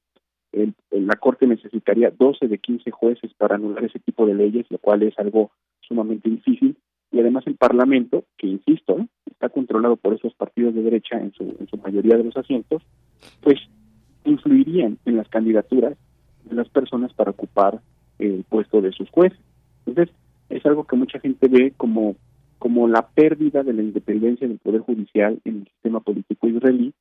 la 0.91 1.15
Corte 1.15 1.47
necesitaría 1.47 2.11
12 2.11 2.47
de 2.47 2.57
15 2.57 2.91
jueces 2.91 3.33
para 3.35 3.55
anular 3.55 3.85
ese 3.85 3.99
tipo 3.99 4.25
de 4.25 4.35
leyes, 4.35 4.65
lo 4.69 4.77
cual 4.77 5.03
es 5.03 5.17
algo 5.17 5.51
sumamente 5.81 6.29
difícil 6.29 6.77
y 7.11 7.19
además 7.19 7.45
el 7.47 7.55
Parlamento, 7.55 8.25
que 8.37 8.47
insisto, 8.47 9.05
está 9.25 9.49
controlado 9.49 9.97
por 9.97 10.13
esos 10.13 10.33
partidos 10.33 10.73
de 10.73 10.83
derecha 10.83 11.19
en 11.19 11.33
su, 11.33 11.43
en 11.43 11.67
su 11.67 11.77
mayoría 11.77 12.17
de 12.17 12.23
los 12.23 12.37
asientos, 12.37 12.81
pues 13.41 13.59
influirían 14.23 14.97
en 15.05 15.17
las 15.17 15.27
candidaturas 15.27 15.97
de 16.45 16.55
las 16.55 16.69
personas 16.69 17.13
para 17.13 17.31
ocupar 17.31 17.81
el 18.19 18.45
puesto 18.47 18.81
de 18.81 18.91
sus 18.91 19.09
jueces. 19.09 19.39
Entonces, 19.85 20.15
es 20.49 20.65
algo 20.65 20.85
que 20.85 20.95
mucha 20.95 21.19
gente 21.19 21.47
ve 21.47 21.73
como, 21.75 22.15
como 22.59 22.87
la 22.87 23.07
pérdida 23.07 23.63
de 23.63 23.73
la 23.73 23.81
independencia 23.81 24.47
del 24.47 24.59
Poder 24.59 24.81
Judicial 24.81 25.39
en 25.45 25.61
el 25.61 25.63
sistema 25.65 25.99
político 25.99 26.47
israelí 26.47 26.93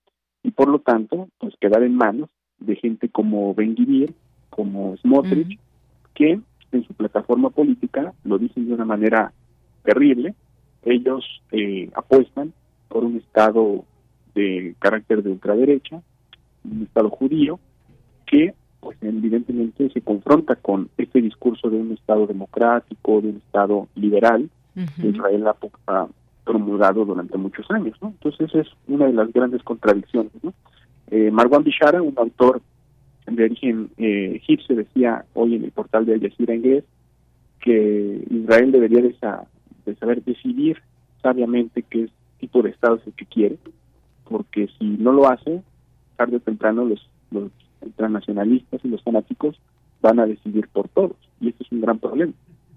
y 0.43 0.51
por 0.51 0.69
lo 0.69 0.81
tanto, 0.81 1.29
pues 1.39 1.55
quedar 1.61 1.83
en 1.83 1.95
manos 1.95 2.31
de 2.59 2.77
gente 2.77 3.09
como 3.09 3.55
Ben 3.55 3.75
Gvir, 3.75 4.15
como 4.49 4.97
Smotrich, 4.99 5.59
que 6.15 6.41
en 6.73 6.85
su 6.85 6.95
plataforma 6.95 7.51
política 7.51 8.15
lo 8.25 8.39
dicen 8.39 8.67
de 8.67 8.75
una 8.75 8.85
manera 8.85 9.33
terrible. 9.91 10.35
Ellos 10.85 11.25
eh, 11.51 11.91
apuestan 11.95 12.53
por 12.89 13.05
un 13.05 13.17
Estado 13.17 13.85
de 14.35 14.75
carácter 14.79 15.23
de 15.23 15.31
ultraderecha, 15.31 16.01
un 16.65 16.83
Estado 16.83 17.11
judío, 17.11 17.59
que 18.27 18.55
pues 18.79 18.97
evidentemente 19.03 19.91
se 19.91 20.01
confronta 20.01 20.57
con 20.57 20.89
este 20.97 21.21
discurso 21.21 21.69
de 21.69 21.77
un 21.77 21.93
Estado 21.93 22.27
democrático, 22.27 23.21
de 23.21 23.31
un 23.31 23.37
Estado 23.45 23.89
liberal, 23.97 24.49
que 24.75 25.09
Israel 25.09 25.47
ha, 25.49 26.07
promulgado 26.45 27.05
durante 27.05 27.37
muchos 27.37 27.71
años. 27.71 27.97
¿no? 28.01 28.09
Entonces 28.09 28.49
esa 28.49 28.61
es 28.61 28.69
una 28.89 29.07
de 29.07 29.13
las 29.13 29.31
grandes 29.33 29.63
contradicciones. 29.63 30.33
¿no? 30.43 30.55
Eh, 31.11 31.31
Marwan 31.31 31.65
Bishara, 31.65 32.01
un 32.01 32.15
autor 32.17 32.63
de 33.27 33.45
origen 33.45 33.91
eh, 33.99 34.33
egipcio, 34.37 34.75
decía 34.75 35.25
hoy 35.35 35.57
en 35.57 35.65
el 35.65 35.73
portal 35.73 36.07
de 36.07 36.15
Al 36.15 36.21
Jazeera 36.21 36.55
inglés 36.55 36.85
que 37.61 38.25
Israel 38.31 38.73
debería 38.73 39.03
de, 39.03 39.15
de 39.85 39.95
saber 39.97 40.23
decidir 40.25 40.79
sabiamente 41.23 41.83
qué 41.83 42.09
tipo 42.39 42.63
de 42.63 42.71
Estado 42.71 42.97
es 42.97 43.07
el 43.07 43.13
que 43.15 43.27
quiere, 43.27 43.59
porque 44.29 44.69
si 44.79 44.85
no 44.85 45.13
lo 45.13 45.29
hace, 45.29 45.63
tarde 46.17 46.37
o 46.37 46.41
temprano 46.41 46.85
los, 46.85 47.09
los 47.31 47.51
transnacionalistas 47.97 48.85
y 48.85 48.89
los 48.89 49.03
fanáticos 49.03 49.59
van 50.01 50.21
a 50.21 50.27
decidir 50.27 50.69
por 50.69 50.89
todos. 50.89 51.17
Y 51.41 51.49
este 51.49 51.65
es 51.65 51.73
un 51.73 51.81
gran 51.81 51.99
problema, 51.99 52.33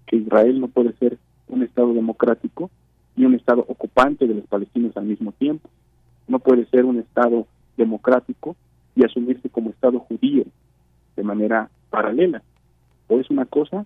que 0.07 0.17
Israel 0.17 0.59
no 0.59 0.67
puede 0.67 0.93
ser 0.93 1.17
un 1.47 1.63
Estado 1.63 1.93
democrático 1.93 2.69
y 3.15 3.25
un 3.25 3.35
Estado 3.35 3.65
ocupante 3.67 4.27
de 4.27 4.35
los 4.35 4.45
palestinos 4.45 4.95
al 4.97 5.05
mismo 5.05 5.31
tiempo. 5.33 5.69
No 6.27 6.39
puede 6.39 6.65
ser 6.67 6.85
un 6.85 6.99
Estado 6.99 7.47
democrático 7.77 8.55
y 8.95 9.03
asumirse 9.03 9.49
como 9.49 9.69
Estado 9.69 9.99
judío 9.99 10.45
de 11.15 11.23
manera 11.23 11.69
paralela. 11.89 12.41
O 13.07 13.19
es 13.19 13.29
una 13.29 13.45
cosa 13.45 13.85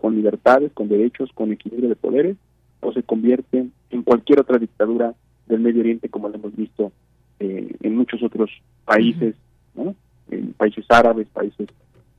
con 0.00 0.16
libertades, 0.16 0.72
con 0.72 0.88
derechos, 0.88 1.30
con 1.34 1.52
equilibrio 1.52 1.88
de 1.88 1.96
poderes, 1.96 2.36
o 2.80 2.92
se 2.92 3.02
convierte 3.02 3.66
en 3.90 4.02
cualquier 4.02 4.40
otra 4.40 4.58
dictadura 4.58 5.14
del 5.46 5.60
Medio 5.60 5.80
Oriente 5.80 6.08
como 6.08 6.28
lo 6.28 6.36
hemos 6.36 6.56
visto 6.56 6.92
eh, 7.38 7.74
en 7.82 7.96
muchos 7.96 8.22
otros 8.22 8.50
países, 8.84 9.34
¿no? 9.74 9.94
en 10.30 10.52
países 10.54 10.84
árabes, 10.88 11.28
países 11.28 11.68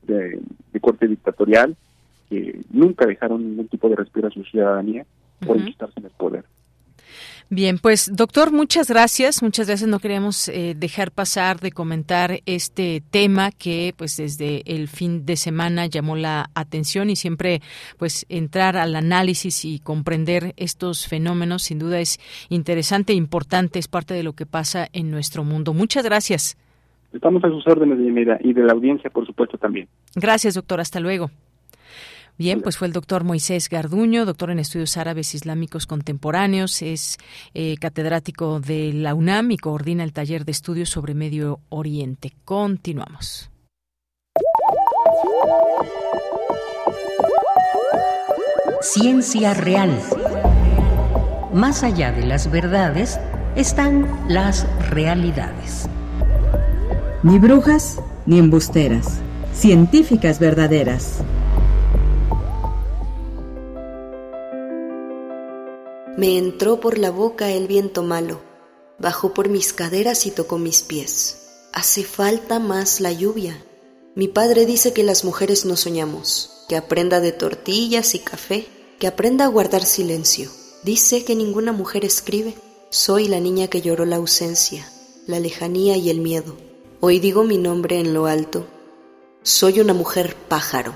de, 0.02 0.40
corte 0.80 1.06
dictatorial, 1.06 1.76
que 2.28 2.60
nunca 2.70 3.06
dejaron 3.06 3.42
ningún 3.42 3.68
tipo 3.68 3.88
de 3.88 3.96
respeto 3.96 4.26
a 4.26 4.30
su 4.30 4.42
ciudadanía 4.44 5.06
por 5.46 5.56
uh 5.56 5.60
en 5.60 6.04
el 6.04 6.10
poder. 6.10 6.44
Bien, 7.54 7.76
pues 7.76 8.10
doctor, 8.16 8.50
muchas 8.50 8.88
gracias. 8.88 9.42
Muchas 9.42 9.66
gracias. 9.66 9.86
No 9.86 9.98
queríamos 9.98 10.48
eh, 10.48 10.74
dejar 10.74 11.10
pasar 11.10 11.60
de 11.60 11.70
comentar 11.70 12.38
este 12.46 13.02
tema 13.10 13.50
que 13.50 13.92
pues 13.94 14.16
desde 14.16 14.62
el 14.64 14.88
fin 14.88 15.26
de 15.26 15.36
semana 15.36 15.84
llamó 15.84 16.16
la 16.16 16.46
atención 16.54 17.10
y 17.10 17.16
siempre 17.16 17.60
pues 17.98 18.24
entrar 18.30 18.78
al 18.78 18.96
análisis 18.96 19.66
y 19.66 19.80
comprender 19.80 20.54
estos 20.56 21.06
fenómenos 21.06 21.64
sin 21.64 21.78
duda 21.78 22.00
es 22.00 22.18
interesante 22.48 23.12
importante, 23.12 23.78
es 23.78 23.86
parte 23.86 24.14
de 24.14 24.22
lo 24.22 24.32
que 24.32 24.46
pasa 24.46 24.88
en 24.94 25.10
nuestro 25.10 25.44
mundo. 25.44 25.74
Muchas 25.74 26.06
gracias. 26.06 26.56
Estamos 27.12 27.44
a 27.44 27.48
sus 27.48 27.66
órdenes, 27.66 27.98
de 27.98 28.38
y 28.44 28.54
de 28.54 28.62
la 28.62 28.72
audiencia, 28.72 29.10
por 29.10 29.26
supuesto, 29.26 29.58
también. 29.58 29.88
Gracias, 30.14 30.54
doctor. 30.54 30.80
Hasta 30.80 31.00
luego. 31.00 31.30
Bien, 32.38 32.62
pues 32.62 32.78
fue 32.78 32.86
el 32.86 32.92
doctor 32.92 33.24
Moisés 33.24 33.68
Garduño, 33.68 34.24
doctor 34.24 34.50
en 34.50 34.58
estudios 34.58 34.96
árabes 34.96 35.34
islámicos 35.34 35.86
contemporáneos, 35.86 36.82
es 36.82 37.18
eh, 37.54 37.76
catedrático 37.78 38.58
de 38.58 38.92
la 38.92 39.14
UNAM 39.14 39.50
y 39.50 39.58
coordina 39.58 40.02
el 40.02 40.12
taller 40.12 40.44
de 40.44 40.52
estudios 40.52 40.88
sobre 40.88 41.14
Medio 41.14 41.60
Oriente. 41.68 42.32
Continuamos. 42.44 43.50
Ciencia 48.80 49.54
real. 49.54 49.96
Más 51.52 51.82
allá 51.82 52.12
de 52.12 52.26
las 52.26 52.50
verdades 52.50 53.20
están 53.54 54.08
las 54.28 54.66
realidades. 54.88 55.88
Ni 57.22 57.38
brujas 57.38 58.00
ni 58.26 58.38
embusteras, 58.38 59.20
científicas 59.52 60.38
verdaderas. 60.38 61.22
Me 66.14 66.36
entró 66.36 66.78
por 66.78 66.98
la 66.98 67.10
boca 67.10 67.50
el 67.52 67.66
viento 67.66 68.02
malo, 68.02 68.42
bajó 68.98 69.32
por 69.32 69.48
mis 69.48 69.72
caderas 69.72 70.26
y 70.26 70.30
tocó 70.30 70.58
mis 70.58 70.82
pies. 70.82 71.38
Hace 71.72 72.04
falta 72.04 72.58
más 72.58 73.00
la 73.00 73.12
lluvia. 73.12 73.64
Mi 74.14 74.28
padre 74.28 74.66
dice 74.66 74.92
que 74.92 75.04
las 75.04 75.24
mujeres 75.24 75.64
no 75.64 75.74
soñamos, 75.74 76.66
que 76.68 76.76
aprenda 76.76 77.20
de 77.20 77.32
tortillas 77.32 78.14
y 78.14 78.18
café, 78.18 78.66
que 78.98 79.06
aprenda 79.06 79.46
a 79.46 79.48
guardar 79.48 79.86
silencio. 79.86 80.50
Dice 80.84 81.24
que 81.24 81.34
ninguna 81.34 81.72
mujer 81.72 82.04
escribe. 82.04 82.54
Soy 82.90 83.26
la 83.26 83.40
niña 83.40 83.68
que 83.68 83.80
lloró 83.80 84.04
la 84.04 84.16
ausencia, 84.16 84.86
la 85.26 85.40
lejanía 85.40 85.96
y 85.96 86.10
el 86.10 86.20
miedo. 86.20 86.58
Hoy 87.00 87.20
digo 87.20 87.42
mi 87.42 87.56
nombre 87.56 87.98
en 87.98 88.12
lo 88.12 88.26
alto. 88.26 88.66
Soy 89.42 89.80
una 89.80 89.94
mujer 89.94 90.36
pájaro, 90.48 90.94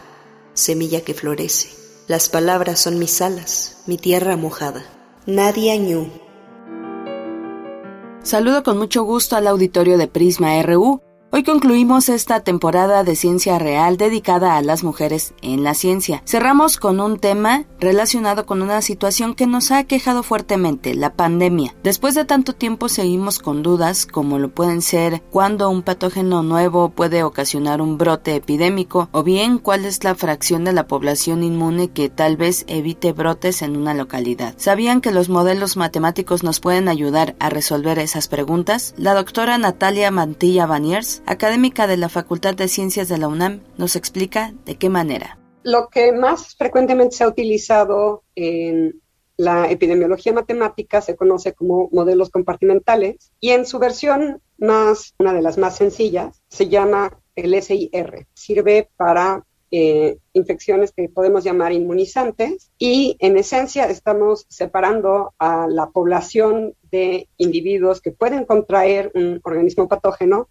semilla 0.52 1.00
que 1.00 1.14
florece. 1.14 1.70
Las 2.06 2.28
palabras 2.28 2.80
son 2.80 2.98
mis 2.98 3.22
alas, 3.22 3.78
mi 3.86 3.96
tierra 3.96 4.36
mojada. 4.36 4.95
Nadia 5.28 5.74
Ñu. 5.76 6.06
Saludo 8.22 8.62
con 8.62 8.78
mucho 8.78 9.02
gusto 9.02 9.34
al 9.34 9.48
auditorio 9.48 9.98
de 9.98 10.06
Prisma 10.06 10.62
RU 10.62 11.00
Hoy 11.36 11.42
concluimos 11.42 12.08
esta 12.08 12.40
temporada 12.40 13.04
de 13.04 13.14
Ciencia 13.14 13.58
Real 13.58 13.98
dedicada 13.98 14.56
a 14.56 14.62
las 14.62 14.82
mujeres 14.82 15.34
en 15.42 15.64
la 15.64 15.74
ciencia. 15.74 16.22
Cerramos 16.24 16.78
con 16.78 16.98
un 16.98 17.18
tema 17.18 17.66
relacionado 17.78 18.46
con 18.46 18.62
una 18.62 18.80
situación 18.80 19.34
que 19.34 19.46
nos 19.46 19.70
ha 19.70 19.84
quejado 19.84 20.22
fuertemente, 20.22 20.94
la 20.94 21.12
pandemia. 21.12 21.74
Después 21.82 22.14
de 22.14 22.24
tanto 22.24 22.54
tiempo 22.54 22.88
seguimos 22.88 23.38
con 23.38 23.62
dudas 23.62 24.06
como 24.06 24.38
lo 24.38 24.48
pueden 24.48 24.80
ser 24.80 25.20
cuándo 25.30 25.68
un 25.68 25.82
patógeno 25.82 26.42
nuevo 26.42 26.88
puede 26.88 27.22
ocasionar 27.22 27.82
un 27.82 27.98
brote 27.98 28.34
epidémico 28.34 29.10
o 29.12 29.22
bien 29.22 29.58
cuál 29.58 29.84
es 29.84 30.04
la 30.04 30.14
fracción 30.14 30.64
de 30.64 30.72
la 30.72 30.86
población 30.86 31.44
inmune 31.44 31.88
que 31.88 32.08
tal 32.08 32.38
vez 32.38 32.64
evite 32.66 33.12
brotes 33.12 33.60
en 33.60 33.76
una 33.76 33.92
localidad. 33.92 34.54
¿Sabían 34.56 35.02
que 35.02 35.12
los 35.12 35.28
modelos 35.28 35.76
matemáticos 35.76 36.42
nos 36.42 36.60
pueden 36.60 36.88
ayudar 36.88 37.36
a 37.40 37.50
resolver 37.50 37.98
esas 37.98 38.26
preguntas? 38.26 38.94
La 38.96 39.12
doctora 39.12 39.58
Natalia 39.58 40.10
Mantilla 40.10 40.64
Baniers 40.64 41.20
académica 41.26 41.86
de 41.86 41.96
la 41.96 42.08
Facultad 42.08 42.54
de 42.54 42.68
Ciencias 42.68 43.08
de 43.08 43.18
la 43.18 43.28
UNAM, 43.28 43.60
nos 43.76 43.96
explica 43.96 44.54
de 44.64 44.76
qué 44.76 44.88
manera. 44.88 45.38
Lo 45.62 45.88
que 45.88 46.12
más 46.12 46.54
frecuentemente 46.56 47.16
se 47.16 47.24
ha 47.24 47.28
utilizado 47.28 48.22
en 48.34 49.00
la 49.36 49.70
epidemiología 49.70 50.32
matemática 50.32 51.02
se 51.02 51.14
conoce 51.14 51.52
como 51.52 51.88
modelos 51.92 52.30
compartimentales 52.30 53.32
y 53.38 53.50
en 53.50 53.66
su 53.66 53.78
versión 53.78 54.40
más, 54.56 55.14
una 55.18 55.34
de 55.34 55.42
las 55.42 55.58
más 55.58 55.76
sencillas, 55.76 56.42
se 56.48 56.68
llama 56.68 57.20
el 57.34 57.60
SIR. 57.62 58.26
Sirve 58.32 58.88
para 58.96 59.44
eh, 59.70 60.18
infecciones 60.32 60.92
que 60.92 61.08
podemos 61.08 61.44
llamar 61.44 61.72
inmunizantes 61.72 62.70
y 62.78 63.16
en 63.18 63.36
esencia 63.36 63.86
estamos 63.90 64.46
separando 64.48 65.34
a 65.38 65.66
la 65.68 65.90
población 65.90 66.74
de 66.90 67.28
individuos 67.36 68.00
que 68.00 68.12
pueden 68.12 68.46
contraer 68.46 69.10
un 69.14 69.40
organismo 69.42 69.86
patógeno 69.86 70.48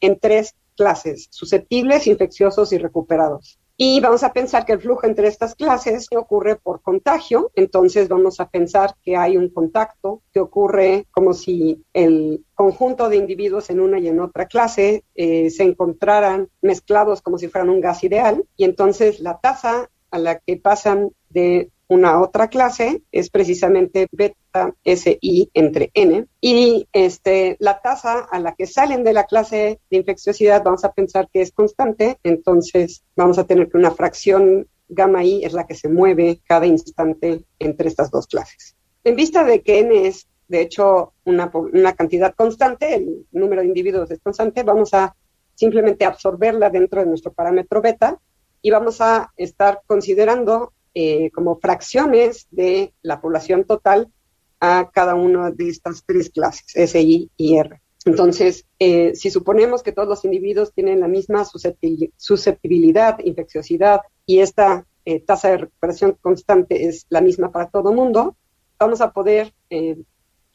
en 0.00 0.18
tres 0.18 0.54
clases, 0.76 1.28
susceptibles, 1.30 2.06
infecciosos 2.06 2.72
y 2.72 2.78
recuperados. 2.78 3.58
Y 3.78 4.00
vamos 4.00 4.22
a 4.22 4.32
pensar 4.32 4.64
que 4.64 4.72
el 4.72 4.80
flujo 4.80 5.06
entre 5.06 5.28
estas 5.28 5.54
clases 5.54 6.06
ocurre 6.16 6.56
por 6.56 6.80
contagio, 6.80 7.50
entonces 7.54 8.08
vamos 8.08 8.40
a 8.40 8.48
pensar 8.48 8.94
que 9.02 9.16
hay 9.16 9.36
un 9.36 9.50
contacto 9.50 10.22
que 10.32 10.40
ocurre 10.40 11.06
como 11.10 11.34
si 11.34 11.84
el 11.92 12.42
conjunto 12.54 13.10
de 13.10 13.16
individuos 13.16 13.68
en 13.68 13.80
una 13.80 13.98
y 13.98 14.08
en 14.08 14.20
otra 14.20 14.46
clase 14.46 15.04
eh, 15.14 15.50
se 15.50 15.64
encontraran 15.64 16.48
mezclados 16.62 17.20
como 17.20 17.36
si 17.36 17.48
fueran 17.48 17.68
un 17.68 17.82
gas 17.82 18.02
ideal, 18.02 18.44
y 18.56 18.64
entonces 18.64 19.20
la 19.20 19.40
tasa 19.40 19.90
a 20.10 20.18
la 20.18 20.38
que 20.38 20.56
pasan 20.56 21.10
de 21.28 21.70
una 21.88 22.20
otra 22.20 22.48
clase 22.48 23.02
es 23.12 23.30
precisamente 23.30 24.08
beta 24.10 24.74
SI 24.84 25.50
entre 25.54 25.90
N 25.94 26.26
y 26.40 26.88
este, 26.92 27.56
la 27.60 27.80
tasa 27.80 28.20
a 28.20 28.40
la 28.40 28.54
que 28.54 28.66
salen 28.66 29.04
de 29.04 29.12
la 29.12 29.24
clase 29.24 29.80
de 29.90 29.96
infecciosidad 29.96 30.64
vamos 30.64 30.84
a 30.84 30.92
pensar 30.92 31.28
que 31.32 31.42
es 31.42 31.52
constante, 31.52 32.18
entonces 32.24 33.04
vamos 33.14 33.38
a 33.38 33.44
tener 33.44 33.68
que 33.68 33.76
una 33.76 33.92
fracción 33.92 34.66
gamma 34.88 35.24
I 35.24 35.44
es 35.44 35.52
la 35.52 35.66
que 35.66 35.74
se 35.74 35.88
mueve 35.88 36.40
cada 36.46 36.66
instante 36.66 37.44
entre 37.58 37.88
estas 37.88 38.10
dos 38.10 38.26
clases. 38.26 38.76
En 39.04 39.14
vista 39.14 39.44
de 39.44 39.62
que 39.62 39.80
N 39.80 40.06
es 40.06 40.26
de 40.48 40.62
hecho 40.62 41.12
una, 41.24 41.50
una 41.52 41.94
cantidad 41.94 42.34
constante, 42.34 42.94
el 42.94 43.26
número 43.32 43.62
de 43.62 43.68
individuos 43.68 44.10
es 44.10 44.20
constante, 44.20 44.62
vamos 44.62 44.94
a 44.94 45.14
simplemente 45.54 46.04
absorberla 46.04 46.70
dentro 46.70 47.00
de 47.00 47.06
nuestro 47.06 47.32
parámetro 47.32 47.80
beta 47.80 48.18
y 48.62 48.70
vamos 48.70 49.00
a 49.00 49.32
estar 49.36 49.80
considerando 49.86 50.72
eh, 50.98 51.30
como 51.30 51.58
fracciones 51.58 52.46
de 52.50 52.94
la 53.02 53.20
población 53.20 53.64
total 53.64 54.08
a 54.60 54.90
cada 54.94 55.14
una 55.14 55.50
de 55.50 55.68
estas 55.68 56.02
tres 56.06 56.30
clases, 56.30 56.74
S, 56.74 56.98
I 56.98 57.30
y 57.36 57.58
R. 57.58 57.82
Entonces, 58.06 58.64
eh, 58.78 59.14
si 59.14 59.30
suponemos 59.30 59.82
que 59.82 59.92
todos 59.92 60.08
los 60.08 60.24
individuos 60.24 60.72
tienen 60.72 61.00
la 61.00 61.08
misma 61.08 61.44
susceptibilidad, 61.44 63.18
infecciosidad 63.18 64.00
y 64.24 64.38
esta 64.38 64.86
eh, 65.04 65.20
tasa 65.20 65.50
de 65.50 65.58
recuperación 65.58 66.16
constante 66.18 66.86
es 66.86 67.04
la 67.10 67.20
misma 67.20 67.52
para 67.52 67.68
todo 67.68 67.92
mundo, 67.92 68.34
vamos 68.78 69.02
a 69.02 69.12
poder 69.12 69.52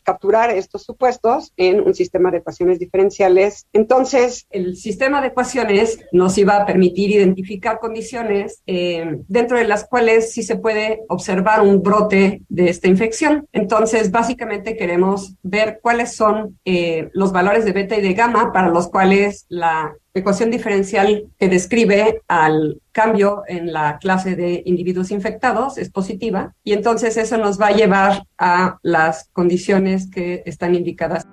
capturar 0.04 0.50
estos 0.52 0.84
supuestos 0.84 1.54
en 1.58 1.82
un 1.82 1.94
sistema 1.94 2.32
de 2.32 2.38
ecuaciones 2.38 2.80
diferenciales. 2.80 3.68
Entonces, 3.74 4.48
el 4.50 4.76
sistema 4.76 5.22
de 5.22 5.28
ecuaciones 5.28 6.00
nos 6.12 6.38
iba 6.38 6.58
a 6.58 6.66
permitir 6.66 7.12
identificar 7.12 7.80
condiciones 7.80 8.62
eh, 8.68 9.18
dentro 9.28 9.58
de 9.58 9.66
las 9.66 9.86
cuales 9.86 10.32
sí 10.32 10.44
se 10.44 10.56
puede 10.56 11.02
observar 11.08 11.62
un 11.62 11.82
brote 11.82 12.42
de 12.50 12.70
esta 12.70 12.88
infección. 12.88 13.48
Entonces, 13.52 14.12
básicamente 14.12 14.76
queremos 14.76 15.36
ver 15.44 15.80
cuáles 15.82 16.16
son 16.16 16.60
eh, 16.66 17.10
los 17.14 17.32
valores 17.32 17.66
de 17.66 17.74
beta 17.74 17.98
y 17.98 18.02
de 18.02 18.14
gamma 18.14 18.52
para 18.52 18.70
los 18.70 18.90
cuales 18.90 19.46
la 19.50 19.96
ecuación 20.14 20.52
diferencial 20.52 21.30
que 21.40 21.48
describe 21.48 22.22
al 22.28 22.82
cambio 22.92 23.44
en 23.48 23.72
la 23.72 23.98
clase 24.00 24.36
de 24.36 24.62
individuos 24.66 25.12
infectados 25.12 25.78
es 25.78 25.90
positiva 25.90 26.54
y 26.64 26.74
entonces 26.74 27.18
eso 27.18 27.38
nos 27.38 27.60
va 27.60 27.68
a 27.68 27.72
llevar 27.72 28.24
a 28.38 28.78
las 28.82 29.30
condiciones 29.32 30.10
que 30.10 30.44
están 30.46 30.76
indicadas. 30.76 31.26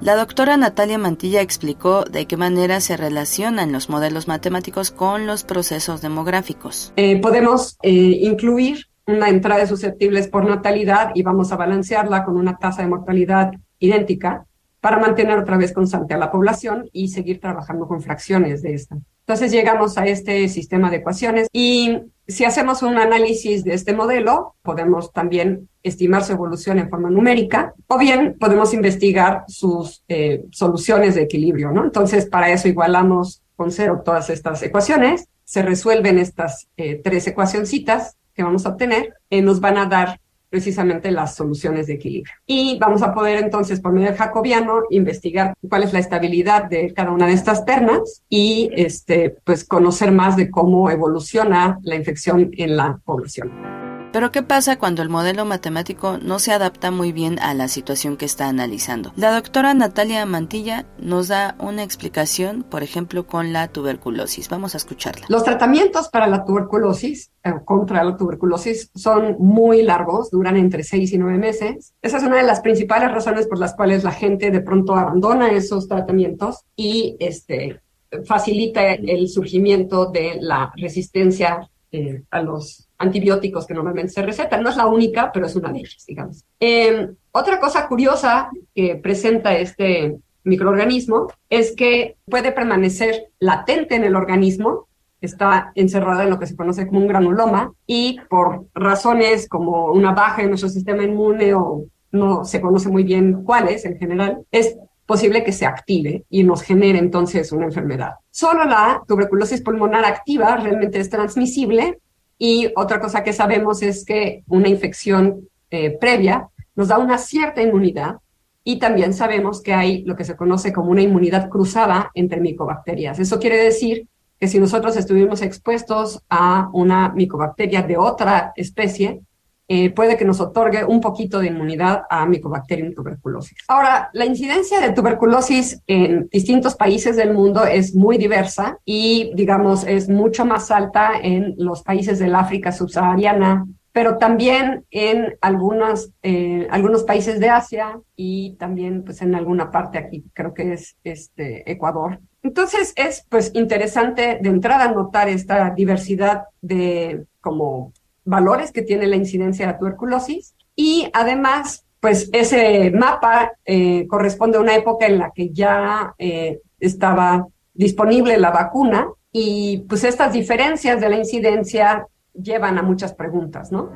La 0.00 0.14
doctora 0.14 0.56
Natalia 0.56 0.96
Mantilla 0.96 1.40
explicó 1.40 2.04
de 2.04 2.26
qué 2.26 2.36
manera 2.36 2.80
se 2.80 2.96
relacionan 2.96 3.72
los 3.72 3.90
modelos 3.90 4.28
matemáticos 4.28 4.92
con 4.92 5.26
los 5.26 5.42
procesos 5.42 6.00
demográficos. 6.00 6.92
Eh, 6.94 7.20
podemos 7.20 7.76
eh, 7.82 7.90
incluir 7.90 8.86
una 9.06 9.28
entrada 9.28 9.62
de 9.62 9.66
susceptibles 9.66 10.28
por 10.28 10.44
natalidad 10.46 11.10
y 11.14 11.22
vamos 11.22 11.50
a 11.50 11.56
balancearla 11.56 12.24
con 12.24 12.36
una 12.36 12.58
tasa 12.58 12.82
de 12.82 12.88
mortalidad 12.88 13.50
idéntica 13.80 14.46
para 14.80 14.98
mantener 14.98 15.38
otra 15.38 15.56
vez 15.56 15.72
constante 15.72 16.14
a 16.14 16.18
la 16.18 16.30
población 16.30 16.88
y 16.92 17.08
seguir 17.08 17.40
trabajando 17.40 17.86
con 17.86 18.00
fracciones 18.00 18.62
de 18.62 18.74
esta. 18.74 18.96
Entonces 19.20 19.52
llegamos 19.52 19.98
a 19.98 20.06
este 20.06 20.48
sistema 20.48 20.90
de 20.90 20.98
ecuaciones 20.98 21.48
y 21.52 21.98
si 22.26 22.44
hacemos 22.44 22.82
un 22.82 22.96
análisis 22.96 23.64
de 23.64 23.74
este 23.74 23.92
modelo, 23.92 24.54
podemos 24.62 25.12
también 25.12 25.68
estimar 25.82 26.24
su 26.24 26.32
evolución 26.32 26.78
en 26.78 26.88
forma 26.88 27.10
numérica 27.10 27.74
o 27.86 27.98
bien 27.98 28.36
podemos 28.38 28.72
investigar 28.72 29.44
sus 29.48 30.02
eh, 30.08 30.44
soluciones 30.50 31.14
de 31.14 31.22
equilibrio, 31.22 31.72
¿no? 31.72 31.84
Entonces 31.84 32.26
para 32.26 32.50
eso 32.50 32.68
igualamos 32.68 33.42
con 33.56 33.70
cero 33.70 34.02
todas 34.04 34.30
estas 34.30 34.62
ecuaciones, 34.62 35.26
se 35.44 35.62
resuelven 35.62 36.18
estas 36.18 36.68
eh, 36.76 37.00
tres 37.02 37.26
ecuacioncitas 37.26 38.16
que 38.34 38.44
vamos 38.44 38.64
a 38.64 38.68
obtener, 38.68 39.14
y 39.28 39.40
nos 39.42 39.58
van 39.58 39.78
a 39.78 39.86
dar 39.86 40.20
precisamente 40.48 41.10
las 41.10 41.34
soluciones 41.34 41.86
de 41.86 41.94
equilibrio. 41.94 42.32
Y 42.46 42.78
vamos 42.78 43.02
a 43.02 43.14
poder 43.14 43.42
entonces, 43.42 43.80
por 43.80 43.92
medio 43.92 44.08
del 44.08 44.16
jacobiano, 44.16 44.82
investigar 44.90 45.54
cuál 45.68 45.82
es 45.82 45.92
la 45.92 45.98
estabilidad 45.98 46.64
de 46.64 46.92
cada 46.94 47.10
una 47.10 47.26
de 47.26 47.32
estas 47.32 47.64
ternas 47.64 48.22
y 48.28 48.70
este, 48.74 49.36
pues 49.44 49.64
conocer 49.64 50.12
más 50.12 50.36
de 50.36 50.50
cómo 50.50 50.90
evoluciona 50.90 51.78
la 51.82 51.96
infección 51.96 52.50
en 52.56 52.76
la 52.76 52.98
población. 53.04 53.87
Pero 54.10 54.32
¿qué 54.32 54.42
pasa 54.42 54.78
cuando 54.78 55.02
el 55.02 55.10
modelo 55.10 55.44
matemático 55.44 56.16
no 56.18 56.38
se 56.38 56.52
adapta 56.52 56.90
muy 56.90 57.12
bien 57.12 57.38
a 57.40 57.52
la 57.52 57.68
situación 57.68 58.16
que 58.16 58.24
está 58.24 58.48
analizando? 58.48 59.12
La 59.16 59.34
doctora 59.34 59.74
Natalia 59.74 60.24
Mantilla 60.24 60.86
nos 60.98 61.28
da 61.28 61.56
una 61.58 61.82
explicación, 61.82 62.62
por 62.62 62.82
ejemplo, 62.82 63.26
con 63.26 63.52
la 63.52 63.68
tuberculosis. 63.68 64.48
Vamos 64.48 64.74
a 64.74 64.78
escucharla. 64.78 65.26
Los 65.28 65.44
tratamientos 65.44 66.08
para 66.08 66.26
la 66.26 66.44
tuberculosis, 66.46 67.30
eh, 67.44 67.52
contra 67.66 68.02
la 68.02 68.16
tuberculosis, 68.16 68.90
son 68.94 69.36
muy 69.38 69.82
largos, 69.82 70.30
duran 70.30 70.56
entre 70.56 70.84
seis 70.84 71.12
y 71.12 71.18
nueve 71.18 71.36
meses. 71.36 71.92
Esa 72.00 72.16
es 72.16 72.22
una 72.22 72.38
de 72.38 72.44
las 72.44 72.60
principales 72.60 73.12
razones 73.12 73.46
por 73.46 73.58
las 73.58 73.74
cuales 73.74 74.04
la 74.04 74.12
gente 74.12 74.50
de 74.50 74.60
pronto 74.60 74.96
abandona 74.96 75.50
esos 75.50 75.86
tratamientos 75.86 76.64
y 76.74 77.16
este, 77.20 77.82
facilita 78.24 78.94
el 78.94 79.28
surgimiento 79.28 80.06
de 80.06 80.38
la 80.40 80.72
resistencia 80.76 81.68
eh, 81.92 82.22
a 82.30 82.42
los 82.42 82.87
antibióticos 82.98 83.66
que 83.66 83.74
normalmente 83.74 84.12
se 84.12 84.22
recetan. 84.22 84.62
No 84.62 84.70
es 84.70 84.76
la 84.76 84.86
única, 84.86 85.30
pero 85.32 85.46
es 85.46 85.56
una 85.56 85.72
de 85.72 85.78
ellas, 85.80 86.04
digamos. 86.06 86.44
Em, 86.60 87.14
otra 87.32 87.60
cosa 87.60 87.86
curiosa 87.88 88.50
que 88.74 88.96
presenta 88.96 89.56
este 89.56 90.16
microorganismo 90.44 91.28
es 91.48 91.74
que 91.76 92.16
puede 92.26 92.52
permanecer 92.52 93.28
latente 93.38 93.94
en 93.94 94.04
el 94.04 94.16
organismo, 94.16 94.88
está 95.20 95.72
encerrada 95.74 96.24
en 96.24 96.30
lo 96.30 96.38
que 96.38 96.46
se 96.46 96.56
conoce 96.56 96.86
como 96.86 97.00
un 97.00 97.08
granuloma 97.08 97.72
y 97.86 98.18
por 98.28 98.66
razones 98.74 99.48
como 99.48 99.92
una 99.92 100.12
baja 100.12 100.42
en 100.42 100.50
nuestro 100.50 100.68
sistema 100.68 101.02
inmune 101.02 101.54
o 101.54 101.84
no 102.12 102.44
se 102.44 102.60
conoce 102.60 102.88
muy 102.88 103.04
bien 103.04 103.42
cuáles 103.44 103.84
en 103.84 103.98
general, 103.98 104.44
es 104.50 104.76
posible 105.06 105.42
que 105.42 105.52
se 105.52 105.66
active 105.66 106.24
y 106.28 106.44
nos 106.44 106.62
genere 106.62 106.98
entonces 106.98 107.50
una 107.52 107.64
enfermedad. 107.64 108.12
Solo 108.30 108.64
la 108.64 109.02
tuberculosis 109.06 109.62
pulmonar 109.62 110.04
activa 110.04 110.56
realmente 110.56 111.00
es 111.00 111.10
transmisible 111.10 111.98
y 112.38 112.70
otra 112.76 113.00
cosa 113.00 113.24
que 113.24 113.32
sabemos 113.32 113.82
es 113.82 114.04
que 114.04 114.44
una 114.46 114.68
infección 114.68 115.48
eh, 115.70 115.90
previa 115.98 116.48
nos 116.76 116.88
da 116.88 116.98
una 116.98 117.18
cierta 117.18 117.60
inmunidad 117.60 118.18
y 118.62 118.78
también 118.78 119.12
sabemos 119.12 119.60
que 119.60 119.74
hay 119.74 120.02
lo 120.04 120.14
que 120.14 120.24
se 120.24 120.36
conoce 120.36 120.72
como 120.72 120.90
una 120.90 121.02
inmunidad 121.02 121.48
cruzada 121.48 122.10
entre 122.14 122.40
micobacterias. 122.40 123.18
Eso 123.18 123.40
quiere 123.40 123.56
decir 123.56 124.06
que 124.38 124.46
si 124.46 124.60
nosotros 124.60 124.96
estuvimos 124.96 125.42
expuestos 125.42 126.22
a 126.28 126.68
una 126.72 127.08
micobacteria 127.08 127.82
de 127.82 127.96
otra 127.96 128.52
especie, 128.54 129.20
eh, 129.70 129.90
puede 129.90 130.16
que 130.16 130.24
nos 130.24 130.40
otorgue 130.40 130.82
un 130.82 131.00
poquito 131.00 131.40
de 131.40 131.48
inmunidad 131.48 132.02
a 132.08 132.24
Mycobacterium 132.24 132.94
tuberculosis. 132.94 133.58
Ahora, 133.68 134.08
la 134.14 134.24
incidencia 134.24 134.80
de 134.80 134.92
tuberculosis 134.92 135.82
en 135.86 136.26
distintos 136.32 136.74
países 136.74 137.16
del 137.16 137.34
mundo 137.34 137.64
es 137.64 137.94
muy 137.94 138.16
diversa 138.16 138.78
y, 138.86 139.30
digamos, 139.34 139.84
es 139.84 140.08
mucho 140.08 140.46
más 140.46 140.70
alta 140.70 141.12
en 141.22 141.54
los 141.58 141.82
países 141.82 142.18
del 142.18 142.34
África 142.34 142.72
subsahariana, 142.72 143.66
pero 143.92 144.16
también 144.16 144.86
en 144.90 145.36
algunas, 145.40 146.12
eh, 146.22 146.66
algunos 146.70 147.02
países 147.02 147.38
de 147.38 147.50
Asia 147.50 148.00
y 148.16 148.54
también 148.54 149.04
pues 149.04 149.20
en 149.22 149.34
alguna 149.34 149.70
parte 149.70 149.98
aquí, 149.98 150.24
creo 150.32 150.54
que 150.54 150.72
es 150.72 150.96
este, 151.04 151.70
Ecuador. 151.70 152.20
Entonces 152.42 152.94
es 152.96 153.26
pues 153.28 153.50
interesante 153.54 154.38
de 154.40 154.48
entrada 154.48 154.90
notar 154.92 155.28
esta 155.28 155.70
diversidad 155.70 156.44
de 156.62 157.26
como 157.40 157.92
valores 158.28 158.72
que 158.72 158.82
tiene 158.82 159.06
la 159.06 159.16
incidencia 159.16 159.66
de 159.66 159.72
la 159.72 159.78
tuberculosis 159.78 160.54
y 160.76 161.08
además, 161.12 161.84
pues 162.00 162.28
ese 162.32 162.90
mapa 162.90 163.52
eh, 163.64 164.06
corresponde 164.06 164.58
a 164.58 164.60
una 164.60 164.76
época 164.76 165.06
en 165.06 165.18
la 165.18 165.32
que 165.34 165.50
ya 165.50 166.14
eh, 166.18 166.60
estaba 166.78 167.48
disponible 167.74 168.38
la 168.38 168.50
vacuna 168.50 169.08
y 169.32 169.78
pues 169.88 170.04
estas 170.04 170.32
diferencias 170.32 171.00
de 171.00 171.08
la 171.08 171.16
incidencia 171.16 172.06
llevan 172.34 172.78
a 172.78 172.82
muchas 172.82 173.14
preguntas, 173.14 173.72
¿no? 173.72 173.90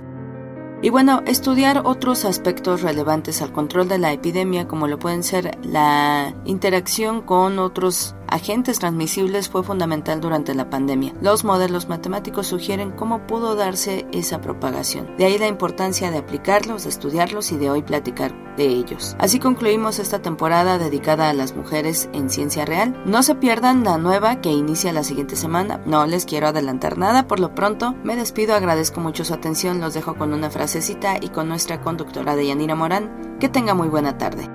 Y 0.82 0.90
bueno, 0.90 1.22
estudiar 1.26 1.82
otros 1.84 2.24
aspectos 2.24 2.82
relevantes 2.82 3.40
al 3.40 3.52
control 3.52 3.88
de 3.88 3.98
la 3.98 4.12
epidemia, 4.12 4.66
como 4.66 4.88
lo 4.88 4.98
pueden 4.98 5.22
ser 5.22 5.56
la 5.62 6.34
interacción 6.44 7.20
con 7.22 7.60
otros 7.60 8.16
agentes 8.32 8.78
transmisibles 8.78 9.50
fue 9.50 9.62
fundamental 9.62 10.20
durante 10.20 10.54
la 10.54 10.70
pandemia. 10.70 11.14
Los 11.20 11.44
modelos 11.44 11.88
matemáticos 11.88 12.46
sugieren 12.46 12.90
cómo 12.90 13.26
pudo 13.26 13.54
darse 13.54 14.06
esa 14.12 14.40
propagación. 14.40 15.16
De 15.18 15.26
ahí 15.26 15.38
la 15.38 15.48
importancia 15.48 16.10
de 16.10 16.18
aplicarlos, 16.18 16.84
de 16.84 16.90
estudiarlos 16.90 17.52
y 17.52 17.59
de 17.59 17.70
hoy 17.70 17.82
platicar 17.82 18.32
de 18.56 18.66
ellos. 18.66 19.16
Así 19.18 19.38
concluimos 19.38 19.98
esta 19.98 20.20
temporada 20.20 20.78
dedicada 20.78 21.28
a 21.28 21.34
las 21.34 21.54
mujeres 21.54 22.09
en 22.14 22.30
ciencia 22.30 22.64
real. 22.64 23.00
No 23.04 23.22
se 23.22 23.34
pierdan 23.34 23.84
la 23.84 23.98
nueva 23.98 24.40
que 24.40 24.50
inicia 24.50 24.92
la 24.92 25.04
siguiente 25.04 25.36
semana. 25.36 25.82
No 25.84 26.06
les 26.06 26.24
quiero 26.24 26.48
adelantar 26.48 26.96
nada. 26.96 27.28
Por 27.28 27.38
lo 27.38 27.54
pronto, 27.54 27.94
me 28.02 28.16
despido, 28.16 28.54
agradezco 28.54 29.00
mucho 29.00 29.24
su 29.24 29.34
atención, 29.34 29.80
los 29.80 29.94
dejo 29.94 30.14
con 30.16 30.32
una 30.32 30.50
frasecita 30.50 31.18
y 31.20 31.28
con 31.28 31.48
nuestra 31.48 31.82
conductora 31.82 32.34
de 32.34 32.46
Yanira 32.46 32.74
Morán. 32.74 33.36
Que 33.38 33.50
tenga 33.50 33.74
muy 33.74 33.88
buena 33.88 34.16
tarde. 34.16 34.48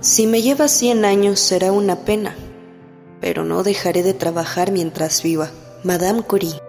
Si 0.00 0.26
me 0.26 0.40
lleva 0.40 0.68
100 0.68 1.04
años 1.04 1.40
será 1.40 1.72
una 1.72 1.96
pena 1.96 2.34
pero 3.20 3.44
no 3.44 3.62
dejaré 3.62 4.02
de 4.02 4.14
trabajar 4.14 4.72
mientras 4.72 5.22
viva. 5.22 5.50
Madame 5.84 6.22
Curie. 6.22 6.60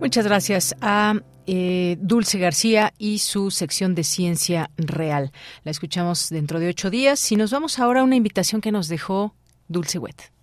Muchas 0.00 0.26
gracias 0.26 0.76
a 0.80 1.14
eh, 1.46 1.96
Dulce 2.00 2.38
García 2.38 2.92
y 2.98 3.18
su 3.18 3.50
sección 3.50 3.94
de 3.94 4.04
ciencia 4.04 4.70
real. 4.76 5.32
La 5.64 5.70
escuchamos 5.70 6.28
dentro 6.30 6.60
de 6.60 6.68
ocho 6.68 6.90
días 6.90 7.32
y 7.32 7.36
nos 7.36 7.50
vamos 7.50 7.78
ahora 7.78 8.00
a 8.00 8.04
una 8.04 8.16
invitación 8.16 8.60
que 8.60 8.70
nos 8.70 8.88
dejó 8.88 9.34
Dulce 9.68 9.98
Wet. 9.98 10.34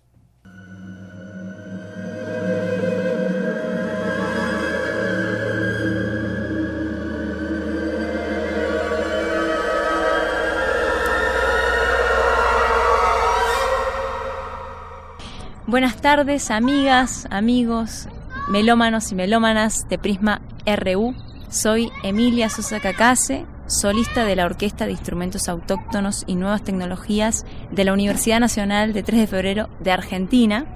Buenas 15.72 15.96
tardes, 16.02 16.50
amigas, 16.50 17.26
amigos, 17.30 18.06
melómanos 18.50 19.10
y 19.10 19.14
melómanas 19.14 19.88
de 19.88 19.96
Prisma 19.96 20.42
RU. 20.66 21.14
Soy 21.48 21.90
Emilia 22.02 22.50
Sosa 22.50 22.78
Cacase, 22.78 23.46
solista 23.68 24.26
de 24.26 24.36
la 24.36 24.44
Orquesta 24.44 24.84
de 24.84 24.92
Instrumentos 24.92 25.48
Autóctonos 25.48 26.24
y 26.26 26.34
Nuevas 26.34 26.62
Tecnologías 26.62 27.46
de 27.70 27.84
la 27.84 27.94
Universidad 27.94 28.38
Nacional 28.38 28.92
de 28.92 29.02
3 29.02 29.20
de 29.20 29.26
Febrero 29.26 29.70
de 29.80 29.92
Argentina. 29.92 30.66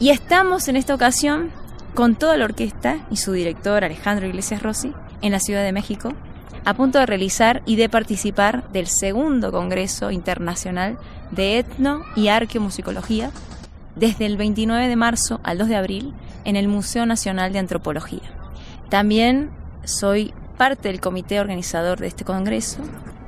Y 0.00 0.10
estamos 0.10 0.68
en 0.68 0.76
esta 0.76 0.94
ocasión 0.94 1.50
con 1.94 2.14
toda 2.14 2.36
la 2.36 2.44
orquesta 2.44 3.06
y 3.10 3.16
su 3.16 3.32
director 3.32 3.84
Alejandro 3.84 4.26
Iglesias 4.26 4.62
Rossi 4.62 4.92
en 5.22 5.32
la 5.32 5.40
Ciudad 5.40 5.64
de 5.64 5.72
México, 5.72 6.12
a 6.66 6.74
punto 6.74 6.98
de 6.98 7.06
realizar 7.06 7.62
y 7.64 7.76
de 7.76 7.88
participar 7.88 8.70
del 8.70 8.86
segundo 8.86 9.50
Congreso 9.50 10.10
Internacional 10.10 10.98
de 11.30 11.60
Etno 11.60 12.02
y 12.16 12.28
Arqueomusicología 12.28 13.30
desde 13.96 14.26
el 14.26 14.36
29 14.36 14.88
de 14.88 14.96
marzo 14.96 15.40
al 15.42 15.58
2 15.58 15.68
de 15.68 15.76
abril 15.76 16.14
en 16.44 16.54
el 16.54 16.68
Museo 16.68 17.06
Nacional 17.06 17.52
de 17.52 17.58
Antropología. 17.58 18.22
También 18.88 19.50
soy 19.84 20.32
parte 20.56 20.88
del 20.88 21.00
comité 21.00 21.40
organizador 21.40 21.98
de 21.98 22.06
este 22.06 22.24
congreso. 22.24 22.78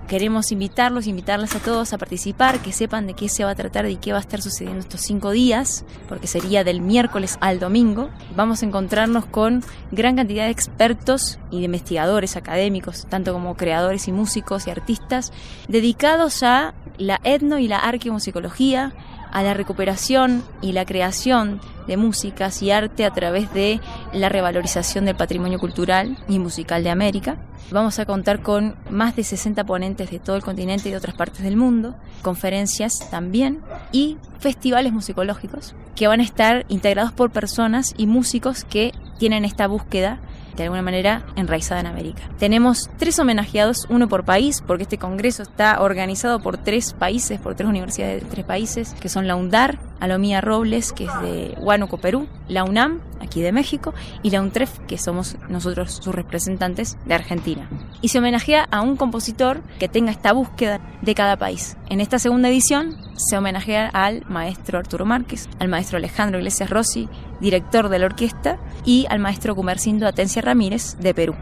Queremos 0.08 0.52
invitarlos, 0.52 1.06
invitarles 1.06 1.54
a 1.54 1.58
todos 1.58 1.92
a 1.92 1.98
participar, 1.98 2.60
que 2.60 2.72
sepan 2.72 3.06
de 3.06 3.12
qué 3.12 3.28
se 3.28 3.44
va 3.44 3.50
a 3.50 3.54
tratar 3.54 3.86
y 3.90 3.96
qué 3.96 4.12
va 4.12 4.18
a 4.18 4.22
estar 4.22 4.40
sucediendo 4.40 4.80
estos 4.80 5.02
cinco 5.02 5.32
días, 5.32 5.84
porque 6.08 6.26
sería 6.26 6.64
del 6.64 6.80
miércoles 6.80 7.36
al 7.42 7.60
domingo. 7.60 8.08
Vamos 8.34 8.62
a 8.62 8.66
encontrarnos 8.66 9.26
con 9.26 9.62
gran 9.92 10.16
cantidad 10.16 10.44
de 10.46 10.50
expertos 10.50 11.38
y 11.50 11.58
de 11.58 11.66
investigadores 11.66 12.36
académicos, 12.36 13.06
tanto 13.10 13.34
como 13.34 13.54
creadores 13.54 14.08
y 14.08 14.12
músicos 14.12 14.66
y 14.66 14.70
artistas, 14.70 15.30
dedicados 15.68 16.42
a 16.42 16.72
la 16.96 17.20
etno 17.22 17.58
y 17.58 17.68
la 17.68 17.78
arqueomusicología, 17.78 18.94
a 19.32 19.42
la 19.42 19.54
recuperación 19.54 20.42
y 20.60 20.72
la 20.72 20.84
creación 20.84 21.60
de 21.86 21.96
músicas 21.96 22.62
y 22.62 22.70
arte 22.70 23.04
a 23.04 23.12
través 23.12 23.52
de 23.52 23.80
la 24.12 24.28
revalorización 24.28 25.04
del 25.04 25.16
patrimonio 25.16 25.58
cultural 25.58 26.16
y 26.28 26.38
musical 26.38 26.84
de 26.84 26.90
América. 26.90 27.38
Vamos 27.70 27.98
a 27.98 28.06
contar 28.06 28.42
con 28.42 28.76
más 28.90 29.16
de 29.16 29.24
60 29.24 29.64
ponentes 29.64 30.10
de 30.10 30.18
todo 30.18 30.36
el 30.36 30.42
continente 30.42 30.88
y 30.88 30.92
de 30.92 30.98
otras 30.98 31.16
partes 31.16 31.42
del 31.42 31.56
mundo, 31.56 31.94
conferencias 32.22 33.10
también 33.10 33.60
y 33.92 34.16
festivales 34.38 34.92
musicológicos 34.92 35.74
que 35.94 36.06
van 36.06 36.20
a 36.20 36.24
estar 36.24 36.64
integrados 36.68 37.12
por 37.12 37.30
personas 37.30 37.94
y 37.96 38.06
músicos 38.06 38.64
que 38.64 38.92
tienen 39.18 39.44
esta 39.44 39.66
búsqueda 39.66 40.20
de 40.58 40.66
alguna 40.66 40.82
manera 40.82 41.22
enraizada 41.36 41.80
en 41.80 41.86
América. 41.86 42.22
Tenemos 42.38 42.90
tres 42.98 43.18
homenajeados, 43.18 43.86
uno 43.88 44.08
por 44.08 44.24
país, 44.24 44.62
porque 44.66 44.84
este 44.84 44.98
congreso 44.98 45.42
está 45.42 45.80
organizado 45.80 46.40
por 46.40 46.58
tres 46.58 46.92
países, 46.92 47.40
por 47.40 47.54
tres 47.54 47.68
universidades 47.68 48.22
de 48.22 48.28
tres 48.28 48.44
países, 48.44 48.94
que 49.00 49.08
son 49.08 49.26
la 49.26 49.36
UNDAR, 49.36 49.78
Alomía 50.00 50.40
Robles, 50.40 50.92
que 50.92 51.04
es 51.04 51.20
de 51.22 51.54
Huánuco, 51.58 51.98
Perú, 51.98 52.28
la 52.48 52.64
UNAM, 52.64 53.00
aquí 53.20 53.40
de 53.40 53.52
México, 53.52 53.94
y 54.22 54.30
la 54.30 54.40
UNTREF, 54.40 54.78
que 54.86 54.98
somos 54.98 55.36
nosotros 55.48 56.00
sus 56.02 56.14
representantes 56.14 56.96
de 57.04 57.14
Argentina. 57.14 57.68
Y 58.00 58.08
se 58.08 58.18
homenajea 58.18 58.68
a 58.70 58.80
un 58.80 58.96
compositor 58.96 59.62
que 59.78 59.88
tenga 59.88 60.10
esta 60.10 60.32
búsqueda 60.32 60.80
de 61.02 61.14
cada 61.14 61.36
país. 61.36 61.76
En 61.88 62.00
esta 62.00 62.18
segunda 62.18 62.48
edición 62.48 62.96
se 63.16 63.36
homenajea 63.36 63.88
al 63.88 64.24
maestro 64.28 64.78
Arturo 64.78 65.04
Márquez, 65.04 65.48
al 65.58 65.68
maestro 65.68 65.98
Alejandro 65.98 66.38
Iglesias 66.38 66.70
Rossi, 66.70 67.08
director 67.40 67.88
de 67.88 67.98
la 67.98 68.06
orquesta, 68.06 68.58
y 68.84 69.06
al 69.10 69.18
maestro 69.18 69.54
Cumercindo 69.54 70.06
Atencia 70.06 70.42
Ramírez, 70.42 70.96
de 70.98 71.14
Perú. 71.14 71.34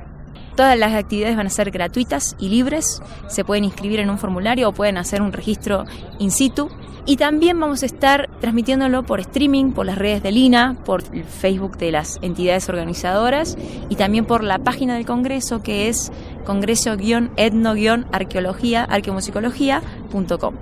Todas 0.56 0.76
las 0.78 0.94
actividades 0.94 1.36
van 1.36 1.48
a 1.48 1.50
ser 1.50 1.70
gratuitas 1.70 2.34
y 2.38 2.48
libres, 2.48 3.02
se 3.28 3.44
pueden 3.44 3.64
inscribir 3.64 4.00
en 4.00 4.08
un 4.08 4.16
formulario 4.16 4.70
o 4.70 4.72
pueden 4.72 4.96
hacer 4.96 5.20
un 5.20 5.34
registro 5.34 5.84
in 6.18 6.30
situ 6.30 6.70
y 7.04 7.18
también 7.18 7.60
vamos 7.60 7.82
a 7.82 7.86
estar 7.86 8.30
transmitiéndolo 8.40 9.02
por 9.02 9.20
streaming, 9.20 9.72
por 9.72 9.84
las 9.84 9.98
redes 9.98 10.22
de 10.22 10.32
Lina, 10.32 10.74
por 10.86 11.02
el 11.12 11.24
Facebook 11.24 11.76
de 11.76 11.92
las 11.92 12.18
entidades 12.22 12.70
organizadoras 12.70 13.58
y 13.90 13.96
también 13.96 14.24
por 14.24 14.42
la 14.42 14.58
página 14.58 14.94
del 14.94 15.04
Congreso 15.04 15.62
que 15.62 15.90
es 15.90 16.10
congreso-etno-arqueología, 16.46 18.84
arqueomusicología.com. 18.84 20.54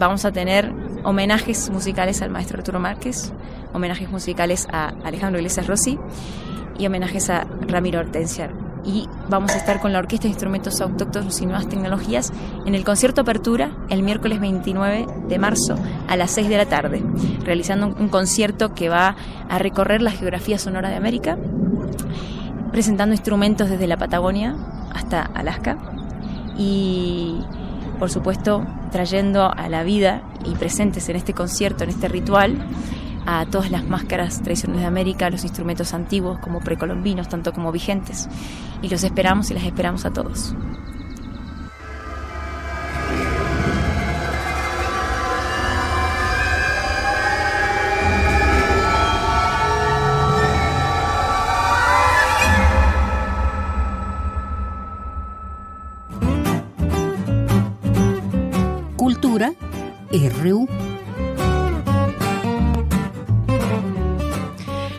Vamos 0.00 0.24
a 0.24 0.32
tener 0.32 0.72
homenajes 1.04 1.70
musicales 1.70 2.22
al 2.22 2.30
maestro 2.30 2.58
Arturo 2.58 2.80
Márquez, 2.80 3.32
homenajes 3.72 4.10
musicales 4.10 4.66
a 4.72 4.94
Alejandro 5.04 5.38
Iglesias 5.38 5.68
Rossi 5.68 5.96
y 6.76 6.86
homenajes 6.86 7.30
a 7.30 7.46
Ramiro 7.68 8.00
Hortensia 8.00 8.50
y 8.84 9.08
vamos 9.28 9.52
a 9.52 9.58
estar 9.58 9.80
con 9.80 9.92
la 9.92 9.98
Orquesta 9.98 10.24
de 10.24 10.30
Instrumentos 10.30 10.80
Autóctonos 10.80 11.40
y 11.40 11.46
Nuevas 11.46 11.68
Tecnologías 11.68 12.32
en 12.66 12.74
el 12.74 12.84
concierto 12.84 13.20
Apertura 13.20 13.76
el 13.88 14.02
miércoles 14.02 14.40
29 14.40 15.06
de 15.28 15.38
marzo 15.38 15.76
a 16.08 16.16
las 16.16 16.30
6 16.32 16.48
de 16.48 16.56
la 16.56 16.66
tarde, 16.66 17.02
realizando 17.44 17.86
un 17.86 18.08
concierto 18.08 18.74
que 18.74 18.88
va 18.88 19.16
a 19.48 19.58
recorrer 19.58 20.02
la 20.02 20.10
geografía 20.10 20.58
sonora 20.58 20.88
de 20.88 20.96
América, 20.96 21.38
presentando 22.70 23.14
instrumentos 23.14 23.70
desde 23.70 23.86
la 23.86 23.96
Patagonia 23.96 24.56
hasta 24.92 25.22
Alaska 25.22 25.78
y 26.56 27.40
por 27.98 28.10
supuesto 28.10 28.66
trayendo 28.90 29.50
a 29.50 29.68
la 29.68 29.84
vida 29.84 30.22
y 30.44 30.54
presentes 30.54 31.08
en 31.08 31.16
este 31.16 31.34
concierto, 31.34 31.84
en 31.84 31.90
este 31.90 32.08
ritual, 32.08 32.66
a 33.26 33.46
todas 33.46 33.70
las 33.70 33.84
máscaras 33.84 34.42
tradiciones 34.42 34.80
de 34.80 34.86
América, 34.86 35.30
los 35.30 35.44
instrumentos 35.44 35.94
antiguos 35.94 36.38
como 36.38 36.60
precolombinos, 36.60 37.28
tanto 37.28 37.52
como 37.52 37.72
vigentes. 37.72 38.28
Y 38.82 38.88
los 38.88 39.04
esperamos 39.04 39.50
y 39.50 39.54
las 39.54 39.64
esperamos 39.64 40.04
a 40.04 40.12
todos. 40.12 40.54
Cultura 58.96 59.52
RU 60.12 60.68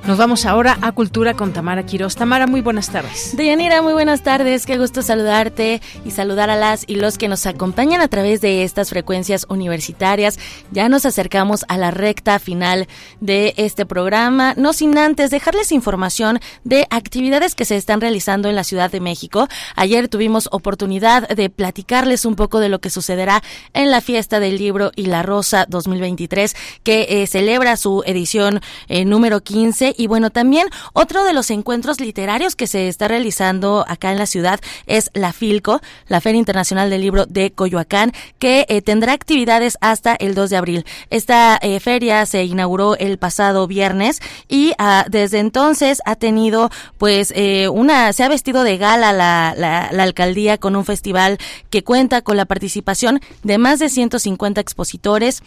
Nos 0.06 0.18
vamos 0.18 0.46
ahora 0.46 0.78
a 0.82 0.92
Cultura 0.92 1.34
con 1.34 1.54
Tamara 1.54 1.86
Quiroz. 1.86 2.18
Tamara, 2.18 2.46
muy 2.46 2.60
buenas 2.60 2.90
tardes. 2.90 3.38
Deyanira, 3.38 3.82
muy 3.82 3.94
buenas 3.94 4.22
tardes. 4.22 4.66
Qué 4.66 4.78
gusto 4.78 5.02
saludarte 5.02 5.82
y 6.04 6.12
saludar 6.12 6.50
a 6.50 6.58
las 6.58 6.84
y 6.88 6.96
los 6.96 7.18
que 7.18 7.30
nos 7.30 7.46
acompañan 7.46 8.02
a 8.02 8.10
través 8.10 8.42
de 8.42 8.64
estas 8.64 8.90
frecuencias 8.90 9.46
universitarias. 9.48 10.40
Ya 10.72 10.90
nos 10.90 11.06
acercamos 11.06 11.64
a 11.70 11.78
la 11.78 11.90
recta 11.90 12.38
final 12.40 12.90
de 13.22 13.54
este 13.56 13.86
programa, 13.86 14.56
no 14.58 14.74
sin 14.74 14.98
antes 14.98 15.32
dejarles 15.32 15.72
información 15.72 16.42
de 16.66 16.86
actividades 16.90 17.56
que 17.56 17.64
se 17.64 17.78
están 17.78 18.02
realizando 18.02 18.50
en 18.50 18.58
la 18.58 18.66
Ciudad 18.66 18.92
de 18.92 19.00
México. 19.00 19.48
Ayer 19.78 20.10
tuvimos 20.10 20.50
oportunidad 20.52 21.30
de 21.30 21.50
platicarles 21.50 22.26
un 22.26 22.36
poco 22.36 22.60
de 22.60 22.68
lo 22.68 22.82
que 22.82 22.90
sucederá 22.90 23.42
en 23.74 23.90
la 23.90 24.02
fiesta 24.02 24.42
del 24.42 24.58
libro 24.58 24.92
y 24.98 25.06
la 25.06 25.24
rosa 25.24 25.66
2023, 25.70 26.58
que 26.84 27.08
eh, 27.08 27.28
celebra 27.28 27.78
su 27.78 28.04
edición 28.06 28.60
eh, 28.90 29.06
número 29.06 29.42
15 29.42 29.93
y 29.98 30.08
bueno, 30.08 30.30
también 30.30 30.68
otro 30.94 31.24
de 31.24 31.34
los 31.34 31.50
encuentros 31.52 32.00
literarios 32.00 32.56
que 32.56 32.68
se 32.68 32.88
está 32.88 33.08
realizando 33.08 33.86
acá 33.88 34.12
en 34.12 34.18
la 34.18 34.26
ciudad 34.26 34.60
es 34.86 35.10
la 35.14 35.34
FILCO, 35.34 35.82
la 36.08 36.22
Feria 36.22 36.40
Internacional 36.40 36.90
del 36.90 37.02
Libro 37.02 37.26
de 37.26 37.52
Coyoacán, 37.52 38.12
que 38.40 38.66
eh, 38.70 38.82
tendrá 38.82 39.14
actividades 39.14 39.78
hasta 39.82 40.16
el 40.16 40.36
2 40.36 40.50
de 40.50 40.58
abril. 40.58 40.86
Esta 41.10 41.58
eh, 41.62 41.80
feria 41.80 42.26
se 42.26 42.44
inauguró 42.44 42.96
el 42.98 43.18
pasado 43.18 43.68
viernes 43.68 44.22
y 44.48 44.74
ah, 44.78 45.06
desde 45.10 45.40
entonces 45.40 46.02
ha 46.06 46.16
tenido 46.16 46.70
pues 46.98 47.34
eh, 47.36 47.68
una, 47.70 48.14
se 48.14 48.24
ha 48.24 48.30
vestido 48.30 48.64
de 48.64 48.78
gala 48.78 49.14
la, 49.14 49.54
la, 49.58 49.90
la 49.92 50.04
alcaldía 50.04 50.58
con 50.58 50.76
un 50.76 50.86
festival 50.86 51.38
que 51.70 51.84
cuenta 51.84 52.22
con 52.22 52.38
la 52.38 52.46
participación 52.46 53.20
de 53.44 53.58
más 53.58 53.80
de 53.80 53.90
150 53.90 54.62
expositores 54.62 55.44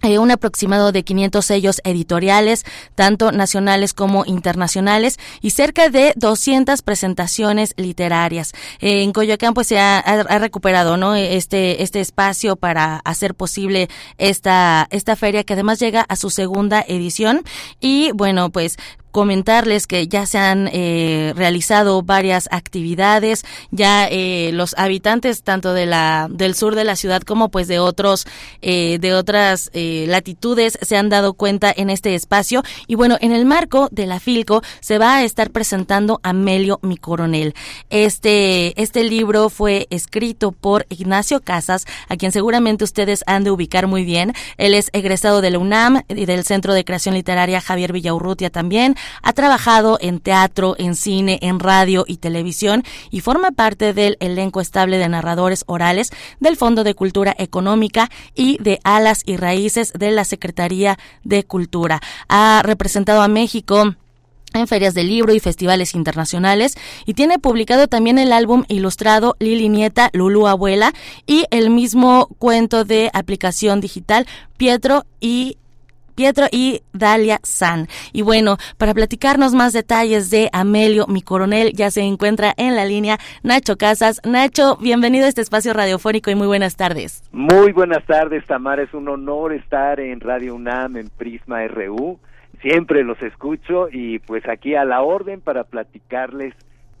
hay 0.00 0.18
un 0.18 0.30
aproximado 0.30 0.92
de 0.92 1.02
500 1.02 1.44
sellos 1.44 1.80
editoriales, 1.84 2.64
tanto 2.94 3.32
nacionales 3.32 3.94
como 3.94 4.24
internacionales, 4.24 5.18
y 5.40 5.50
cerca 5.50 5.88
de 5.88 6.12
200 6.16 6.82
presentaciones 6.82 7.74
literarias. 7.76 8.52
Eh, 8.80 9.02
en 9.02 9.12
Coyoacán, 9.12 9.54
pues 9.54 9.66
se 9.66 9.78
ha, 9.78 10.00
recuperado, 10.38 10.96
¿no? 10.96 11.14
Este, 11.14 11.82
este 11.82 12.00
espacio 12.00 12.56
para 12.56 12.96
hacer 13.04 13.34
posible 13.34 13.88
esta, 14.18 14.86
esta 14.90 15.16
feria 15.16 15.44
que 15.44 15.52
además 15.54 15.78
llega 15.78 16.02
a 16.02 16.16
su 16.16 16.30
segunda 16.30 16.84
edición. 16.86 17.42
Y 17.80 18.12
bueno, 18.12 18.50
pues 18.50 18.76
comentarles 19.10 19.86
que 19.86 20.08
ya 20.08 20.26
se 20.26 20.38
han 20.38 20.68
eh, 20.72 21.32
realizado 21.36 22.02
varias 22.02 22.48
actividades, 22.50 23.44
ya 23.70 24.06
eh, 24.08 24.50
los 24.52 24.74
habitantes 24.78 25.42
tanto 25.42 25.74
de 25.74 25.86
la 25.86 26.28
del 26.30 26.54
sur 26.54 26.74
de 26.74 26.84
la 26.84 26.96
ciudad 26.96 27.22
como 27.22 27.48
pues 27.48 27.68
de 27.68 27.78
otros 27.78 28.26
eh, 28.62 28.98
de 29.00 29.14
otras 29.14 29.70
eh, 29.72 30.04
latitudes 30.08 30.78
se 30.80 30.96
han 30.96 31.08
dado 31.08 31.34
cuenta 31.34 31.72
en 31.74 31.90
este 31.90 32.14
espacio 32.14 32.62
y 32.86 32.94
bueno 32.94 33.16
en 33.20 33.32
el 33.32 33.46
marco 33.46 33.88
de 33.90 34.06
la 34.06 34.20
Filco 34.20 34.62
se 34.80 34.98
va 34.98 35.16
a 35.16 35.24
estar 35.24 35.50
presentando 35.50 36.20
Amelio 36.22 36.78
mi 36.82 36.96
coronel. 36.96 37.54
Este 37.90 38.80
este 38.80 39.04
libro 39.04 39.48
fue 39.48 39.86
escrito 39.90 40.52
por 40.52 40.86
Ignacio 40.88 41.40
Casas, 41.40 41.86
a 42.08 42.16
quien 42.16 42.32
seguramente 42.32 42.84
ustedes 42.84 43.24
han 43.26 43.44
de 43.44 43.50
ubicar 43.50 43.86
muy 43.86 44.04
bien. 44.04 44.32
Él 44.56 44.74
es 44.74 44.90
egresado 44.92 45.40
de 45.40 45.50
la 45.50 45.58
UNAM 45.58 46.02
y 46.08 46.26
del 46.26 46.44
Centro 46.44 46.74
de 46.74 46.84
Creación 46.84 47.14
Literaria 47.14 47.60
Javier 47.60 47.92
Villaurrutia 47.92 48.50
también 48.50 48.96
ha 49.22 49.32
trabajado 49.32 49.98
en 50.00 50.20
teatro, 50.20 50.74
en 50.78 50.94
cine, 50.94 51.38
en 51.42 51.60
radio 51.60 52.04
y 52.06 52.18
televisión 52.18 52.84
y 53.10 53.20
forma 53.20 53.50
parte 53.50 53.92
del 53.92 54.16
elenco 54.20 54.60
estable 54.60 54.98
de 54.98 55.08
narradores 55.08 55.64
orales 55.66 56.10
del 56.40 56.56
Fondo 56.56 56.84
de 56.84 56.94
Cultura 56.94 57.34
Económica 57.38 58.10
y 58.34 58.58
de 58.62 58.80
Alas 58.84 59.22
y 59.24 59.36
Raíces 59.36 59.92
de 59.92 60.10
la 60.10 60.24
Secretaría 60.24 60.98
de 61.24 61.44
Cultura. 61.44 62.00
Ha 62.28 62.62
representado 62.64 63.22
a 63.22 63.28
México 63.28 63.94
en 64.52 64.66
ferias 64.66 64.94
de 64.94 65.04
libro 65.04 65.32
y 65.34 65.40
festivales 65.40 65.94
internacionales 65.94 66.76
y 67.06 67.14
tiene 67.14 67.38
publicado 67.38 67.86
también 67.86 68.18
el 68.18 68.32
álbum 68.32 68.64
ilustrado 68.68 69.36
Lili 69.38 69.68
Nieta, 69.68 70.10
Lulu 70.12 70.48
Abuela 70.48 70.92
y 71.26 71.44
el 71.50 71.70
mismo 71.70 72.28
cuento 72.38 72.84
de 72.84 73.10
aplicación 73.12 73.80
digital 73.80 74.26
Pietro 74.56 75.04
y 75.20 75.56
Pietro 76.20 76.48
y 76.52 76.82
Dalia 76.92 77.38
San. 77.42 77.86
Y 78.12 78.20
bueno, 78.20 78.58
para 78.76 78.92
platicarnos 78.92 79.54
más 79.54 79.72
detalles 79.72 80.30
de 80.30 80.50
Amelio, 80.52 81.06
mi 81.06 81.22
coronel, 81.22 81.72
ya 81.72 81.90
se 81.90 82.02
encuentra 82.02 82.52
en 82.58 82.76
la 82.76 82.84
línea 82.84 83.16
Nacho 83.42 83.78
Casas. 83.78 84.20
Nacho, 84.22 84.76
bienvenido 84.82 85.24
a 85.24 85.30
este 85.30 85.40
espacio 85.40 85.72
radiofónico 85.72 86.30
y 86.30 86.34
muy 86.34 86.46
buenas 86.46 86.76
tardes. 86.76 87.22
Muy 87.32 87.72
buenas 87.72 88.04
tardes, 88.04 88.44
Tamara. 88.44 88.82
Es 88.82 88.92
un 88.92 89.08
honor 89.08 89.54
estar 89.54 89.98
en 89.98 90.20
Radio 90.20 90.56
UNAM, 90.56 90.98
en 90.98 91.08
Prisma 91.08 91.66
RU. 91.68 92.20
Siempre 92.60 93.02
los 93.02 93.22
escucho 93.22 93.88
y 93.90 94.18
pues 94.18 94.46
aquí 94.46 94.74
a 94.74 94.84
la 94.84 95.00
orden 95.00 95.40
para 95.40 95.64
platicarles 95.64 96.52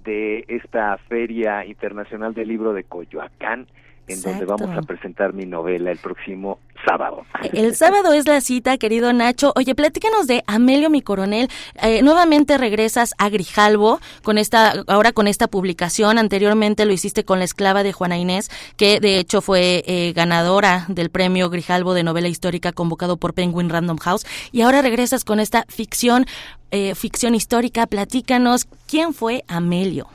de 0.02 0.46
esta 0.48 0.96
Feria 1.10 1.66
Internacional 1.66 2.32
del 2.32 2.48
Libro 2.48 2.72
de 2.72 2.84
Coyoacán 2.84 3.66
en 4.12 4.22
donde 4.22 4.44
vamos 4.44 4.76
a 4.76 4.82
presentar 4.82 5.32
mi 5.32 5.46
novela 5.46 5.90
el 5.90 5.98
próximo 5.98 6.58
sábado. 6.86 7.24
El 7.52 7.74
sábado 7.76 8.12
es 8.12 8.26
la 8.26 8.40
cita, 8.40 8.78
querido 8.78 9.12
Nacho. 9.12 9.52
Oye, 9.56 9.74
platícanos 9.74 10.26
de 10.26 10.42
Amelio, 10.46 10.90
mi 10.90 11.02
coronel. 11.02 11.48
Eh, 11.82 12.02
nuevamente 12.02 12.58
regresas 12.58 13.14
a 13.18 13.28
Grijalvo 13.28 14.00
con 14.22 14.38
esta, 14.38 14.72
ahora 14.86 15.12
con 15.12 15.26
esta 15.26 15.48
publicación. 15.48 16.18
Anteriormente 16.18 16.84
lo 16.84 16.92
hiciste 16.92 17.24
con 17.24 17.38
La 17.38 17.44
esclava 17.44 17.82
de 17.82 17.92
Juana 17.92 18.18
Inés, 18.18 18.50
que 18.76 19.00
de 19.00 19.18
hecho 19.18 19.40
fue 19.40 19.82
eh, 19.86 20.12
ganadora 20.14 20.86
del 20.88 21.10
premio 21.10 21.50
Grijalvo 21.50 21.94
de 21.94 22.02
novela 22.02 22.28
histórica 22.28 22.72
convocado 22.72 23.16
por 23.16 23.34
Penguin 23.34 23.68
Random 23.68 23.98
House. 23.98 24.26
Y 24.52 24.62
ahora 24.62 24.82
regresas 24.82 25.24
con 25.24 25.40
esta 25.40 25.64
ficción, 25.68 26.26
eh, 26.70 26.94
ficción 26.94 27.34
histórica. 27.34 27.86
Platícanos, 27.86 28.66
¿quién 28.86 29.14
fue 29.14 29.44
Amelio? 29.48 30.08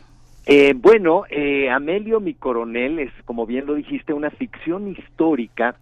Eh, 0.47 0.73
bueno, 0.75 1.23
eh, 1.29 1.69
Amelio, 1.71 2.19
mi 2.19 2.35
coronel, 2.35 2.99
es, 2.99 3.11
como 3.25 3.47
bien 3.47 3.65
lo 3.65 3.73
dijiste, 3.73 4.13
una 4.13 4.29
ficción 4.29 4.87
histórica 4.87 5.75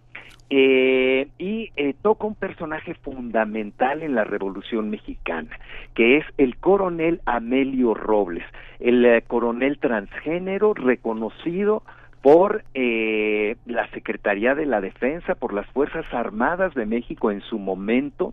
eh, 0.48 1.28
y 1.38 1.70
eh, 1.76 1.94
toca 2.00 2.26
un 2.26 2.34
personaje 2.34 2.94
fundamental 2.94 4.02
en 4.02 4.14
la 4.14 4.24
Revolución 4.24 4.88
Mexicana, 4.88 5.50
que 5.94 6.16
es 6.16 6.24
el 6.38 6.56
coronel 6.56 7.20
Amelio 7.26 7.92
Robles, 7.92 8.44
el 8.80 9.04
eh, 9.04 9.22
coronel 9.26 9.78
transgénero 9.78 10.72
reconocido 10.72 11.82
por 12.22 12.64
eh, 12.72 13.56
la 13.66 13.86
Secretaría 13.90 14.54
de 14.54 14.64
la 14.64 14.80
Defensa, 14.80 15.34
por 15.34 15.52
las 15.52 15.66
Fuerzas 15.72 16.06
Armadas 16.10 16.72
de 16.72 16.86
México 16.86 17.30
en 17.30 17.42
su 17.42 17.58
momento. 17.58 18.32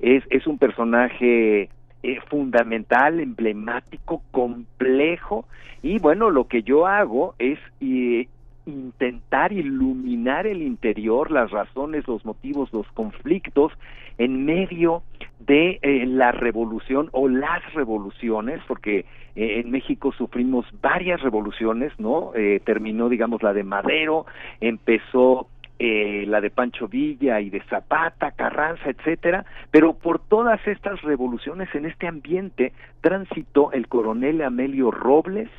Es, 0.00 0.24
es 0.30 0.46
un 0.46 0.56
personaje 0.56 1.68
eh, 2.12 2.20
fundamental, 2.28 3.20
emblemático, 3.20 4.22
complejo 4.30 5.46
y 5.82 5.98
bueno, 5.98 6.30
lo 6.30 6.48
que 6.48 6.62
yo 6.62 6.86
hago 6.86 7.34
es 7.38 7.58
eh, 7.80 8.28
intentar 8.66 9.52
iluminar 9.52 10.46
el 10.46 10.62
interior, 10.62 11.30
las 11.30 11.50
razones, 11.50 12.06
los 12.08 12.24
motivos, 12.24 12.72
los 12.72 12.86
conflictos 12.88 13.72
en 14.18 14.44
medio 14.44 15.02
de 15.38 15.78
eh, 15.82 16.06
la 16.06 16.32
revolución 16.32 17.08
o 17.12 17.28
las 17.28 17.72
revoluciones, 17.74 18.60
porque 18.66 19.00
eh, 19.36 19.60
en 19.60 19.70
México 19.70 20.12
sufrimos 20.12 20.66
varias 20.80 21.20
revoluciones, 21.20 21.92
¿no? 21.98 22.32
Eh, 22.34 22.60
terminó, 22.64 23.08
digamos, 23.08 23.42
la 23.42 23.52
de 23.52 23.62
Madero, 23.62 24.26
empezó 24.60 25.48
eh, 25.78 26.24
la 26.26 26.40
de 26.40 26.50
Pancho 26.50 26.88
Villa 26.88 27.40
y 27.40 27.50
de 27.50 27.60
Zapata, 27.64 28.30
Carranza, 28.30 28.88
etcétera, 28.88 29.44
pero 29.70 29.94
por 29.94 30.18
todas 30.18 30.66
estas 30.66 31.02
revoluciones 31.02 31.68
en 31.74 31.86
este 31.86 32.06
ambiente 32.06 32.72
transitó 33.02 33.72
el 33.72 33.86
coronel 33.86 34.42
Amelio 34.42 34.90
Robles 34.90 35.50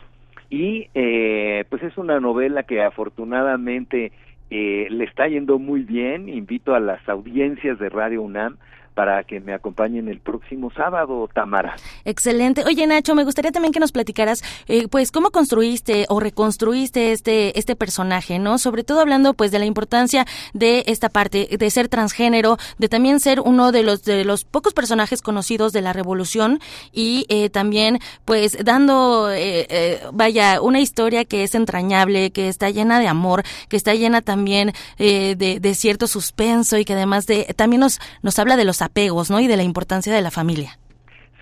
y 0.49 0.87
eh, 0.93 1.65
pues 1.69 1.83
es 1.83 1.97
una 1.97 2.19
novela 2.19 2.63
que 2.63 2.81
afortunadamente 2.81 4.11
eh, 4.49 4.87
le 4.89 5.03
está 5.03 5.27
yendo 5.27 5.59
muy 5.59 5.83
bien. 5.83 6.29
Invito 6.29 6.73
a 6.73 6.79
las 6.79 7.07
audiencias 7.09 7.77
de 7.79 7.89
Radio 7.89 8.21
UNAM 8.21 8.57
para 8.97 9.23
que 9.25 9.39
me 9.39 9.53
acompañen 9.53 10.09
el 10.09 10.19
próximo 10.19 10.71
sábado, 10.75 11.29
Tamara. 11.31 11.75
Excelente. 12.03 12.63
Oye, 12.65 12.87
Nacho, 12.87 13.13
me 13.13 13.25
gustaría 13.25 13.51
también 13.51 13.71
que 13.71 13.79
nos 13.79 13.91
platicaras, 13.91 14.43
eh, 14.67 14.87
pues, 14.87 15.11
cómo 15.11 15.29
construiste 15.29 16.07
o 16.09 16.19
reconstruiste 16.19 17.11
este, 17.11 17.59
este 17.59 17.75
personaje, 17.75 18.39
¿no? 18.39 18.57
Sobre 18.57 18.83
todo 18.83 18.99
hablando, 18.99 19.35
pues, 19.35 19.51
de 19.51 19.59
la 19.59 19.65
importancia 19.65 20.25
de 20.55 20.83
esta 20.87 21.09
parte, 21.09 21.47
de 21.59 21.69
ser 21.69 21.89
transgénero, 21.89 22.57
de 22.79 22.89
también 22.89 23.19
ser 23.19 23.39
uno 23.39 23.71
de 23.71 23.83
los, 23.83 24.03
de 24.03 24.25
los 24.25 24.45
pocos 24.45 24.73
personajes 24.73 25.21
conocidos 25.21 25.73
de 25.73 25.83
la 25.83 25.93
revolución 25.93 26.59
y 26.91 27.27
eh, 27.29 27.51
también, 27.51 27.99
pues, 28.25 28.57
dando, 28.65 29.29
eh, 29.29 29.67
eh, 29.69 30.01
vaya, 30.11 30.59
una 30.59 30.79
historia 30.79 31.23
que 31.23 31.43
es 31.43 31.53
entrañable, 31.53 32.31
que 32.31 32.47
está 32.47 32.71
llena 32.71 32.99
de 32.99 33.07
amor, 33.07 33.43
que 33.69 33.77
está 33.77 33.93
llena 33.93 34.21
también 34.21 34.73
eh, 34.97 35.35
de, 35.37 35.59
de 35.59 35.75
cierto 35.75 36.07
suspenso 36.07 36.79
y 36.79 36.85
que 36.85 36.93
además 36.93 37.27
de, 37.27 37.53
también 37.55 37.81
nos, 37.81 37.99
nos 38.23 38.39
habla 38.39 38.57
de 38.57 38.63
los 38.63 38.81
apegos, 38.87 39.29
¿no? 39.29 39.39
Y 39.39 39.47
de 39.47 39.57
la 39.57 39.63
importancia 39.63 40.13
de 40.13 40.21
la 40.21 40.31
familia. 40.31 40.77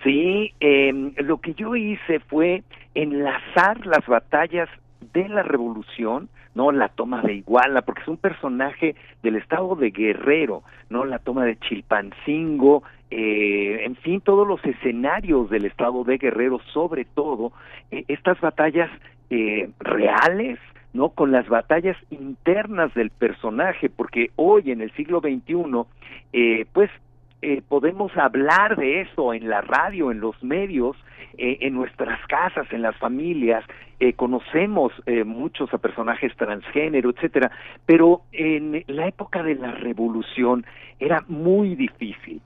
Sí, 0.04 0.54
eh, 0.60 0.92
lo 1.18 1.38
que 1.38 1.54
yo 1.56 1.76
hice 1.76 2.20
fue 2.20 2.64
enlazar 2.94 3.86
las 3.86 4.06
batallas 4.06 4.70
de 5.14 5.28
la 5.30 5.44
revolución, 5.44 6.30
¿no? 6.54 6.72
La 6.72 6.90
toma 6.90 7.22
de 7.22 7.36
Iguala, 7.36 7.82
porque 7.82 8.02
es 8.02 8.08
un 8.08 8.18
personaje 8.18 8.96
del 9.24 9.36
estado 9.36 9.76
de 9.76 9.90
Guerrero, 9.92 10.64
¿no? 10.90 11.06
La 11.06 11.20
toma 11.20 11.46
de 11.46 11.58
Chilpancingo, 11.58 12.84
eh, 13.12 13.84
en 13.84 13.96
fin, 13.98 14.22
todos 14.22 14.48
los 14.48 14.64
escenarios 14.66 15.50
del 15.50 15.66
estado 15.66 16.04
de 16.04 16.18
Guerrero, 16.18 16.60
sobre 16.74 17.06
todo, 17.06 17.52
eh, 17.92 18.06
estas 18.08 18.40
batallas 18.42 18.90
eh, 19.30 19.70
reales, 19.80 20.60
¿no? 20.94 21.10
Con 21.10 21.32
las 21.32 21.48
batallas 21.48 21.98
internas 22.10 22.94
del 22.94 23.10
personaje, 23.10 23.90
porque 23.90 24.32
hoy 24.36 24.72
en 24.72 24.82
el 24.82 24.92
siglo 24.92 25.20
XXI, 25.20 25.84
eh, 26.34 26.66
pues 26.74 26.90
eh, 27.46 27.62
podemos 27.68 28.12
hablar 28.18 28.76
de 28.76 29.02
eso 29.02 29.34
en 29.34 29.48
la 29.50 29.62
radio, 29.62 30.12
en 30.12 30.20
los 30.20 30.42
medios, 30.44 30.98
eh, 31.38 31.58
en 31.62 31.74
nuestras 31.74 32.20
casas, 32.28 32.66
en 32.72 32.82
las 32.82 32.96
familias, 32.98 33.64
eh, 34.00 34.14
conocemos 34.14 34.94
eh, 35.06 35.24
muchos 35.24 35.74
a 35.74 35.78
personajes 35.78 36.36
transgénero, 36.38 37.10
etcétera, 37.10 37.52
pero 37.86 38.22
en 38.32 38.84
la 38.88 39.08
época 39.08 39.44
de 39.44 39.56
la 39.56 39.72
revolución 39.72 40.66
era 41.00 41.24
muy 41.28 41.76
difícil. 41.76 42.42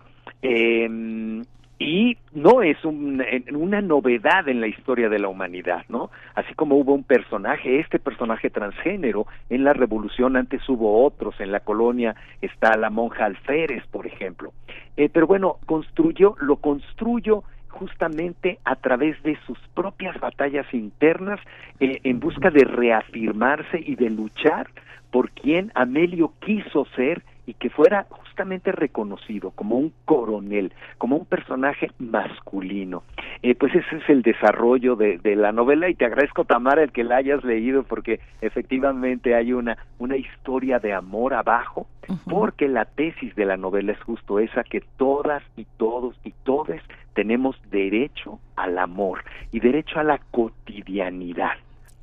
Y 1.81 2.17
no 2.33 2.61
es 2.61 2.83
un, 2.83 3.23
una 3.53 3.81
novedad 3.81 4.49
en 4.49 4.59
la 4.59 4.67
historia 4.67 5.07
de 5.07 5.17
la 5.17 5.29
humanidad, 5.29 5.85
¿no? 5.87 6.11
Así 6.35 6.53
como 6.53 6.75
hubo 6.75 6.93
un 6.93 7.05
personaje, 7.05 7.79
este 7.79 7.99
personaje 7.99 8.49
transgénero, 8.49 9.27
en 9.49 9.63
la 9.63 9.71
revolución 9.71 10.35
antes 10.35 10.67
hubo 10.67 11.05
otros, 11.05 11.39
en 11.39 11.53
la 11.53 11.61
colonia 11.61 12.15
está 12.41 12.75
la 12.75 12.89
monja 12.89 13.23
Alférez, 13.23 13.87
por 13.87 14.05
ejemplo. 14.05 14.51
Eh, 14.97 15.07
pero 15.07 15.25
bueno, 15.25 15.55
construyó, 15.65 16.35
lo 16.41 16.57
construyó 16.57 17.43
justamente 17.69 18.59
a 18.65 18.75
través 18.75 19.21
de 19.23 19.37
sus 19.47 19.57
propias 19.73 20.19
batallas 20.19 20.65
internas 20.73 21.39
eh, 21.79 22.01
en 22.03 22.19
busca 22.19 22.51
de 22.51 22.65
reafirmarse 22.65 23.79
y 23.79 23.95
de 23.95 24.09
luchar 24.09 24.67
por 25.11 25.31
quien 25.31 25.71
Amelio 25.75 26.33
quiso 26.45 26.85
ser 26.95 27.23
y 27.49 27.55
que 27.55 27.71
fuera 27.71 28.05
justamente 28.11 28.71
reconocido 28.71 29.49
como 29.49 29.75
un 29.75 29.91
coronel, 30.05 30.71
como 30.99 31.15
un 31.15 31.25
personaje 31.25 31.89
masculino. 31.97 33.01
Eh, 33.41 33.55
pues 33.55 33.73
ese 33.73 33.95
es 33.95 34.07
el 34.07 34.21
desarrollo 34.21 34.95
de, 34.95 35.17
de, 35.17 35.35
la 35.35 35.51
novela 35.51 35.89
y 35.89 35.95
te 35.95 36.05
agradezco 36.05 36.45
Tamara 36.45 36.83
el 36.83 36.91
que 36.91 37.03
la 37.03 37.15
hayas 37.17 37.43
leído 37.43 37.81
porque 37.81 38.19
efectivamente 38.41 39.33
hay 39.33 39.51
una, 39.51 39.79
una 39.97 40.15
historia 40.15 40.77
de 40.77 40.93
amor 40.93 41.33
abajo, 41.33 41.87
uh 42.07 42.13
-huh. 42.13 42.23
porque 42.29 42.67
la 42.67 42.85
tesis 42.85 43.33
de 43.33 43.45
la 43.45 43.57
novela 43.57 43.93
es 43.93 44.03
justo 44.03 44.37
esa, 44.37 44.63
que 44.63 44.81
todas 44.97 45.41
y 45.57 45.65
todos 45.77 46.15
y 46.23 46.33
todes 46.43 46.83
tenemos 47.15 47.59
derecho 47.71 48.39
al 48.55 48.77
amor 48.77 49.23
y 49.51 49.59
derecho 49.59 49.99
a 49.99 50.03
la 50.03 50.19
cotidianidad. 50.29 51.57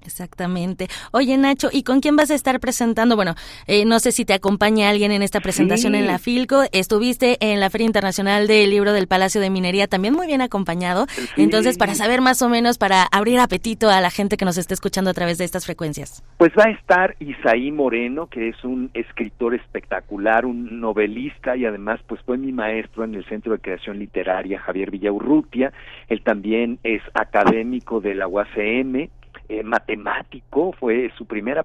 Exactamente. 0.06 0.88
Oye, 1.12 1.36
Nacho, 1.36 1.68
¿y 1.72 1.82
con 1.82 2.00
quién 2.00 2.16
vas 2.16 2.30
a 2.30 2.34
estar 2.34 2.60
presentando? 2.60 3.16
Bueno, 3.16 3.34
eh, 3.66 3.84
no 3.84 3.98
sé 3.98 4.12
si 4.12 4.24
te 4.24 4.34
acompaña 4.34 4.88
alguien 4.88 5.12
en 5.12 5.22
esta 5.22 5.40
presentación 5.40 5.92
sí. 5.92 5.98
en 5.98 6.06
la 6.06 6.18
Filco. 6.18 6.62
Estuviste 6.72 7.36
en 7.40 7.60
la 7.60 7.70
Feria 7.70 7.86
Internacional 7.86 8.46
del 8.46 8.70
Libro 8.70 8.92
del 8.92 9.08
Palacio 9.08 9.40
de 9.40 9.50
Minería, 9.50 9.86
también 9.86 10.14
muy 10.14 10.26
bien 10.26 10.40
acompañado. 10.40 11.06
Sí. 11.08 11.28
Entonces, 11.36 11.78
para 11.78 11.94
saber 11.94 12.20
más 12.20 12.42
o 12.42 12.48
menos, 12.48 12.78
para 12.78 13.02
abrir 13.04 13.38
apetito 13.38 13.90
a 13.90 14.00
la 14.00 14.10
gente 14.10 14.36
que 14.36 14.44
nos 14.44 14.58
esté 14.58 14.74
escuchando 14.74 15.10
a 15.10 15.14
través 15.14 15.38
de 15.38 15.44
estas 15.44 15.66
frecuencias. 15.66 16.22
Pues 16.38 16.52
va 16.58 16.64
a 16.64 16.70
estar 16.70 17.16
Isaí 17.20 17.72
Moreno, 17.72 18.28
que 18.28 18.48
es 18.48 18.64
un 18.64 18.90
escritor 18.94 19.54
espectacular, 19.54 20.46
un 20.46 20.80
novelista 20.80 21.56
y 21.56 21.64
además 21.64 22.00
pues 22.06 22.20
fue 22.22 22.38
mi 22.38 22.52
maestro 22.52 23.04
en 23.04 23.14
el 23.14 23.24
Centro 23.26 23.52
de 23.52 23.58
Creación 23.58 23.98
Literaria 23.98 24.60
Javier 24.60 24.90
Villaurrutia. 24.90 25.72
Él 26.08 26.22
también 26.22 26.78
es 26.82 27.02
académico 27.14 28.00
de 28.00 28.14
la 28.14 28.28
UACM 28.28 29.08
eh, 29.48 29.62
matemático, 29.62 30.72
fue 30.72 31.10
su 31.16 31.26
primera 31.26 31.64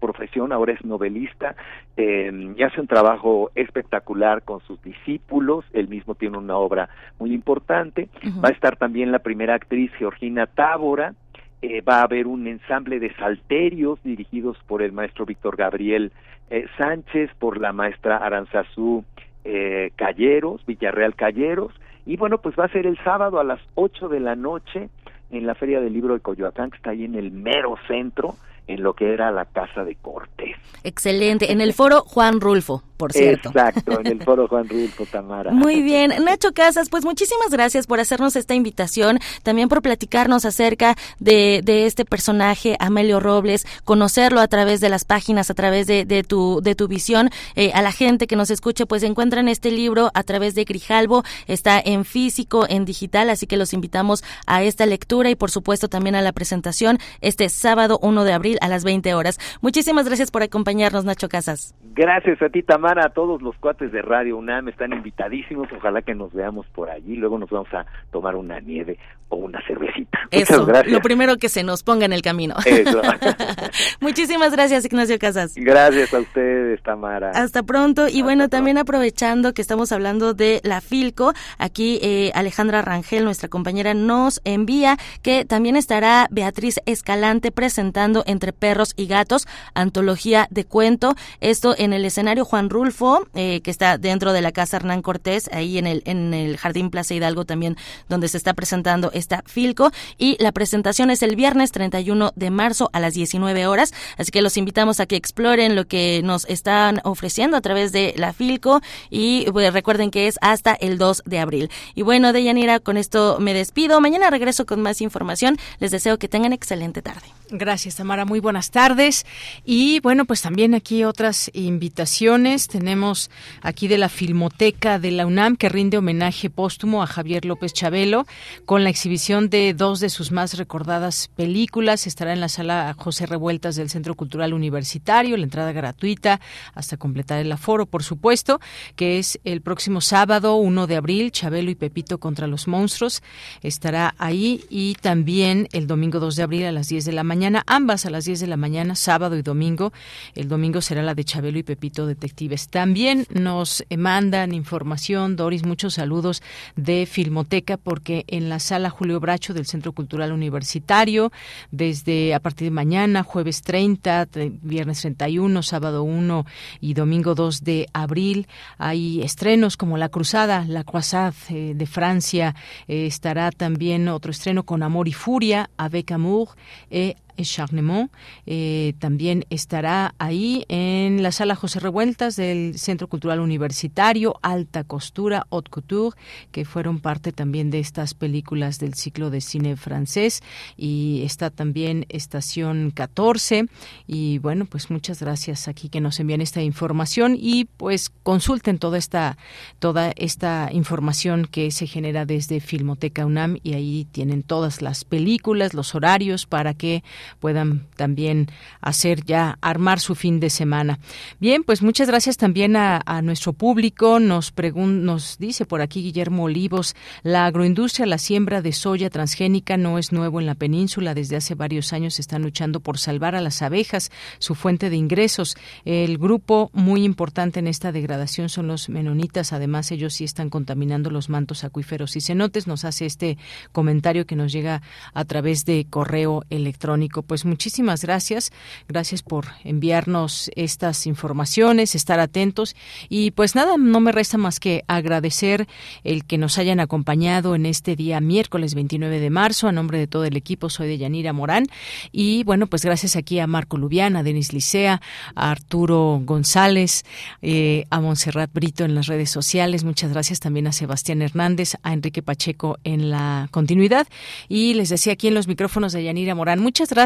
profesión, 0.00 0.52
ahora 0.52 0.72
es 0.72 0.84
novelista 0.84 1.54
eh, 1.96 2.52
y 2.56 2.62
hace 2.62 2.80
un 2.80 2.86
trabajo 2.86 3.50
espectacular 3.54 4.42
con 4.42 4.60
sus 4.60 4.82
discípulos, 4.82 5.64
él 5.72 5.88
mismo 5.88 6.14
tiene 6.14 6.38
una 6.38 6.56
obra 6.56 6.88
muy 7.18 7.32
importante, 7.32 8.08
uh 8.22 8.26
-huh. 8.26 8.44
va 8.44 8.48
a 8.48 8.52
estar 8.52 8.76
también 8.76 9.12
la 9.12 9.20
primera 9.20 9.54
actriz 9.54 9.92
Georgina 9.98 10.46
Tábora, 10.46 11.14
eh, 11.62 11.82
va 11.82 11.98
a 11.98 12.04
haber 12.04 12.26
un 12.26 12.46
ensamble 12.46 12.98
de 13.00 13.14
salterios 13.16 14.02
dirigidos 14.02 14.56
por 14.66 14.80
el 14.80 14.92
maestro 14.92 15.26
Víctor 15.26 15.56
Gabriel 15.56 16.10
eh, 16.48 16.66
Sánchez, 16.78 17.30
por 17.38 17.60
la 17.60 17.74
maestra 17.74 18.16
Aranzazú 18.16 19.04
eh, 19.44 19.90
Calleros, 19.96 20.64
Villarreal 20.64 21.14
Calleros, 21.14 21.72
y 22.06 22.16
bueno, 22.16 22.38
pues 22.38 22.54
va 22.58 22.64
a 22.64 22.72
ser 22.72 22.86
el 22.86 22.96
sábado 23.04 23.38
a 23.38 23.44
las 23.44 23.60
8 23.74 24.08
de 24.08 24.20
la 24.20 24.36
noche 24.36 24.88
en 25.30 25.46
la 25.46 25.54
Feria 25.54 25.80
del 25.80 25.92
Libro 25.92 26.14
de 26.14 26.20
Coyoacán, 26.20 26.70
que 26.70 26.76
está 26.76 26.90
ahí 26.90 27.04
en 27.04 27.14
el 27.14 27.30
mero 27.30 27.76
centro, 27.86 28.36
en 28.66 28.82
lo 28.82 28.94
que 28.94 29.12
era 29.12 29.30
la 29.30 29.44
Casa 29.46 29.84
de 29.84 29.96
Cortés. 29.96 30.56
Excelente, 30.84 31.52
en 31.52 31.60
el 31.60 31.72
foro 31.72 32.02
Juan 32.02 32.40
Rulfo, 32.40 32.82
por 33.00 33.12
cierto. 33.12 33.48
Exacto, 33.48 33.98
en 33.98 34.06
el 34.06 34.22
foro 34.24 34.46
Juan 34.46 34.68
Rulfo, 34.68 35.06
Tamara. 35.06 35.50
Muy 35.50 35.82
bien, 35.82 36.12
Nacho 36.22 36.52
Casas, 36.52 36.90
pues 36.90 37.04
muchísimas 37.04 37.50
gracias 37.50 37.86
por 37.86 37.98
hacernos 37.98 38.36
esta 38.36 38.54
invitación, 38.54 39.18
también 39.42 39.68
por 39.70 39.80
platicarnos 39.80 40.44
acerca 40.44 40.94
de, 41.18 41.62
de 41.64 41.86
este 41.86 42.04
personaje, 42.04 42.76
Amelio 42.78 43.18
Robles, 43.18 43.66
conocerlo 43.84 44.40
a 44.40 44.48
través 44.48 44.80
de 44.80 44.90
las 44.90 45.06
páginas, 45.06 45.50
a 45.50 45.54
través 45.54 45.86
de, 45.86 46.04
de 46.04 46.22
tu, 46.22 46.60
de 46.62 46.74
tu 46.74 46.88
visión. 46.88 47.30
Eh, 47.56 47.72
a 47.74 47.80
la 47.80 47.90
gente 47.90 48.26
que 48.26 48.36
nos 48.36 48.50
escuche, 48.50 48.84
pues 48.84 49.02
encuentran 49.02 49.48
este 49.48 49.70
libro 49.70 50.10
a 50.12 50.22
través 50.22 50.54
de 50.54 50.64
Grijalbo, 50.64 51.24
está 51.46 51.80
en 51.82 52.04
físico, 52.04 52.66
en 52.68 52.84
digital, 52.84 53.30
así 53.30 53.46
que 53.46 53.56
los 53.56 53.72
invitamos 53.72 54.22
a 54.46 54.62
esta 54.62 54.84
lectura 54.84 55.30
y 55.30 55.36
por 55.36 55.50
supuesto 55.50 55.88
también 55.88 56.16
a 56.16 56.20
la 56.20 56.32
presentación 56.32 56.98
este 57.22 57.48
sábado 57.48 57.98
1 58.02 58.24
de 58.24 58.32
abril 58.34 58.58
a 58.60 58.68
las 58.68 58.84
20 58.84 59.14
horas. 59.14 59.38
Muchísimas 59.62 60.04
gracias 60.06 60.30
por 60.30 60.42
acompañarnos, 60.42 61.06
Nacho 61.06 61.28
Casas. 61.28 61.74
Gracias 61.94 62.40
a 62.42 62.48
ti, 62.48 62.62
Tamara, 62.62 62.89
a 62.98 63.10
todos 63.10 63.42
los 63.42 63.56
cuates 63.56 63.92
de 63.92 64.02
Radio 64.02 64.36
UNAM, 64.36 64.68
están 64.68 64.92
invitadísimos, 64.92 65.68
ojalá 65.76 66.02
que 66.02 66.14
nos 66.14 66.32
veamos 66.32 66.66
por 66.74 66.90
allí, 66.90 67.16
luego 67.16 67.38
nos 67.38 67.50
vamos 67.50 67.72
a 67.72 67.86
tomar 68.10 68.36
una 68.36 68.60
nieve 68.60 68.98
o 69.28 69.36
una 69.36 69.60
cervecita. 69.66 70.18
Eso, 70.30 70.52
Muchas 70.54 70.66
gracias. 70.66 70.92
lo 70.92 71.00
primero 71.00 71.36
que 71.36 71.48
se 71.48 71.62
nos 71.62 71.82
ponga 71.82 72.04
en 72.04 72.12
el 72.12 72.22
camino. 72.22 72.56
Eso. 72.66 73.00
Muchísimas 74.00 74.52
gracias, 74.52 74.84
Ignacio 74.84 75.18
Casas. 75.18 75.54
Gracias 75.54 76.12
a 76.12 76.18
ustedes, 76.20 76.82
Tamara. 76.82 77.30
Hasta 77.30 77.62
pronto. 77.62 78.02
Y 78.08 78.10
Hasta 78.10 78.22
bueno, 78.24 78.40
pronto. 78.42 78.56
también 78.56 78.78
aprovechando 78.78 79.52
que 79.54 79.62
estamos 79.62 79.92
hablando 79.92 80.34
de 80.34 80.60
la 80.64 80.80
Filco, 80.80 81.32
aquí 81.58 81.98
eh, 82.02 82.32
Alejandra 82.34 82.82
Rangel, 82.82 83.24
nuestra 83.24 83.48
compañera, 83.48 83.94
nos 83.94 84.40
envía 84.44 84.96
que 85.22 85.44
también 85.44 85.76
estará 85.76 86.26
Beatriz 86.30 86.80
Escalante 86.86 87.52
presentando 87.52 88.24
Entre 88.26 88.52
Perros 88.52 88.94
y 88.96 89.06
Gatos, 89.06 89.46
antología 89.74 90.48
de 90.50 90.64
cuento. 90.64 91.14
Esto 91.40 91.74
en 91.78 91.92
el 91.92 92.04
escenario 92.04 92.44
Juan 92.44 92.68
Rulfo, 92.80 93.26
eh, 93.34 93.60
que 93.60 93.70
está 93.70 93.98
dentro 93.98 94.32
de 94.32 94.40
la 94.40 94.52
Casa 94.52 94.78
Hernán 94.78 95.02
Cortés, 95.02 95.50
ahí 95.52 95.76
en 95.76 95.86
el, 95.86 96.02
en 96.06 96.32
el 96.32 96.56
Jardín 96.56 96.88
Plaza 96.88 97.12
Hidalgo 97.12 97.44
también, 97.44 97.76
donde 98.08 98.26
se 98.28 98.38
está 98.38 98.54
presentando 98.54 99.10
esta 99.12 99.42
Filco. 99.44 99.90
Y 100.16 100.42
la 100.42 100.50
presentación 100.52 101.10
es 101.10 101.22
el 101.22 101.36
viernes 101.36 101.72
31 101.72 102.32
de 102.34 102.50
marzo 102.50 102.88
a 102.94 103.00
las 103.00 103.12
19 103.12 103.66
horas. 103.66 103.92
Así 104.16 104.30
que 104.30 104.40
los 104.40 104.56
invitamos 104.56 104.98
a 104.98 105.04
que 105.04 105.16
exploren 105.16 105.76
lo 105.76 105.86
que 105.86 106.22
nos 106.24 106.46
están 106.46 107.02
ofreciendo 107.04 107.58
a 107.58 107.60
través 107.60 107.92
de 107.92 108.14
la 108.16 108.32
Filco. 108.32 108.80
Y 109.10 109.44
pues, 109.52 109.74
recuerden 109.74 110.10
que 110.10 110.26
es 110.26 110.38
hasta 110.40 110.72
el 110.72 110.96
2 110.96 111.24
de 111.26 111.38
abril. 111.38 111.70
Y 111.94 112.00
bueno, 112.00 112.32
Deyanira, 112.32 112.80
con 112.80 112.96
esto 112.96 113.36
me 113.40 113.52
despido. 113.52 114.00
Mañana 114.00 114.30
regreso 114.30 114.64
con 114.64 114.80
más 114.80 115.02
información. 115.02 115.58
Les 115.80 115.90
deseo 115.90 116.18
que 116.18 116.28
tengan 116.28 116.54
excelente 116.54 117.02
tarde. 117.02 117.39
Gracias, 117.52 117.96
Tamara. 117.96 118.24
Muy 118.24 118.38
buenas 118.38 118.70
tardes. 118.70 119.26
Y 119.64 119.98
bueno, 120.00 120.24
pues 120.24 120.40
también 120.40 120.72
aquí 120.72 121.02
otras 121.02 121.50
invitaciones. 121.52 122.68
Tenemos 122.68 123.28
aquí 123.60 123.88
de 123.88 123.98
la 123.98 124.08
Filmoteca 124.08 125.00
de 125.00 125.10
la 125.10 125.26
UNAM 125.26 125.56
que 125.56 125.68
rinde 125.68 125.98
homenaje 125.98 126.48
póstumo 126.48 127.02
a 127.02 127.08
Javier 127.08 127.44
López 127.44 127.72
Chabelo 127.72 128.24
con 128.66 128.84
la 128.84 128.90
exhibición 128.90 129.50
de 129.50 129.74
dos 129.74 129.98
de 129.98 130.10
sus 130.10 130.30
más 130.30 130.56
recordadas 130.58 131.26
películas. 131.34 132.06
Estará 132.06 132.32
en 132.32 132.40
la 132.40 132.48
sala 132.48 132.94
José 132.96 133.26
Revueltas 133.26 133.74
del 133.74 133.90
Centro 133.90 134.14
Cultural 134.14 134.54
Universitario, 134.54 135.36
la 135.36 135.42
entrada 135.42 135.72
gratuita 135.72 136.40
hasta 136.74 136.98
completar 136.98 137.40
el 137.40 137.50
aforo, 137.50 137.86
por 137.86 138.04
supuesto, 138.04 138.60
que 138.94 139.18
es 139.18 139.40
el 139.42 139.60
próximo 139.60 140.00
sábado 140.00 140.54
1 140.54 140.86
de 140.86 140.96
abril, 140.96 141.32
Chabelo 141.32 141.72
y 141.72 141.74
Pepito 141.74 142.18
contra 142.18 142.46
los 142.46 142.68
monstruos. 142.68 143.24
Estará 143.60 144.14
ahí 144.18 144.64
y 144.70 144.94
también 144.94 145.66
el 145.72 145.88
domingo 145.88 146.20
2 146.20 146.36
de 146.36 146.42
abril 146.44 146.64
a 146.66 146.72
las 146.72 146.88
10 146.88 147.06
de 147.06 147.12
la 147.12 147.24
mañana 147.24 147.39
mañana, 147.40 147.62
ambas 147.66 148.04
a 148.04 148.10
las 148.10 148.26
10 148.26 148.40
de 148.40 148.46
la 148.48 148.58
mañana, 148.58 148.94
sábado 148.94 149.34
y 149.34 149.40
domingo. 149.40 149.94
El 150.34 150.46
domingo 150.46 150.82
será 150.82 151.02
la 151.02 151.14
de 151.14 151.24
Chabelo 151.24 151.58
y 151.58 151.62
Pepito 151.62 152.04
Detectives. 152.04 152.68
También 152.68 153.26
nos 153.30 153.82
mandan 153.96 154.52
información, 154.52 155.36
Doris, 155.36 155.64
muchos 155.64 155.94
saludos 155.94 156.42
de 156.76 157.08
Filmoteca, 157.10 157.78
porque 157.78 158.24
en 158.26 158.50
la 158.50 158.58
sala 158.58 158.90
Julio 158.90 159.20
Bracho 159.20 159.54
del 159.54 159.64
Centro 159.64 159.92
Cultural 159.92 160.32
Universitario, 160.32 161.32
desde 161.70 162.34
a 162.34 162.40
partir 162.40 162.66
de 162.66 162.72
mañana, 162.72 163.22
jueves 163.22 163.62
30, 163.62 164.28
viernes 164.60 165.00
31, 165.00 165.62
sábado 165.62 166.02
1 166.02 166.44
y 166.82 166.92
domingo 166.92 167.34
2 167.34 167.64
de 167.64 167.86
abril, 167.94 168.48
hay 168.76 169.22
estrenos 169.22 169.78
como 169.78 169.96
La 169.96 170.10
Cruzada, 170.10 170.66
La 170.68 170.84
Croisade 170.84 171.34
eh, 171.48 171.72
de 171.74 171.86
Francia, 171.86 172.54
eh, 172.86 173.06
estará 173.06 173.50
también 173.50 174.08
otro 174.08 174.30
estreno 174.30 174.64
con 174.64 174.82
Amor 174.82 175.08
y 175.08 175.14
Furia, 175.14 175.70
Avec 175.78 176.12
Amour, 176.12 176.50
eh, 176.90 177.14
Charnemont. 177.36 178.10
Eh, 178.46 178.94
también 178.98 179.44
estará 179.50 180.14
ahí 180.18 180.64
en 180.68 181.22
la 181.22 181.32
sala 181.32 181.54
José 181.54 181.80
Revueltas 181.80 182.36
del 182.36 182.78
Centro 182.78 183.08
Cultural 183.08 183.40
Universitario, 183.40 184.36
Alta 184.42 184.84
Costura, 184.84 185.46
Haute 185.50 185.70
Couture, 185.70 186.16
que 186.52 186.64
fueron 186.64 187.00
parte 187.00 187.32
también 187.32 187.70
de 187.70 187.80
estas 187.80 188.14
películas 188.14 188.78
del 188.78 188.94
ciclo 188.94 189.30
de 189.30 189.40
cine 189.40 189.76
francés. 189.76 190.42
Y 190.76 191.22
está 191.24 191.50
también 191.50 192.06
Estación 192.08 192.90
14. 192.90 193.66
Y 194.06 194.38
bueno, 194.38 194.66
pues 194.66 194.90
muchas 194.90 195.20
gracias 195.20 195.68
aquí 195.68 195.88
que 195.88 196.00
nos 196.00 196.20
envían 196.20 196.40
esta 196.40 196.62
información 196.62 197.36
y 197.38 197.64
pues 197.64 198.10
consulten 198.22 198.78
toda 198.78 198.98
esta, 198.98 199.36
toda 199.78 200.12
esta 200.16 200.70
información 200.72 201.46
que 201.46 201.70
se 201.70 201.86
genera 201.86 202.24
desde 202.26 202.60
Filmoteca 202.60 203.26
UNAM 203.26 203.58
y 203.62 203.74
ahí 203.74 204.06
tienen 204.10 204.42
todas 204.42 204.82
las 204.82 205.04
películas, 205.04 205.74
los 205.74 205.94
horarios 205.94 206.46
para 206.46 206.74
que 206.74 207.02
puedan 207.38 207.86
también 207.96 208.48
hacer 208.80 209.24
ya, 209.24 209.58
armar 209.60 210.00
su 210.00 210.14
fin 210.14 210.40
de 210.40 210.50
semana. 210.50 210.98
Bien, 211.38 211.62
pues 211.64 211.82
muchas 211.82 212.08
gracias 212.08 212.36
también 212.36 212.76
a, 212.76 213.00
nuestro 213.22 213.52
público. 213.52 214.18
Nos, 214.18 214.54
nos 214.76 215.38
dice 215.38 215.66
por 215.66 215.82
aquí 215.82 216.02
Guillermo 216.02 216.44
Olivos, 216.44 216.94
la 217.22 217.46
agroindustria, 217.46 218.06
la 218.06 218.18
siembra 218.18 218.62
de 218.62 218.72
soya 218.72 219.10
transgénica 219.10 219.76
no 219.76 219.98
es 219.98 220.12
nuevo 220.12 220.40
en 220.40 220.46
la 220.46 220.54
península. 220.54 221.14
Desde 221.14 221.36
hace 221.36 221.54
varios 221.54 221.92
años 221.92 222.18
están 222.18 222.42
luchando 222.42 222.80
por 222.80 222.98
salvar 222.98 223.34
a 223.34 223.40
las 223.40 223.62
abejas, 223.62 224.10
su 224.38 224.54
fuente 224.54 224.90
de 224.90 224.96
ingresos. 224.96 225.56
El 225.84 226.18
grupo 226.18 226.70
muy 226.72 227.04
importante 227.04 227.60
en 227.60 227.66
esta 227.66 227.92
degradación 227.92 228.48
son 228.48 228.66
los 228.68 228.88
menonitas. 228.88 229.52
Además, 229.52 229.90
ellos 229.90 230.14
sí 230.14 230.24
están 230.24 230.50
contaminando 230.50 231.10
los 231.10 231.28
mantos 231.28 231.64
acuíferos 231.64 232.16
y 232.16 232.20
cenotes. 232.20 232.66
Nos 232.66 232.84
hace 232.84 233.06
este 233.06 233.38
comentario 233.72 234.26
que 234.26 234.36
nos 234.36 234.52
llega 234.52 234.82
a 235.14 235.24
través 235.24 235.64
de 235.64 235.86
correo 235.88 236.44
electrónico. 236.50 237.09
Pues 237.10 237.44
muchísimas 237.44 238.02
gracias. 238.02 238.52
Gracias 238.88 239.22
por 239.22 239.46
enviarnos 239.64 240.50
estas 240.56 241.06
informaciones, 241.06 241.94
estar 241.94 242.20
atentos. 242.20 242.76
Y 243.08 243.32
pues 243.32 243.54
nada, 243.54 243.76
no 243.76 244.00
me 244.00 244.12
resta 244.12 244.38
más 244.38 244.60
que 244.60 244.84
agradecer 244.86 245.66
el 246.04 246.24
que 246.24 246.38
nos 246.38 246.58
hayan 246.58 246.80
acompañado 246.80 247.54
en 247.54 247.66
este 247.66 247.96
día 247.96 248.20
miércoles 248.20 248.74
29 248.74 249.20
de 249.20 249.30
marzo. 249.30 249.68
A 249.68 249.72
nombre 249.72 249.98
de 249.98 250.06
todo 250.06 250.24
el 250.24 250.36
equipo, 250.36 250.70
soy 250.70 250.88
de 250.88 250.98
Yanira 250.98 251.32
Morán. 251.32 251.66
Y 252.12 252.44
bueno, 252.44 252.66
pues 252.66 252.84
gracias 252.84 253.16
aquí 253.16 253.38
a 253.38 253.46
Marco 253.46 253.76
Lubiana, 253.76 254.20
a 254.20 254.22
Denis 254.22 254.52
Licea, 254.52 255.00
a 255.34 255.50
Arturo 255.50 256.20
González, 256.24 257.04
eh, 257.42 257.84
a 257.90 258.00
Montserrat 258.00 258.52
Brito 258.52 258.84
en 258.84 258.94
las 258.94 259.06
redes 259.06 259.30
sociales. 259.30 259.84
Muchas 259.84 260.12
gracias 260.12 260.40
también 260.40 260.66
a 260.66 260.72
Sebastián 260.72 261.22
Hernández, 261.22 261.74
a 261.82 261.92
Enrique 261.92 262.22
Pacheco 262.22 262.78
en 262.84 263.10
la 263.10 263.48
continuidad. 263.50 264.06
Y 264.48 264.74
les 264.74 264.88
decía 264.88 265.14
aquí 265.14 265.28
en 265.28 265.34
los 265.34 265.48
micrófonos 265.48 265.92
de 265.92 266.04
Yanira 266.04 266.34
Morán, 266.34 266.60
muchas 266.60 266.90
gracias, 266.90 266.99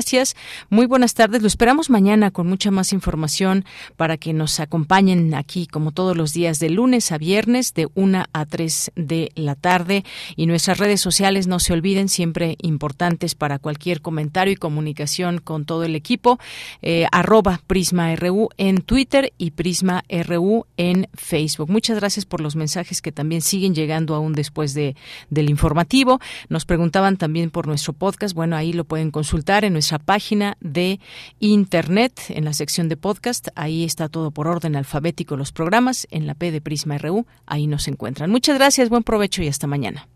muy 0.70 0.86
buenas 0.86 1.14
tardes. 1.14 1.40
Lo 1.40 1.46
esperamos 1.46 1.88
mañana 1.88 2.32
con 2.32 2.48
mucha 2.48 2.72
más 2.72 2.92
información 2.92 3.64
para 3.96 4.16
que 4.16 4.32
nos 4.32 4.58
acompañen 4.58 5.34
aquí 5.34 5.68
como 5.68 5.92
todos 5.92 6.16
los 6.16 6.32
días 6.32 6.58
de 6.58 6.70
lunes 6.70 7.12
a 7.12 7.18
viernes 7.18 7.74
de 7.74 7.88
1 7.94 8.24
a 8.32 8.46
3 8.46 8.92
de 8.96 9.30
la 9.36 9.54
tarde. 9.54 10.04
Y 10.34 10.46
nuestras 10.46 10.78
redes 10.78 11.00
sociales, 11.00 11.46
no 11.46 11.60
se 11.60 11.72
olviden, 11.72 12.08
siempre 12.08 12.56
importantes 12.60 13.36
para 13.36 13.60
cualquier 13.60 14.00
comentario 14.00 14.52
y 14.52 14.56
comunicación 14.56 15.38
con 15.38 15.64
todo 15.64 15.84
el 15.84 15.94
equipo. 15.94 16.40
Eh, 16.82 17.06
arroba 17.12 17.60
Prisma 17.66 18.14
RU 18.16 18.48
en 18.56 18.82
Twitter 18.82 19.32
y 19.38 19.52
Prisma 19.52 20.02
RU 20.08 20.66
en 20.76 21.08
Facebook. 21.14 21.70
Muchas 21.70 21.98
gracias 21.98 22.26
por 22.26 22.40
los 22.40 22.56
mensajes 22.56 23.00
que 23.00 23.12
también 23.12 23.42
siguen 23.42 23.74
llegando 23.76 24.16
aún 24.16 24.32
después 24.32 24.74
de, 24.74 24.96
del 25.30 25.50
informativo. 25.50 26.20
Nos 26.48 26.64
preguntaban 26.64 27.16
también 27.16 27.50
por 27.50 27.68
nuestro 27.68 27.92
podcast. 27.92 28.34
Bueno, 28.34 28.56
ahí 28.56 28.72
lo 28.72 28.84
pueden 28.84 29.12
consultar 29.12 29.64
en 29.64 29.74
nuestra 29.84 29.98
página 29.98 30.56
de 30.62 30.98
internet, 31.40 32.18
en 32.28 32.46
la 32.46 32.54
sección 32.54 32.88
de 32.88 32.96
podcast. 32.96 33.48
Ahí 33.54 33.84
está 33.84 34.08
todo 34.08 34.30
por 34.30 34.46
orden 34.46 34.76
alfabético 34.76 35.36
los 35.36 35.52
programas. 35.52 36.06
En 36.10 36.26
la 36.26 36.34
P 36.34 36.52
de 36.52 36.62
Prisma 36.62 36.96
RU, 36.96 37.26
ahí 37.44 37.66
nos 37.66 37.86
encuentran. 37.86 38.30
Muchas 38.30 38.56
gracias, 38.56 38.88
buen 38.88 39.02
provecho 39.02 39.42
y 39.42 39.48
hasta 39.48 39.66
mañana. 39.66 40.08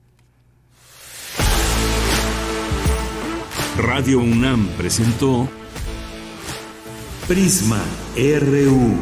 Radio 3.77 4.21
UNAM 4.21 4.69
presentó 4.79 5.47
Prisma 7.29 7.85
RU. 8.17 8.97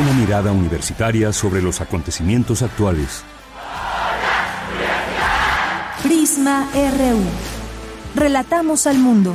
Una 0.00 0.12
mirada 0.14 0.50
universitaria 0.50 1.30
sobre 1.34 1.60
los 1.60 1.82
acontecimientos 1.82 2.62
actuales. 2.62 3.22
Relatamos 8.14 8.86
al 8.86 8.98
mundo. 8.98 9.34